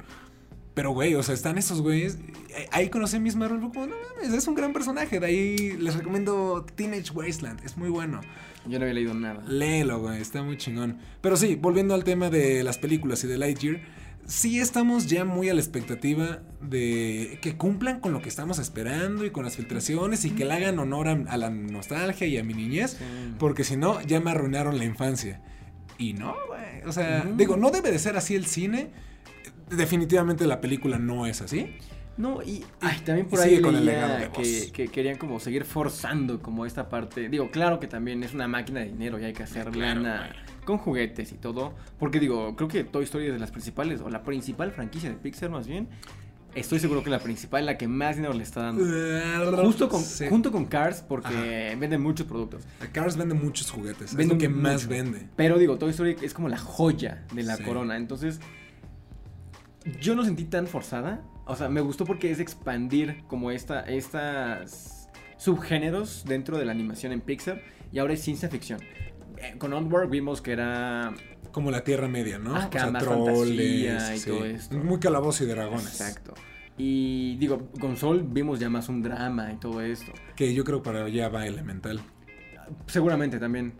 Pero, 0.74 0.90
güey, 0.90 1.14
o 1.14 1.22
sea, 1.22 1.34
están 1.34 1.56
esos 1.56 1.80
güeyes. 1.82 2.18
eh, 2.50 2.66
Ahí 2.72 2.88
conocí 2.90 3.16
a 3.16 3.20
Miss 3.20 3.36
Marvel. 3.36 3.60
Como, 3.60 3.86
no 3.86 3.94
mames, 4.16 4.34
es 4.34 4.48
un 4.48 4.54
gran 4.56 4.72
personaje. 4.72 5.20
De 5.20 5.26
ahí 5.26 5.76
les 5.78 5.94
recomiendo 5.94 6.66
Teenage 6.74 7.12
Wasteland. 7.12 7.64
Es 7.64 7.76
muy 7.76 7.88
bueno. 7.90 8.20
Yo 8.66 8.78
no 8.78 8.84
había 8.84 8.94
leído 8.94 9.14
nada. 9.14 9.42
Léelo, 9.46 10.00
güey. 10.00 10.20
Está 10.20 10.42
muy 10.42 10.56
chingón. 10.56 10.98
Pero 11.20 11.36
sí, 11.36 11.54
volviendo 11.54 11.94
al 11.94 12.02
tema 12.02 12.28
de 12.30 12.64
las 12.64 12.78
películas 12.78 13.22
y 13.22 13.28
de 13.28 13.38
Lightyear. 13.38 13.80
Sí 14.26 14.58
estamos 14.58 15.06
ya 15.06 15.24
muy 15.26 15.50
a 15.50 15.54
la 15.54 15.60
expectativa 15.60 16.40
de 16.62 17.38
que 17.42 17.56
cumplan 17.58 18.00
con 18.00 18.12
lo 18.14 18.22
que 18.22 18.30
estamos 18.30 18.58
esperando 18.58 19.26
y 19.26 19.30
con 19.30 19.44
las 19.44 19.54
filtraciones 19.56 20.24
y 20.24 20.30
que 20.30 20.46
le 20.46 20.54
hagan 20.54 20.78
honor 20.78 21.08
a, 21.08 21.12
a 21.28 21.36
la 21.36 21.50
nostalgia 21.50 22.26
y 22.26 22.38
a 22.38 22.42
mi 22.42 22.54
niñez. 22.54 22.92
Sí. 22.92 23.04
Porque 23.38 23.64
si 23.64 23.76
no, 23.76 24.00
ya 24.00 24.20
me 24.20 24.30
arruinaron 24.30 24.78
la 24.78 24.86
infancia. 24.86 25.42
Y 25.98 26.14
no, 26.14 26.34
güey. 26.48 26.82
O 26.88 26.92
sea, 26.92 27.24
No. 27.24 27.36
digo, 27.36 27.56
no 27.58 27.70
debe 27.70 27.92
de 27.92 27.98
ser 27.98 28.16
así 28.16 28.34
el 28.34 28.46
cine. 28.46 28.88
Definitivamente 29.70 30.46
la 30.46 30.60
película 30.60 30.98
no 30.98 31.26
es 31.26 31.40
así. 31.42 31.76
No, 32.16 32.42
y 32.42 32.64
ay, 32.80 33.00
también 33.04 33.26
por 33.26 33.40
y 33.40 33.42
ahí 33.42 33.48
sigue 33.50 33.62
con 33.62 33.74
el 33.74 33.84
leía 33.84 34.06
legado 34.06 34.20
de 34.20 34.30
que, 34.30 34.70
que 34.72 34.88
querían 34.88 35.18
como 35.18 35.40
seguir 35.40 35.64
forzando 35.64 36.40
como 36.40 36.64
esta 36.64 36.88
parte. 36.88 37.28
Digo, 37.28 37.50
claro 37.50 37.80
que 37.80 37.88
también 37.88 38.22
es 38.22 38.34
una 38.34 38.46
máquina 38.46 38.80
de 38.80 38.86
dinero 38.86 39.18
y 39.18 39.24
hay 39.24 39.32
que 39.32 39.42
hacer 39.42 39.68
Claro, 39.70 40.00
lana 40.02 40.30
con 40.64 40.78
juguetes 40.78 41.32
y 41.32 41.36
todo. 41.36 41.74
Porque 41.98 42.20
digo, 42.20 42.54
creo 42.54 42.68
que 42.68 42.84
Toy 42.84 43.02
Story 43.04 43.26
es 43.26 43.32
de 43.32 43.40
las 43.40 43.50
principales, 43.50 44.00
o 44.00 44.10
la 44.10 44.22
principal 44.22 44.70
franquicia 44.70 45.10
de 45.10 45.16
Pixar 45.16 45.50
más 45.50 45.66
bien. 45.66 45.88
Estoy 46.54 46.78
seguro 46.78 47.02
que 47.02 47.10
la 47.10 47.18
principal, 47.18 47.66
la 47.66 47.76
que 47.76 47.88
más 47.88 48.14
dinero 48.14 48.32
le 48.32 48.44
está 48.44 48.62
dando. 48.62 48.84
Justo 49.64 49.88
con, 49.88 50.00
Sí. 50.00 50.26
junto 50.28 50.52
con 50.52 50.66
Cars, 50.66 51.02
porque 51.02 51.76
venden 51.80 52.00
muchos 52.00 52.28
productos. 52.28 52.62
Cars 52.92 53.16
vende 53.16 53.34
muchos 53.34 53.72
juguetes. 53.72 54.14
es 54.16 54.28
lo 54.28 54.38
que 54.38 54.48
más 54.48 54.86
vende. 54.86 55.26
Pero 55.34 55.58
digo, 55.58 55.78
Toy 55.78 55.90
Story 55.90 56.14
es 56.22 56.32
como 56.32 56.48
la 56.48 56.58
joya 56.58 57.24
de 57.34 57.42
la 57.42 57.56
Sí. 57.56 57.64
corona. 57.64 57.96
Entonces, 57.96 58.38
yo 60.01 60.14
no 60.14 60.24
sentí 60.24 60.45
tan 60.45 60.66
forzada. 60.66 61.22
O 61.47 61.57
sea, 61.57 61.68
me 61.68 61.80
gustó 61.80 62.05
porque 62.05 62.30
es 62.30 62.41
expandir 62.41 63.24
como 63.26 63.51
esta, 63.51 63.80
estas 63.80 65.11
subgéneros 65.37 66.24
dentro 66.26 66.59
de 66.59 66.64
la 66.64 66.72
animación 66.72 67.12
en 67.12 67.20
Pixar. 67.20 67.62
Y 67.93 67.99
ahora 67.99 68.14
es 68.14 68.22
ciencia 68.22 68.49
ficción. 68.49 68.80
Eh, 69.39 69.57
Con 69.59 69.72
Onward 69.72 70.09
vimos 70.09 70.41
que 70.41 70.53
era... 70.53 71.12
Como 71.53 71.70
la 71.70 71.85
Tierra 71.85 72.09
Media, 72.09 72.39
¿no? 72.39 72.51
Más 72.51 72.68
fantasía 72.70 74.16
y 74.16 74.20
todo 74.20 74.45
esto. 74.45 74.76
Muy 74.76 74.99
calabozo 74.99 75.45
y 75.45 75.47
dragones. 75.47 75.87
Exacto. 76.01 76.35
Y 76.76 77.37
digo, 77.37 77.68
con 77.78 77.97
Sol 77.97 78.26
vimos 78.28 78.59
ya 78.59 78.68
más 78.68 78.89
un 78.89 79.03
drama 79.03 79.53
y 79.53 79.57
todo 79.57 79.80
esto. 79.80 80.12
Que 80.35 80.55
yo 80.55 80.64
creo 80.64 80.82
para 80.82 81.05
allá 81.05 81.28
va 81.28 81.47
Elemental. 81.47 82.01
Seguramente 82.86 83.38
también. 83.38 83.72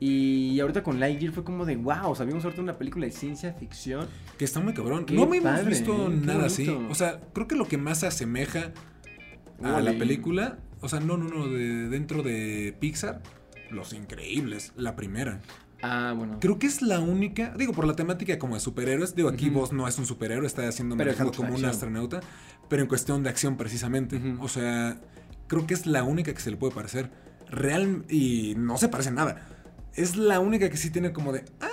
Y 0.00 0.58
ahorita 0.60 0.82
con 0.82 0.98
Lightyear 1.00 1.32
fue 1.32 1.44
como 1.44 1.64
de 1.64 1.76
wow, 1.76 2.14
vimos 2.26 2.44
ahorita 2.44 2.62
una 2.62 2.78
película 2.78 3.06
de 3.06 3.12
ciencia 3.12 3.52
ficción. 3.52 4.06
Que 4.38 4.44
está 4.44 4.60
muy 4.60 4.74
cabrón. 4.74 5.04
Qué 5.04 5.14
no 5.14 5.26
me 5.26 5.38
hemos 5.38 5.64
visto 5.64 6.10
¿eh? 6.10 6.20
Nada 6.24 6.46
así. 6.46 6.68
O 6.68 6.94
sea, 6.94 7.20
creo 7.32 7.48
que 7.48 7.54
lo 7.54 7.66
que 7.66 7.78
más 7.78 8.00
se 8.00 8.06
asemeja 8.06 8.72
a 9.62 9.80
la 9.80 9.92
película, 9.92 10.58
o 10.80 10.88
sea, 10.88 11.00
no, 11.00 11.16
no, 11.16 11.28
no, 11.28 11.48
de, 11.48 11.88
dentro 11.88 12.22
de 12.22 12.76
Pixar, 12.80 13.22
Los 13.70 13.92
Increíbles, 13.92 14.72
la 14.76 14.96
primera. 14.96 15.40
Ah, 15.82 16.14
bueno. 16.16 16.38
Creo 16.40 16.58
que 16.58 16.68
es 16.68 16.80
la 16.80 17.00
única, 17.00 17.54
digo, 17.56 17.72
por 17.72 17.86
la 17.86 17.94
temática 17.94 18.38
como 18.38 18.54
de 18.54 18.60
superhéroes, 18.60 19.16
digo, 19.16 19.28
aquí 19.28 19.50
vos 19.50 19.72
no 19.72 19.88
es 19.88 19.98
un 19.98 20.06
superhéroe, 20.06 20.46
está 20.46 20.66
es 20.66 20.82
manejado 20.82 21.32
como 21.32 21.54
un 21.54 21.64
astronauta, 21.64 22.20
pero 22.68 22.82
en 22.82 22.88
cuestión 22.88 23.22
de 23.22 23.30
acción 23.30 23.56
precisamente. 23.56 24.20
O 24.40 24.48
sea, 24.48 25.00
creo 25.48 25.66
que 25.66 25.74
es 25.74 25.86
la 25.86 26.04
única 26.04 26.32
que 26.32 26.40
se 26.40 26.50
le 26.50 26.56
puede 26.56 26.74
parecer. 26.74 27.10
Real, 27.52 28.04
y 28.08 28.54
no 28.56 28.78
se 28.78 28.88
parece 28.88 29.10
nada. 29.10 29.46
Es 29.94 30.16
la 30.16 30.40
única 30.40 30.70
que 30.70 30.76
sí 30.76 30.90
tiene 30.90 31.12
como 31.12 31.32
de, 31.32 31.44
ah, 31.60 31.68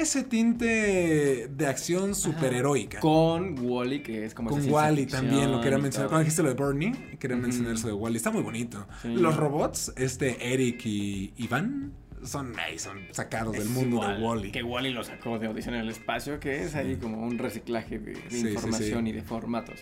ese 0.00 0.22
tinte 0.22 1.48
de 1.48 1.66
acción 1.66 2.14
superheroica. 2.14 3.00
Con 3.00 3.58
Wally, 3.58 4.02
que 4.02 4.24
es 4.24 4.34
como 4.34 4.50
Con 4.50 4.68
Wally 4.70 5.06
también, 5.06 5.50
lo 5.50 5.60
quería 5.60 5.78
mencionar. 5.78 6.08
Cuando 6.08 6.20
dijiste 6.20 6.42
lo 6.42 6.54
de 6.54 6.54
Bernie, 6.54 7.16
quería 7.18 7.36
mencionar 7.36 7.74
eso 7.74 7.88
de 7.88 7.92
Wally. 7.92 8.16
Está 8.16 8.30
muy 8.30 8.42
bonito. 8.42 8.86
Sí. 9.02 9.08
Los 9.08 9.36
robots, 9.36 9.92
este 9.96 10.52
Eric 10.52 10.86
y 10.86 11.34
Iván, 11.36 11.92
son, 12.24 12.52
ay, 12.58 12.78
son 12.78 12.98
sacados 13.10 13.52
del 13.54 13.68
mundo 13.68 13.96
igual, 13.96 14.16
de 14.16 14.22
Wally. 14.22 14.52
Que 14.52 14.62
Wally 14.62 14.90
lo 14.90 15.04
sacó 15.04 15.38
de 15.38 15.46
Audición 15.46 15.74
en 15.74 15.82
el 15.82 15.90
Espacio, 15.90 16.40
que 16.40 16.62
es 16.62 16.74
ahí 16.74 16.96
como 16.96 17.22
un 17.26 17.38
reciclaje 17.38 17.98
de, 17.98 18.12
de 18.12 18.30
Sí, 18.30 18.40
sí, 18.40 18.48
información 18.48 19.06
y 19.06 19.12
de 19.12 19.22
formatos. 19.22 19.80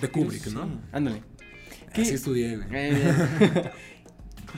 De 0.00 0.08
Kubrick, 0.08 0.46
¿no? 0.48 0.80
Ándale. 0.92 1.22
Así 1.92 2.14
estudié. 2.14 2.58
Eh, 2.72 3.70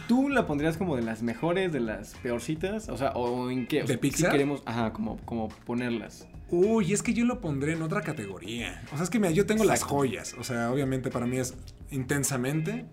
¿Tú 0.08 0.28
la 0.28 0.46
pondrías 0.46 0.76
como 0.76 0.96
de 0.96 1.02
las 1.02 1.22
mejores, 1.22 1.72
de 1.72 1.80
las 1.80 2.14
peorcitas? 2.16 2.88
O 2.88 2.96
sea, 2.96 3.10
¿o 3.10 3.50
en 3.50 3.66
qué? 3.66 3.82
O 3.82 3.82
¿De 3.82 3.94
sea, 3.94 4.00
Pixar? 4.00 4.30
Si 4.30 4.32
queremos, 4.32 4.62
ajá, 4.66 4.92
como, 4.92 5.16
como 5.18 5.48
ponerlas. 5.48 6.28
Uy, 6.50 6.92
es 6.92 7.02
que 7.02 7.12
yo 7.12 7.24
lo 7.24 7.40
pondré 7.40 7.72
en 7.72 7.82
otra 7.82 8.02
categoría. 8.02 8.82
O 8.92 8.96
sea, 8.96 9.04
es 9.04 9.10
que 9.10 9.18
mira, 9.18 9.32
yo 9.32 9.46
tengo 9.46 9.64
las 9.64 9.82
joyas. 9.82 10.34
O 10.38 10.44
sea, 10.44 10.70
obviamente 10.70 11.10
para 11.10 11.26
mí 11.26 11.38
es 11.38 11.54
intensamente. 11.90 12.86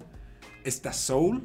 Esta 0.64 0.94
Soul 0.94 1.44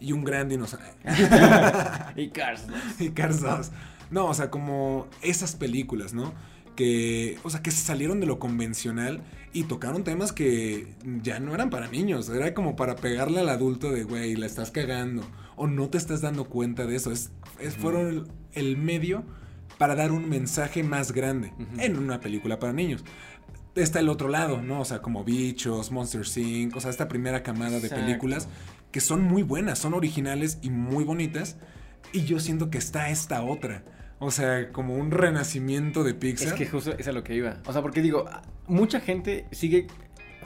y 0.00 0.12
un 0.12 0.24
gran 0.24 0.48
dinosaurio. 0.48 0.88
y 2.16 2.28
Cars. 2.28 2.66
¿no? 2.66 2.76
y 2.98 3.10
Cars 3.10 3.40
2. 3.40 3.70
No, 4.10 4.26
o 4.26 4.34
sea, 4.34 4.50
como 4.50 5.06
esas 5.22 5.56
películas, 5.56 6.14
¿no? 6.14 6.34
Que, 6.76 7.38
o 7.42 7.50
sea, 7.50 7.62
que 7.62 7.70
se 7.70 7.82
salieron 7.82 8.20
de 8.20 8.26
lo 8.26 8.38
convencional 8.38 9.22
y 9.52 9.64
tocaron 9.64 10.04
temas 10.04 10.32
que 10.32 10.94
ya 11.22 11.40
no 11.40 11.54
eran 11.54 11.70
para 11.70 11.88
niños. 11.88 12.28
Era 12.28 12.54
como 12.54 12.76
para 12.76 12.96
pegarle 12.96 13.40
al 13.40 13.48
adulto 13.48 13.90
de, 13.90 14.04
güey, 14.04 14.36
la 14.36 14.46
estás 14.46 14.70
cagando. 14.70 15.22
O 15.56 15.66
no 15.66 15.88
te 15.90 15.98
estás 15.98 16.20
dando 16.20 16.44
cuenta 16.44 16.86
de 16.86 16.96
eso. 16.96 17.10
Es, 17.10 17.30
es- 17.58 17.76
fueron 17.76 18.06
el, 18.08 18.26
el 18.52 18.76
medio 18.76 19.24
para 19.78 19.94
dar 19.94 20.12
un 20.12 20.28
mensaje 20.28 20.82
más 20.82 21.12
grande 21.12 21.52
en 21.78 21.96
una 21.98 22.20
película 22.20 22.58
para 22.58 22.72
niños. 22.72 23.04
Está 23.74 24.00
el 24.00 24.08
otro 24.08 24.28
lado, 24.28 24.60
¿no? 24.62 24.80
O 24.80 24.84
sea, 24.84 25.00
como 25.00 25.24
Bichos, 25.24 25.90
Monster 25.92 26.22
Inc., 26.36 26.76
o 26.76 26.80
sea, 26.80 26.90
esta 26.90 27.08
primera 27.08 27.42
camada 27.42 27.78
de 27.80 27.88
películas 27.96 28.48
que 28.92 29.00
son 29.00 29.22
muy 29.22 29.42
buenas, 29.42 29.78
son 29.78 29.94
originales 29.94 30.58
y 30.62 30.70
muy 30.70 31.04
bonitas. 31.04 31.56
Y 32.12 32.22
yo 32.24 32.40
siento 32.40 32.70
que 32.70 32.78
está 32.78 33.10
esta 33.10 33.42
otra. 33.42 33.84
O 34.20 34.30
sea, 34.30 34.70
como 34.70 34.94
un 34.94 35.10
renacimiento 35.10 36.04
de 36.04 36.14
Pixar. 36.14 36.48
Es 36.48 36.54
que 36.54 36.66
justo 36.66 36.92
es 36.96 37.08
a 37.08 37.12
lo 37.12 37.24
que 37.24 37.34
iba. 37.34 37.56
O 37.66 37.72
sea, 37.72 37.80
porque 37.82 38.02
digo, 38.02 38.26
mucha 38.66 39.00
gente 39.00 39.46
sigue 39.50 39.86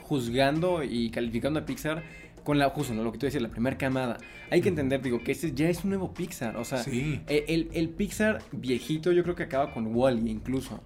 juzgando 0.02 0.82
y 0.82 1.10
calificando 1.10 1.60
a 1.60 1.64
Pixar 1.66 2.02
con 2.44 2.58
la, 2.58 2.68
justo, 2.70 2.94
¿no? 2.94 3.02
Lo 3.02 3.10
que 3.10 3.18
tú 3.18 3.26
decías, 3.26 3.42
la 3.42 3.48
primera 3.48 3.76
camada. 3.78 4.18
Hay 4.50 4.60
que 4.60 4.68
entender, 4.68 5.00
digo, 5.02 5.22
que 5.22 5.32
ese 5.32 5.52
ya 5.52 5.68
es 5.68 5.82
un 5.82 5.90
nuevo 5.90 6.12
Pixar. 6.14 6.56
O 6.56 6.64
sea, 6.64 6.78
Sí. 6.82 7.20
el, 7.26 7.68
el- 7.72 7.88
Pixar 7.88 8.42
viejito 8.52 9.12
yo 9.12 9.22
creo 9.22 9.34
que 9.34 9.44
acaba 9.44 9.72
con 9.72 9.94
Wally 9.94 10.30
incluso. 10.30 10.80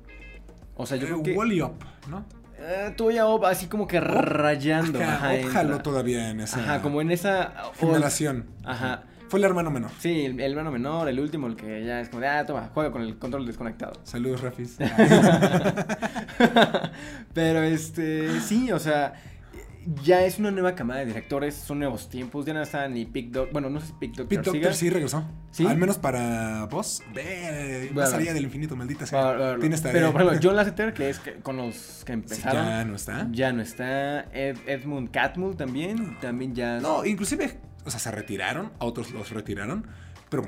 O 0.77 0.87
sea, 0.87 0.97
yo 0.97 1.05
Eh, 1.07 1.09
creo 1.09 1.23
que... 1.23 1.33
Wally 1.33 1.61
Up, 1.61 1.75
¿no? 2.09 2.25
Eh, 2.61 2.93
tú 2.97 3.11
ya 3.11 3.27
Op, 3.27 3.45
así 3.45 3.67
como 3.67 3.87
que 3.87 4.01
rayando. 4.01 5.01
Ajá, 5.01 5.15
ajá, 5.15 5.29
Up 5.29 5.35
entra. 5.37 5.53
jaló 5.53 5.79
todavía 5.83 6.31
en 6.31 6.41
esa 6.41 6.61
Ajá, 6.61 6.83
como 6.83 7.01
en 7.01 7.11
esa... 7.11 7.53
generación. 7.79 8.47
Ajá. 8.65 9.05
Fue 9.29 9.39
el 9.39 9.45
hermano 9.45 9.71
menor. 9.71 9.91
Sí, 9.99 10.25
el, 10.25 10.41
el 10.41 10.53
hermano 10.53 10.71
menor, 10.73 11.09
el 11.09 11.21
último, 11.21 11.47
el 11.47 11.57
que 11.57 11.85
ya 11.85 12.01
es 12.01 12.09
como 12.09 12.21
de, 12.23 12.29
ah, 12.29 12.47
toma, 12.47 12.71
juega 12.73 12.91
con 12.91 13.03
el 13.03 13.19
control 13.19 13.47
desconectado. 13.47 13.93
Saludos, 14.05 14.41
Rafis. 14.41 14.77
Pero 17.35 17.63
este, 17.63 18.41
sí, 18.41 18.73
o 18.73 18.79
sea, 18.79 19.15
ya 20.03 20.23
es 20.25 20.39
una 20.39 20.51
nueva 20.51 20.75
camada 20.75 21.01
de 21.01 21.07
directores, 21.07 21.55
son 21.55 21.79
nuevos 21.79 22.09
tiempos, 22.09 22.45
ya 22.47 22.53
no 22.55 22.63
está 22.63 22.89
ni 22.89 23.05
Pick 23.07 23.31
Doctor, 23.31 23.53
bueno, 23.53 23.71
no 23.71 23.81
sé 23.81 23.87
si 23.89 23.93
Pick 23.95 24.15
Doctor 24.17 24.39
siga. 24.45 24.53
Doctor 24.53 24.75
sí 24.75 24.91
regresó. 24.91 25.25
¿Sí? 25.51 25.67
Al 25.67 25.79
menos 25.79 25.97
para 25.99 26.67
vos. 26.67 27.03
Ve, 27.15 27.91
Bueno. 27.93 28.17
allá 28.17 28.35
del 28.35 28.45
infinito, 28.45 28.77
maldita 28.77 29.07
sea. 29.07 29.57
Tienes 29.61 29.81
tarea. 29.83 30.01
Pero, 30.01 30.13
por 30.13 30.23
ejemplo, 30.23 30.41
John 30.49 30.57
Lasseter, 30.57 30.93
que 30.93 31.09
es 31.11 31.19
que- 31.21 31.35
con 31.37 31.57
los 31.57 32.03
que 32.05 32.13
Sí, 32.13 32.19
empezaron, 32.19 32.67
ya 32.67 32.85
no 32.85 32.95
está. 32.97 33.29
ya 33.31 33.53
no 33.53 33.63
está. 33.63 34.21
Ed- 34.33 34.59
Edmund 34.67 35.11
Catmull 35.11 35.57
también, 35.57 36.19
también 36.21 36.55
ya... 36.55 36.81
No, 36.81 37.05
inclusive, 37.05 37.59
o 37.89 37.91
sea, 37.91 37.99
se 38.01 38.11
retiraron, 38.11 38.73
a 38.79 38.85
otros 38.85 39.11
los 39.11 39.31
retiraron, 39.31 39.87
pero 40.31 40.45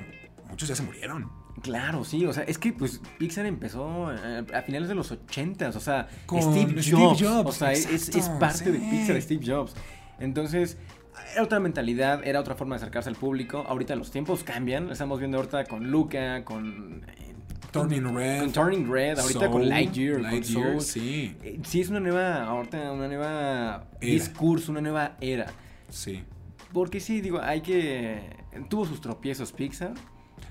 muchos 0.48 0.68
ya 0.68 0.74
se 0.76 0.82
murieron. 0.82 1.28
Claro, 1.62 2.04
sí, 2.04 2.24
o 2.24 2.32
sea, 2.32 2.44
es 2.44 2.56
que 2.58 2.72
pues 2.72 3.00
Pixar 3.18 3.44
empezó 3.44 4.10
eh, 4.14 4.44
a 4.54 4.62
finales 4.62 4.88
de 4.88 4.94
los 4.94 5.10
80, 5.10 5.68
o 5.68 5.72
sea, 5.80 6.08
Con 6.26 6.40
Steve, 6.40 6.82
Steve 6.82 6.96
Jobs, 7.18 7.22
o 7.48 7.52
sea, 7.52 7.72
es, 7.72 7.86
es 7.86 8.28
parte 8.30 8.70
de. 8.72 8.78
Pixar 8.78 9.20
Steve 9.20 9.44
Jobs. 9.44 9.74
Entonces, 10.20 10.78
era 11.34 11.42
otra 11.42 11.60
mentalidad, 11.60 12.22
era 12.26 12.40
otra 12.40 12.54
forma 12.54 12.76
de 12.76 12.82
acercarse 12.82 13.08
al 13.10 13.16
público. 13.16 13.64
Ahorita 13.68 13.94
los 13.96 14.10
tiempos 14.10 14.42
cambian, 14.44 14.90
estamos 14.90 15.18
viendo 15.18 15.36
ahorita 15.38 15.64
con 15.64 15.90
Luca, 15.90 16.44
con... 16.44 17.02
eh, 17.08 17.34
Turning 17.72 18.14
Red. 18.14 18.40
Con 18.40 18.52
Turning 18.52 18.90
Red, 18.90 19.18
ahorita 19.18 19.50
con 19.50 19.68
Lightyear, 19.68 20.14
con 20.14 20.22
Lightyear, 20.22 20.70
Soul. 20.72 20.80
sí, 20.80 21.36
Eh, 21.42 21.60
Sí, 21.64 21.80
es 21.82 21.88
una 21.88 22.00
nueva, 22.00 22.44
ahorita 22.44 22.90
una 22.92 23.06
nueva 23.06 23.84
Era. 24.00 24.12
discurso, 24.12 24.72
una 24.72 24.80
nueva 24.80 25.16
era. 25.20 25.46
sí. 25.90 26.22
Porque 26.72 27.00
sí, 27.00 27.20
digo, 27.20 27.40
hay 27.42 27.60
que... 27.62 28.20
Tuvo 28.68 28.84
sus 28.86 29.00
tropiezos 29.00 29.52
Pixar, 29.52 29.94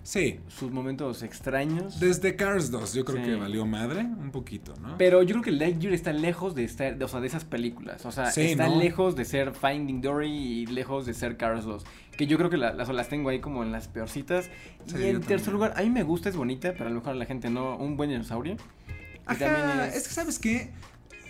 Sí, 0.03 0.39
sus 0.47 0.72
momentos 0.72 1.24
extraños. 1.24 1.99
desde 1.99 2.36
Cars 2.36 2.72
2 2.72 2.93
yo 2.93 3.05
creo 3.05 3.17
Sí. 3.24 3.30
que 3.32 3.36
valió 3.36 3.65
madre 3.65 4.01
un 4.01 4.32
poquito, 4.32 4.74
¿no? 4.82 4.97
Pero 4.97 5.24
yo 5.24 5.34
creo 5.34 5.43
que 5.43 5.51
Lightyear 5.51 5.93
está 5.93 6.13
lejos 6.13 6.55
de 6.55 6.63
estar, 6.63 6.97
de, 6.97 7.03
o 7.05 7.07
sea, 7.07 7.20
de 7.20 7.28
esas 7.28 7.43
películas. 7.43 8.05
O 8.05 8.11
sea, 8.11 8.32
Sí, 8.32 8.41
está 8.41 8.67
¿no? 8.67 8.78
lejos 8.78 9.15
de 9.15 9.26
ser 9.26 9.53
Finding 9.53 10.01
Dory 10.01 10.30
y 10.32 10.65
lejos 10.67 11.05
de 11.05 11.13
ser 11.13 11.38
Cars 11.38 11.65
2. 11.65 11.84
Que 12.17 12.28
yo 12.28 12.38
creo 12.38 12.49
que 12.49 12.57
la- 12.57 12.74
las, 12.74 12.88
las 12.89 13.09
tengo 13.09 13.30
ahí 13.30 13.39
como 13.39 13.63
en 13.63 13.72
las 13.72 13.88
peorcitas. 13.88 14.49
Sí, 14.86 14.95
y 14.99 15.03
en 15.07 15.22
tercer 15.22 15.38
también. 15.38 15.53
lugar, 15.53 15.74
a 15.76 15.82
mí 15.82 15.89
me 15.89 16.03
gusta, 16.03 16.30
es 16.30 16.36
bonita, 16.36 16.72
pero 16.74 16.86
a 16.86 16.89
lo 16.89 16.95
mejor 16.95 17.11
a 17.13 17.15
la 17.15 17.26
gente 17.26 17.49
no. 17.49 17.76
Un 17.78 17.97
buen 17.97 18.09
dinosaurio. 18.09 18.57
Ajá, 19.26 19.38
también 19.39 19.80
es... 19.93 20.07
que 20.07 20.13
sabes 20.13 20.39
qué, 20.39 20.72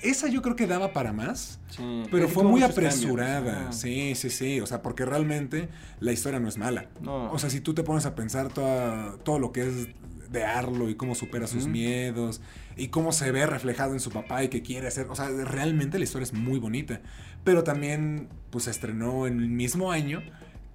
esa 0.04 0.28
yo 0.28 0.42
creo 0.42 0.56
que 0.56 0.68
daba 0.68 0.94
para 0.94 1.14
más. 1.14 1.60
sí, 1.70 2.04
Pero 2.12 2.28
fue 2.28 2.44
muy 2.44 2.64
apresurada, 2.64 3.72
sí, 3.72 4.14
sí, 4.16 4.30
sí, 4.30 4.60
o 4.62 4.66
sea, 4.66 4.82
porque 4.82 5.06
realmente 5.06 5.70
la 6.00 6.12
historia 6.12 6.40
no 6.40 6.48
es 6.48 6.58
mala. 6.58 6.88
No. 7.02 7.32
O 7.32 7.40
sea, 7.40 7.50
si 7.50 7.62
tú 7.62 7.74
te 7.74 7.84
pones 7.84 8.06
a 8.06 8.16
pensar 8.16 8.50
toda- 8.54 9.18
todo 9.24 9.40
lo 9.40 9.52
que 9.52 9.68
es 9.68 9.88
de 10.32 10.44
Arlo 10.44 10.90
y 10.90 10.96
cómo 10.96 11.16
supera 11.16 11.48
sus 11.48 11.66
miedos 11.68 12.40
y 12.78 12.90
cómo 12.90 13.12
se 13.12 13.32
ve 13.32 13.46
reflejado 13.48 13.94
en 13.94 14.00
su 14.00 14.12
papá 14.12 14.44
y 14.44 14.50
que 14.50 14.62
quiere 14.62 14.88
hacer, 14.88 15.08
o 15.10 15.16
sea, 15.16 15.28
realmente 15.30 15.98
la 15.98 16.04
historia 16.04 16.24
es 16.24 16.34
muy 16.34 16.60
bonita, 16.60 17.02
pero 17.44 17.64
también 17.64 18.28
pues 18.52 18.66
se 18.66 18.72
estrenó 18.72 19.26
en 19.28 19.40
el 19.40 19.50
mismo 19.50 19.92
año 19.92 20.22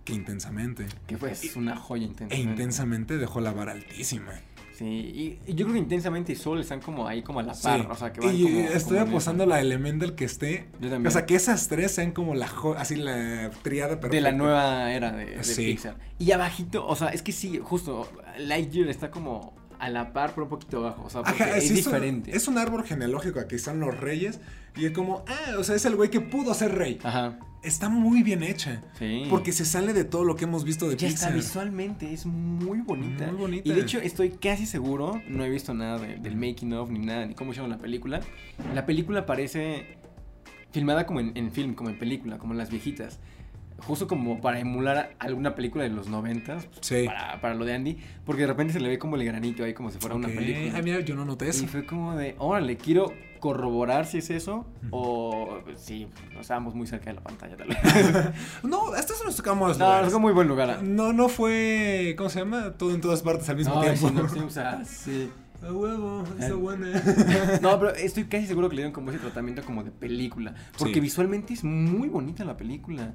que 0.05 0.13
Intensamente. 0.13 0.87
Que 1.07 1.17
fue 1.17 1.31
es 1.33 1.57
una 1.57 1.77
joya 1.77 2.05
intensa. 2.05 2.35
E 2.35 2.39
Intensamente 2.41 3.17
dejó 3.17 3.41
la 3.41 3.53
vara 3.53 3.73
altísima. 3.73 4.33
Sí, 4.77 4.85
y, 4.85 5.39
y 5.47 5.55
yo 5.55 5.67
creo 5.67 5.75
que 5.75 5.79
Intensamente 5.79 6.33
y 6.33 6.37
Soul 6.37 6.61
están 6.61 6.81
como 6.81 7.07
ahí, 7.07 7.23
como 7.23 7.39
a 7.41 7.43
la 7.45 7.55
par. 7.55 7.81
Sí. 7.81 7.87
O 7.89 7.95
sea, 7.95 8.13
que 8.13 8.21
van 8.21 8.35
y 8.35 8.43
como. 8.43 8.59
estoy 8.59 8.99
como 8.99 9.11
apostando 9.11 9.47
la 9.47 9.61
Elemental 9.61 10.15
que 10.15 10.25
esté. 10.25 10.67
Yo 10.81 10.91
también. 10.91 11.07
O 11.07 11.11
sea, 11.11 11.27
que 11.27 11.37
esas 11.37 11.69
tres 11.69 11.93
sean 11.93 12.11
como 12.13 12.35
la 12.35 12.51
así 12.77 12.97
la 12.97 13.51
triada 13.63 14.01
perfecta. 14.01 14.17
De 14.17 14.21
la 14.21 14.33
nueva 14.33 14.93
era 14.93 15.13
de, 15.13 15.27
de 15.27 15.45
Sí. 15.45 15.67
Pixar. 15.67 15.97
Y 16.19 16.33
abajito, 16.33 16.87
o 16.87 16.97
sea, 16.97 17.09
es 17.09 17.23
que 17.23 17.33
sí, 17.33 17.61
justo, 17.63 18.09
Lightyear 18.39 18.89
está 18.89 19.11
como 19.11 19.55
a 19.79 19.89
la 19.91 20.13
par, 20.13 20.31
pero 20.35 20.45
un 20.45 20.51
poquito 20.51 20.79
abajo. 20.79 21.03
O 21.07 21.11
sea, 21.11 21.23
porque 21.23 21.43
Ajá, 21.43 21.57
es 21.57 21.65
sí, 21.65 21.71
un- 21.71 21.77
diferente. 21.77 22.37
es 22.37 22.49
un 22.49 22.59
árbol 22.59 22.85
genealógico, 22.85 23.41
aquí 23.41 23.55
están 23.57 23.81
los 23.81 23.99
reyes. 23.99 24.41
Y 24.77 24.87
es 24.87 24.93
como, 24.93 25.25
ah, 25.29 25.57
o 25.59 25.65
sea, 25.65 25.77
es 25.77 25.85
el 25.85 25.95
güey 25.97 26.11
que 26.11 26.21
pudo 26.21 26.53
ser 26.55 26.75
rey. 26.75 26.99
Ajá, 27.05 27.39
Está 27.63 27.89
muy 27.89 28.23
bien 28.23 28.43
hecha. 28.43 28.83
sí. 28.99 29.23
Porque 29.31 29.51
se 29.53 29.65
sale 29.65 29.95
de 29.95 30.05
todo 30.05 30.23
lo 30.25 30.37
que 30.37 30.45
hemos 30.45 30.65
visto 30.65 30.87
de 30.87 30.97
ya 30.97 31.09
está 31.09 31.29
Pixar. 31.29 31.35
visualmente, 31.35 32.13
es 32.13 32.27
muy 32.27 32.81
bonita. 32.83 33.27
Muy 33.29 33.37
bonita. 33.37 33.67
Y 33.69 33.73
de 33.73 33.81
hecho, 33.81 33.99
estoy 34.01 34.31
casi 34.33 34.67
seguro, 34.67 35.23
no 35.29 35.45
he 35.45 35.49
visto 35.49 35.73
nada 35.73 35.99
de- 35.99 36.17
del 36.19 36.37
making 36.37 36.75
of, 36.75 36.91
ni 36.91 36.99
nada, 36.99 37.25
ni 37.25 37.35
cómo 37.35 37.53
hicieron 37.53 37.71
la 37.71 37.79
película. 37.79 38.21
La 38.75 38.85
película 38.85 39.25
parece 39.25 39.97
filmada 40.73 41.07
como 41.07 41.21
en, 41.21 41.33
en 41.37 41.53
film, 41.53 41.75
como 41.75 41.89
en 41.89 41.99
película, 41.99 42.37
como 42.39 42.53
en 42.53 42.59
las 42.59 42.69
viejitas. 42.71 43.19
Justo 43.79 44.07
como 44.07 44.41
para 44.41 44.61
emular 44.61 45.15
alguna 45.19 45.55
película 45.55 45.85
de 45.85 45.91
los 45.91 46.09
noventas, 46.09 46.69
Sí. 46.81 47.05
para, 47.07 47.41
para 47.41 47.55
lo 47.55 47.65
de 47.65 47.75
Andy, 47.75 47.99
porque 48.25 48.43
de 48.43 48.47
repente 48.47 48.73
se 48.73 48.81
le 48.81 48.89
ve 48.89 48.99
como 48.99 49.17
el 49.17 49.25
granito 49.25 49.63
ahí, 49.65 49.75
como 49.75 49.91
si 49.91 49.99
fuera 49.99 50.15
una 50.15 50.29
película. 50.29 50.79
Ah, 50.79 50.83
mira, 50.83 51.01
yo 51.01 51.15
no 51.15 51.25
noté 51.25 51.49
eso. 51.49 51.65
Y 51.65 51.67
fue 51.67 51.85
como 51.85 52.15
de, 52.17 52.35
órale, 52.39 52.77
quiero 52.77 53.13
corroborar 53.41 54.07
si 54.07 54.19
es 54.19 54.31
eso 54.31 54.65
o 54.91 55.59
sí, 55.77 56.09
no 56.33 56.41
estábamos 56.41 56.75
muy 56.75 56.87
cerca 56.87 57.07
de 57.11 57.15
la 57.15 57.21
pantalla 57.21 57.57
tal 57.59 57.69
vez. 57.69 57.79
No, 58.63 58.93
hasta 58.95 59.13
eso 59.13 59.25
nos 59.25 59.37
tocamos. 59.37 59.77
no, 59.79 60.01
es 60.07 60.15
un 60.15 60.23
muy 60.23 60.33
buen 60.33 60.49
lugar. 60.49 60.83
No, 60.83 61.13
no 61.13 61.29
fue. 61.29 62.15
¿Cómo 62.17 62.31
se 62.31 62.39
llama? 62.39 62.73
Todo 62.79 62.95
en 62.95 63.01
todas 63.03 63.21
partes 63.23 63.49
al 63.51 63.57
mismo 63.57 63.81
tiempo. 63.83 64.09
sí, 64.09 64.15
no, 64.15 64.29
sí, 64.31 64.39
o 64.39 64.51
sea, 64.51 64.83
sí. 64.85 65.31
A 65.63 65.73
huevo, 65.73 66.25
está 66.39 66.49
Eh. 66.49 66.53
buena. 66.53 66.89
No, 67.61 67.79
pero 67.79 67.95
estoy 67.95 68.25
casi 68.25 68.47
seguro 68.47 68.69
que 68.71 68.77
le 68.77 68.83
dieron 68.83 68.93
como 68.93 69.11
ese 69.11 69.19
tratamiento 69.19 69.63
como 69.65 69.83
de 69.85 69.91
película. 69.91 70.55
Porque 70.79 70.95
Sí. 70.95 71.01
visualmente 71.01 71.53
es 71.55 71.65
muy 71.65 72.09
bonita 72.09 72.45
la 72.45 72.57
película. 72.57 73.13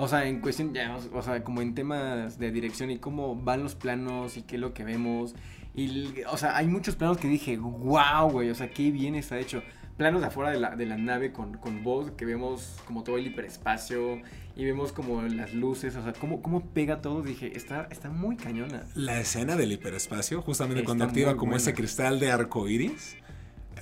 O 0.00 0.06
sea, 0.06 0.26
en 0.26 0.40
cuestión, 0.40 0.72
ya, 0.72 0.96
o 1.12 1.22
sea, 1.22 1.42
como 1.42 1.60
en 1.60 1.74
temas 1.74 2.38
de 2.38 2.52
dirección 2.52 2.90
y 2.90 2.98
cómo 2.98 3.34
van 3.34 3.64
los 3.64 3.74
planos 3.74 4.36
y 4.36 4.42
qué 4.42 4.54
es 4.54 4.60
lo 4.60 4.72
que 4.72 4.84
vemos. 4.84 5.34
Y, 5.74 6.22
o 6.30 6.36
sea, 6.36 6.56
hay 6.56 6.68
muchos 6.68 6.94
planos 6.94 7.18
que 7.18 7.26
dije, 7.28 7.56
wow, 7.58 8.30
güey, 8.30 8.48
o 8.50 8.54
sea, 8.54 8.70
qué 8.70 8.90
bien 8.92 9.16
está 9.16 9.38
hecho. 9.38 9.60
Planos 9.96 10.20
de 10.20 10.28
afuera 10.28 10.50
de 10.52 10.60
la, 10.60 10.76
de 10.76 10.86
la 10.86 10.96
nave 10.96 11.32
con, 11.32 11.54
con 11.58 11.82
voz, 11.82 12.12
que 12.12 12.24
vemos 12.24 12.76
como 12.86 13.02
todo 13.02 13.18
el 13.18 13.26
hiperespacio 13.26 14.20
y 14.54 14.64
vemos 14.64 14.92
como 14.92 15.20
las 15.22 15.52
luces, 15.52 15.96
o 15.96 16.02
sea, 16.04 16.12
cómo, 16.12 16.42
cómo 16.42 16.64
pega 16.70 17.00
todo. 17.00 17.22
Dije, 17.22 17.56
está, 17.56 17.88
está 17.90 18.08
muy 18.08 18.36
cañona. 18.36 18.84
La 18.94 19.18
escena 19.18 19.56
del 19.56 19.72
hiperespacio, 19.72 20.42
justamente 20.42 20.80
Está 20.82 20.86
cuando 20.86 21.04
activa 21.06 21.32
como 21.32 21.50
buena. 21.50 21.56
ese 21.56 21.74
cristal 21.74 22.20
de 22.20 22.30
arco 22.30 22.68
iris. 22.68 23.16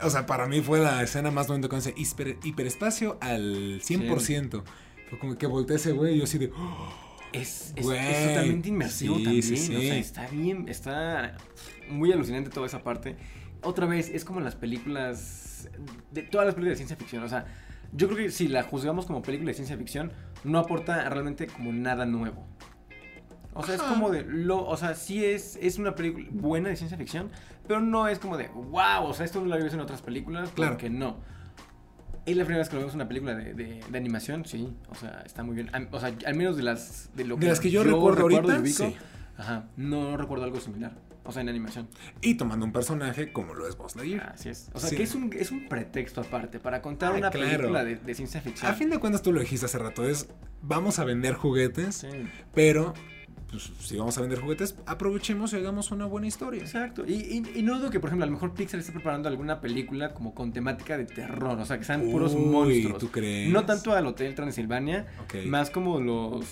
O 0.03 0.09
sea, 0.09 0.25
para 0.25 0.47
mí 0.47 0.63
fue 0.63 0.79
la 0.79 1.03
escena 1.03 1.31
más 1.31 1.47
bonita 1.49 1.69
con 1.69 1.79
ese 1.79 1.95
hiper- 1.95 2.39
hiperespacio 2.43 3.19
al 3.21 3.81
100%. 3.83 4.63
Fue 5.09 5.19
como 5.19 5.37
que 5.37 5.47
volteé 5.47 5.77
ese 5.77 5.93
güey 5.93 6.15
y 6.15 6.19
yo 6.19 6.25
así 6.25 6.39
de. 6.39 6.51
"Oh". 6.57 6.89
Es, 7.33 7.73
es, 7.77 7.85
Güey, 7.85 7.99
es 7.99 8.29
totalmente 8.29 8.69
inmersivo 8.69 9.17
sí, 9.17 9.25
también. 9.25 9.43
sí, 9.43 9.57
sí. 9.57 9.77
O 9.77 9.81
sea, 9.81 9.97
está 9.99 10.27
bien, 10.29 10.69
está 10.69 11.37
muy 11.91 12.11
alucinante 12.13 12.49
toda 12.51 12.67
esa 12.67 12.83
parte. 12.83 13.17
Otra 13.63 13.85
vez, 13.87 14.09
es 14.09 14.25
como 14.25 14.41
las 14.41 14.55
películas, 14.55 15.69
de 16.13 16.23
todas 16.23 16.47
las 16.47 16.55
películas 16.55 16.75
de 16.75 16.77
ciencia 16.87 16.97
ficción. 16.97 17.23
O 17.25 17.29
sea, 17.29 17.47
yo 17.93 18.07
creo 18.09 18.19
que 18.27 18.31
si 18.31 18.49
la 18.49 18.63
juzgamos 18.63 19.07
como 19.07 19.23
película 19.23 19.49
de 19.49 19.55
ciencia 19.55 19.77
ficción, 19.77 20.13
no 20.45 20.59
aporta 20.61 21.09
realmente 21.11 21.47
como 21.47 21.73
nada 21.73 22.07
nuevo. 22.07 22.47
O 23.55 23.65
sea, 23.65 23.75
es 23.75 23.83
como 23.83 24.11
de 24.11 24.23
lo, 24.23 24.67
o 24.67 24.77
sea, 24.77 24.95
sí 24.95 25.25
es, 25.25 25.59
es 25.61 25.79
una 25.79 25.95
película 25.95 26.27
buena 26.31 26.69
de 26.69 26.77
ciencia 26.77 26.97
ficción, 26.99 27.31
pero 27.67 27.81
no 27.81 28.07
es 28.07 28.19
como 28.19 28.37
de, 28.37 28.49
wow, 28.49 29.05
o 29.05 29.15
sea, 29.15 29.25
esto 29.27 29.41
no 29.41 29.47
lo 29.47 29.55
había 29.55 29.65
visto 29.65 29.77
en 29.79 29.83
otras 29.83 30.01
películas, 30.03 30.51
Claro. 30.51 30.73
porque 30.73 30.91
no. 30.91 31.17
Es 32.27 32.37
la 32.37 32.45
primera 32.45 32.59
vez 32.59 32.69
que 32.69 32.75
lo 32.75 32.81
vemos 32.81 32.93
en 32.95 33.01
una 33.01 33.09
película 33.09 33.35
de, 33.35 33.55
de- 33.55 33.81
de 33.89 33.99
animación, 33.99 34.45
sí, 34.45 34.73
o 34.89 34.95
sea, 34.97 35.23
está 35.25 35.43
muy 35.45 35.55
bien. 35.55 35.71
O 35.93 36.01
sea, 36.01 36.13
al 36.27 36.35
menos 36.35 36.57
de 36.57 36.65
las 36.65 37.09
de 37.15 37.25
lo 37.25 37.37
De 37.37 37.47
las 37.47 37.61
que 37.61 37.71
yo 37.71 37.85
recuerdo 37.85 38.23
ahorita, 38.23 38.59
ubico, 38.61 38.85
sí. 38.89 38.97
Ajá, 39.39 39.67
no 39.77 40.17
recuerdo 40.17 40.45
algo 40.45 40.59
similar, 40.61 40.93
o 41.25 41.31
sea, 41.31 41.43
en 41.43 41.49
animación. 41.49 41.89
Y 42.23 42.35
tomando 42.35 42.67
un 42.67 42.73
personaje 42.73 43.33
como 43.33 43.55
lo 43.55 43.69
es 43.69 43.77
Buzz 43.77 43.95
Lightyear. 43.97 44.31
Así 44.35 44.49
es. 44.49 44.71
O 44.73 44.81
sea, 44.81 44.89
Sí. 44.91 44.97
que 44.97 45.03
es 45.05 45.15
un, 45.15 45.31
es 45.35 45.51
un 45.53 45.69
pretexto 45.69 46.21
aparte 46.23 46.59
para 46.59 46.83
contar 46.83 47.13
Ah, 47.13 47.19
una 47.19 47.31
claro. 47.31 47.47
película 47.59 47.85
de, 47.85 47.97
de 47.97 48.15
ciencia 48.15 48.41
ficción. 48.41 48.71
A 48.71 48.75
fin 48.75 48.91
de 48.91 48.99
cuentas, 48.99 49.23
tú 49.23 49.33
lo 49.33 49.41
dijiste 49.41 49.67
hace 49.67 49.79
rato: 49.79 50.05
es 50.09 50.29
vamos 50.63 50.99
a 50.99 51.05
vender 51.05 51.35
juguetes, 51.35 51.95
Sí. 51.97 52.09
pero 52.55 52.93
pues, 53.51 53.71
si 53.81 53.97
vamos 53.97 54.17
a 54.19 54.21
vender 54.21 54.41
juguetes, 54.41 54.75
aprovechemos 54.87 55.53
y 55.53 55.57
hagamos 55.57 55.91
una 55.91 56.05
buena 56.07 56.27
historia. 56.27 56.61
Exacto. 56.63 57.05
Y, 57.07 57.13
y- 57.15 57.59
y 57.59 57.63
no 57.63 57.79
dudo 57.79 57.91
que, 57.91 58.01
por 58.01 58.09
ejemplo, 58.11 58.25
a 58.25 58.27
lo 58.27 58.33
mejor 58.33 58.53
Pixar 58.55 58.81
esté 58.81 58.93
preparando 58.93 59.29
alguna 59.29 59.61
película 59.61 60.13
como 60.15 60.35
con 60.35 60.53
temática 60.53 60.99
de 60.99 61.05
terror. 61.07 61.59
O 61.59 61.65
sea, 61.65 61.79
que 61.79 61.85
sean 61.85 62.03
puros 62.11 62.35
monstruos. 62.35 62.99
¿tú 62.99 63.11
crees? 63.11 63.51
No 63.53 63.65
tanto 63.65 63.93
al 63.95 64.07
Hotel 64.07 64.35
Transilvania, 64.35 65.07
más 65.47 65.71
como 65.71 66.01
los 66.01 66.45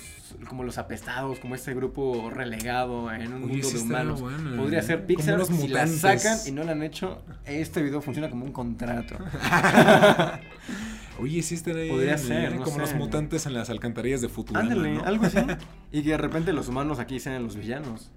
como 0.49 0.65
los 0.65 0.79
apestados, 0.79 1.39
como 1.39 1.55
este 1.55 1.75
grupo 1.75 2.29
relegado 2.31 3.13
en 3.13 3.33
un 3.33 3.41
mundo 3.43 3.69
de 3.71 3.79
humanos. 3.79 4.21
bueno, 4.21 4.57
Podría 4.57 4.81
¿eh? 4.81 4.83
ser 4.83 5.07
Pixar, 5.07 5.35
unos 5.37 5.49
si 5.49 5.69
la 5.69 5.87
sacan 5.87 6.39
y 6.47 6.51
no 6.51 6.65
la 6.65 6.73
han 6.73 6.83
hecho, 6.83 7.23
este 7.45 7.83
video 7.83 8.01
funciona 8.01 8.29
como 8.31 8.45
un 8.45 8.51
contrato. 8.53 9.17
Oye, 11.21 11.43
sí 11.43 11.55
estaría 11.55 11.91
Podría 11.93 12.17
bien, 12.17 12.27
ser, 12.27 12.53
¿eh? 12.53 12.57
no 12.57 12.65
Como 12.65 12.77
sé. 12.77 12.81
los 12.83 12.95
mutantes 12.95 13.47
en 13.47 13.55
las 13.55 13.71
alcantarillas 13.71 14.21
de 14.21 14.29
Futurama, 14.29 14.71
Ándale, 14.73 14.95
¿no? 14.95 15.05
algo 15.05 15.27
así. 15.27 15.39
Y 15.93 16.03
que 16.03 16.11
de 16.11 16.17
repente 16.17 16.53
los 16.53 16.69
humanos 16.69 16.99
aquí 16.99 17.21
sean 17.21 17.43
los 17.45 17.57
villanos. 17.57 18.11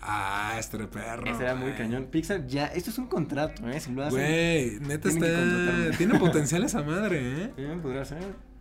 Ah, 0.00 0.56
este 0.58 0.78
perro. 0.86 1.24
Ese 1.26 1.42
era 1.42 1.54
muy 1.54 1.72
cañón. 1.72 2.04
Pixar 2.10 2.46
ya, 2.46 2.66
esto 2.66 2.90
es 2.90 2.98
un 2.98 3.06
contrato, 3.06 3.66
¿eh? 3.68 3.80
Si 3.80 3.90
lo 3.90 4.04
hacen, 4.04 4.18
Güey, 4.20 4.78
neta 4.80 5.08
está. 5.08 5.96
Tiene 5.96 6.18
potencial 6.18 6.62
esa 6.62 6.82
madre, 6.82 7.20
¿eh? 7.44 7.52
bien, 7.56 7.80
podría 7.80 8.04
ser. 8.04 8.18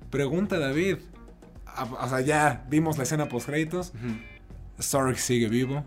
Pregunta, 0.09 0.57
David. 0.57 0.97
Ah, 1.67 1.83
O 2.01 2.07
sea, 2.09 2.21
ya 2.21 2.65
vimos 2.69 2.97
la 2.97 3.03
escena 3.03 3.27
post 3.27 3.47
créditos. 3.47 3.89
Ujú. 3.95 4.15
Zorg 4.81 5.17
sigue 5.17 5.49
vivo. 5.49 5.83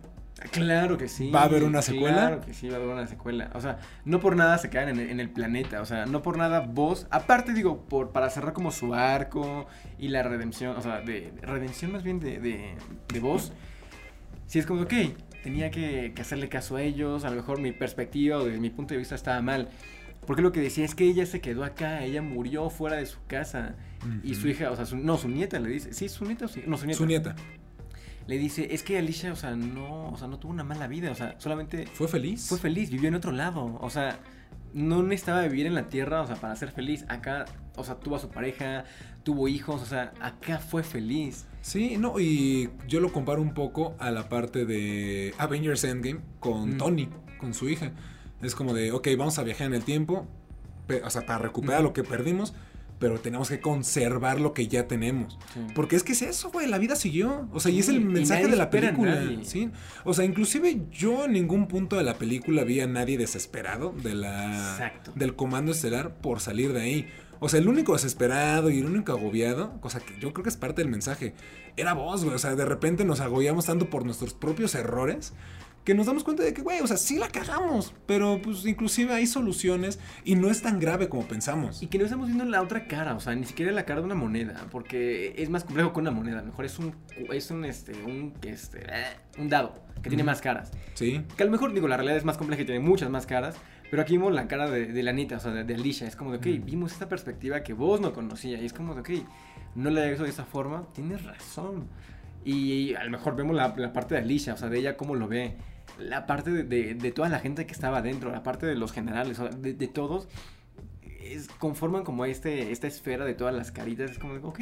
Claro 0.53 0.99
que 0.99 1.09
sí. 1.09 1.31
¿Va 1.31 1.43
a 1.43 1.45
haber 1.45 1.65
una 1.65 1.81
secuela? 1.81 2.15
Claro 2.27 2.41
que 2.43 2.53
sí, 2.53 2.69
va 2.69 2.75
a 2.75 2.81
haber 2.81 2.91
una 2.91 3.07
secuela. 3.07 3.51
O 3.55 3.61
sea, 3.61 3.79
no 4.05 4.21
por 4.21 4.37
nada 4.37 4.59
se 4.59 4.69
quedan 4.69 4.91
en 4.91 4.99
el, 5.01 5.11
en 5.11 5.21
el 5.21 5.31
planeta. 5.31 5.81
O 5.81 5.87
sea, 5.87 6.05
no 6.07 6.23
por 6.23 6.37
nada 6.37 6.61
vos. 6.61 7.07
Aparte, 7.11 7.55
digo, 7.55 7.87
por, 7.87 8.11
para 8.13 8.29
cerrar 8.29 8.53
como 8.53 8.71
su 8.71 8.95
arco 8.95 9.67
y 9.99 10.09
la 10.09 10.23
redención. 10.23 10.77
O 10.77 10.83
sea, 10.83 11.01
de, 11.01 11.33
redención 11.43 11.93
más 11.93 12.03
bien 12.03 12.21
de, 12.21 12.39
de, 12.39 12.75
de 13.13 13.21
vos. 13.21 13.53
Si 14.47 14.59
es 14.59 14.67
como, 14.67 14.83
ok, 14.83 14.93
tenía 15.43 15.71
que, 15.71 16.13
que 16.15 16.23
hacerle 16.23 16.49
caso 16.51 16.77
a 16.77 16.83
ellos. 16.83 17.25
A 17.25 17.31
lo 17.31 17.37
mejor 17.37 17.59
mi 17.59 17.73
perspectiva 17.73 18.37
o 18.37 18.45
desde 18.45 18.61
mi 18.61 18.69
punto 18.71 18.93
de 18.93 18.99
vista 18.99 19.15
estaba 19.15 19.41
mal. 19.41 19.71
Porque 20.27 20.43
lo 20.43 20.53
que 20.53 20.61
decía 20.61 20.85
es 20.85 20.95
que 20.95 21.05
ella 21.05 21.25
se 21.25 21.41
quedó 21.41 21.65
acá, 21.65 22.03
ella 22.05 22.21
murió 22.21 22.69
fuera 22.69 22.97
de 22.97 23.07
su 23.07 23.19
casa. 23.27 23.75
Y 24.23 24.35
su 24.35 24.49
hija, 24.49 24.71
o 24.71 24.77
sea, 24.77 24.85
su- 24.85 24.97
no, 24.99 25.17
su 25.17 25.29
nieta 25.29 25.59
le 25.59 25.71
dice. 25.71 25.93
Sí, 25.95 26.09
su 26.09 26.25
nieta 26.27 26.45
o 26.45 26.49
sí. 26.49 26.63
No, 26.67 26.77
su 26.77 26.85
nieta. 26.87 26.99
Su 26.99 27.07
nieta. 27.07 27.37
Le 28.27 28.39
dice, 28.39 28.69
es 28.75 28.83
que 28.83 28.99
Alicia, 28.99 29.33
o 29.33 29.37
sea, 29.37 29.55
no, 29.55 30.09
o 30.11 30.17
sea, 30.17 30.27
no 30.29 30.39
tuvo 30.39 30.53
una 30.53 30.65
mala 30.65 30.89
vida, 30.89 31.11
o 31.11 31.15
sea, 31.15 31.37
solamente 31.39 31.87
¿Fue 31.87 32.09
feliz? 32.09 32.49
fue 32.49 32.59
feliz, 32.59 32.91
vivió 32.91 33.09
en 33.09 33.15
otro 33.15 33.31
lado, 33.33 33.79
o 33.81 33.89
sea, 33.91 34.19
no 34.75 35.03
necesitaba 35.03 35.43
vivir 35.43 35.67
en 35.67 35.75
la 35.75 35.87
tierra, 35.89 36.23
o 36.23 36.27
sea, 36.27 36.37
para 36.37 36.55
ser 36.57 36.71
feliz. 36.73 37.05
Acá, 37.09 37.45
o 37.77 37.85
sea, 37.85 37.95
tuvo 37.95 38.17
a 38.17 38.19
su 38.19 38.29
pareja, 38.29 38.85
tuvo 39.23 39.49
hijos, 39.49 39.81
o 39.81 39.87
sea, 39.87 40.13
acá 40.21 40.59
fue 40.59 40.83
feliz. 40.83 41.47
Sí, 41.63 41.97
no, 41.99 42.19
y 42.21 42.69
yo 42.89 43.01
lo 43.01 43.13
comparo 43.13 43.41
un 43.41 43.55
poco 43.55 43.95
a 43.99 44.11
la 44.11 44.29
parte 44.29 44.67
de 44.67 45.33
Avengers 45.39 45.85
Endgame 45.85 46.21
con 46.41 46.75
Mm. 46.75 46.79
Tony, 46.79 47.09
con 47.39 47.55
su 47.55 47.69
hija. 47.69 47.93
Es 48.43 48.55
como 48.55 48.75
de, 48.75 48.93
ok, 48.93 49.09
vamos 49.17 49.39
a 49.39 49.45
viajar 49.45 49.69
en 49.69 49.75
el 49.75 49.83
tiempo, 49.85 50.27
o 51.05 51.11
sea, 51.11 51.25
para 51.25 51.39
recuperar 51.39 51.81
Mm. 51.81 51.85
lo 51.85 51.93
que 51.93 52.03
perdimos, 52.05 52.55
pero 52.99 53.21
tenemos 53.21 53.49
que 53.49 53.61
conservar 53.61 54.41
lo 54.41 54.55
que 54.55 54.69
ya 54.69 54.87
tenemos. 54.89 55.39
Porque 55.75 55.97
es 55.97 56.03
que 56.03 56.13
es 56.13 56.23
eso, 56.23 56.51
güey, 56.51 56.67
la 56.67 56.79
vida 56.79 56.97
siguió. 56.97 57.49
O 57.53 57.61
sea, 57.61 57.71
y 57.71 57.79
es 57.79 57.89
el 57.89 58.01
mensaje 58.01 58.49
de 58.49 58.57
la 58.57 58.71
película. 58.71 59.21
¿sí? 59.43 59.71
O 60.05 60.15
sea, 60.15 60.25
inclusive 60.25 60.83
yo 60.91 61.27
en 61.27 61.33
ningún 61.33 61.69
punto 61.69 61.97
de 61.97 62.05
la 62.05 62.15
película 62.15 62.65
vi 62.65 62.81
a 62.81 62.87
nadie 62.87 63.19
desesperado 63.19 63.95
de 64.03 64.15
la, 64.15 64.73
Exacto. 64.73 65.13
del 65.15 65.37
comando 65.37 65.73
estelar 65.73 66.17
por 66.17 66.41
salir 66.41 66.73
de 66.73 66.81
ahí. 66.81 67.09
O 67.39 67.49
sea, 67.51 67.61
el 67.61 67.69
único 67.69 67.93
desesperado 67.93 68.71
y 68.71 68.79
el 68.79 68.87
único 68.87 69.13
agobiado, 69.13 69.79
cosa 69.81 70.01
que 70.01 70.19
yo 70.19 70.33
creo 70.33 70.43
que 70.43 70.49
es 70.49 70.57
parte 70.57 70.81
del 70.81 70.91
mensaje, 70.91 71.35
era 71.77 71.93
vos, 71.93 72.25
güey. 72.25 72.35
O 72.35 72.39
sea, 72.39 72.57
de 72.57 72.65
repente 72.65 73.05
nos 73.05 73.21
agobiamos 73.21 73.67
tanto 73.67 73.91
por 73.91 74.07
nuestros 74.07 74.33
propios 74.33 74.75
errores 74.75 75.35
que 75.87 75.95
nos 75.95 76.05
damos 76.07 76.25
cuenta 76.25 76.43
de 76.43 76.53
que, 76.53 76.61
güey, 76.63 76.81
o 76.81 76.87
sea, 76.87 76.97
sí 76.97 77.17
la 77.17 77.29
cagamos, 77.29 77.95
pero 78.07 78.43
pues 78.43 78.67
inclusive 78.67 79.15
hay 79.15 79.27
soluciones 79.27 80.01
y 80.25 80.35
no 80.35 80.51
es 80.51 80.61
tan 80.61 80.81
grave 80.81 81.09
como 81.09 81.27
pensamos. 81.29 81.81
Y 81.83 81.87
que 81.87 81.97
no 81.97 82.05
estamos 82.05 82.27
viendo 82.27 82.45
la 82.45 82.61
otra 82.61 82.89
cara, 82.89 83.15
o 83.15 83.21
sea, 83.21 83.35
ni 83.37 83.47
siquiera 83.47 83.71
la 83.71 83.85
cara 83.85 84.01
de 84.01 84.07
una 84.07 84.17
moneda, 84.17 84.67
porque 84.73 85.33
es 85.39 85.49
más 85.49 85.63
complejo 85.63 85.93
que 85.93 86.01
una 86.01 86.11
moneda, 86.11 86.43
mejor 86.43 86.65
es 86.65 86.79
un, 86.81 86.93
es 87.33 87.51
un, 87.53 87.65
este, 87.65 87.93
un, 88.05 88.35
este, 88.43 88.81
eh, 88.81 89.05
un 89.39 89.49
dado, 89.49 89.81
que 90.03 90.09
tiene 90.11 90.25
más 90.25 90.41
caras. 90.41 90.73
Sí, 90.95 91.23
Que 91.37 91.45
a 91.45 91.47
lo 91.47 91.53
mejor, 91.53 91.73
digo, 91.73 91.87
la 91.87 91.97
realidad 91.97 92.19
es 92.19 92.25
más 92.25 92.37
compleja 92.37 92.63
y 92.63 92.67
tiene 92.67 92.81
muchas 92.81 93.09
más 93.09 93.25
caras. 93.25 93.57
Pero 93.89 94.03
aquí 94.03 94.15
vimos 94.15 94.35
la 94.35 94.49
cara 94.49 94.69
de, 94.69 94.87
de 94.87 95.03
la 95.05 95.13
Anita, 95.13 95.37
o 95.37 95.41
sea, 95.41 95.53
de, 95.53 95.63
de 95.63 95.75
Alicia. 95.77 96.09
Es 96.09 96.17
como 96.17 96.33
de, 96.33 96.39
ok, 96.39 96.47
Mm. 96.61 96.65
vimos 96.67 96.93
esta 96.93 97.09
perspectiva 97.09 97.63
que 97.63 97.73
vos 97.73 98.01
no 98.01 98.13
conocías. 98.13 98.61
Y 98.61 98.67
es 98.67 98.73
como 98.73 98.97
de, 98.97 99.01
ok, 99.03 99.11
no 99.77 99.91
le 99.91 100.13
hizo 100.13 100.25
de 100.25 100.31
esa 100.31 100.45
forma. 100.45 100.89
Tienes 100.93 101.23
razón. 101.25 101.87
Y, 102.45 102.95
a 102.95 103.05
lo 103.05 103.11
mejor 103.13 103.37
vemos 103.37 103.55
la, 103.55 103.73
la 103.77 103.93
parte 103.93 104.17
de 104.17 104.23
Alicia, 104.23 104.55
o 104.55 104.57
sea, 104.57 104.69
de 104.69 104.79
ella 104.81 104.97
cómo 104.97 105.15
lo 105.15 105.29
ve. 105.29 105.55
La 105.99 106.27
parte 106.27 106.51
de, 106.51 106.63
de- 106.65 106.95
de 106.95 107.13
toda 107.13 107.29
la 107.29 107.39
gente 107.41 107.67
que 107.67 107.73
estaba 107.73 107.99
adentro, 107.99 108.31
la 108.31 108.43
parte 108.43 108.67
de 108.67 108.75
los 108.75 108.93
generales, 108.93 109.39
de, 109.61 109.73
de 109.75 109.89
todos. 109.89 110.29
Es, 111.21 111.49
conforman 111.49 112.05
como 112.05 112.25
este, 112.25 112.71
esta 112.71 112.87
esfera 112.87 113.25
de 113.25 113.35
todas 113.35 113.53
las 113.55 113.73
caritas. 113.73 114.11
Es 114.13 114.19
como 114.19 114.35
ok, 114.49 114.61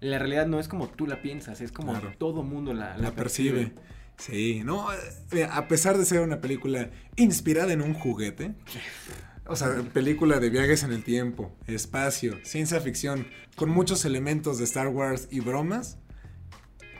la 0.00 0.18
realidad 0.18 0.46
no 0.46 0.60
es 0.60 0.68
como 0.68 0.88
tú 0.88 1.06
la 1.06 1.22
piensas, 1.22 1.60
es 1.62 1.72
como 1.72 1.92
Claro. 1.92 2.12
todo 2.18 2.42
mundo 2.42 2.74
la, 2.74 2.98
la 2.98 3.12
percibe. 3.12 3.72
Sí, 4.18 4.62
no, 4.64 4.86
eh, 5.32 5.48
a 5.50 5.66
pesar 5.66 5.96
de 5.98 6.04
ser 6.04 6.20
una 6.20 6.40
película 6.40 6.90
inspirada 7.16 7.72
en 7.72 7.80
un 7.82 7.94
juguete, 7.94 8.54
o 9.46 9.56
sea, 9.56 9.70
película 9.92 10.38
de 10.40 10.50
viajes 10.50 10.82
en 10.84 10.92
el 10.92 11.02
tiempo, 11.02 11.56
espacio, 11.66 12.38
ciencia 12.44 12.80
ficción, 12.80 13.26
con 13.56 13.70
muchos 13.70 14.04
elementos 14.04 14.58
de 14.58 14.64
Star 14.64 14.88
Wars 14.88 15.26
y 15.32 15.40
bromas, 15.40 15.98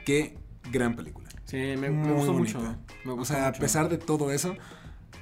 qué 0.05 0.39
gran 0.73 0.97
película. 0.97 1.29
Sí, 1.45 1.57
me, 1.79 1.91
me 1.91 2.13
gustó 2.13 2.33
bonita. 2.33 2.59
mucho. 2.59 2.79
Me 3.05 3.13
O 3.13 3.25
sea, 3.25 3.49
a 3.49 3.53
pesar 3.53 3.89
de 3.89 3.99
todo 3.99 4.31
eso, 4.31 4.57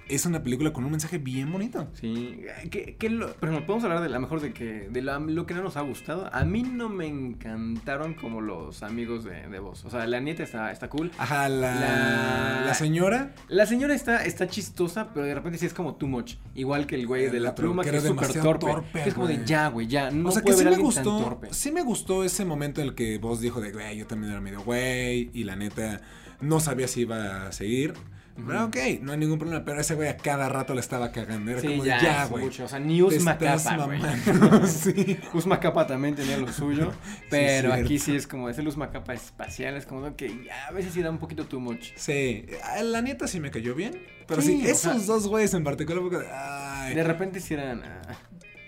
es 0.08 0.26
una 0.26 0.42
película 0.42 0.72
con 0.72 0.84
un 0.84 0.90
mensaje 0.90 1.16
bien 1.18 1.50
bonito. 1.50 1.88
Sí, 1.94 2.42
que, 2.70 2.96
que 2.96 3.08
lo, 3.08 3.32
pero 3.36 3.52
podemos 3.64 3.84
hablar 3.84 4.02
de 4.02 4.08
la 4.10 4.18
mejor 4.18 4.40
de 4.40 4.52
que 4.52 4.88
de 4.90 5.00
la- 5.00 5.18
lo 5.18 5.46
que 5.46 5.54
no 5.54 5.62
nos 5.62 5.76
ha 5.76 5.80
gustado. 5.80 6.28
A 6.34 6.44
mí 6.44 6.62
no 6.64 6.88
me 6.90 7.06
encantaron 7.06 8.12
como 8.14 8.40
los 8.40 8.82
amigos 8.82 9.24
de, 9.24 9.48
de 9.48 9.58
vos. 9.58 9.84
O 9.84 9.90
sea, 9.90 10.06
la 10.06 10.20
nieta 10.20 10.42
está, 10.42 10.70
está 10.70 10.88
cool. 10.90 11.10
Ajá, 11.18 11.48
la, 11.48 11.74
La- 11.80 12.62
la 12.66 12.74
señora, 12.74 13.34
La 13.48 13.64
señora 13.64 13.94
está, 13.94 14.24
está 14.24 14.46
chistosa, 14.48 15.08
pero 15.14 15.24
de 15.24 15.34
repente 15.34 15.58
sí 15.58 15.66
es 15.66 15.72
como 15.74 15.94
too 15.94 16.08
much. 16.08 16.34
Igual 16.54 16.86
que 16.86 16.96
el 16.96 17.06
güey 17.06 17.30
de 17.30 17.40
la 17.40 17.54
pluma, 17.54 17.82
que 17.82 17.96
es 17.96 18.02
súper 18.02 18.32
torpe. 18.34 18.66
torpe, 18.66 19.02
que 19.02 19.08
es 19.08 19.14
como 19.14 19.28
de 19.28 19.44
ya, 19.46 19.68
güey, 19.68 19.86
ya. 19.86 20.10
No 20.10 20.28
o 20.28 20.32
sea, 20.32 20.42
que 20.42 20.52
sí 20.52 20.64
me 20.64 20.76
gustó, 20.76 21.40
sí 21.52 21.72
me 21.72 21.82
gustó 21.82 22.24
ese 22.24 22.44
momento 22.44 22.80
en 22.82 22.88
el 22.88 22.94
que 22.94 23.18
vos 23.18 23.40
dijo 23.40 23.60
de, 23.60 23.72
güey, 23.72 23.96
yo 23.98 24.06
también 24.06 24.32
era 24.32 24.40
medio 24.42 24.62
güey, 24.62 25.30
y 25.32 25.44
la 25.44 25.56
neta 25.56 26.00
no 26.42 26.60
sabía 26.60 26.86
si 26.88 27.00
iba 27.02 27.46
a 27.46 27.52
seguir. 27.52 27.94
Pero 28.34 28.64
ok, 28.64 28.76
no 29.02 29.12
hay 29.12 29.18
ningún 29.18 29.38
problema, 29.38 29.62
pero 29.62 29.78
ese 29.82 29.94
güey 29.94 30.08
a 30.08 30.16
cada 30.16 30.48
rato 30.48 30.72
le 30.72 30.80
estaba 30.80 31.12
cagando, 31.12 31.50
era 31.50 31.60
Sí, 31.60 31.66
como 31.68 31.84
ya, 31.84 32.00
ya, 32.00 32.24
es 32.24 32.30
güey. 32.30 32.44
mucho. 32.46 32.64
O 32.64 32.68
sea, 32.68 32.78
ni 32.78 33.02
Usma 33.02 33.36
Capa, 33.36 33.76
güey. 33.84 33.98
mamando". 34.00 34.66
sí. 34.66 35.18
Usma 35.34 35.60
Capa 35.60 35.86
también 35.86 36.14
tenía 36.14 36.38
lo 36.38 36.50
suyo, 36.50 36.92
pero 37.30 37.74
aquí 37.74 37.98
sí 37.98 38.16
es 38.16 38.26
como 38.26 38.48
ese 38.48 38.62
Usma 38.62 38.90
Capa 38.90 39.12
espacial, 39.12 39.76
es 39.76 39.84
como 39.84 40.16
que 40.16 40.44
ya 40.46 40.68
a 40.68 40.72
veces 40.72 40.94
sí 40.94 41.02
da 41.02 41.10
un 41.10 41.18
poquito 41.18 41.44
too 41.44 41.60
much. 41.60 41.88
Sí, 41.96 42.46
la 42.82 43.02
neta 43.02 43.26
sí 43.28 43.38
me 43.38 43.50
cayó 43.50 43.74
bien, 43.74 44.00
pero 44.26 44.40
sí, 44.40 44.62
esos 44.64 44.80
sea- 44.80 44.94
dos 45.14 45.28
güeyes 45.28 45.52
en 45.52 45.62
particular, 45.64 46.00
porque, 46.02 46.26
ay, 46.32 46.94
De 46.94 47.04
repente 47.04 47.38
sí 47.38 47.52
eran... 47.52 47.82
ah, 47.84 48.00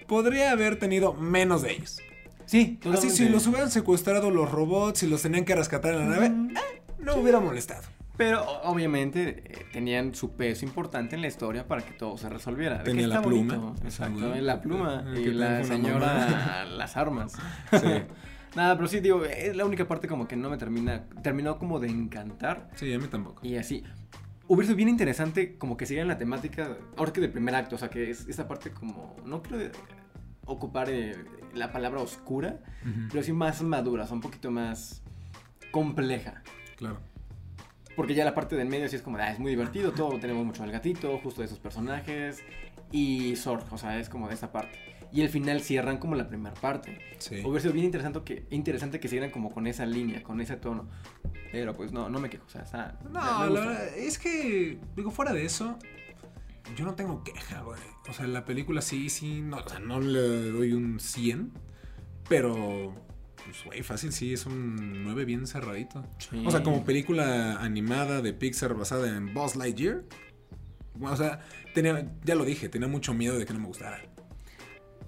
podría 0.06 0.50
haber 0.50 0.78
tenido 0.78 1.14
menos 1.14 1.62
de 1.62 1.72
ellos. 1.72 2.00
Sí, 2.44 2.78
Así, 2.92 3.08
si 3.08 3.30
los 3.30 3.46
hubieran 3.46 3.70
secuestrado 3.70 4.30
los 4.30 4.50
robots 4.52 5.02
y 5.04 5.06
los 5.06 5.22
tenían 5.22 5.46
que 5.46 5.54
rescatar 5.54 5.94
en 5.94 6.00
la 6.00 6.04
nave, 6.16 6.28
Mm, 6.28 6.50
eh, 6.50 6.60
no 6.98 7.16
hubiera 7.16 7.40
molestado. 7.40 7.82
Pero 8.16 8.44
obviamente 8.62 9.42
eh, 9.44 9.66
tenían 9.72 10.14
su 10.14 10.36
peso 10.36 10.64
importante 10.64 11.16
en 11.16 11.22
la 11.22 11.26
historia 11.28 11.66
para 11.66 11.82
que 11.82 11.92
todo 11.94 12.16
se 12.16 12.28
resolviera. 12.28 12.78
De 12.78 12.84
Tenía 12.84 13.08
la 13.08 13.20
pluma. 13.22 13.56
bonito, 13.56 13.84
Exacto, 13.84 14.20
Seguro. 14.20 14.40
la 14.40 14.60
pluma 14.62 15.04
Eh, 15.16 15.20
y 15.20 15.24
la 15.32 15.64
señora 15.64 16.64
las 16.76 16.96
armas. 16.96 17.32
Sí. 17.72 17.88
Nada, 18.56 18.76
pero 18.76 18.86
sí, 18.86 19.00
digo, 19.00 19.24
es 19.24 19.56
la 19.56 19.64
única 19.64 19.88
parte 19.88 20.06
como 20.06 20.28
que 20.28 20.36
no 20.36 20.48
me 20.48 20.56
termina, 20.56 21.06
terminó 21.24 21.58
como 21.58 21.80
de 21.80 21.88
encantar 21.88 22.70
Sí, 22.76 22.92
a 22.94 22.98
mí 23.00 23.08
tampoco. 23.08 23.44
y 23.44 23.56
así. 23.56 23.82
Hubiera 24.46 24.66
sido 24.66 24.76
bien 24.76 24.88
interesante 24.90 25.58
como 25.58 25.76
que 25.76 25.86
siguieran 25.86 26.06
la 26.06 26.18
temática, 26.18 26.76
ahora 26.96 27.12
que 27.12 27.20
del 27.20 27.32
primer 27.32 27.56
acto, 27.56 27.74
o 27.74 27.78
sea, 27.78 27.90
que 27.90 28.10
es 28.10 28.28
esa 28.28 28.46
parte 28.46 28.70
como, 28.70 29.16
no 29.24 29.42
quiero 29.42 29.72
ocupar 30.44 30.88
eh, 30.88 31.16
la 31.54 31.72
palabra 31.72 32.00
oscura, 32.00 32.60
pero 33.10 33.24
sí 33.24 33.32
más 33.32 33.60
madura, 33.62 34.04
o 34.04 34.06
sea, 34.06 34.14
un 34.14 34.20
poquito 34.20 34.52
más 34.52 35.02
compleja. 35.72 36.42
Claro. 36.76 36.98
Porque 37.96 38.14
ya 38.14 38.24
la 38.24 38.34
parte 38.34 38.56
del 38.56 38.68
medio 38.68 38.88
sí 38.88 38.96
es 38.96 39.02
como, 39.02 39.18
ah, 39.18 39.30
es 39.30 39.38
muy 39.38 39.50
divertido, 39.50 39.92
todo 39.92 40.18
tenemos 40.18 40.44
mucho 40.44 40.62
al 40.62 40.72
gatito, 40.72 41.16
justo 41.18 41.40
de 41.42 41.46
esos 41.46 41.58
personajes. 41.58 42.42
Y 42.90 43.36
Zorg, 43.36 43.72
o 43.72 43.78
sea, 43.78 43.98
es 43.98 44.08
como 44.08 44.28
de 44.28 44.34
esa 44.34 44.52
parte. 44.52 44.78
Y 45.12 45.22
el 45.22 45.28
final 45.28 45.60
cierran 45.60 45.98
como 45.98 46.16
la 46.16 46.26
primera 46.26 46.54
parte. 46.54 46.98
Sí. 47.18 47.40
Hubiera 47.44 47.60
sido 47.60 47.72
bien 47.72 47.86
interesante 47.86 48.20
que, 48.24 48.46
interesante 48.50 48.98
que 48.98 49.06
siguieran 49.06 49.30
como 49.30 49.52
con 49.52 49.68
esa 49.68 49.86
línea, 49.86 50.22
con 50.24 50.40
ese 50.40 50.56
tono. 50.56 50.88
Pero 51.52 51.76
pues 51.76 51.92
no, 51.92 52.08
no 52.08 52.18
me 52.18 52.28
quejo, 52.28 52.44
o 52.46 52.50
sea, 52.50 52.62
está... 52.62 52.98
No, 53.04 53.20
la 53.48 53.60
verdad, 53.60 53.96
es 53.96 54.18
que, 54.18 54.80
digo, 54.96 55.12
fuera 55.12 55.32
de 55.32 55.44
eso, 55.44 55.78
yo 56.76 56.84
no 56.84 56.94
tengo 56.94 57.22
queja, 57.22 57.60
güey. 57.62 57.78
O 58.08 58.12
sea, 58.12 58.26
la 58.26 58.44
película 58.44 58.82
sí, 58.82 59.08
sí, 59.08 59.40
no, 59.40 59.58
o 59.58 59.68
sea, 59.68 59.78
no 59.78 60.00
le 60.00 60.50
doy 60.50 60.72
un 60.72 60.98
100, 60.98 61.52
pero, 62.28 62.94
pues, 63.44 63.64
güey, 63.64 63.82
fácil 63.82 64.12
sí, 64.12 64.32
es 64.32 64.46
un 64.46 65.04
9 65.04 65.24
bien 65.24 65.46
cerradito. 65.46 66.04
Sí. 66.18 66.42
O 66.46 66.50
sea, 66.50 66.62
como 66.62 66.84
película 66.84 67.56
animada 67.60 68.22
de 68.22 68.32
Pixar 68.32 68.74
basada 68.74 69.08
en 69.16 69.32
Buzz 69.34 69.56
Lightyear. 69.56 70.02
O 71.00 71.16
sea, 71.16 71.40
tenía, 71.74 72.10
ya 72.24 72.34
lo 72.34 72.44
dije, 72.44 72.68
tenía 72.68 72.88
mucho 72.88 73.14
miedo 73.14 73.38
de 73.38 73.44
que 73.46 73.52
no 73.52 73.60
me 73.60 73.66
gustara. 73.66 74.00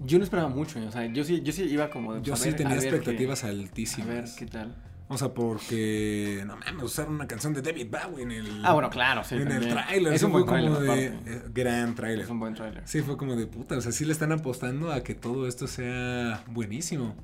Yo 0.05 0.17
no 0.19 0.23
esperaba 0.23 0.49
mucho, 0.49 0.79
o 0.85 0.91
sea, 0.91 1.05
yo 1.07 1.23
sí, 1.23 1.41
yo 1.41 1.51
sí 1.51 1.63
iba 1.63 1.89
como... 1.89 2.13
de, 2.15 2.21
Yo 2.21 2.33
a 2.33 2.37
sí 2.37 2.49
ver- 2.49 2.57
tenía 2.57 2.73
a 2.75 2.77
expectativas 2.77 3.43
A 3.43 3.47
altísimas. 3.47 4.07
ver 4.07 4.25
qué 4.37 4.45
tal. 4.45 4.75
O 5.09 5.17
sea, 5.17 5.29
porque, 5.33 6.43
no 6.45 6.57
mames, 6.57 6.83
usaron 6.83 7.15
una 7.15 7.27
canción 7.27 7.53
de 7.53 7.61
David 7.61 7.87
Bowie 7.89 8.23
en 8.23 8.31
el... 8.31 8.65
Ah, 8.65 8.73
bueno, 8.73 8.89
claro, 8.89 9.23
sí. 9.23 9.35
en 9.35 9.49
el 9.49 9.69
tráiler. 9.69 10.11
Es 10.13 10.19
sí 10.19 10.25
un 10.25 10.33
buen 10.33 10.45
tráiler, 10.45 10.73
eh, 11.25 11.41
gran 11.53 11.95
tráiler. 11.95 12.25
Es 12.25 12.29
un 12.29 12.39
buen 12.41 12.53
tráiler. 12.53 12.83
Sí, 12.85 13.01
fue 13.01 13.15
como 13.15 13.37
de 13.37 13.47
puta. 13.47 13.77
O 13.77 13.81
sea, 13.81 13.93
sí 13.93 14.03
le 14.03 14.11
están 14.11 14.33
apostando 14.33 14.91
a 14.91 15.03
que 15.03 15.15
todo 15.15 15.47
esto 15.47 15.65
sea 15.65 16.43
buenísimo. 16.47 17.15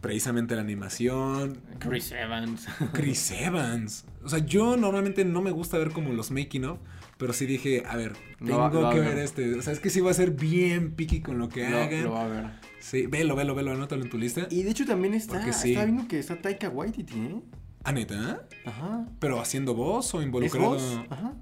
Precisamente 0.00 0.54
la 0.54 0.62
animación. 0.62 1.60
Chris 1.78 2.12
Evans. 2.12 2.66
Chris 2.92 3.30
Evans. 3.32 4.06
O 4.24 4.28
sea, 4.28 4.38
yo 4.38 4.76
normalmente 4.76 5.24
no 5.24 5.42
me 5.42 5.50
gusta 5.50 5.76
ver 5.78 5.90
como 5.90 6.12
los 6.12 6.30
making 6.30 6.64
of. 6.64 6.78
Pero 7.18 7.34
sí 7.34 7.44
dije, 7.44 7.82
a 7.86 7.96
ver, 7.96 8.14
tengo 8.38 8.90
que 8.90 9.00
ver. 9.00 9.18
este. 9.18 9.54
O 9.56 9.62
sea, 9.62 9.74
es 9.74 9.80
que 9.80 9.90
sí 9.90 10.00
va 10.00 10.10
a 10.10 10.14
ser 10.14 10.30
bien 10.30 10.92
picky 10.92 11.20
con 11.20 11.38
lo 11.38 11.50
que 11.50 11.68
Lo, 11.68 11.78
hagan. 11.78 12.04
lo 12.04 12.12
va 12.12 12.24
a 12.24 12.28
ver. 12.28 12.44
Sí, 12.78 13.06
velo, 13.06 13.36
velo, 13.36 13.54
velo, 13.54 13.72
anótalo 13.72 14.02
en 14.02 14.08
tu 14.08 14.16
lista. 14.16 14.46
Y 14.50 14.62
de 14.62 14.70
hecho 14.70 14.86
también 14.86 15.12
está, 15.12 15.52
sí. 15.52 15.72
está 15.72 15.84
viendo 15.84 16.08
que 16.08 16.18
está 16.18 16.40
Taika 16.40 16.70
Waititi, 16.70 17.18
¿eh? 17.18 17.40
¿Ah, 17.84 17.92
neta? 17.92 18.46
Ajá. 18.64 19.06
¿Pero 19.18 19.38
haciendo 19.40 19.74
voz 19.74 20.14
o 20.14 20.20
¿Es 20.20 20.26
involucrado? 20.26 20.70
voz? 20.70 21.00
Ajá. 21.10 21.34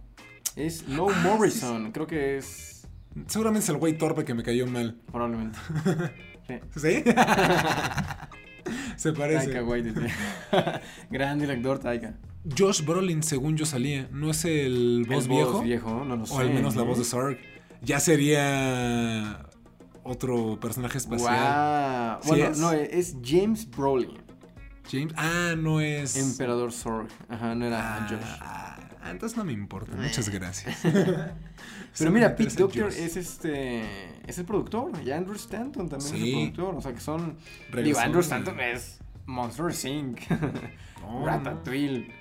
Es 0.57 0.89
Low 0.89 1.11
Ah, 1.11 1.21
Morrison, 1.23 1.93
creo 1.93 2.09
que 2.09 2.39
es. 2.39 2.89
Seguramente 3.29 3.63
es 3.65 3.69
el 3.69 3.77
güey 3.77 3.97
torpe 3.97 4.25
que 4.25 4.35
me 4.35 4.43
cayó 4.43 4.67
mal. 4.67 4.99
Probablemente. 5.13 5.59
Sí. 6.49 6.55
¿Sí? 6.81 7.05
Se 8.97 9.13
parece. 9.13 9.47
Taika 9.47 9.65
Waititi. 9.65 10.01
Gran 11.11 11.39
director, 11.39 11.79
Taika. 11.79 12.15
Josh 12.57 12.83
Brolin, 12.85 13.23
según 13.23 13.57
yo 13.57 13.67
salía, 13.67 14.09
¿no 14.13 14.31
es 14.31 14.45
el 14.45 15.05
voz 15.09 15.25
El 15.25 15.31
viejo? 15.31 15.63
viejo, 15.63 16.05
no 16.05 16.17
lo 16.17 16.27
sé. 16.27 16.35
O 16.35 16.39
al 16.39 16.51
menos 16.55 16.77
la 16.77 16.83
¿eh? 16.83 16.87
voz 16.87 16.99
de 16.99 17.05
Sark. 17.05 17.39
Ya 17.83 18.01
sería 18.01 19.47
otro 20.03 20.59
personaje 20.61 20.99
espacial. 20.99 22.19
¿Sí 22.23 22.29
Bueno, 22.29 22.45
es? 22.47 22.59
no, 22.59 22.73
es 22.73 23.17
James 23.25 23.69
Brolin. 23.71 24.13
James. 24.91 25.13
Ah, 25.17 25.55
no 25.59 25.81
es. 25.81 26.17
Emperador 26.17 26.73
Zorg. 26.73 27.09
Ajá, 27.29 27.55
no 27.55 27.67
era 27.67 27.97
Ah, 27.99 28.07
Josh. 28.09 28.39
ah, 28.41 29.11
entonces 29.11 29.37
no 29.37 29.45
me 29.45 29.53
importa. 29.53 29.95
Muchas 29.97 30.31
gracias. 30.31 30.79
Pero 31.99 32.11
mira, 32.11 32.35
Pete 32.35 32.55
Doctor 32.55 32.85
Josh. 32.85 32.97
es 32.99 33.17
este. 33.17 33.83
Es 34.29 34.39
el 34.39 34.45
productor. 34.45 34.93
Y 35.05 35.11
Andrew 35.11 35.35
Stanton 35.35 35.89
también 35.89 36.15
es 36.15 36.23
el 36.23 36.33
productor. 36.53 36.75
O 36.77 36.81
sea 36.83 36.93
que 36.95 37.01
son. 37.01 37.37
Regresó 37.71 37.85
Digo, 37.85 37.99
Andrew 37.99 38.21
de- 38.21 38.27
Stanton 38.27 38.61
es 38.61 38.99
Monster 39.27 39.67
Inc. 39.91 40.21
No, 41.01 41.25
Ratatouille. 41.25 42.13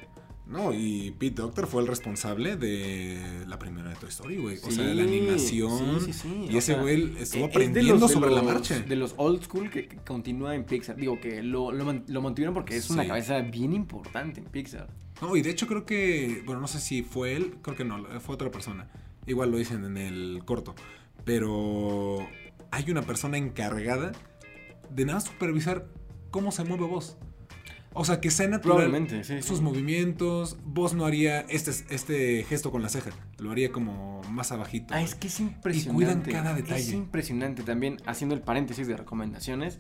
No, 0.46 0.72
y 0.72 1.12
Pete 1.20 1.42
Doctor 1.42 1.68
fue 1.68 1.82
el 1.82 1.90
responsable 1.90 2.56
de 2.56 3.44
la 3.48 3.60
primera 3.60 3.90
de 3.90 3.96
Toy 3.98 4.08
Story, 4.08 4.38
güey. 4.38 4.58
o 4.64 4.72
sea, 4.72 4.86
la 4.94 5.04
animación. 5.04 6.00
sí, 6.00 6.14
sí, 6.14 6.14
sí. 6.14 6.48
Y 6.50 6.56
ese 6.56 6.76
güey 6.76 7.04
estuvo 7.04 7.20
Es 7.22 7.32
de 7.34 7.44
aprendiendo 7.44 7.96
los- 7.96 8.08
de 8.10 8.14
sobre 8.14 8.32
la 8.32 8.42
marcha. 8.44 8.80
De 8.80 8.96
los 8.96 9.14
old 9.18 9.44
school 9.44 9.70
que, 9.70 9.90
que 9.90 9.98
continúa 9.98 10.56
en 10.56 10.64
Pixar. 10.64 10.96
Digo 10.96 11.20
que 11.20 11.44
lo, 11.44 11.74
lo, 11.74 11.92
lo 12.08 12.22
mantuvieron 12.22 12.54
porque 12.54 12.78
es 12.78 12.90
una 12.90 13.06
cabeza 13.06 13.40
bien 13.42 13.74
importante 13.74 14.40
en 14.40 14.46
Pixar. 14.46 14.88
No, 15.22 15.36
y 15.36 15.42
de 15.42 15.50
hecho 15.50 15.68
creo 15.68 15.86
que, 15.86 16.44
bueno, 16.46 16.62
no 16.62 16.68
sé 16.68 16.80
si 16.80 17.02
fue 17.04 17.36
él, 17.36 17.56
creo 17.62 17.76
que 17.76 17.84
no, 17.84 18.06
fue 18.22 18.36
otra 18.36 18.50
persona. 18.50 18.88
Igual 19.26 19.52
lo 19.52 19.58
dicen 19.58 19.84
en 19.84 19.98
el 19.98 20.44
corto. 20.46 20.76
Pero 21.28 22.26
hay 22.72 22.90
una 22.90 23.02
persona 23.02 23.38
encargada 23.38 24.14
de 24.90 25.06
nada 25.06 25.20
supervisar 25.20 25.86
cómo 26.32 26.54
se 26.54 26.64
mueve 26.64 26.86
voz. 26.86 27.18
O 27.92 28.06
sea, 28.06 28.22
que 28.22 28.32
sea 28.32 28.48
natural. 28.48 28.78
Probablemente, 28.78 29.26
sí. 29.26 29.42
Sus 29.42 29.58
sí. 29.58 29.64
movimientos, 29.64 30.58
vos 30.64 30.94
no 30.94 31.06
haría 31.06 31.42
este, 31.42 31.72
este 31.94 32.46
gesto 32.46 32.72
con 32.72 32.82
la 32.82 32.88
ceja, 32.88 33.10
lo 33.40 33.52
haría 33.52 33.74
como 33.74 34.22
más 34.30 34.54
abajito. 34.54 34.94
Ah, 34.94 35.02
es 35.02 35.16
que 35.16 35.28
es 35.28 35.40
impresionante. 35.42 35.94
cuidan 35.94 36.22
cada 36.22 36.54
detalle. 36.54 36.80
Es 36.80 36.94
impresionante 36.94 37.64
también, 37.64 37.98
haciendo 38.06 38.34
el 38.34 38.42
paréntesis 38.42 38.88
de 38.88 38.96
recomendaciones. 38.96 39.80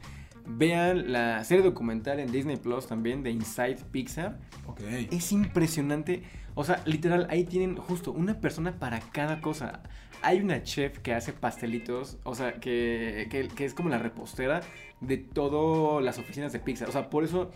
Vean 0.49 1.11
la 1.11 1.43
serie 1.43 1.63
documental 1.63 2.19
en 2.19 2.31
Disney 2.31 2.57
Plus 2.57 2.87
también 2.87 3.21
de 3.23 3.31
Inside 3.31 3.77
Pixar. 3.91 4.39
Ok. 4.65 4.81
Es 5.11 5.31
impresionante. 5.31 6.23
O 6.55 6.63
sea, 6.63 6.81
literal, 6.85 7.27
ahí 7.29 7.43
tienen 7.43 7.75
justo 7.75 8.11
una 8.11 8.39
persona 8.39 8.79
para 8.79 8.99
cada 8.99 9.41
cosa. 9.41 9.83
Hay 10.21 10.39
una 10.39 10.63
chef 10.63 10.99
que 10.99 11.13
hace 11.13 11.31
pastelitos, 11.33 12.17
o 12.23 12.33
sea, 12.33 12.53
que, 12.53 13.27
que, 13.29 13.47
que 13.47 13.65
es 13.65 13.73
como 13.73 13.89
la 13.89 13.99
repostera 13.99 14.61
de 14.99 15.17
todas 15.17 16.03
las 16.03 16.17
oficinas 16.17 16.51
de 16.53 16.59
Pixar. 16.59 16.89
O 16.89 16.91
sea, 16.91 17.09
por 17.09 17.23
eso 17.23 17.51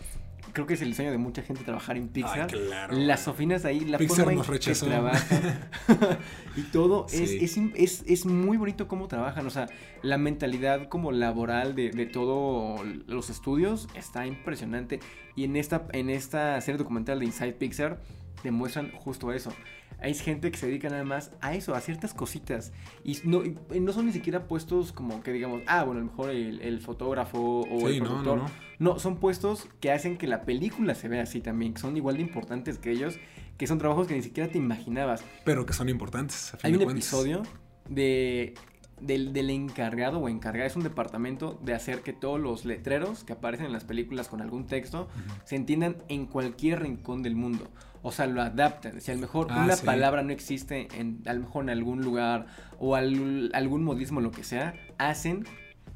creo 0.52 0.66
que 0.66 0.74
es 0.74 0.82
el 0.82 0.94
sueño 0.94 1.10
de 1.10 1.18
mucha 1.18 1.42
gente 1.42 1.62
trabajar 1.64 1.96
en 1.96 2.08
Pixar. 2.08 2.48
Ay, 2.52 2.58
claro. 2.66 2.96
Las 2.96 3.26
oficinas 3.28 3.64
ahí, 3.64 3.80
la 3.80 3.98
Pixar 3.98 4.16
forma 4.18 4.32
en 4.32 4.38
nos 4.38 4.46
que 4.46 4.52
rechazó. 4.52 4.86
trabajan 4.86 5.68
y 6.56 6.62
todo 6.62 7.06
es, 7.12 7.30
Sí. 7.30 7.38
es, 7.42 7.56
es- 7.74 8.04
es 8.06 8.26
muy 8.26 8.56
bonito 8.56 8.88
cómo 8.88 9.08
trabajan. 9.08 9.46
O 9.46 9.50
sea, 9.50 9.68
la 10.02 10.18
mentalidad 10.18 10.88
como 10.88 11.12
laboral 11.12 11.74
de, 11.74 11.90
de 11.90 12.06
todos 12.06 12.80
los 13.06 13.30
estudios 13.30 13.88
está 13.94 14.26
impresionante. 14.26 15.00
Y 15.36 15.44
en 15.44 15.56
esta, 15.56 15.86
en 15.92 16.10
esta 16.10 16.60
serie 16.60 16.78
documental 16.78 17.18
de 17.20 17.24
Inside 17.26 17.52
Pixar 17.54 18.00
demuestran 18.42 18.90
justo 18.92 19.32
eso. 19.32 19.52
Hay 20.00 20.14
gente 20.14 20.50
que 20.50 20.58
se 20.58 20.66
dedica 20.66 20.88
nada 20.88 21.04
más 21.04 21.30
a 21.40 21.54
eso, 21.54 21.76
a 21.76 21.80
ciertas 21.80 22.12
cositas. 22.12 22.72
Y 23.04 23.18
no, 23.22 23.44
y 23.44 23.56
no 23.78 23.92
son 23.92 24.06
ni 24.06 24.12
siquiera 24.12 24.48
puestos 24.48 24.90
como 24.92 25.22
que 25.22 25.32
digamos, 25.32 25.62
ah, 25.68 25.84
bueno, 25.84 26.00
a 26.00 26.04
lo 26.04 26.10
mejor 26.10 26.30
el, 26.30 26.60
el 26.60 26.80
fotógrafo 26.80 27.60
o 27.60 27.88
Sí, 27.88 27.98
el 27.98 28.02
productor. 28.02 28.38
no, 28.38 28.42
no. 28.42 28.48
No, 28.48 28.50
son 28.98 29.16
puestos 29.16 29.66
que 29.80 29.90
hacen 29.92 30.16
que 30.18 30.26
la 30.26 30.42
película 30.42 30.94
se 30.94 31.08
vea 31.08 31.22
así 31.22 31.40
también, 31.40 31.74
que 31.74 31.80
son 31.80 31.96
igual 31.96 32.16
de 32.16 32.22
importantes 32.22 32.78
que 32.78 32.90
ellos, 32.90 33.16
que 33.58 33.66
son 33.66 33.78
trabajos 33.78 34.06
que 34.06 34.14
ni 34.14 34.22
siquiera 34.22 34.50
te 34.50 34.58
imaginabas. 34.58 35.22
Pero 35.44 35.66
que 35.66 35.72
son 35.72 35.88
importantes. 35.88 36.54
a 36.54 36.58
fin 36.58 36.60
Hay 36.66 36.72
de 36.72 36.78
un 36.78 36.84
cuentas. 36.84 37.04
episodio 37.04 37.42
de, 37.88 38.54
del, 39.00 39.32
del 39.32 39.50
encargado 39.50 40.18
o 40.18 40.28
encargada, 40.28 40.66
es 40.66 40.76
un 40.76 40.82
departamento 40.82 41.58
de 41.62 41.74
hacer 41.74 42.00
que 42.02 42.12
todos 42.12 42.40
los 42.40 42.64
letreros 42.64 43.24
que 43.24 43.32
aparecen 43.34 43.66
en 43.66 43.72
las 43.72 43.84
películas 43.84 44.28
con 44.28 44.40
algún 44.40 44.66
texto 44.66 45.08
se 45.44 45.56
entiendan 45.56 45.96
en 46.08 46.26
cualquier 46.26 46.80
rincón 46.82 47.22
del 47.22 47.34
mundo. 47.36 47.68
O 48.04 48.10
sea, 48.10 48.26
lo 48.26 48.42
adaptan. 48.42 49.00
Si 49.00 49.12
a 49.12 49.14
lo 49.14 49.20
mejor 49.20 49.46
Ah, 49.50 49.62
una 49.64 49.76
sí. 49.76 49.86
palabra 49.86 50.22
no 50.24 50.32
existe 50.32 50.88
en, 50.98 51.22
a 51.26 51.34
lo 51.34 51.40
mejor 51.42 51.62
en 51.64 51.70
algún 51.70 52.00
lugar 52.02 52.46
o 52.80 52.96
al- 52.96 53.50
algún 53.54 53.84
modismo, 53.84 54.20
lo 54.20 54.32
que 54.32 54.42
sea, 54.42 54.74
hacen 54.98 55.44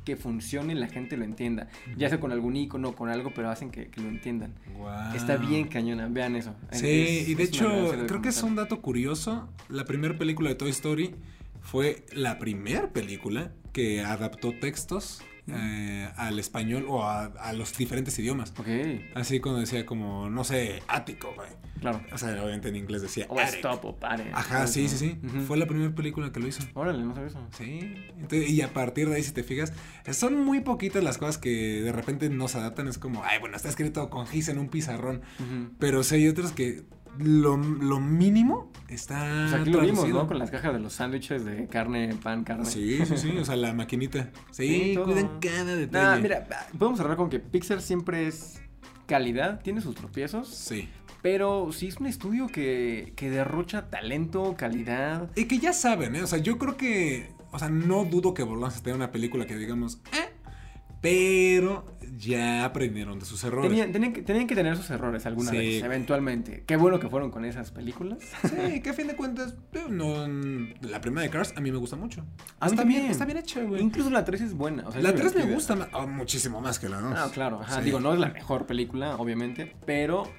que 0.06 0.16
funcione 0.16 0.72
y 0.72 0.76
la 0.76 0.86
gente 0.86 1.16
lo 1.18 1.24
entienda. 1.24 1.68
Ya 1.98 2.08
sea 2.08 2.20
con 2.20 2.30
algún 2.32 2.56
icono, 2.56 2.94
con 2.94 3.10
algo, 3.10 3.32
pero 3.34 3.50
hacen 3.50 3.70
que, 3.70 3.88
que 3.88 4.00
lo 4.00 4.08
entiendan. 4.08 4.54
Está 5.14 5.36
bien 5.36 5.66
cañona, 5.68 6.08
vean 6.08 6.36
eso. 6.36 6.54
Sí, 6.70 6.86
Es- 6.86 7.28
y 7.28 7.34
de 7.34 7.42
hecho, 7.42 7.68
creo 8.06 8.22
que 8.22 8.28
es 8.30 8.42
un 8.42 8.54
dato 8.56 8.80
curioso. 8.80 9.48
La 9.68 9.84
primera 9.84 10.16
película 10.16 10.48
de 10.48 10.54
Toy 10.54 10.70
Story 10.70 11.14
fue 11.60 12.06
la 12.14 12.38
primera 12.38 12.90
película 12.92 13.50
que 13.72 14.00
adaptó 14.00 14.52
textos 14.58 15.22
eh, 15.48 16.08
al 16.16 16.38
español 16.38 16.86
o 16.88 17.04
a, 17.04 17.24
a 17.26 17.52
los 17.52 17.76
diferentes 17.76 18.18
idiomas. 18.18 18.52
Ok, 18.58 18.66
Así 19.14 19.40
cuando 19.40 19.60
decía 19.60 19.86
como, 19.86 20.28
no 20.30 20.42
sé, 20.44 20.82
ático, 20.88 21.32
güey. 21.36 21.48
claro. 21.80 22.00
O 22.12 22.18
sea, 22.18 22.30
obviamente 22.42 22.68
en 22.68 22.76
inglés 22.76 23.02
decía 23.02 23.26
O 23.28 23.38
attic. 23.38 23.56
stop 23.56 23.84
o 23.84 23.96
pare. 23.96 24.30
Ajá, 24.32 24.66
sí, 24.66 24.88
sí, 24.88 24.96
sí. 24.98 25.18
Fue 25.46 25.56
la 25.56 25.66
primera 25.66 25.94
película 25.94 26.32
que 26.32 26.40
lo 26.40 26.48
hizo. 26.48 26.62
Órale, 26.74 27.02
no 27.04 27.14
sabía 27.14 27.28
eso. 27.28 27.46
Sí, 27.56 27.94
entonces, 28.18 28.48
y 28.50 28.60
a 28.62 28.72
partir 28.72 29.08
de 29.08 29.16
ahí, 29.16 29.22
si 29.22 29.32
te 29.32 29.42
fijas, 29.44 29.72
son 30.12 30.40
muy 30.44 30.60
poquitas 30.60 31.02
las 31.04 31.18
cosas 31.18 31.38
que 31.38 31.80
de 31.82 31.92
repente 31.92 32.28
nos 32.30 32.54
adaptan. 32.56 32.88
Es 32.88 32.98
como, 32.98 33.22
ay, 33.24 33.38
bueno, 33.38 33.56
está 33.56 33.68
escrito 33.68 34.10
con 34.10 34.26
gis 34.26 34.48
en 34.48 34.58
un 34.58 34.68
pizarrón. 34.68 35.22
Pero 35.78 36.02
sí 36.02 36.16
hay 36.16 36.28
otros 36.28 36.52
que 36.52 36.82
lo, 37.18 37.56
lo 37.56 38.00
mínimo 38.00 38.70
está. 38.88 39.46
Pues 39.50 39.60
aquí 39.60 39.70
lo 39.70 39.80
vimos. 39.80 40.08
¿no? 40.08 40.26
Con 40.26 40.38
las 40.38 40.50
cajas 40.50 40.72
de 40.72 40.80
los 40.80 40.92
sándwiches 40.92 41.44
de 41.44 41.66
carne, 41.68 42.14
pan, 42.22 42.44
carne. 42.44 42.64
Sí, 42.64 43.04
sí, 43.06 43.16
sí. 43.16 43.36
O 43.38 43.44
sea, 43.44 43.56
la 43.56 43.72
maquinita. 43.72 44.30
Sí, 44.50 44.94
Sí, 44.94 44.98
cuidan 45.02 45.38
cada 45.40 45.76
detalle. 45.76 46.04
Nah, 46.04 46.16
mira, 46.18 46.46
podemos 46.78 46.98
cerrar 46.98 47.16
con 47.16 47.28
que 47.30 47.38
Pixar 47.40 47.80
siempre 47.80 48.26
es 48.26 48.60
calidad, 49.06 49.60
tiene 49.62 49.80
sus 49.80 49.94
tropiezos, 49.94 50.48
Sí. 50.48 50.88
pero 51.22 51.70
sí 51.72 51.88
es 51.88 51.96
un 51.98 52.06
estudio 52.06 52.46
que, 52.48 53.12
que 53.16 53.30
derrocha 53.30 53.88
talento, 53.90 54.54
calidad. 54.58 55.30
Y 55.36 55.44
que 55.46 55.58
ya 55.58 55.72
saben, 55.72 56.16
¿eh? 56.16 56.22
O 56.22 56.26
sea, 56.26 56.38
yo 56.38 56.58
creo 56.58 56.76
que. 56.76 57.30
O 57.52 57.58
sea, 57.58 57.68
no 57.70 58.04
dudo 58.04 58.34
que 58.34 58.42
volvamos 58.42 58.76
a 58.76 58.82
tener 58.82 58.96
una 58.96 59.10
película 59.12 59.46
que 59.46 59.56
digamos, 59.56 60.00
eh. 60.12 60.32
Pero 61.10 61.84
ya 62.18 62.64
aprendieron 62.64 63.18
de 63.18 63.26
sus 63.26 63.42
errores. 63.44 63.70
Tenían, 63.70 63.92
tenían 63.92 64.12
que, 64.12 64.22
tenían 64.22 64.46
que 64.46 64.54
tener 64.54 64.76
sus 64.76 64.90
errores 64.90 65.24
alguna 65.26 65.50
Sí. 65.50 65.56
vez, 65.56 65.82
eventualmente. 65.82 66.64
Qué 66.66 66.76
bueno 66.76 66.98
que 66.98 67.08
fueron 67.08 67.30
con 67.30 67.44
esas 67.44 67.70
películas. 67.70 68.18
Sí, 68.42 68.80
que 68.80 68.90
a 68.90 68.92
fin 68.92 69.06
de 69.06 69.16
cuentas, 69.16 69.54
no, 69.88 70.26
la 70.80 71.00
primera 71.00 71.22
de 71.22 71.30
Cars 71.30 71.54
a 71.56 71.60
mí 71.60 71.70
me 71.70 71.78
gusta 71.78 71.96
mucho. 71.96 72.24
A 72.60 72.66
mí 72.66 72.72
está 72.72 72.84
bien, 72.84 73.06
está 73.06 73.24
bien 73.24 73.38
hecha, 73.38 73.62
güey. 73.62 73.82
Incluso 73.82 74.10
la 74.10 74.24
3 74.24 74.40
es 74.40 74.54
buena. 74.54 74.86
o 74.86 74.90
sea, 74.90 75.00
es 75.00 75.04
La 75.04 75.14
3 75.14 75.34
me 75.36 75.52
gusta 75.54 75.88
oh, 75.92 76.06
muchísimo 76.06 76.60
más 76.60 76.78
que 76.78 76.88
la 76.88 77.00
2. 77.00 77.14
Ah, 77.16 77.30
claro. 77.32 77.60
Ajá. 77.60 77.78
Sí. 77.78 77.84
Digo, 77.84 78.00
no 78.00 78.12
es 78.12 78.18
la 78.18 78.30
mejor 78.30 78.66
película, 78.66 79.16
obviamente, 79.16 79.76
pero 79.84 80.30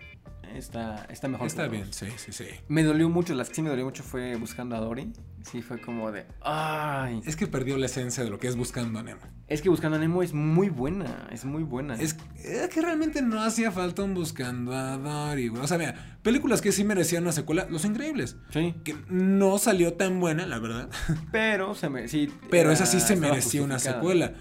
está, 0.56 1.06
está 1.10 1.28
mejor. 1.28 1.48
Está 1.48 1.68
bien, 1.68 1.94
sí, 1.94 2.08
sí, 2.18 2.32
sí. 2.32 2.46
Me 2.68 2.84
dolió 2.84 3.10
mucho, 3.10 3.34
las 3.36 3.50
que 3.50 3.56
sí 3.56 3.62
me 3.62 3.70
dolió 3.70 3.86
mucho 3.86 4.04
fue 4.04 4.36
Buscando 4.36 4.76
a 4.76 4.80
Dory. 4.80 5.12
Sí, 5.50 5.62
fue 5.62 5.80
como 5.80 6.12
de. 6.12 6.26
¡Ay! 6.42 7.22
Es 7.26 7.38
que 7.38 7.48
perdió 7.48 7.78
la 7.78 7.86
esencia 7.86 8.22
de 8.24 8.30
lo 8.30 8.38
que 8.38 8.48
es 8.48 8.58
Buscando 8.58 9.00
a 9.00 9.04
Nemo. 9.04 9.22
Es 9.48 9.62
que 9.62 9.70
Buscando 9.70 9.96
a 9.96 10.00
Nemo 10.00 10.22
es 10.22 10.34
muy 10.34 10.68
buena, 10.68 11.30
es 11.32 11.46
muy 11.46 11.64
buena. 11.64 11.96
Es, 11.96 12.18
es 12.44 12.68
que 12.68 12.82
realmente 12.82 13.22
no 13.22 13.42
hacía 13.42 13.72
falta 13.72 14.04
un 14.04 14.14
Buscando 14.14 14.74
a 14.76 14.98
Dory, 14.98 15.48
güey. 15.48 15.64
O 15.64 15.68
sea, 15.68 15.78
mira, 15.78 16.20
películas 16.22 16.62
que 16.62 16.74
sí 16.74 16.84
merecían 16.84 17.24
una 17.24 17.32
secuela, 17.32 17.66
Los 17.70 17.86
Increíbles. 17.86 18.36
Sí, 18.50 18.76
Que 18.84 18.98
no 19.10 19.58
salió 19.58 19.94
tan 19.94 20.20
buena, 20.20 20.46
la 20.46 20.60
verdad. 20.60 20.90
pero 21.32 21.76
se 21.76 21.90
me, 21.90 22.10
sí, 22.10 22.30
Pero 22.50 22.72
esa 22.72 22.86
sí 22.86 23.00
se 23.00 23.16
merecía 23.16 23.64
una 23.64 23.80
secuela. 23.80 24.34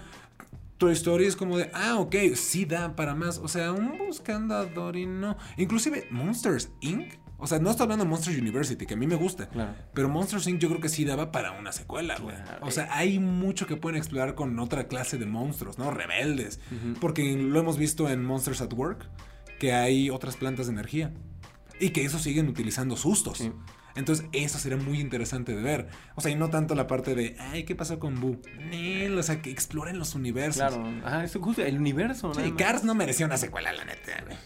Toy 0.77 0.91
Story 0.91 1.25
es 1.25 1.35
como 1.35 1.57
de, 1.57 1.71
ah, 1.73 1.97
ok, 1.99 2.15
sí 2.35 2.65
da 2.65 2.95
para 2.95 3.15
más. 3.15 3.37
O 3.37 3.47
sea, 3.47 3.71
un 3.71 3.97
Buscando 3.97 4.55
a 4.55 4.65
Dory 4.65 5.05
no. 5.05 5.37
Inclusive 5.55 6.07
Monsters 6.11 6.69
Inc. 6.81 7.13
O 7.39 7.45
sea, 7.45 7.59
no 7.59 7.69
estoy 7.69 7.83
hablando 7.83 8.03
de 8.05 8.09
Monsters 8.09 8.37
University, 8.37 8.85
que 8.85 8.95
a 8.95 8.97
mí 8.97 9.05
me 9.05 9.15
gusta. 9.15 9.47
Claro. 9.49 9.75
Pero 9.93 10.09
Monsters 10.09 10.47
Inc. 10.47 10.59
yo 10.59 10.69
creo 10.69 10.81
que 10.81 10.89
sí 10.89 11.05
daba 11.05 11.31
para 11.31 11.51
una 11.51 11.71
secuela, 11.71 12.17
güey. 12.17 12.35
Claro. 12.35 12.65
O 12.65 12.71
sea, 12.71 12.89
hay 12.91 13.19
mucho 13.19 13.67
que 13.67 13.75
pueden 13.75 13.97
explorar 13.97 14.33
con 14.33 14.57
otra 14.59 14.87
clase 14.87 15.17
de 15.17 15.25
monstruos, 15.27 15.77
¿no? 15.77 15.91
Rebeldes. 15.91 16.59
Porque 16.99 17.35
lo 17.35 17.59
hemos 17.59 17.77
visto 17.77 18.09
en 18.09 18.25
Monsters 18.25 18.61
at 18.61 18.73
Work, 18.73 19.07
que 19.59 19.73
hay 19.73 20.09
otras 20.09 20.35
plantas 20.35 20.65
de 20.65 20.73
energía. 20.73 21.13
Y 21.79 21.91
que 21.91 22.03
eso 22.03 22.17
siguen 22.17 22.47
utilizando 22.47 22.97
sustos. 22.97 23.37
Sí. 23.37 23.51
Entonces, 23.97 24.27
eso 24.31 24.59
sería 24.59 24.77
muy 24.77 24.99
interesante 24.99 25.55
de 25.55 25.61
ver. 25.61 25.89
O 26.15 26.21
sea, 26.21 26.31
y 26.31 26.35
no 26.35 26.49
tanto 26.49 26.75
la 26.75 26.85
parte 26.85 27.15
de, 27.15 27.35
ay, 27.39 27.63
¿qué 27.63 27.75
pasó 27.75 27.99
con 27.99 28.19
Boo? 28.21 28.39
Nel, 28.69 29.17
o 29.17 29.23
sea, 29.23 29.41
que 29.41 29.49
exploren 29.49 29.97
los 29.97 30.13
universos. 30.13 30.57
Claro, 30.57 30.87
ajá, 31.03 31.23
es 31.23 31.33
justo 31.35 31.63
el 31.63 31.77
universo, 31.77 32.31
Sí, 32.33 32.39
nada 32.39 32.51
más. 32.51 32.61
Cars 32.61 32.83
no 32.83 32.93
mereció 32.93 33.25
una 33.25 33.37
secuela, 33.37 33.73
la 33.73 33.85
neta, 33.85 34.23
güey. 34.23 34.37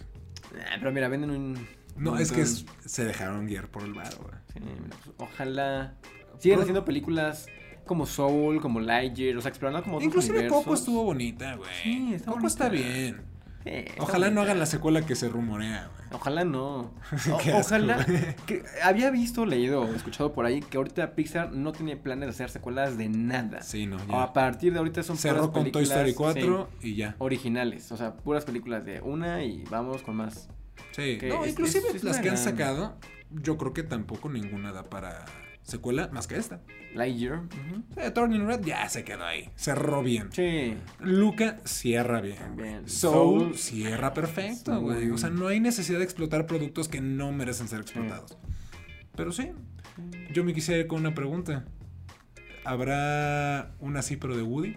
Ah, 0.66 0.76
pero 0.80 0.92
mira, 0.92 1.10
venden 1.10 1.32
un. 1.32 1.68
No, 2.02 2.18
es 2.18 2.32
que 2.32 2.42
es- 2.42 2.66
se 2.86 3.06
dejaron 3.06 3.46
guiar 3.48 3.68
por 3.68 3.84
el 3.84 3.94
bar, 3.94 4.14
güey. 4.22 4.34
Sí, 4.54 4.60
pues, 4.60 5.16
ojalá. 5.18 5.94
Sigan 6.40 6.60
haciendo 6.62 6.84
películas 6.86 7.48
como 7.86 8.06
Soul, 8.06 8.62
como 8.62 8.80
Lightyear, 8.80 9.38
o 9.38 9.42
sea, 9.42 9.50
explorando 9.50 9.84
como 9.84 9.98
otros 9.98 10.08
Inclusive. 10.08 10.48
Coco 10.48 10.74
estuvo 10.74 11.04
bonita, 11.04 11.56
güey. 11.56 11.70
Sí, 11.84 12.14
está 12.16 12.32
Coco 12.32 12.48
está 12.48 12.70
bien. 12.70 13.22
Sí, 13.64 13.70
está 13.70 14.02
Ojalá 14.02 14.32
no 14.32 14.42
hagan 14.42 14.58
la 14.58 14.66
secuela 14.66 15.06
que 15.06 15.16
se 15.16 15.30
rumorea, 15.30 15.88
güey. 15.94 16.02
Ojalá 16.20 16.44
no. 16.44 16.92
O- 17.32 17.58
ojalá. 17.60 18.04
que- 18.48 18.64
había 18.84 19.12
visto, 19.12 19.46
leído 19.46 19.82
o 19.82 19.94
escuchado 19.94 20.34
por 20.34 20.46
ahí 20.46 20.62
que 20.62 20.78
ahorita 20.78 21.14
Pixar 21.16 21.52
no 21.52 21.72
tiene 21.72 21.96
planes 21.96 22.26
de 22.28 22.32
hacer 22.32 22.50
secuelas 22.50 22.98
de 22.98 23.08
nada. 23.10 23.62
Sí, 23.62 23.86
no, 23.86 23.98
a 24.20 24.34
partir 24.34 24.74
de 24.74 24.80
ahorita 24.80 25.04
son 25.04 25.18
Cerró 25.18 25.52
puras 25.52 25.64
con 25.66 25.72
Toy 25.72 25.84
Story 25.84 26.02
películas, 26.06 26.34
4 26.34 26.70
y 26.82 26.96
ya. 26.96 27.16
originales. 27.20 27.92
O 27.92 27.98
sea, 27.98 28.16
puras 28.16 28.46
películas 28.46 28.84
de 28.86 29.00
una 29.02 29.44
y 29.44 29.64
vamos 29.70 30.02
con 30.02 30.16
más. 30.16 30.50
Sí. 30.92 31.18
No, 31.24 31.44
es- 31.46 31.52
inclusive 31.52 31.90
es- 31.90 31.96
es 31.96 32.04
las 32.04 32.16
una 32.16 32.24
que 32.24 32.30
han 32.30 32.38
sacado, 32.38 32.98
yo 33.30 33.58
creo 33.58 33.74
que 33.74 33.84
tampoco 33.84 34.30
ninguna 34.30 34.72
da 34.72 34.84
para 34.84 35.26
secuela 35.64 36.10
más 36.12 36.28
que 36.28 36.36
esta. 36.38 36.60
Lightyear. 36.96 37.44
Turning 38.14 38.46
Red 38.48 38.62
ya 38.66 38.90
se 38.90 39.04
quedó 39.04 39.24
ahí. 39.24 39.50
Cerró 39.56 40.04
bien. 40.04 40.30
Sí. 40.34 40.76
Luca 41.00 41.60
cierra 41.64 42.20
bien. 42.20 42.88
Soul, 42.88 43.42
Soul. 43.42 43.58
cierra 43.58 44.14
perfecto, 44.14 44.80
güey. 44.82 45.10
O 45.12 45.18
sea, 45.18 45.30
no 45.30 45.48
hay 45.48 45.60
necesidad 45.60 46.00
de 46.00 46.04
explotar 46.04 46.46
productos 46.48 46.90
que 46.90 47.00
no 47.00 47.32
merecen 47.32 47.68
ser 47.68 47.80
explotados. 47.80 48.38
Pero 49.16 49.32
sí, 49.32 49.52
yo 50.34 50.44
me 50.44 50.54
quisiera 50.54 50.80
ir 50.82 50.88
con 50.88 51.00
una 51.00 51.14
pregunta. 51.14 51.66
¿Habrá 52.64 53.72
un 53.80 53.98
así 53.98 54.18
pero 54.18 54.36
de 54.36 54.44
Woody? 54.44 54.76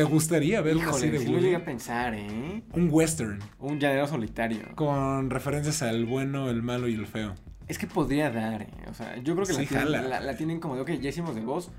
¿Te 0.00 0.04
gustaría 0.04 0.62
ver 0.62 0.76
Híjole, 0.76 1.10
de 1.10 1.18
sí 1.18 1.24
lo 1.26 1.32
Woody? 1.32 1.42
llegué 1.44 1.56
a 1.56 1.64
pensar, 1.66 2.14
¿eh? 2.14 2.62
Un 2.72 2.88
western 2.90 3.38
Un 3.58 3.78
llanero 3.78 4.06
solitario. 4.06 4.60
con 4.74 5.28
referencias 5.28 5.82
al 5.82 6.06
bueno, 6.06 6.48
el 6.48 6.62
malo 6.62 6.88
y 6.88 6.94
el 6.94 7.06
feo. 7.06 7.34
Es 7.68 7.76
que 7.78 7.86
podría 7.86 8.30
dar, 8.30 8.62
¿eh? 8.62 8.68
O 8.90 8.94
sea, 8.94 9.18
yo 9.18 9.34
creo 9.34 9.46
que 9.46 9.52
Sí, 9.52 9.62
la, 9.62 9.68
tienen, 9.84 10.08
la, 10.10 10.20
la 10.20 10.36
tienen 10.36 10.58
como 10.58 10.76
de, 10.76 10.80
ok, 10.80 10.90
ya 11.02 11.10
hicimos 11.10 11.34
de 11.34 11.42
voz. 11.42 11.70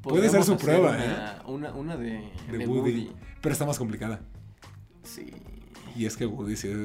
Puede 0.00 0.30
ser 0.30 0.42
su 0.42 0.56
prueba, 0.56 0.92
una, 0.92 1.04
¿eh? 1.04 1.10
Una, 1.46 1.72
una 1.74 1.96
de, 1.98 2.22
De, 2.50 2.56
de 2.58 2.66
Woody. 2.66 2.80
Woody. 2.92 3.12
Pero 3.42 3.52
está 3.52 3.66
más 3.66 3.76
complicada. 3.78 4.20
Sí. 5.02 5.30
Y 5.96 6.04
es 6.06 6.16
que 6.16 6.26
Woody 6.26 6.56
sí 6.56 6.68
es... 6.68 6.76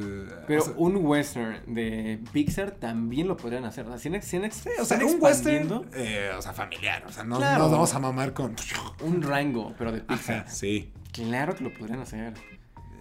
Pero 0.48 0.62
o 0.62 0.66
sea, 0.66 0.74
un 0.78 0.96
western 1.06 1.74
de 1.74 2.20
Pixar 2.32 2.72
también 2.72 3.28
lo 3.28 3.36
podrían 3.36 3.66
hacer. 3.66 3.86
O 3.86 3.90
sea, 3.90 3.98
si 3.98 4.08
en, 4.08 4.22
si 4.22 4.38
en- 4.38 4.52
sí, 4.52 4.70
o 4.80 4.86
sea, 4.86 4.98
un 5.06 5.18
western, 5.22 5.86
eh, 5.94 6.32
o 6.38 6.42
sea, 6.42 6.54
familiar. 6.54 7.04
O 7.08 7.12
sea, 7.12 7.24
no 7.24 7.38
Claro. 7.38 7.64
nos 7.64 7.72
vamos 7.72 7.94
a 7.94 8.00
mamar 8.00 8.34
con... 8.34 8.56
Un 9.02 9.22
rango, 9.22 9.74
pero 9.78 9.92
de 9.92 10.02
Pixar. 10.02 10.36
Ajá, 10.42 10.48
sí. 10.50 10.92
Claro 11.12 11.56
que 11.56 11.64
lo 11.66 11.74
podrían 11.74 12.00
hacer. 12.00 12.34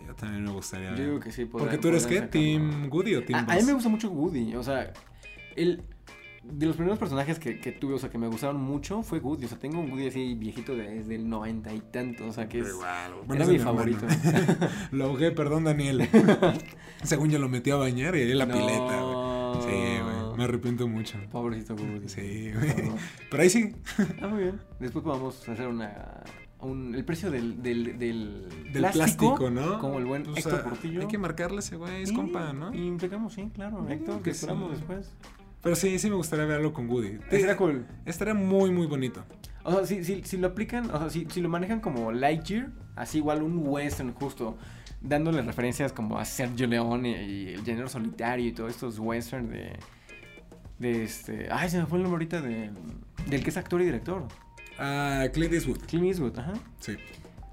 Yo 0.07 0.15
también 0.17 0.43
me 0.43 0.51
gustaría 0.51 0.91
Yo 0.97 1.05
digo 1.05 1.21
que 1.21 1.31
sí. 1.31 1.45
Porque 1.45 1.77
podrían- 1.77 1.81
tú 1.81 1.89
eres 1.89 2.07
qué? 2.07 2.23
¿Team 2.23 2.89
Woody 2.91 3.15
o 3.15 3.25
Team 3.25 3.47
A, 3.49 3.53
a 3.53 3.57
mí 3.57 3.63
me 3.63 3.73
gusta 3.75 3.89
mucho 3.89 4.11
Woody, 4.11 4.57
o 4.57 4.63
sea, 4.65 4.93
el 5.55 5.83
de 6.53 6.67
los 6.67 6.77
primeros 6.77 6.99
personajes 6.99 7.39
que, 7.39 7.59
que 7.61 7.73
tuve, 7.73 7.95
o 7.95 7.99
sea, 7.99 8.11
que 8.11 8.19
me 8.19 8.27
gustaron 8.29 8.61
mucho 8.61 9.03
fue 9.03 9.19
Woody, 9.21 9.45
o 9.45 9.49
sea, 9.49 9.59
tengo 9.59 9.81
un 9.81 9.91
Woody 9.91 10.09
así 10.09 10.35
viejito 10.35 10.75
de- 10.77 10.89
desde 10.97 11.15
el 11.17 11.29
noventa 11.29 11.73
y 11.73 11.81
tanto, 11.81 12.27
o 12.27 12.33
sea, 12.33 12.49
que 12.49 12.61
es 12.61 12.69
Igual, 12.69 13.13
era 13.35 13.47
mi 13.47 13.59
favorito. 13.59 14.07
lo 14.93 15.05
ahogué, 15.07 15.31
perdón, 15.31 15.65
Daniel. 15.65 16.09
Según 17.03 17.31
yo 17.31 17.39
lo 17.39 17.49
metí 17.49 17.71
a 17.71 17.77
bañar 17.77 18.15
y 18.17 18.21
ahí 18.21 18.33
en 18.33 18.39
la 18.39 18.47
No. 18.47 18.55
pileta, 18.55 19.03
güey. 19.03 19.63
Sí, 19.63 20.03
güey. 20.03 20.37
Me 20.37 20.45
arrepiento 20.45 20.87
mucho. 20.89 21.19
Pobrecito 21.31 21.75
Woody. 21.75 22.09
Sí, 22.09 22.53
güey. 22.53 22.93
Pero 23.31 23.43
ahí 23.43 23.51
sí. 23.51 23.73
Ah, 24.23 24.29
muy 24.29 24.43
bien. 24.45 24.61
Después 24.79 25.05
vamos 25.05 25.49
a 25.49 25.53
hacer 25.53 25.67
una 25.67 26.23
un- 26.61 26.95
el 26.95 27.05
precio 27.07 27.31
del, 27.31 27.63
del, 27.63 27.99
del, 27.99 28.49
Del 28.73 28.85
plástico, 28.93 29.49
¿no? 29.51 29.79
Como 29.79 29.99
el 29.99 30.05
buen 30.05 30.25
Héctor 30.37 30.63
Portillo. 30.63 31.01
Hay 31.01 31.07
que 31.09 31.17
marcarle 31.19 31.61
ese 31.61 31.77
güey, 31.77 32.03
es 32.03 32.13
compa, 32.13 32.53
¿no? 32.53 32.73
Y 32.75 32.87
implicamos, 32.87 33.33
sí, 33.33 33.51
claro. 33.55 33.87
Héctor, 33.89 34.19
que 34.19 34.23
que 34.25 34.35
sí. 34.35 34.41
esperamos 34.41 34.73
después. 34.73 35.11
Pero 35.63 35.77
sí, 35.77 35.99
sí 35.99 36.09
me 36.09 36.17
gustaría 36.17 36.47
verlo 36.47 36.73
con 36.73 36.89
Woody. 36.89 37.19
Estaría 37.31 37.57
cool. 37.57 37.87
Estaría 38.07 38.35
muy, 38.35 38.71
muy 38.71 38.87
bonito. 38.87 39.25
O 39.63 39.73
sea, 39.73 39.87
si, 39.87 40.05
si, 40.05 40.23
si 40.25 40.39
lo 40.39 40.49
aplican, 40.49 40.91
o 40.91 40.99
sea, 40.99 41.11
si, 41.11 41.27
si 41.29 41.41
lo 41.41 41.49
manejan 41.49 41.81
como 41.81 42.13
Lightyear, 42.13 42.71
así 42.97 43.19
igual 43.19 43.43
un 43.43 43.67
western 43.67 44.15
justo, 44.15 44.57
dándole 45.03 45.43
referencias 45.43 45.93
como 45.93 46.19
a 46.19 46.25
Sergio 46.25 46.67
Leone 46.67 47.27
y 47.27 47.49
el 47.49 47.65
género 47.65 47.89
solitario 47.89 48.47
y 48.47 48.53
todos 48.53 48.71
estos 48.71 48.99
western 48.99 49.51
de... 49.51 49.73
De 50.79 51.05
este... 51.05 51.49
Ay, 51.51 51.69
se 51.69 51.79
me 51.79 51.85
fue 51.85 51.99
el 51.99 52.05
nombre 52.05 52.25
ahorita 52.25 52.41
de, 52.41 52.71
del 53.27 53.45
que 53.45 53.51
es 53.51 53.57
actor 53.59 53.83
y 53.83 53.85
director. 53.85 54.27
Ah, 54.79 55.27
Clint 55.31 55.53
Eastwood. 55.53 55.81
Clint 55.81 56.07
Eastwood, 56.07 56.39
ajá. 56.39 56.55
Sí. 56.79 56.97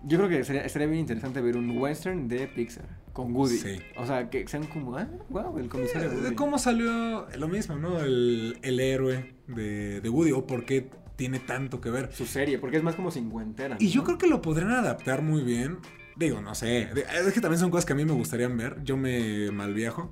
Yo 0.08 0.18
creo 0.18 0.30
que 0.30 0.44
sería, 0.44 0.62
estaría 0.64 0.88
bien 0.88 1.02
interesante 1.02 1.42
ver 1.42 1.58
un 1.58 1.78
western 1.78 2.28
de 2.28 2.48
Pixar 2.48 2.86
con 3.14 3.36
Woody. 3.36 3.58
Sí. 3.58 3.80
O 3.98 4.06
sea, 4.06 4.30
que 4.30 4.48
sean 4.48 4.66
como, 4.68 4.96
ah, 4.98 5.08
wow, 5.30 5.58
el 5.58 5.68
comisario 5.70 6.12
Eh, 6.12 6.16
Woody. 6.16 6.36
¿Cómo 6.36 6.58
salió 6.60 7.28
lo 7.38 7.48
mismo, 7.48 7.76
no? 7.76 8.00
El, 8.00 8.58
el 8.62 8.80
héroe 8.80 9.36
de, 9.48 10.00
de 10.02 10.10
Woody 10.10 10.32
o 10.32 10.46
por 10.48 10.66
qué 10.66 10.90
tiene 11.16 11.40
tanto 11.40 11.82
que 11.82 11.90
ver. 11.90 12.12
Su 12.14 12.26
serie, 12.26 12.58
porque 12.60 12.78
es 12.78 12.84
más 12.84 12.96
como 12.96 13.12
cincuentera. 13.12 13.76
Y 13.80 13.90
yo 13.90 14.04
creo 14.04 14.18
que 14.18 14.28
lo 14.28 14.42
podrían 14.42 14.72
adaptar 14.72 15.22
muy 15.24 15.42
bien. 15.44 15.78
Digo, 16.16 16.42
no 16.42 16.56
sé. 16.56 16.90
Es 17.28 17.34
que 17.34 17.42
también 17.42 17.60
son 17.60 17.70
cosas 17.72 17.86
que 17.86 17.94
a 17.94 17.96
mí 17.96 18.06
me 18.06 18.14
gustarían 18.14 18.56
ver. 18.56 18.78
Yo 18.84 18.98
me 18.98 19.52
malviajo. 19.52 20.12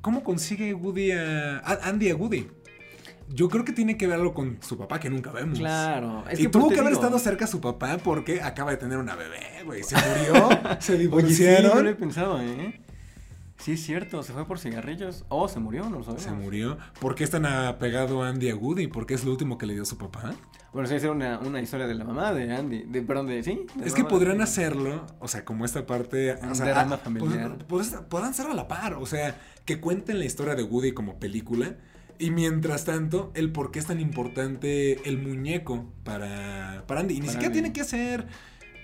¿Cómo 0.00 0.22
consigue 0.22 0.74
Woody 0.74 1.12
a- 1.12 1.58
Andy 1.82 2.10
a 2.10 2.16
Woody? 2.16 2.46
Yo 3.28 3.48
creo 3.48 3.64
que 3.64 3.72
tiene 3.72 3.96
que 3.96 4.06
verlo 4.06 4.34
con 4.34 4.58
su 4.62 4.78
papá, 4.78 5.00
que 5.00 5.10
nunca 5.10 5.32
vemos. 5.32 5.58
Claro. 5.58 6.24
Es 6.30 6.38
y 6.38 6.44
que 6.44 6.48
tuvo 6.48 6.68
que 6.68 6.80
haber 6.80 6.92
digo, 6.92 7.02
estado 7.02 7.18
cerca 7.18 7.44
a 7.44 7.48
su 7.48 7.60
papá 7.60 7.98
porque 7.98 8.40
acaba 8.42 8.70
de 8.70 8.76
tener 8.76 8.98
una 8.98 9.16
bebé, 9.16 9.62
güey. 9.64 9.82
Se 9.82 9.96
murió, 9.96 10.48
se 10.80 10.92
Oye, 10.92 10.98
sí, 10.98 10.98
divorciaron. 10.98 11.76
no 11.76 11.82
lo 11.82 11.90
he 11.90 11.94
pensado, 11.94 12.40
¿eh? 12.40 12.80
Sí, 13.58 13.72
es 13.72 13.82
cierto, 13.82 14.22
se 14.22 14.32
fue 14.32 14.46
por 14.46 14.58
cigarrillos. 14.58 15.24
O 15.28 15.48
se 15.48 15.58
murió, 15.58 15.88
no 15.88 15.98
lo 15.98 16.04
sabemos. 16.04 16.22
Se 16.22 16.30
murió. 16.30 16.78
¿Por 17.00 17.14
qué 17.14 17.24
es 17.24 17.30
tan 17.30 17.46
apegado 17.46 18.22
Andy 18.22 18.50
a 18.50 18.54
Woody? 18.54 18.86
¿Por 18.86 19.06
qué 19.06 19.14
es 19.14 19.24
lo 19.24 19.32
último 19.32 19.58
que 19.58 19.66
le 19.66 19.74
dio 19.74 19.84
su 19.84 19.98
papá? 19.98 20.34
Bueno, 20.72 20.88
sí, 20.88 20.94
era 20.94 21.10
una, 21.10 21.38
una 21.38 21.60
historia 21.60 21.86
de 21.86 21.94
la 21.94 22.04
mamá 22.04 22.32
de 22.32 22.54
Andy. 22.54 22.82
De, 22.82 23.02
perdón, 23.02 23.28
de 23.28 23.42
sí. 23.42 23.66
de 23.74 23.86
Es 23.86 23.94
que 23.94 24.02
de 24.02 24.08
podrían 24.08 24.40
hacerlo, 24.42 25.06
o 25.20 25.26
sea, 25.26 25.44
como 25.44 25.64
esta 25.64 25.86
parte. 25.86 26.36
Un 26.42 26.50
o 26.50 26.54
sea, 26.54 26.66
drama 26.66 26.96
ah, 26.96 26.98
familiar. 26.98 27.56
pues, 27.66 27.88
pues, 27.88 28.02
podrán 28.08 28.30
hacerlo 28.30 28.52
a 28.52 28.56
la 28.56 28.68
par, 28.68 28.94
o 28.94 29.06
sea, 29.06 29.40
que 29.64 29.80
cuenten 29.80 30.18
la 30.18 30.26
historia 30.26 30.54
de 30.54 30.62
Woody 30.62 30.92
como 30.92 31.18
película. 31.18 31.76
Y 32.18 32.30
mientras 32.30 32.84
tanto, 32.84 33.30
el 33.34 33.52
por 33.52 33.70
qué 33.70 33.78
es 33.78 33.86
tan 33.86 34.00
importante 34.00 35.06
el 35.08 35.18
muñeco 35.18 35.86
para, 36.04 36.84
para 36.86 37.00
Andy. 37.00 37.14
Y 37.14 37.20
ni 37.20 37.26
Para 37.26 37.32
siquiera 37.32 37.48
Andy. 37.52 37.60
tiene 37.60 37.72
que 37.74 37.84
ser 37.84 38.26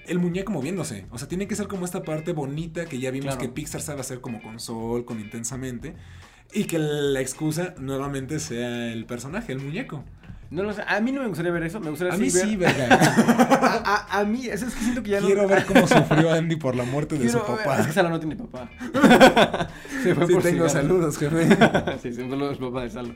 el 0.07 0.19
muñeco 0.19 0.53
moviéndose. 0.53 1.07
O 1.11 1.19
sea, 1.19 1.29
tiene 1.29 1.47
que 1.47 1.55
ser 1.57 1.69
como 1.69 1.85
esta 1.85 2.03
parte 2.03 2.33
bonita 2.33 2.85
que 2.87 2.99
ya 2.99 3.11
vimos 3.11 3.37
Claro. 3.37 3.41
que 3.41 3.49
Pixar 3.49 3.81
sabe 3.81 4.01
hacer 4.01 4.21
como 4.21 4.43
con 4.43 4.61
Sol, 4.61 5.05
con 5.05 5.21
intensamente. 5.21 5.95
Y 6.53 6.65
que 6.65 6.79
la 6.79 7.21
excusa 7.21 7.75
nuevamente 7.79 8.39
sea 8.39 8.93
el 8.93 9.07
personaje, 9.07 9.53
el 9.53 9.61
muñeco. 9.61 10.05
No 10.53 10.63
lo 10.65 10.73
sé. 10.75 10.83
A 10.87 11.01
mí 11.01 11.13
no 11.13 11.23
me 11.23 11.29
gustaría 11.29 11.51
ver 11.51 11.63
eso. 11.63 11.81
Me 11.81 11.89
gustaría 11.91 12.13
A 12.13 12.17
mí 12.19 12.29
ver- 12.31 12.47
sí, 12.47 12.57
verga. 12.59 12.89
a, 12.95 14.07
a- 14.11 14.21
a 14.21 14.25
mí, 14.25 14.47
eso 14.47 14.67
es 14.67 14.75
que 14.75 14.81
siento 14.83 15.03
que 15.03 15.11
ya 15.11 15.21
no. 15.21 15.27
Quiero 15.27 15.49
ver 15.49 15.65
cómo 15.65 15.87
sufrió 15.87 16.31
Andy 16.33 16.57
por 16.57 16.77
la 16.77 16.85
muerte 16.85 17.15
de 17.17 17.23
Quiero 17.25 17.41
su 17.45 17.53
ver- 17.53 17.65
papá. 17.65 17.81
Es 17.81 17.87
que 17.87 17.93
Salo 17.93 18.11
no 18.11 18.21
tiene 18.21 18.37
papá. 18.37 18.69
se 20.03 20.15
fue 20.15 20.27
Sí, 20.27 20.33
por 20.35 20.43
tengo 20.43 20.69
saludos, 20.69 21.17
jefe. 21.19 21.49
sí, 22.03 22.13
sí, 22.13 22.21
un 22.23 22.31
saludo 22.31 22.51
al 22.51 22.57
papá 22.59 22.83
de 22.83 22.91
Salo. 22.91 23.15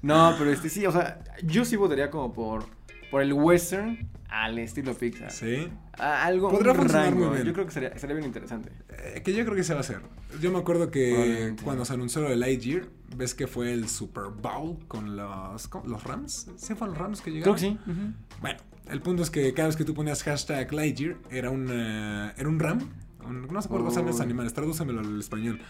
No, 0.00 0.34
pero 0.38 0.50
este 0.50 0.68
sí, 0.68 0.84
o 0.86 0.92
sea, 0.92 1.18
yo 1.44 1.64
sí 1.64 1.76
votaría 1.76 2.10
como 2.10 2.32
por, 2.32 2.64
por 3.10 3.22
el 3.22 3.32
western 3.34 4.08
al 4.28 4.58
estilo 4.58 4.94
Pixar. 4.94 5.30
Sí. 5.30 5.68
Algo 5.98 6.50
Podría 6.50 6.72
un 6.72 6.78
funcionar 6.78 7.06
rango. 7.10 7.26
muy 7.26 7.34
bien. 7.34 7.46
Yo 7.46 7.52
creo 7.52 7.66
que 7.66 7.72
sería, 7.72 7.98
sería 7.98 8.14
bien 8.16 8.26
interesante. 8.26 8.70
Eh, 8.88 9.22
que 9.24 9.34
yo 9.34 9.44
creo 9.44 9.54
que 9.56 9.62
se 9.64 9.74
va 9.74 9.80
a 9.80 9.82
hacer. 9.82 10.00
Yo 10.40 10.50
me 10.50 10.58
acuerdo 10.58 10.90
que 10.90 11.54
cuando 11.64 11.84
se 11.84 11.92
anunció 11.92 12.22
lo 12.22 12.30
de 12.30 12.36
Lightyear, 12.36 12.86
ves 13.16 13.34
que 13.34 13.46
fue 13.46 13.72
el 13.72 13.88
Super 13.88 14.24
Bowl 14.40 14.78
con 14.88 15.16
los, 15.16 15.68
¿cómo? 15.68 15.86
los 15.86 16.02
Rams. 16.04 16.50
¿Sí 16.56 16.74
fueron 16.74 16.90
los 16.94 16.98
Rams 16.98 17.20
que 17.20 17.30
Creo 17.30 17.54
llegaron? 17.54 17.54
que 17.56 17.60
sí. 17.60 17.78
ujú. 17.90 18.40
Bueno, 18.40 18.58
el 18.88 19.00
punto 19.02 19.22
es 19.22 19.30
que 19.30 19.52
cada 19.52 19.68
vez 19.68 19.76
que 19.76 19.84
tú 19.84 19.92
ponías 19.94 20.22
hashtag 20.22 20.72
Lightyear, 20.72 21.16
era 21.30 21.50
un, 21.50 21.68
eh, 21.70 22.32
era 22.38 22.48
un 22.48 22.58
ram. 22.58 22.78
Un- 23.24 23.46
no 23.46 23.62
sé 23.62 23.68
por 23.68 23.84
qué 23.84 23.90
se 23.90 23.96
llaman 23.96 24.08
esos 24.08 24.20
Uy. 24.20 24.24
animales, 24.24 24.54
tradúcemelo 24.54 25.00
al 25.00 25.20
español. 25.20 25.60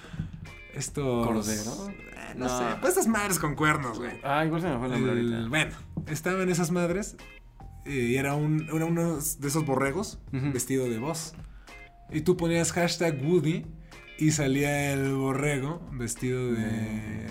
Estos... 0.72 1.26
¿Cordero? 1.26 1.88
Eh, 1.90 2.34
no, 2.36 2.46
No. 2.46 2.58
sé, 2.58 2.64
pues 2.80 2.90
estas 2.90 3.08
madres 3.08 3.38
con 3.38 3.54
cuernos, 3.56 3.98
güey. 3.98 4.12
Ah, 4.22 4.44
igual 4.46 4.62
se 4.62 4.68
me 4.68 4.78
fue 4.78 4.86
el 4.86 4.92
nombre 4.92 5.20
El- 5.20 5.48
bueno, 5.50 5.72
estaban 6.06 6.48
esas 6.48 6.70
madres 6.70 7.16
y 7.84 8.16
era, 8.16 8.34
un, 8.34 8.68
era 8.72 8.84
uno 8.84 9.16
de 9.16 9.48
esos 9.48 9.64
borregos 9.66 10.18
vestido 10.30 10.88
de 10.88 10.98
voz. 10.98 11.34
Y 12.10 12.20
tú 12.22 12.36
ponías 12.36 12.72
hashtag 12.72 13.22
Woody 13.24 13.64
y 14.18 14.30
salía 14.32 14.92
el 14.92 15.14
borrego 15.14 15.80
vestido 15.92 16.52
de, 16.52 17.26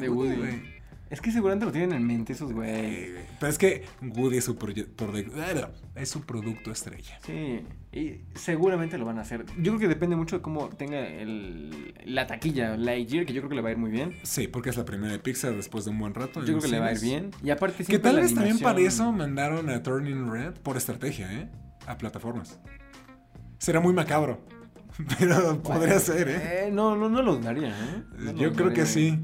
De 0.00 0.08
Woody. 0.08 0.36
güey. 0.36 0.71
Es 1.12 1.20
que 1.20 1.30
seguramente 1.30 1.66
lo 1.66 1.72
tienen 1.72 1.92
en 1.92 2.06
mente 2.06 2.32
esos 2.32 2.54
güey. 2.54 2.70
Eh, 2.70 3.10
güey. 3.12 3.24
Pero 3.38 3.52
es 3.52 3.58
que 3.58 3.84
Woody 4.00 4.38
es 4.38 4.44
su, 4.46 4.56
es 5.94 6.08
su 6.08 6.22
producto 6.22 6.70
estrella. 6.70 7.18
Sí, 7.26 7.60
y 7.92 8.22
seguramente 8.34 8.96
lo 8.96 9.04
van 9.04 9.18
a 9.18 9.20
hacer. 9.20 9.44
Yo 9.58 9.72
creo 9.72 9.78
que 9.78 9.88
depende 9.88 10.16
mucho 10.16 10.36
de 10.36 10.42
cómo 10.42 10.70
tenga 10.70 11.06
el, 11.06 11.94
la 12.06 12.26
taquilla 12.26 12.78
Lightyear, 12.78 13.26
que 13.26 13.34
yo 13.34 13.42
creo 13.42 13.50
que 13.50 13.56
le 13.56 13.60
va 13.60 13.68
a 13.68 13.72
ir 13.72 13.78
muy 13.78 13.90
bien. 13.90 14.16
Sí, 14.22 14.48
porque 14.48 14.70
es 14.70 14.78
la 14.78 14.86
primera 14.86 15.12
de 15.12 15.18
Pixar 15.18 15.54
después 15.54 15.84
de 15.84 15.90
un 15.90 15.98
buen 15.98 16.14
rato. 16.14 16.40
Yo 16.40 16.46
creo 16.46 16.60
que 16.60 16.68
le 16.68 16.80
va 16.80 16.86
a 16.86 16.92
ir 16.92 17.00
bien. 17.00 17.30
Y 17.44 17.50
aparte 17.50 17.84
Que 17.84 17.98
tal 17.98 18.16
vez 18.16 18.34
también 18.34 18.58
para 18.58 18.80
eso 18.80 19.12
mandaron 19.12 19.68
a 19.68 19.82
Turning 19.82 20.32
Red 20.32 20.54
por 20.62 20.78
estrategia, 20.78 21.30
¿eh? 21.30 21.50
A 21.86 21.98
plataformas. 21.98 22.58
Será 23.58 23.80
muy 23.80 23.92
macabro. 23.92 24.40
Pero 25.18 25.62
podría 25.62 25.98
ser, 25.98 26.28
¿eh? 26.28 26.40
Eh, 26.42 26.70
no, 26.72 26.96
no, 26.96 27.10
no 27.10 27.20
lo 27.20 27.36
dudaría, 27.36 27.68
¿eh? 27.68 28.02
No 28.16 28.32
lo 28.32 28.38
Yo 28.38 28.52
creo 28.54 28.72
que 28.72 28.86
sí. 28.86 29.20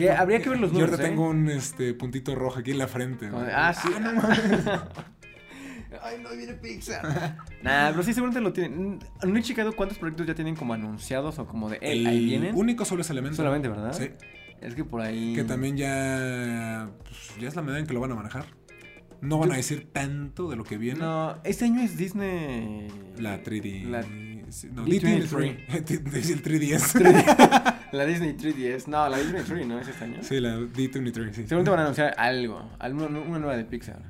Que 0.00 0.10
habría 0.12 0.40
que 0.42 0.48
ver 0.48 0.60
los 0.60 0.70
Yo 0.70 0.74
números, 0.78 0.92
ahorita 0.92 1.06
¿eh? 1.06 1.10
tengo 1.10 1.28
un 1.30 1.48
este, 1.50 1.94
puntito 1.94 2.34
rojo 2.34 2.58
aquí 2.60 2.70
en 2.72 2.78
la 2.78 2.88
frente. 2.88 3.28
Como 3.28 3.44
Ah, 3.52 3.72
sí. 3.74 3.88
no 4.00 4.12
mames. 4.14 4.40
Ay, 6.02 6.18
no 6.22 6.30
viene 6.36 6.54
Pixar. 6.54 7.02
nah, 7.62 7.90
pero 7.90 8.02
sí, 8.02 8.14
seguramente 8.14 8.40
lo 8.40 8.52
tienen. 8.52 9.00
No 9.26 9.36
he 9.38 9.42
checado 9.42 9.74
cuántos 9.74 9.98
proyectos 9.98 10.26
ya 10.26 10.34
tienen 10.34 10.54
como 10.56 10.72
anunciados 10.72 11.38
o 11.38 11.46
como 11.46 11.68
de, 11.68 11.76
eh, 11.76 11.92
El 11.92 12.06
ahí 12.06 12.24
vienen. 12.24 12.54
único 12.54 12.84
solo 12.84 13.02
es 13.02 13.10
Elemento. 13.10 13.36
Solamente, 13.36 13.68
¿verdad? 13.68 13.92
Sí. 13.92 14.10
Es 14.60 14.74
que 14.74 14.84
por 14.84 15.00
ahí. 15.00 15.34
Que 15.34 15.42
también 15.44 15.76
ya. 15.76 16.88
pues, 17.02 17.34
ya 17.40 17.48
es 17.48 17.56
la 17.56 17.62
manera 17.62 17.80
en 17.80 17.86
que 17.86 17.94
lo 17.94 18.00
van 18.00 18.12
a 18.12 18.14
manejar. 18.14 18.44
No 19.20 19.38
van 19.38 19.48
Yo- 19.48 19.54
a 19.54 19.56
decir 19.56 19.88
tanto 19.92 20.48
de 20.48 20.56
lo 20.56 20.64
que 20.64 20.78
viene. 20.78 21.00
No, 21.00 21.36
este 21.44 21.64
año 21.66 21.80
es 21.82 21.96
Disney. 21.96 22.88
La 23.18 23.42
3D. 23.42 23.84
La, 23.90 24.02
no, 24.72 24.86
D23. 24.86 25.66
D23. 25.68 26.02
Decía 26.10 26.34
el 26.34 26.42
3DS. 26.42 27.76
la 27.92 28.04
Disney 28.06 28.34
3DS. 28.36 28.86
No, 28.86 29.08
la 29.08 29.18
Disney 29.18 29.42
3 29.42 29.66
no 29.66 29.78
es 29.80 29.88
este 29.88 30.04
año. 30.04 30.18
sí, 30.22 30.40
la 30.40 30.56
D23, 30.58 31.32
sí. 31.32 31.42
Seguramente 31.42 31.70
van 31.70 31.80
a 31.80 31.82
anunciar 31.82 32.14
algo. 32.18 32.70
alguna- 32.78 33.06
Una 33.20 33.38
nueva 33.38 33.56
de 33.56 33.64
Pixar. 33.64 34.02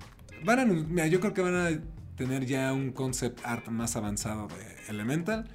Van 0.44 0.58
a, 0.58 0.64
mira, 0.64 1.06
yo 1.06 1.20
creo 1.20 1.34
que 1.34 1.42
van 1.42 1.54
a 1.54 1.68
tener 2.16 2.44
ya 2.46 2.72
un 2.72 2.92
concept 2.92 3.40
art 3.44 3.68
más 3.68 3.96
avanzado 3.96 4.48
de 4.48 4.90
Elemental. 4.90 5.48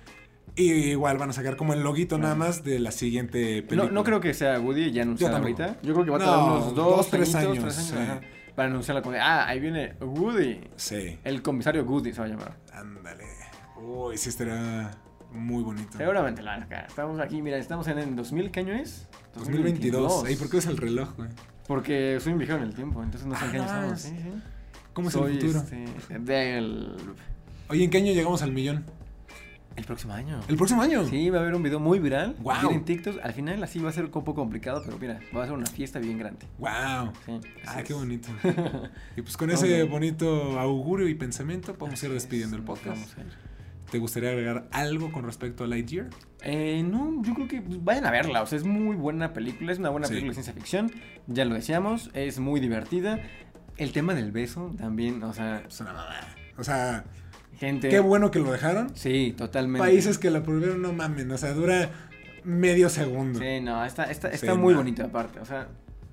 Y 0.57 0.71
igual 0.71 1.17
van 1.17 1.31
a 1.31 1.33
sacar 1.33 1.57
como 1.57 1.73
el 1.73 1.81
loguito 1.83 2.17
nada 2.17 2.36
más 2.36 2.63
de 2.63 2.79
la 2.79 2.91
siguiente 2.91 3.61
película. 3.63 3.86
No, 3.86 3.91
no 3.91 4.03
creo 4.05 4.21
que 4.21 4.33
sea 4.33 4.57
Woody 4.59 4.91
ya 4.91 5.01
anunciado 5.01 5.33
tampoco. 5.33 5.61
ahorita. 5.63 5.81
Yo 5.81 5.93
creo 5.93 6.05
que 6.05 6.11
va 6.11 6.17
a 6.17 6.19
No, 6.19 6.25
tardar 6.25 6.43
unos 6.45 6.75
dos, 6.75 6.97
dos, 6.97 7.09
tres 7.09 7.36
años, 7.36 7.59
tres 7.59 7.75
sí. 7.75 7.93
ajá, 7.97 8.21
para 8.55 8.69
anunciarla 8.69 9.01
como 9.01 9.13
de, 9.15 9.19
ah, 9.19 9.47
ahí 9.49 9.59
viene 9.59 9.95
Woody. 9.99 10.61
Sí, 10.77 11.19
El 11.25 11.41
comisario 11.41 11.83
Woody 11.83 12.13
se 12.13 12.19
va 12.21 12.25
a 12.25 12.29
llamar. 12.29 12.57
ándale. 12.71 13.25
Uy, 13.86 14.17
sí 14.17 14.29
estará 14.29 14.91
muy 15.31 15.63
bonito. 15.63 15.97
Seguramente 15.97 16.41
la 16.41 16.51
van 16.51 16.61
a 16.61 16.63
sacar. 16.65 16.86
Estamos 16.88 17.19
aquí, 17.19 17.41
mira, 17.41 17.57
estamos 17.57 17.88
en 17.88 17.99
el 17.99 18.15
2000, 18.15 18.51
¿qué 18.51 18.59
año 18.61 18.73
es? 18.73 19.07
2022. 19.36 20.25
Ey, 20.27 20.36
¿por 20.36 20.49
qué 20.49 20.57
es 20.57 20.65
el 20.65 20.77
reloj, 20.77 21.15
güey? 21.17 21.29
Porque 21.67 22.17
soy 22.21 22.33
un 22.33 22.39
viejero 22.39 22.59
en 22.59 22.65
el 22.65 22.73
tiempo, 22.75 23.03
entonces 23.03 23.27
no 23.27 23.36
sé 23.38 23.45
en 23.45 23.49
Ah, 23.49 23.51
qué 23.51 23.57
año 23.59 23.65
no 23.67 23.93
estamos. 23.93 24.01
Sí, 24.01 24.09
sí. 24.21 24.41
¿Cómo 24.93 25.07
es 25.09 25.13
Soy, 25.13 25.33
el 25.38 25.41
futuro? 25.41 25.59
este, 25.59 26.19
del... 26.19 26.95
Oye, 27.69 27.83
¿en 27.83 27.89
qué 27.89 27.97
año 27.97 28.13
llegamos 28.13 28.41
al 28.41 28.51
millón? 28.51 28.86
El 29.75 29.83
próximo 29.83 30.13
año. 30.13 30.39
¿El 30.47 30.55
próximo 30.55 30.81
año? 30.81 31.05
Sí, 31.05 31.29
va 31.29 31.39
a 31.39 31.41
haber 31.41 31.53
un 31.53 31.61
video 31.61 31.81
muy 31.81 31.99
viral. 31.99 32.38
Viene 32.39 32.75
en 32.75 32.86
TikTok. 32.86 33.17
Al 33.21 33.33
final 33.33 33.61
así 33.61 33.79
va 33.79 33.89
a 33.89 33.91
ser 33.91 34.05
un 34.05 34.11
poco 34.11 34.33
complicado, 34.33 34.81
pero 34.86 34.97
mira, 34.97 35.19
va 35.36 35.43
a 35.43 35.45
ser 35.47 35.53
una 35.53 35.65
fiesta 35.65 35.99
bien 35.99 36.17
grande. 36.17 36.45
Wow. 36.59 37.11
Sí, 37.25 37.41
Ah, 37.67 37.83
qué 37.83 37.93
bonito. 37.93 38.29
Y 39.17 39.21
pues 39.21 39.36
con 39.36 39.51
ese 39.51 39.83
bonito 39.83 40.57
augurio 40.57 41.09
y 41.09 41.15
pensamiento 41.15 41.73
podemos 41.73 42.01
ir 42.03 42.07
Así 42.07 42.13
despidiendo 42.13 42.55
es, 42.55 42.59
el 42.61 42.65
podcast. 42.65 42.88
vamos 42.95 43.17
a 43.17 43.21
ir. 43.21 43.44
¿Te 43.91 43.99
gustaría 43.99 44.29
agregar 44.29 44.67
algo 44.71 45.11
con 45.11 45.23
respecto 45.25 45.63
a 45.63 45.67
Lightyear? 45.67 46.07
Eh, 46.41 46.83
no, 46.86 47.21
yo 47.23 47.33
creo 47.33 47.47
que 47.47 47.61
pues, 47.61 47.83
vayan 47.83 48.05
a 48.05 48.11
verla. 48.11 48.41
O 48.41 48.45
sea, 48.47 48.57
es 48.57 48.63
muy 48.65 48.95
buena 48.95 49.31
película. 49.33 49.71
Es 49.71 49.79
una 49.79 49.89
buena 49.89 50.07
Sí. 50.07 50.13
película 50.13 50.31
de 50.31 50.33
ciencia 50.36 50.53
ficción. 50.53 50.91
Ya 51.27 51.45
lo 51.45 51.55
decíamos. 51.55 52.09
Es 52.13 52.39
muy 52.39 52.59
divertida. 52.59 53.19
El 53.77 53.91
tema 53.91 54.13
del 54.15 54.31
beso 54.31 54.73
también, 54.77 55.21
o 55.23 55.33
sea, 55.33 55.63
Es 55.67 55.79
una 55.81 55.93
mamada. 55.93 56.36
O 56.57 56.63
sea, 56.63 57.03
gente. 57.57 57.89
qué 57.89 57.99
bueno 57.99 58.31
que 58.31 58.39
lo 58.39 58.51
dejaron. 58.51 58.95
Sí, 58.95 59.33
totalmente. 59.38 59.79
Países 59.79 60.17
que 60.17 60.29
la 60.29 60.43
prohibieron, 60.43 60.81
no 60.81 60.93
mamen. 60.93 61.29
O 61.31 61.38
sea, 61.38 61.53
dura 61.53 61.89
medio 62.43 62.89
segundo. 62.89 63.39
Sí, 63.39 63.59
no, 63.61 63.83
está, 63.86 64.05
está, 64.05 64.29
Sí, 64.29 64.36
está 64.36 64.55
muy 64.55 64.73
no. 64.73 64.79
bonita 64.79 65.05
aparte. 65.05 65.39
O 65.39 65.45
sea, 65.45 65.67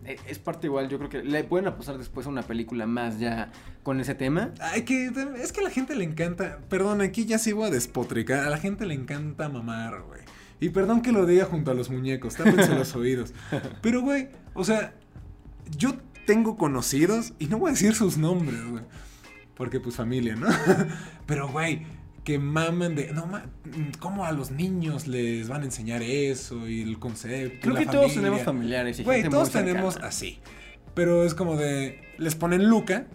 es 0.05 0.39
parte 0.39 0.67
igual. 0.67 0.89
Yo 0.89 0.99
creo 0.99 1.11
que 1.11 1.23
le 1.23 1.45
pueden 1.45 1.69
apostar 1.69 1.99
después 1.99 2.27
a 2.27 2.31
una 2.31 2.43
película 2.43 2.87
más 2.87 3.19
ya 3.19 3.53
con 3.83 4.01
ese 4.01 4.15
tema. 4.15 4.51
Ay, 4.61 4.83
que 4.83 5.11
es 5.41 5.53
que 5.53 5.61
a 5.61 5.65
la 5.65 5.71
gente 5.71 5.95
le 5.95 6.05
encanta. 6.05 6.59
Perdón, 6.69 7.01
aquí 7.01 7.25
ya 7.25 7.39
voy 7.55 7.69
a 7.69 7.71
despotricar. 7.71 8.45
A 8.45 8.51
la 8.51 8.59
gente 8.59 8.87
le 8.87 8.95
encanta 8.95 9.49
mamar, 9.49 10.03
güey. 10.03 10.21
Y 10.61 10.69
perdón 10.69 11.03
que 11.03 11.11
lo 11.11 11.27
diga 11.27 11.45
junto 11.45 11.73
a 11.73 11.75
los 11.75 11.91
muñecos, 11.91 12.37
tápense 12.37 12.75
los 12.75 12.95
oídos. 12.97 13.33
Pero, 13.81 14.01
güey, 14.01 14.29
o 14.55 14.65
sea, 14.65 14.95
yo 15.77 15.97
tengo 16.25 16.57
conocidos 16.57 17.35
y 17.41 17.47
no 17.47 17.59
voy 17.59 17.71
a 17.71 17.73
decir 17.73 17.95
sus 17.95 18.17
nombres, 18.17 18.65
güey. 18.69 18.85
Porque, 19.57 19.81
pues, 19.81 19.97
familia, 19.97 20.37
¿no? 20.37 20.47
Pero, 21.27 21.49
güey, 21.49 21.85
que 22.25 22.39
maman 22.39 22.95
de. 22.95 23.13
No, 23.13 23.27
ma- 23.27 23.47
¿cómo 23.99 24.25
a 24.25 24.33
los 24.33 24.51
niños 24.51 25.07
les 25.09 25.49
van 25.49 25.63
a 25.63 25.65
enseñar 25.65 26.03
eso 26.03 26.69
y 26.69 26.83
el 26.83 26.99
concepto? 26.99 27.59
Creo 27.63 27.75
la 27.75 27.81
que 27.81 27.87
todos 27.87 28.15
tenemos 28.15 28.43
familiares 28.43 29.01
y 29.01 29.05
Güey, 29.05 29.29
todos 29.29 29.51
tenemos 29.51 29.95
cercana. 29.95 30.09
así. 30.09 30.39
Pero 30.95 31.25
es 31.25 31.35
como 31.35 31.57
de. 31.57 32.01
Les 32.19 32.35
ponen 32.35 32.69
Luca. 32.69 33.07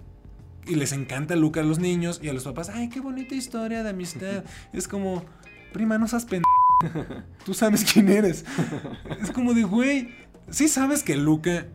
Y 0.66 0.76
les 0.76 0.92
encanta 0.92 1.38
Luca 1.38 1.62
a 1.62 1.64
los 1.64 1.80
niños 1.80 2.20
y 2.22 2.28
a 2.28 2.34
los 2.34 2.44
papás. 2.44 2.68
Ay, 2.70 2.90
qué 2.90 3.00
bonita 3.00 3.34
historia 3.36 3.84
de 3.84 3.90
amistad. 3.92 4.44
es 4.74 4.88
como. 4.88 5.24
Prima, 5.72 5.98
no 5.98 6.08
seas 6.08 6.26
pen. 6.26 6.42
Tú 7.46 7.54
sabes 7.54 7.86
quién 7.86 8.10
eres. 8.10 8.44
es 9.22 9.32
como 9.32 9.54
de, 9.54 9.64
güey. 9.64 10.10
Sí 10.50 10.68
sabes 10.68 11.04
que 11.04 11.16
Luca. 11.16 11.68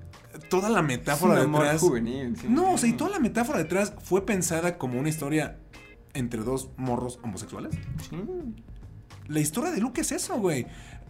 Toda 0.49 0.68
la 0.70 0.80
metáfora 0.83 1.41
detrás. 1.45 1.80
juvenil. 1.80 2.37
sí, 2.39 2.47
No, 2.49 2.72
o 2.72 2.78
sea, 2.78 2.89
y 2.89 2.95
toda 2.95 3.11
la 3.11 3.18
metáfora 3.18 3.59
detrás 3.59 3.95
fue 4.03 4.24
pensada 4.26 4.76
como 4.78 4.99
una 4.99 5.09
historia 5.11 5.59
entre 6.15 6.41
dos 6.43 6.71
morros 6.77 7.19
homosexuales. 7.23 7.75
Sí. 8.09 8.17
La 9.29 9.41
historia 9.41 9.71
de 9.71 9.81
Luke 9.81 10.01
es 10.01 10.13
eso, 10.13 10.39
güey. 10.39 10.67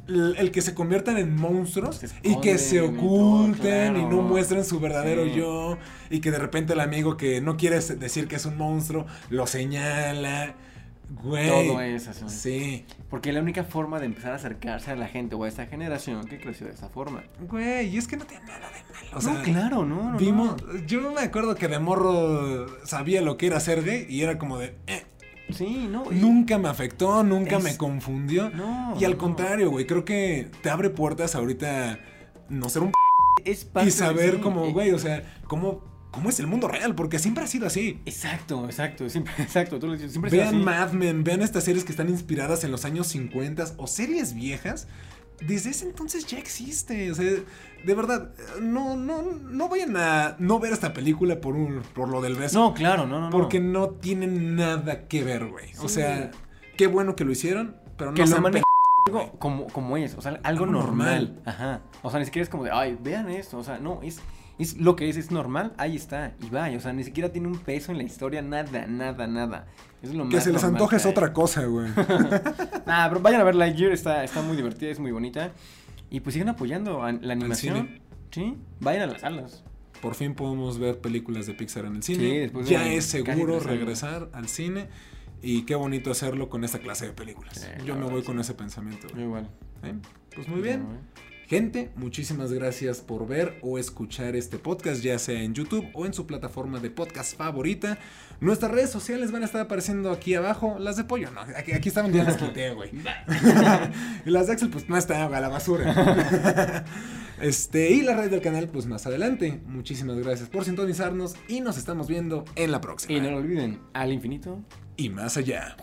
El, 0.09 0.34
el 0.36 0.50
que 0.50 0.62
se 0.62 0.74
conviertan 0.74 1.16
en 1.16 1.36
monstruos 1.36 2.00
y 2.22 2.40
que 2.40 2.59
se 2.59 2.84
esconden 2.84 2.94
y 2.94 3.00
todo, 3.00 3.42
oculten 3.44 3.96
y, 3.96 4.05
no 4.05 4.22
muestren 4.22 4.64
su 4.64 4.80
verdadero 4.80 5.24
Sí. 5.26 5.34
yo 5.36 5.78
y 6.11 6.20
que 6.20 6.32
de 6.32 6.38
repente 6.38 6.72
el 6.72 6.80
amigo 6.80 7.16
que 7.16 7.40
no 7.40 7.57
quiere 7.57 7.78
decir 7.78 8.26
que 8.26 8.36
es 8.36 8.44
un 8.44 8.57
monstruo 8.57 9.07
lo 9.30 9.46
señala. 9.46 10.57
Güey. 11.11 11.48
Todo 11.48 11.80
es 11.82 12.09
así. 12.09 12.24
Sí. 12.28 12.84
Porque 13.11 13.32
la 13.32 13.40
única 13.40 13.64
forma 13.64 14.00
de 14.00 14.07
empezar 14.07 14.32
a 14.32 14.36
acercarse 14.36 14.90
a 14.92 14.96
la 14.96 15.09
gente 15.09 15.34
o 15.34 15.44
a 15.44 15.48
esta 15.48 15.66
generación 15.66 16.26
que 16.26 16.40
creció 16.40 16.66
de 16.66 16.72
esa 16.72 16.88
forma. 16.88 17.22
Güey, 17.48 17.88
y 17.88 17.98
es 17.98 18.09
que 18.09 18.16
no 18.16 18.24
tiene 18.24 18.44
nada 18.46 18.68
de 18.70 18.94
malo. 18.94 19.18
O 19.18 19.20
sea, 19.20 19.34
no, 19.34 19.42
claro, 19.42 19.84
no, 19.84 20.12
no. 20.12 20.18
vimos, 20.18 20.62
no. 20.62 20.78
yo 20.86 21.12
me 21.12 21.20
acuerdo 21.20 21.55
que 21.55 21.68
de 21.68 21.78
morro 21.78 22.66
sabía 22.86 23.20
lo 23.20 23.36
que 23.36 23.46
era 23.48 23.61
ser 23.61 23.84
gay 23.84 24.07
y 24.09 24.22
era 24.22 24.38
como 24.38 24.59
de, 24.59 24.74
eh, 24.86 25.05
Sí, 25.50 25.86
no. 25.90 26.05
nunca 26.11 26.57
me 26.59 26.68
afectó, 26.70 27.22
nunca 27.22 27.59
Es- 27.59 27.64
me 27.64 27.76
confundió. 27.76 28.48
No. 28.50 28.94
Y 28.98 29.05
al 29.05 29.12
no. 29.12 29.18
contrario, 29.18 29.70
güey, 29.70 29.86
creo 29.86 30.05
que 30.07 30.50
te 30.62 30.70
abre 30.70 30.88
puertas 30.88 31.34
ahorita 31.34 31.98
no 32.48 32.68
ser 32.70 32.82
un 32.82 32.92
Es 33.44 33.64
parte 33.66 33.88
y 33.88 33.92
saber 33.92 34.36
sí, 34.36 34.40
cómo, 34.40 34.64
eh, 34.66 34.72
güey, 34.72 34.92
o 34.92 34.98
sea, 34.98 35.22
cómo, 35.46 35.82
cómo 36.12 36.28
es 36.30 36.38
el 36.38 36.46
mundo 36.46 36.68
real, 36.68 36.94
porque 36.94 37.18
siempre 37.18 37.42
ha 37.42 37.46
sido 37.48 37.66
así. 37.66 38.00
Exacto, 38.06 38.64
exacto, 38.66 39.08
siempre, 39.10 39.32
exacto. 39.38 39.80
Tú 39.80 39.88
lo 39.88 39.94
dices, 39.94 40.12
siempre 40.12 40.28
ha 40.28 40.30
sido 40.30 40.42
Vean 40.44 40.54
así. 40.54 40.64
Mad 40.64 40.92
Men, 40.92 41.24
vean 41.24 41.42
estas 41.42 41.64
series 41.64 41.84
que 41.84 41.90
están 41.90 42.08
inspiradas 42.08 42.62
en 42.62 42.70
los 42.70 42.84
años 42.84 43.08
50 43.08 43.64
o 43.78 43.86
series 43.88 44.34
viejas. 44.34 44.86
Desde 45.44 45.70
ese 45.70 45.86
entonces 45.86 46.24
ya 46.26 46.38
existe. 46.38 47.10
O 47.10 47.16
sea, 47.16 47.24
de 47.24 47.94
verdad, 47.96 48.30
no, 48.60 48.96
no, 48.96 49.22
no 49.22 49.68
vayan 49.68 49.96
a 49.96 50.36
no 50.38 50.60
ver 50.60 50.72
esta 50.72 50.92
película 50.92 51.40
por 51.40 51.56
un, 51.56 51.82
por 51.94 52.08
lo 52.08 52.20
del 52.20 52.36
beso. 52.36 52.60
No, 52.60 52.74
claro, 52.74 53.06
no, 53.08 53.18
no, 53.18 53.26
no. 53.26 53.30
porque 53.30 53.58
no 53.58 53.88
tiene 53.90 54.28
nada 54.28 55.08
que 55.08 55.24
ver, 55.24 55.46
güey. 55.46 55.72
O 55.80 55.88
Sí. 55.88 55.96
sea, 55.96 56.30
qué 56.76 56.86
bueno 56.86 57.16
que 57.16 57.24
lo 57.24 57.32
hicieron, 57.32 57.74
pero 57.96 58.12
no 58.12 58.14
que 58.14 58.22
lo 58.22 58.28
sean 58.28 58.44
pe- 58.52 58.62
algo 59.08 59.32
como, 59.40 59.66
como 59.66 59.96
es, 59.96 60.14
o 60.14 60.22
sea, 60.22 60.30
algo, 60.32 60.42
Algo 60.44 60.66
normal. 60.66 61.24
normal. 61.34 61.42
Ajá. 61.44 61.80
O 62.02 62.10
sea, 62.10 62.20
ni 62.20 62.24
siquiera 62.26 62.44
es 62.44 62.48
como 62.48 62.62
de, 62.62 62.70
ay, 62.70 62.96
vean 63.02 63.28
esto. 63.28 63.58
O 63.58 63.64
sea, 63.64 63.78
no, 63.78 64.00
es, 64.02 64.20
es 64.59 64.76
lo 64.76 64.96
que 64.96 65.09
es, 65.09 65.16
es 65.16 65.30
normal, 65.30 65.72
ahí 65.76 65.96
está. 65.96 66.34
Y 66.42 66.50
vaya, 66.50 66.76
o 66.76 66.80
sea, 66.80 66.92
ni 66.92 67.05
siquiera 67.05 67.32
tiene 67.32 67.48
un 67.48 67.59
peso 67.59 67.92
en 67.92 67.98
la 67.98 68.05
historia, 68.05 68.42
nada, 68.42 68.86
nada, 68.86 69.26
nada. 69.26 69.66
Es 70.03 70.14
lo 70.14 70.28
Que 70.28 70.36
más 70.36 70.44
se 70.44 70.53
les 70.53 70.64
antoje 70.64 70.96
es 70.96 71.07
otra 71.07 71.32
cosa, 71.32 71.64
güey. 71.64 71.90
Nah, 72.86 73.09
pero 73.09 73.20
vayan 73.20 73.40
a 73.40 73.44
ver 73.44 73.55
Lightyear, 73.55 73.92
está, 73.92 74.24
está 74.24 74.42
muy 74.42 74.57
divertida, 74.57 74.90
es 74.90 74.98
muy 74.98 75.12
bonita. 75.12 75.53
Y 76.11 76.20
pues 76.20 76.34
sigan 76.34 76.50
apoyando 76.50 77.03
a 77.03 77.12
la 77.12 77.32
animación. 77.32 78.00
Sí, 78.30 78.57
vayan 78.80 79.03
a 79.03 79.12
las 79.12 79.22
salas. 79.22 79.64
Por 80.00 80.14
fin 80.14 80.34
podemos 80.34 80.78
ver 80.78 81.00
películas 81.00 81.46
de 81.46 81.55
Pixar 81.55 81.84
en 81.84 81.96
el 81.96 82.03
cine. 82.03 82.50
Sí, 82.53 82.59
de 82.59 82.64
ya 82.64 82.92
es 82.92 83.07
seguro 83.07 83.61
regresar 83.61 84.28
al 84.32 84.48
cine. 84.48 84.88
Y 85.40 85.62
qué 85.62 85.74
bonito 85.74 86.11
hacerlo 86.11 86.48
con 86.48 86.64
esta 86.64 86.78
clase 86.78 87.07
de 87.07 87.12
películas. 87.12 87.55
Sí, 87.61 87.84
Yo 87.84 87.96
me 87.96 88.07
voy 88.07 88.20
sí. 88.20 88.26
con 88.26 88.38
ese 88.38 88.55
pensamiento. 88.55 89.09
Yo 89.14 89.22
igual. 89.22 89.50
¿Eh? 89.82 89.94
Pues 90.34 90.48
muy 90.48 90.61
bien. 90.61 90.86
Gente, 91.53 91.90
muchísimas 91.96 92.50
gracias 92.50 93.03
por 93.03 93.28
ver 93.28 93.59
o 93.61 93.78
escuchar 93.78 94.36
este 94.36 94.57
podcast, 94.57 95.03
ya 95.03 95.18
sea 95.18 95.42
en 95.42 95.53
YouTube 95.53 95.86
o 95.92 96.07
en 96.07 96.14
su 96.14 96.26
plataforma 96.26 96.80
de 96.80 96.88
podcast 96.88 97.36
favorita. 97.36 97.98
Nuestras 98.40 98.72
redes 98.72 98.88
sociales 98.88 99.32
van 99.32 99.42
a 99.42 99.44
estar 99.44 99.61
apareciendo 99.61 100.11
aquí 100.12 100.34
abajo. 100.34 100.78
Las 100.78 100.96
de 100.96 101.05
pollo, 101.05 101.30
no. 101.30 101.42
Aquí, 101.42 101.72
aquí 101.72 101.90
estaban, 101.90 102.11
ya 102.11 102.24
las 102.24 102.38
quité, 102.38 102.70
güey. 102.70 102.88
y 104.24 104.30
las 104.30 104.46
de 104.46 104.53
Axel, 104.55 104.70
pues 104.70 104.88
no 104.88 104.96
están 104.96 105.30
a 105.30 105.40
la 105.40 105.50
basura. 105.50 106.86
este, 107.42 107.90
y 107.90 108.00
las 108.00 108.16
redes 108.16 108.30
del 108.30 108.40
canal, 108.40 108.68
pues 108.68 108.86
más 108.86 109.07
adelante. 109.07 109.61
Muchísimas 109.66 110.16
gracias 110.20 110.48
por 110.48 110.64
sintonizarnos 110.64 111.34
y 111.48 111.61
nos 111.61 111.76
estamos 111.76 112.09
viendo 112.09 112.46
en 112.57 112.72
la 112.72 112.80
próxima. 112.80 113.12
Y 113.12 113.20
no 113.20 113.30
lo 113.30 113.36
olviden, 113.36 113.78
al 113.92 114.11
infinito. 114.11 114.59
Y 114.96 115.11
más 115.11 115.36
allá. 115.36 115.76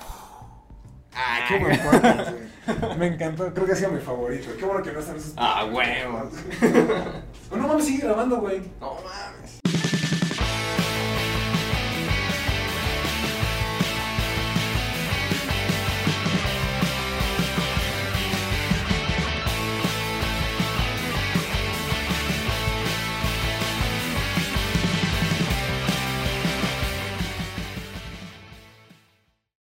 Ah, 1.13 1.39
qué 1.47 1.59
buen 1.59 1.79
podcast, 1.79 2.31
güey. 2.31 2.97
Me 2.97 3.07
encantó, 3.07 3.53
creo 3.53 3.65
que 3.65 3.71
ha 3.73 3.75
sido 3.75 3.91
mi 3.91 3.99
favorito. 3.99 4.49
Qué 4.57 4.65
bueno 4.65 4.83
que 4.83 4.91
no 4.91 4.99
están 4.99 5.17
esos. 5.17 5.33
Ah, 5.37 5.65
huevo. 5.65 6.29
No 7.51 7.67
mames, 7.67 7.85
sigue 7.85 8.03
grabando, 8.05 8.37
güey. 8.37 8.61
No 8.79 8.95
mames. 8.95 9.59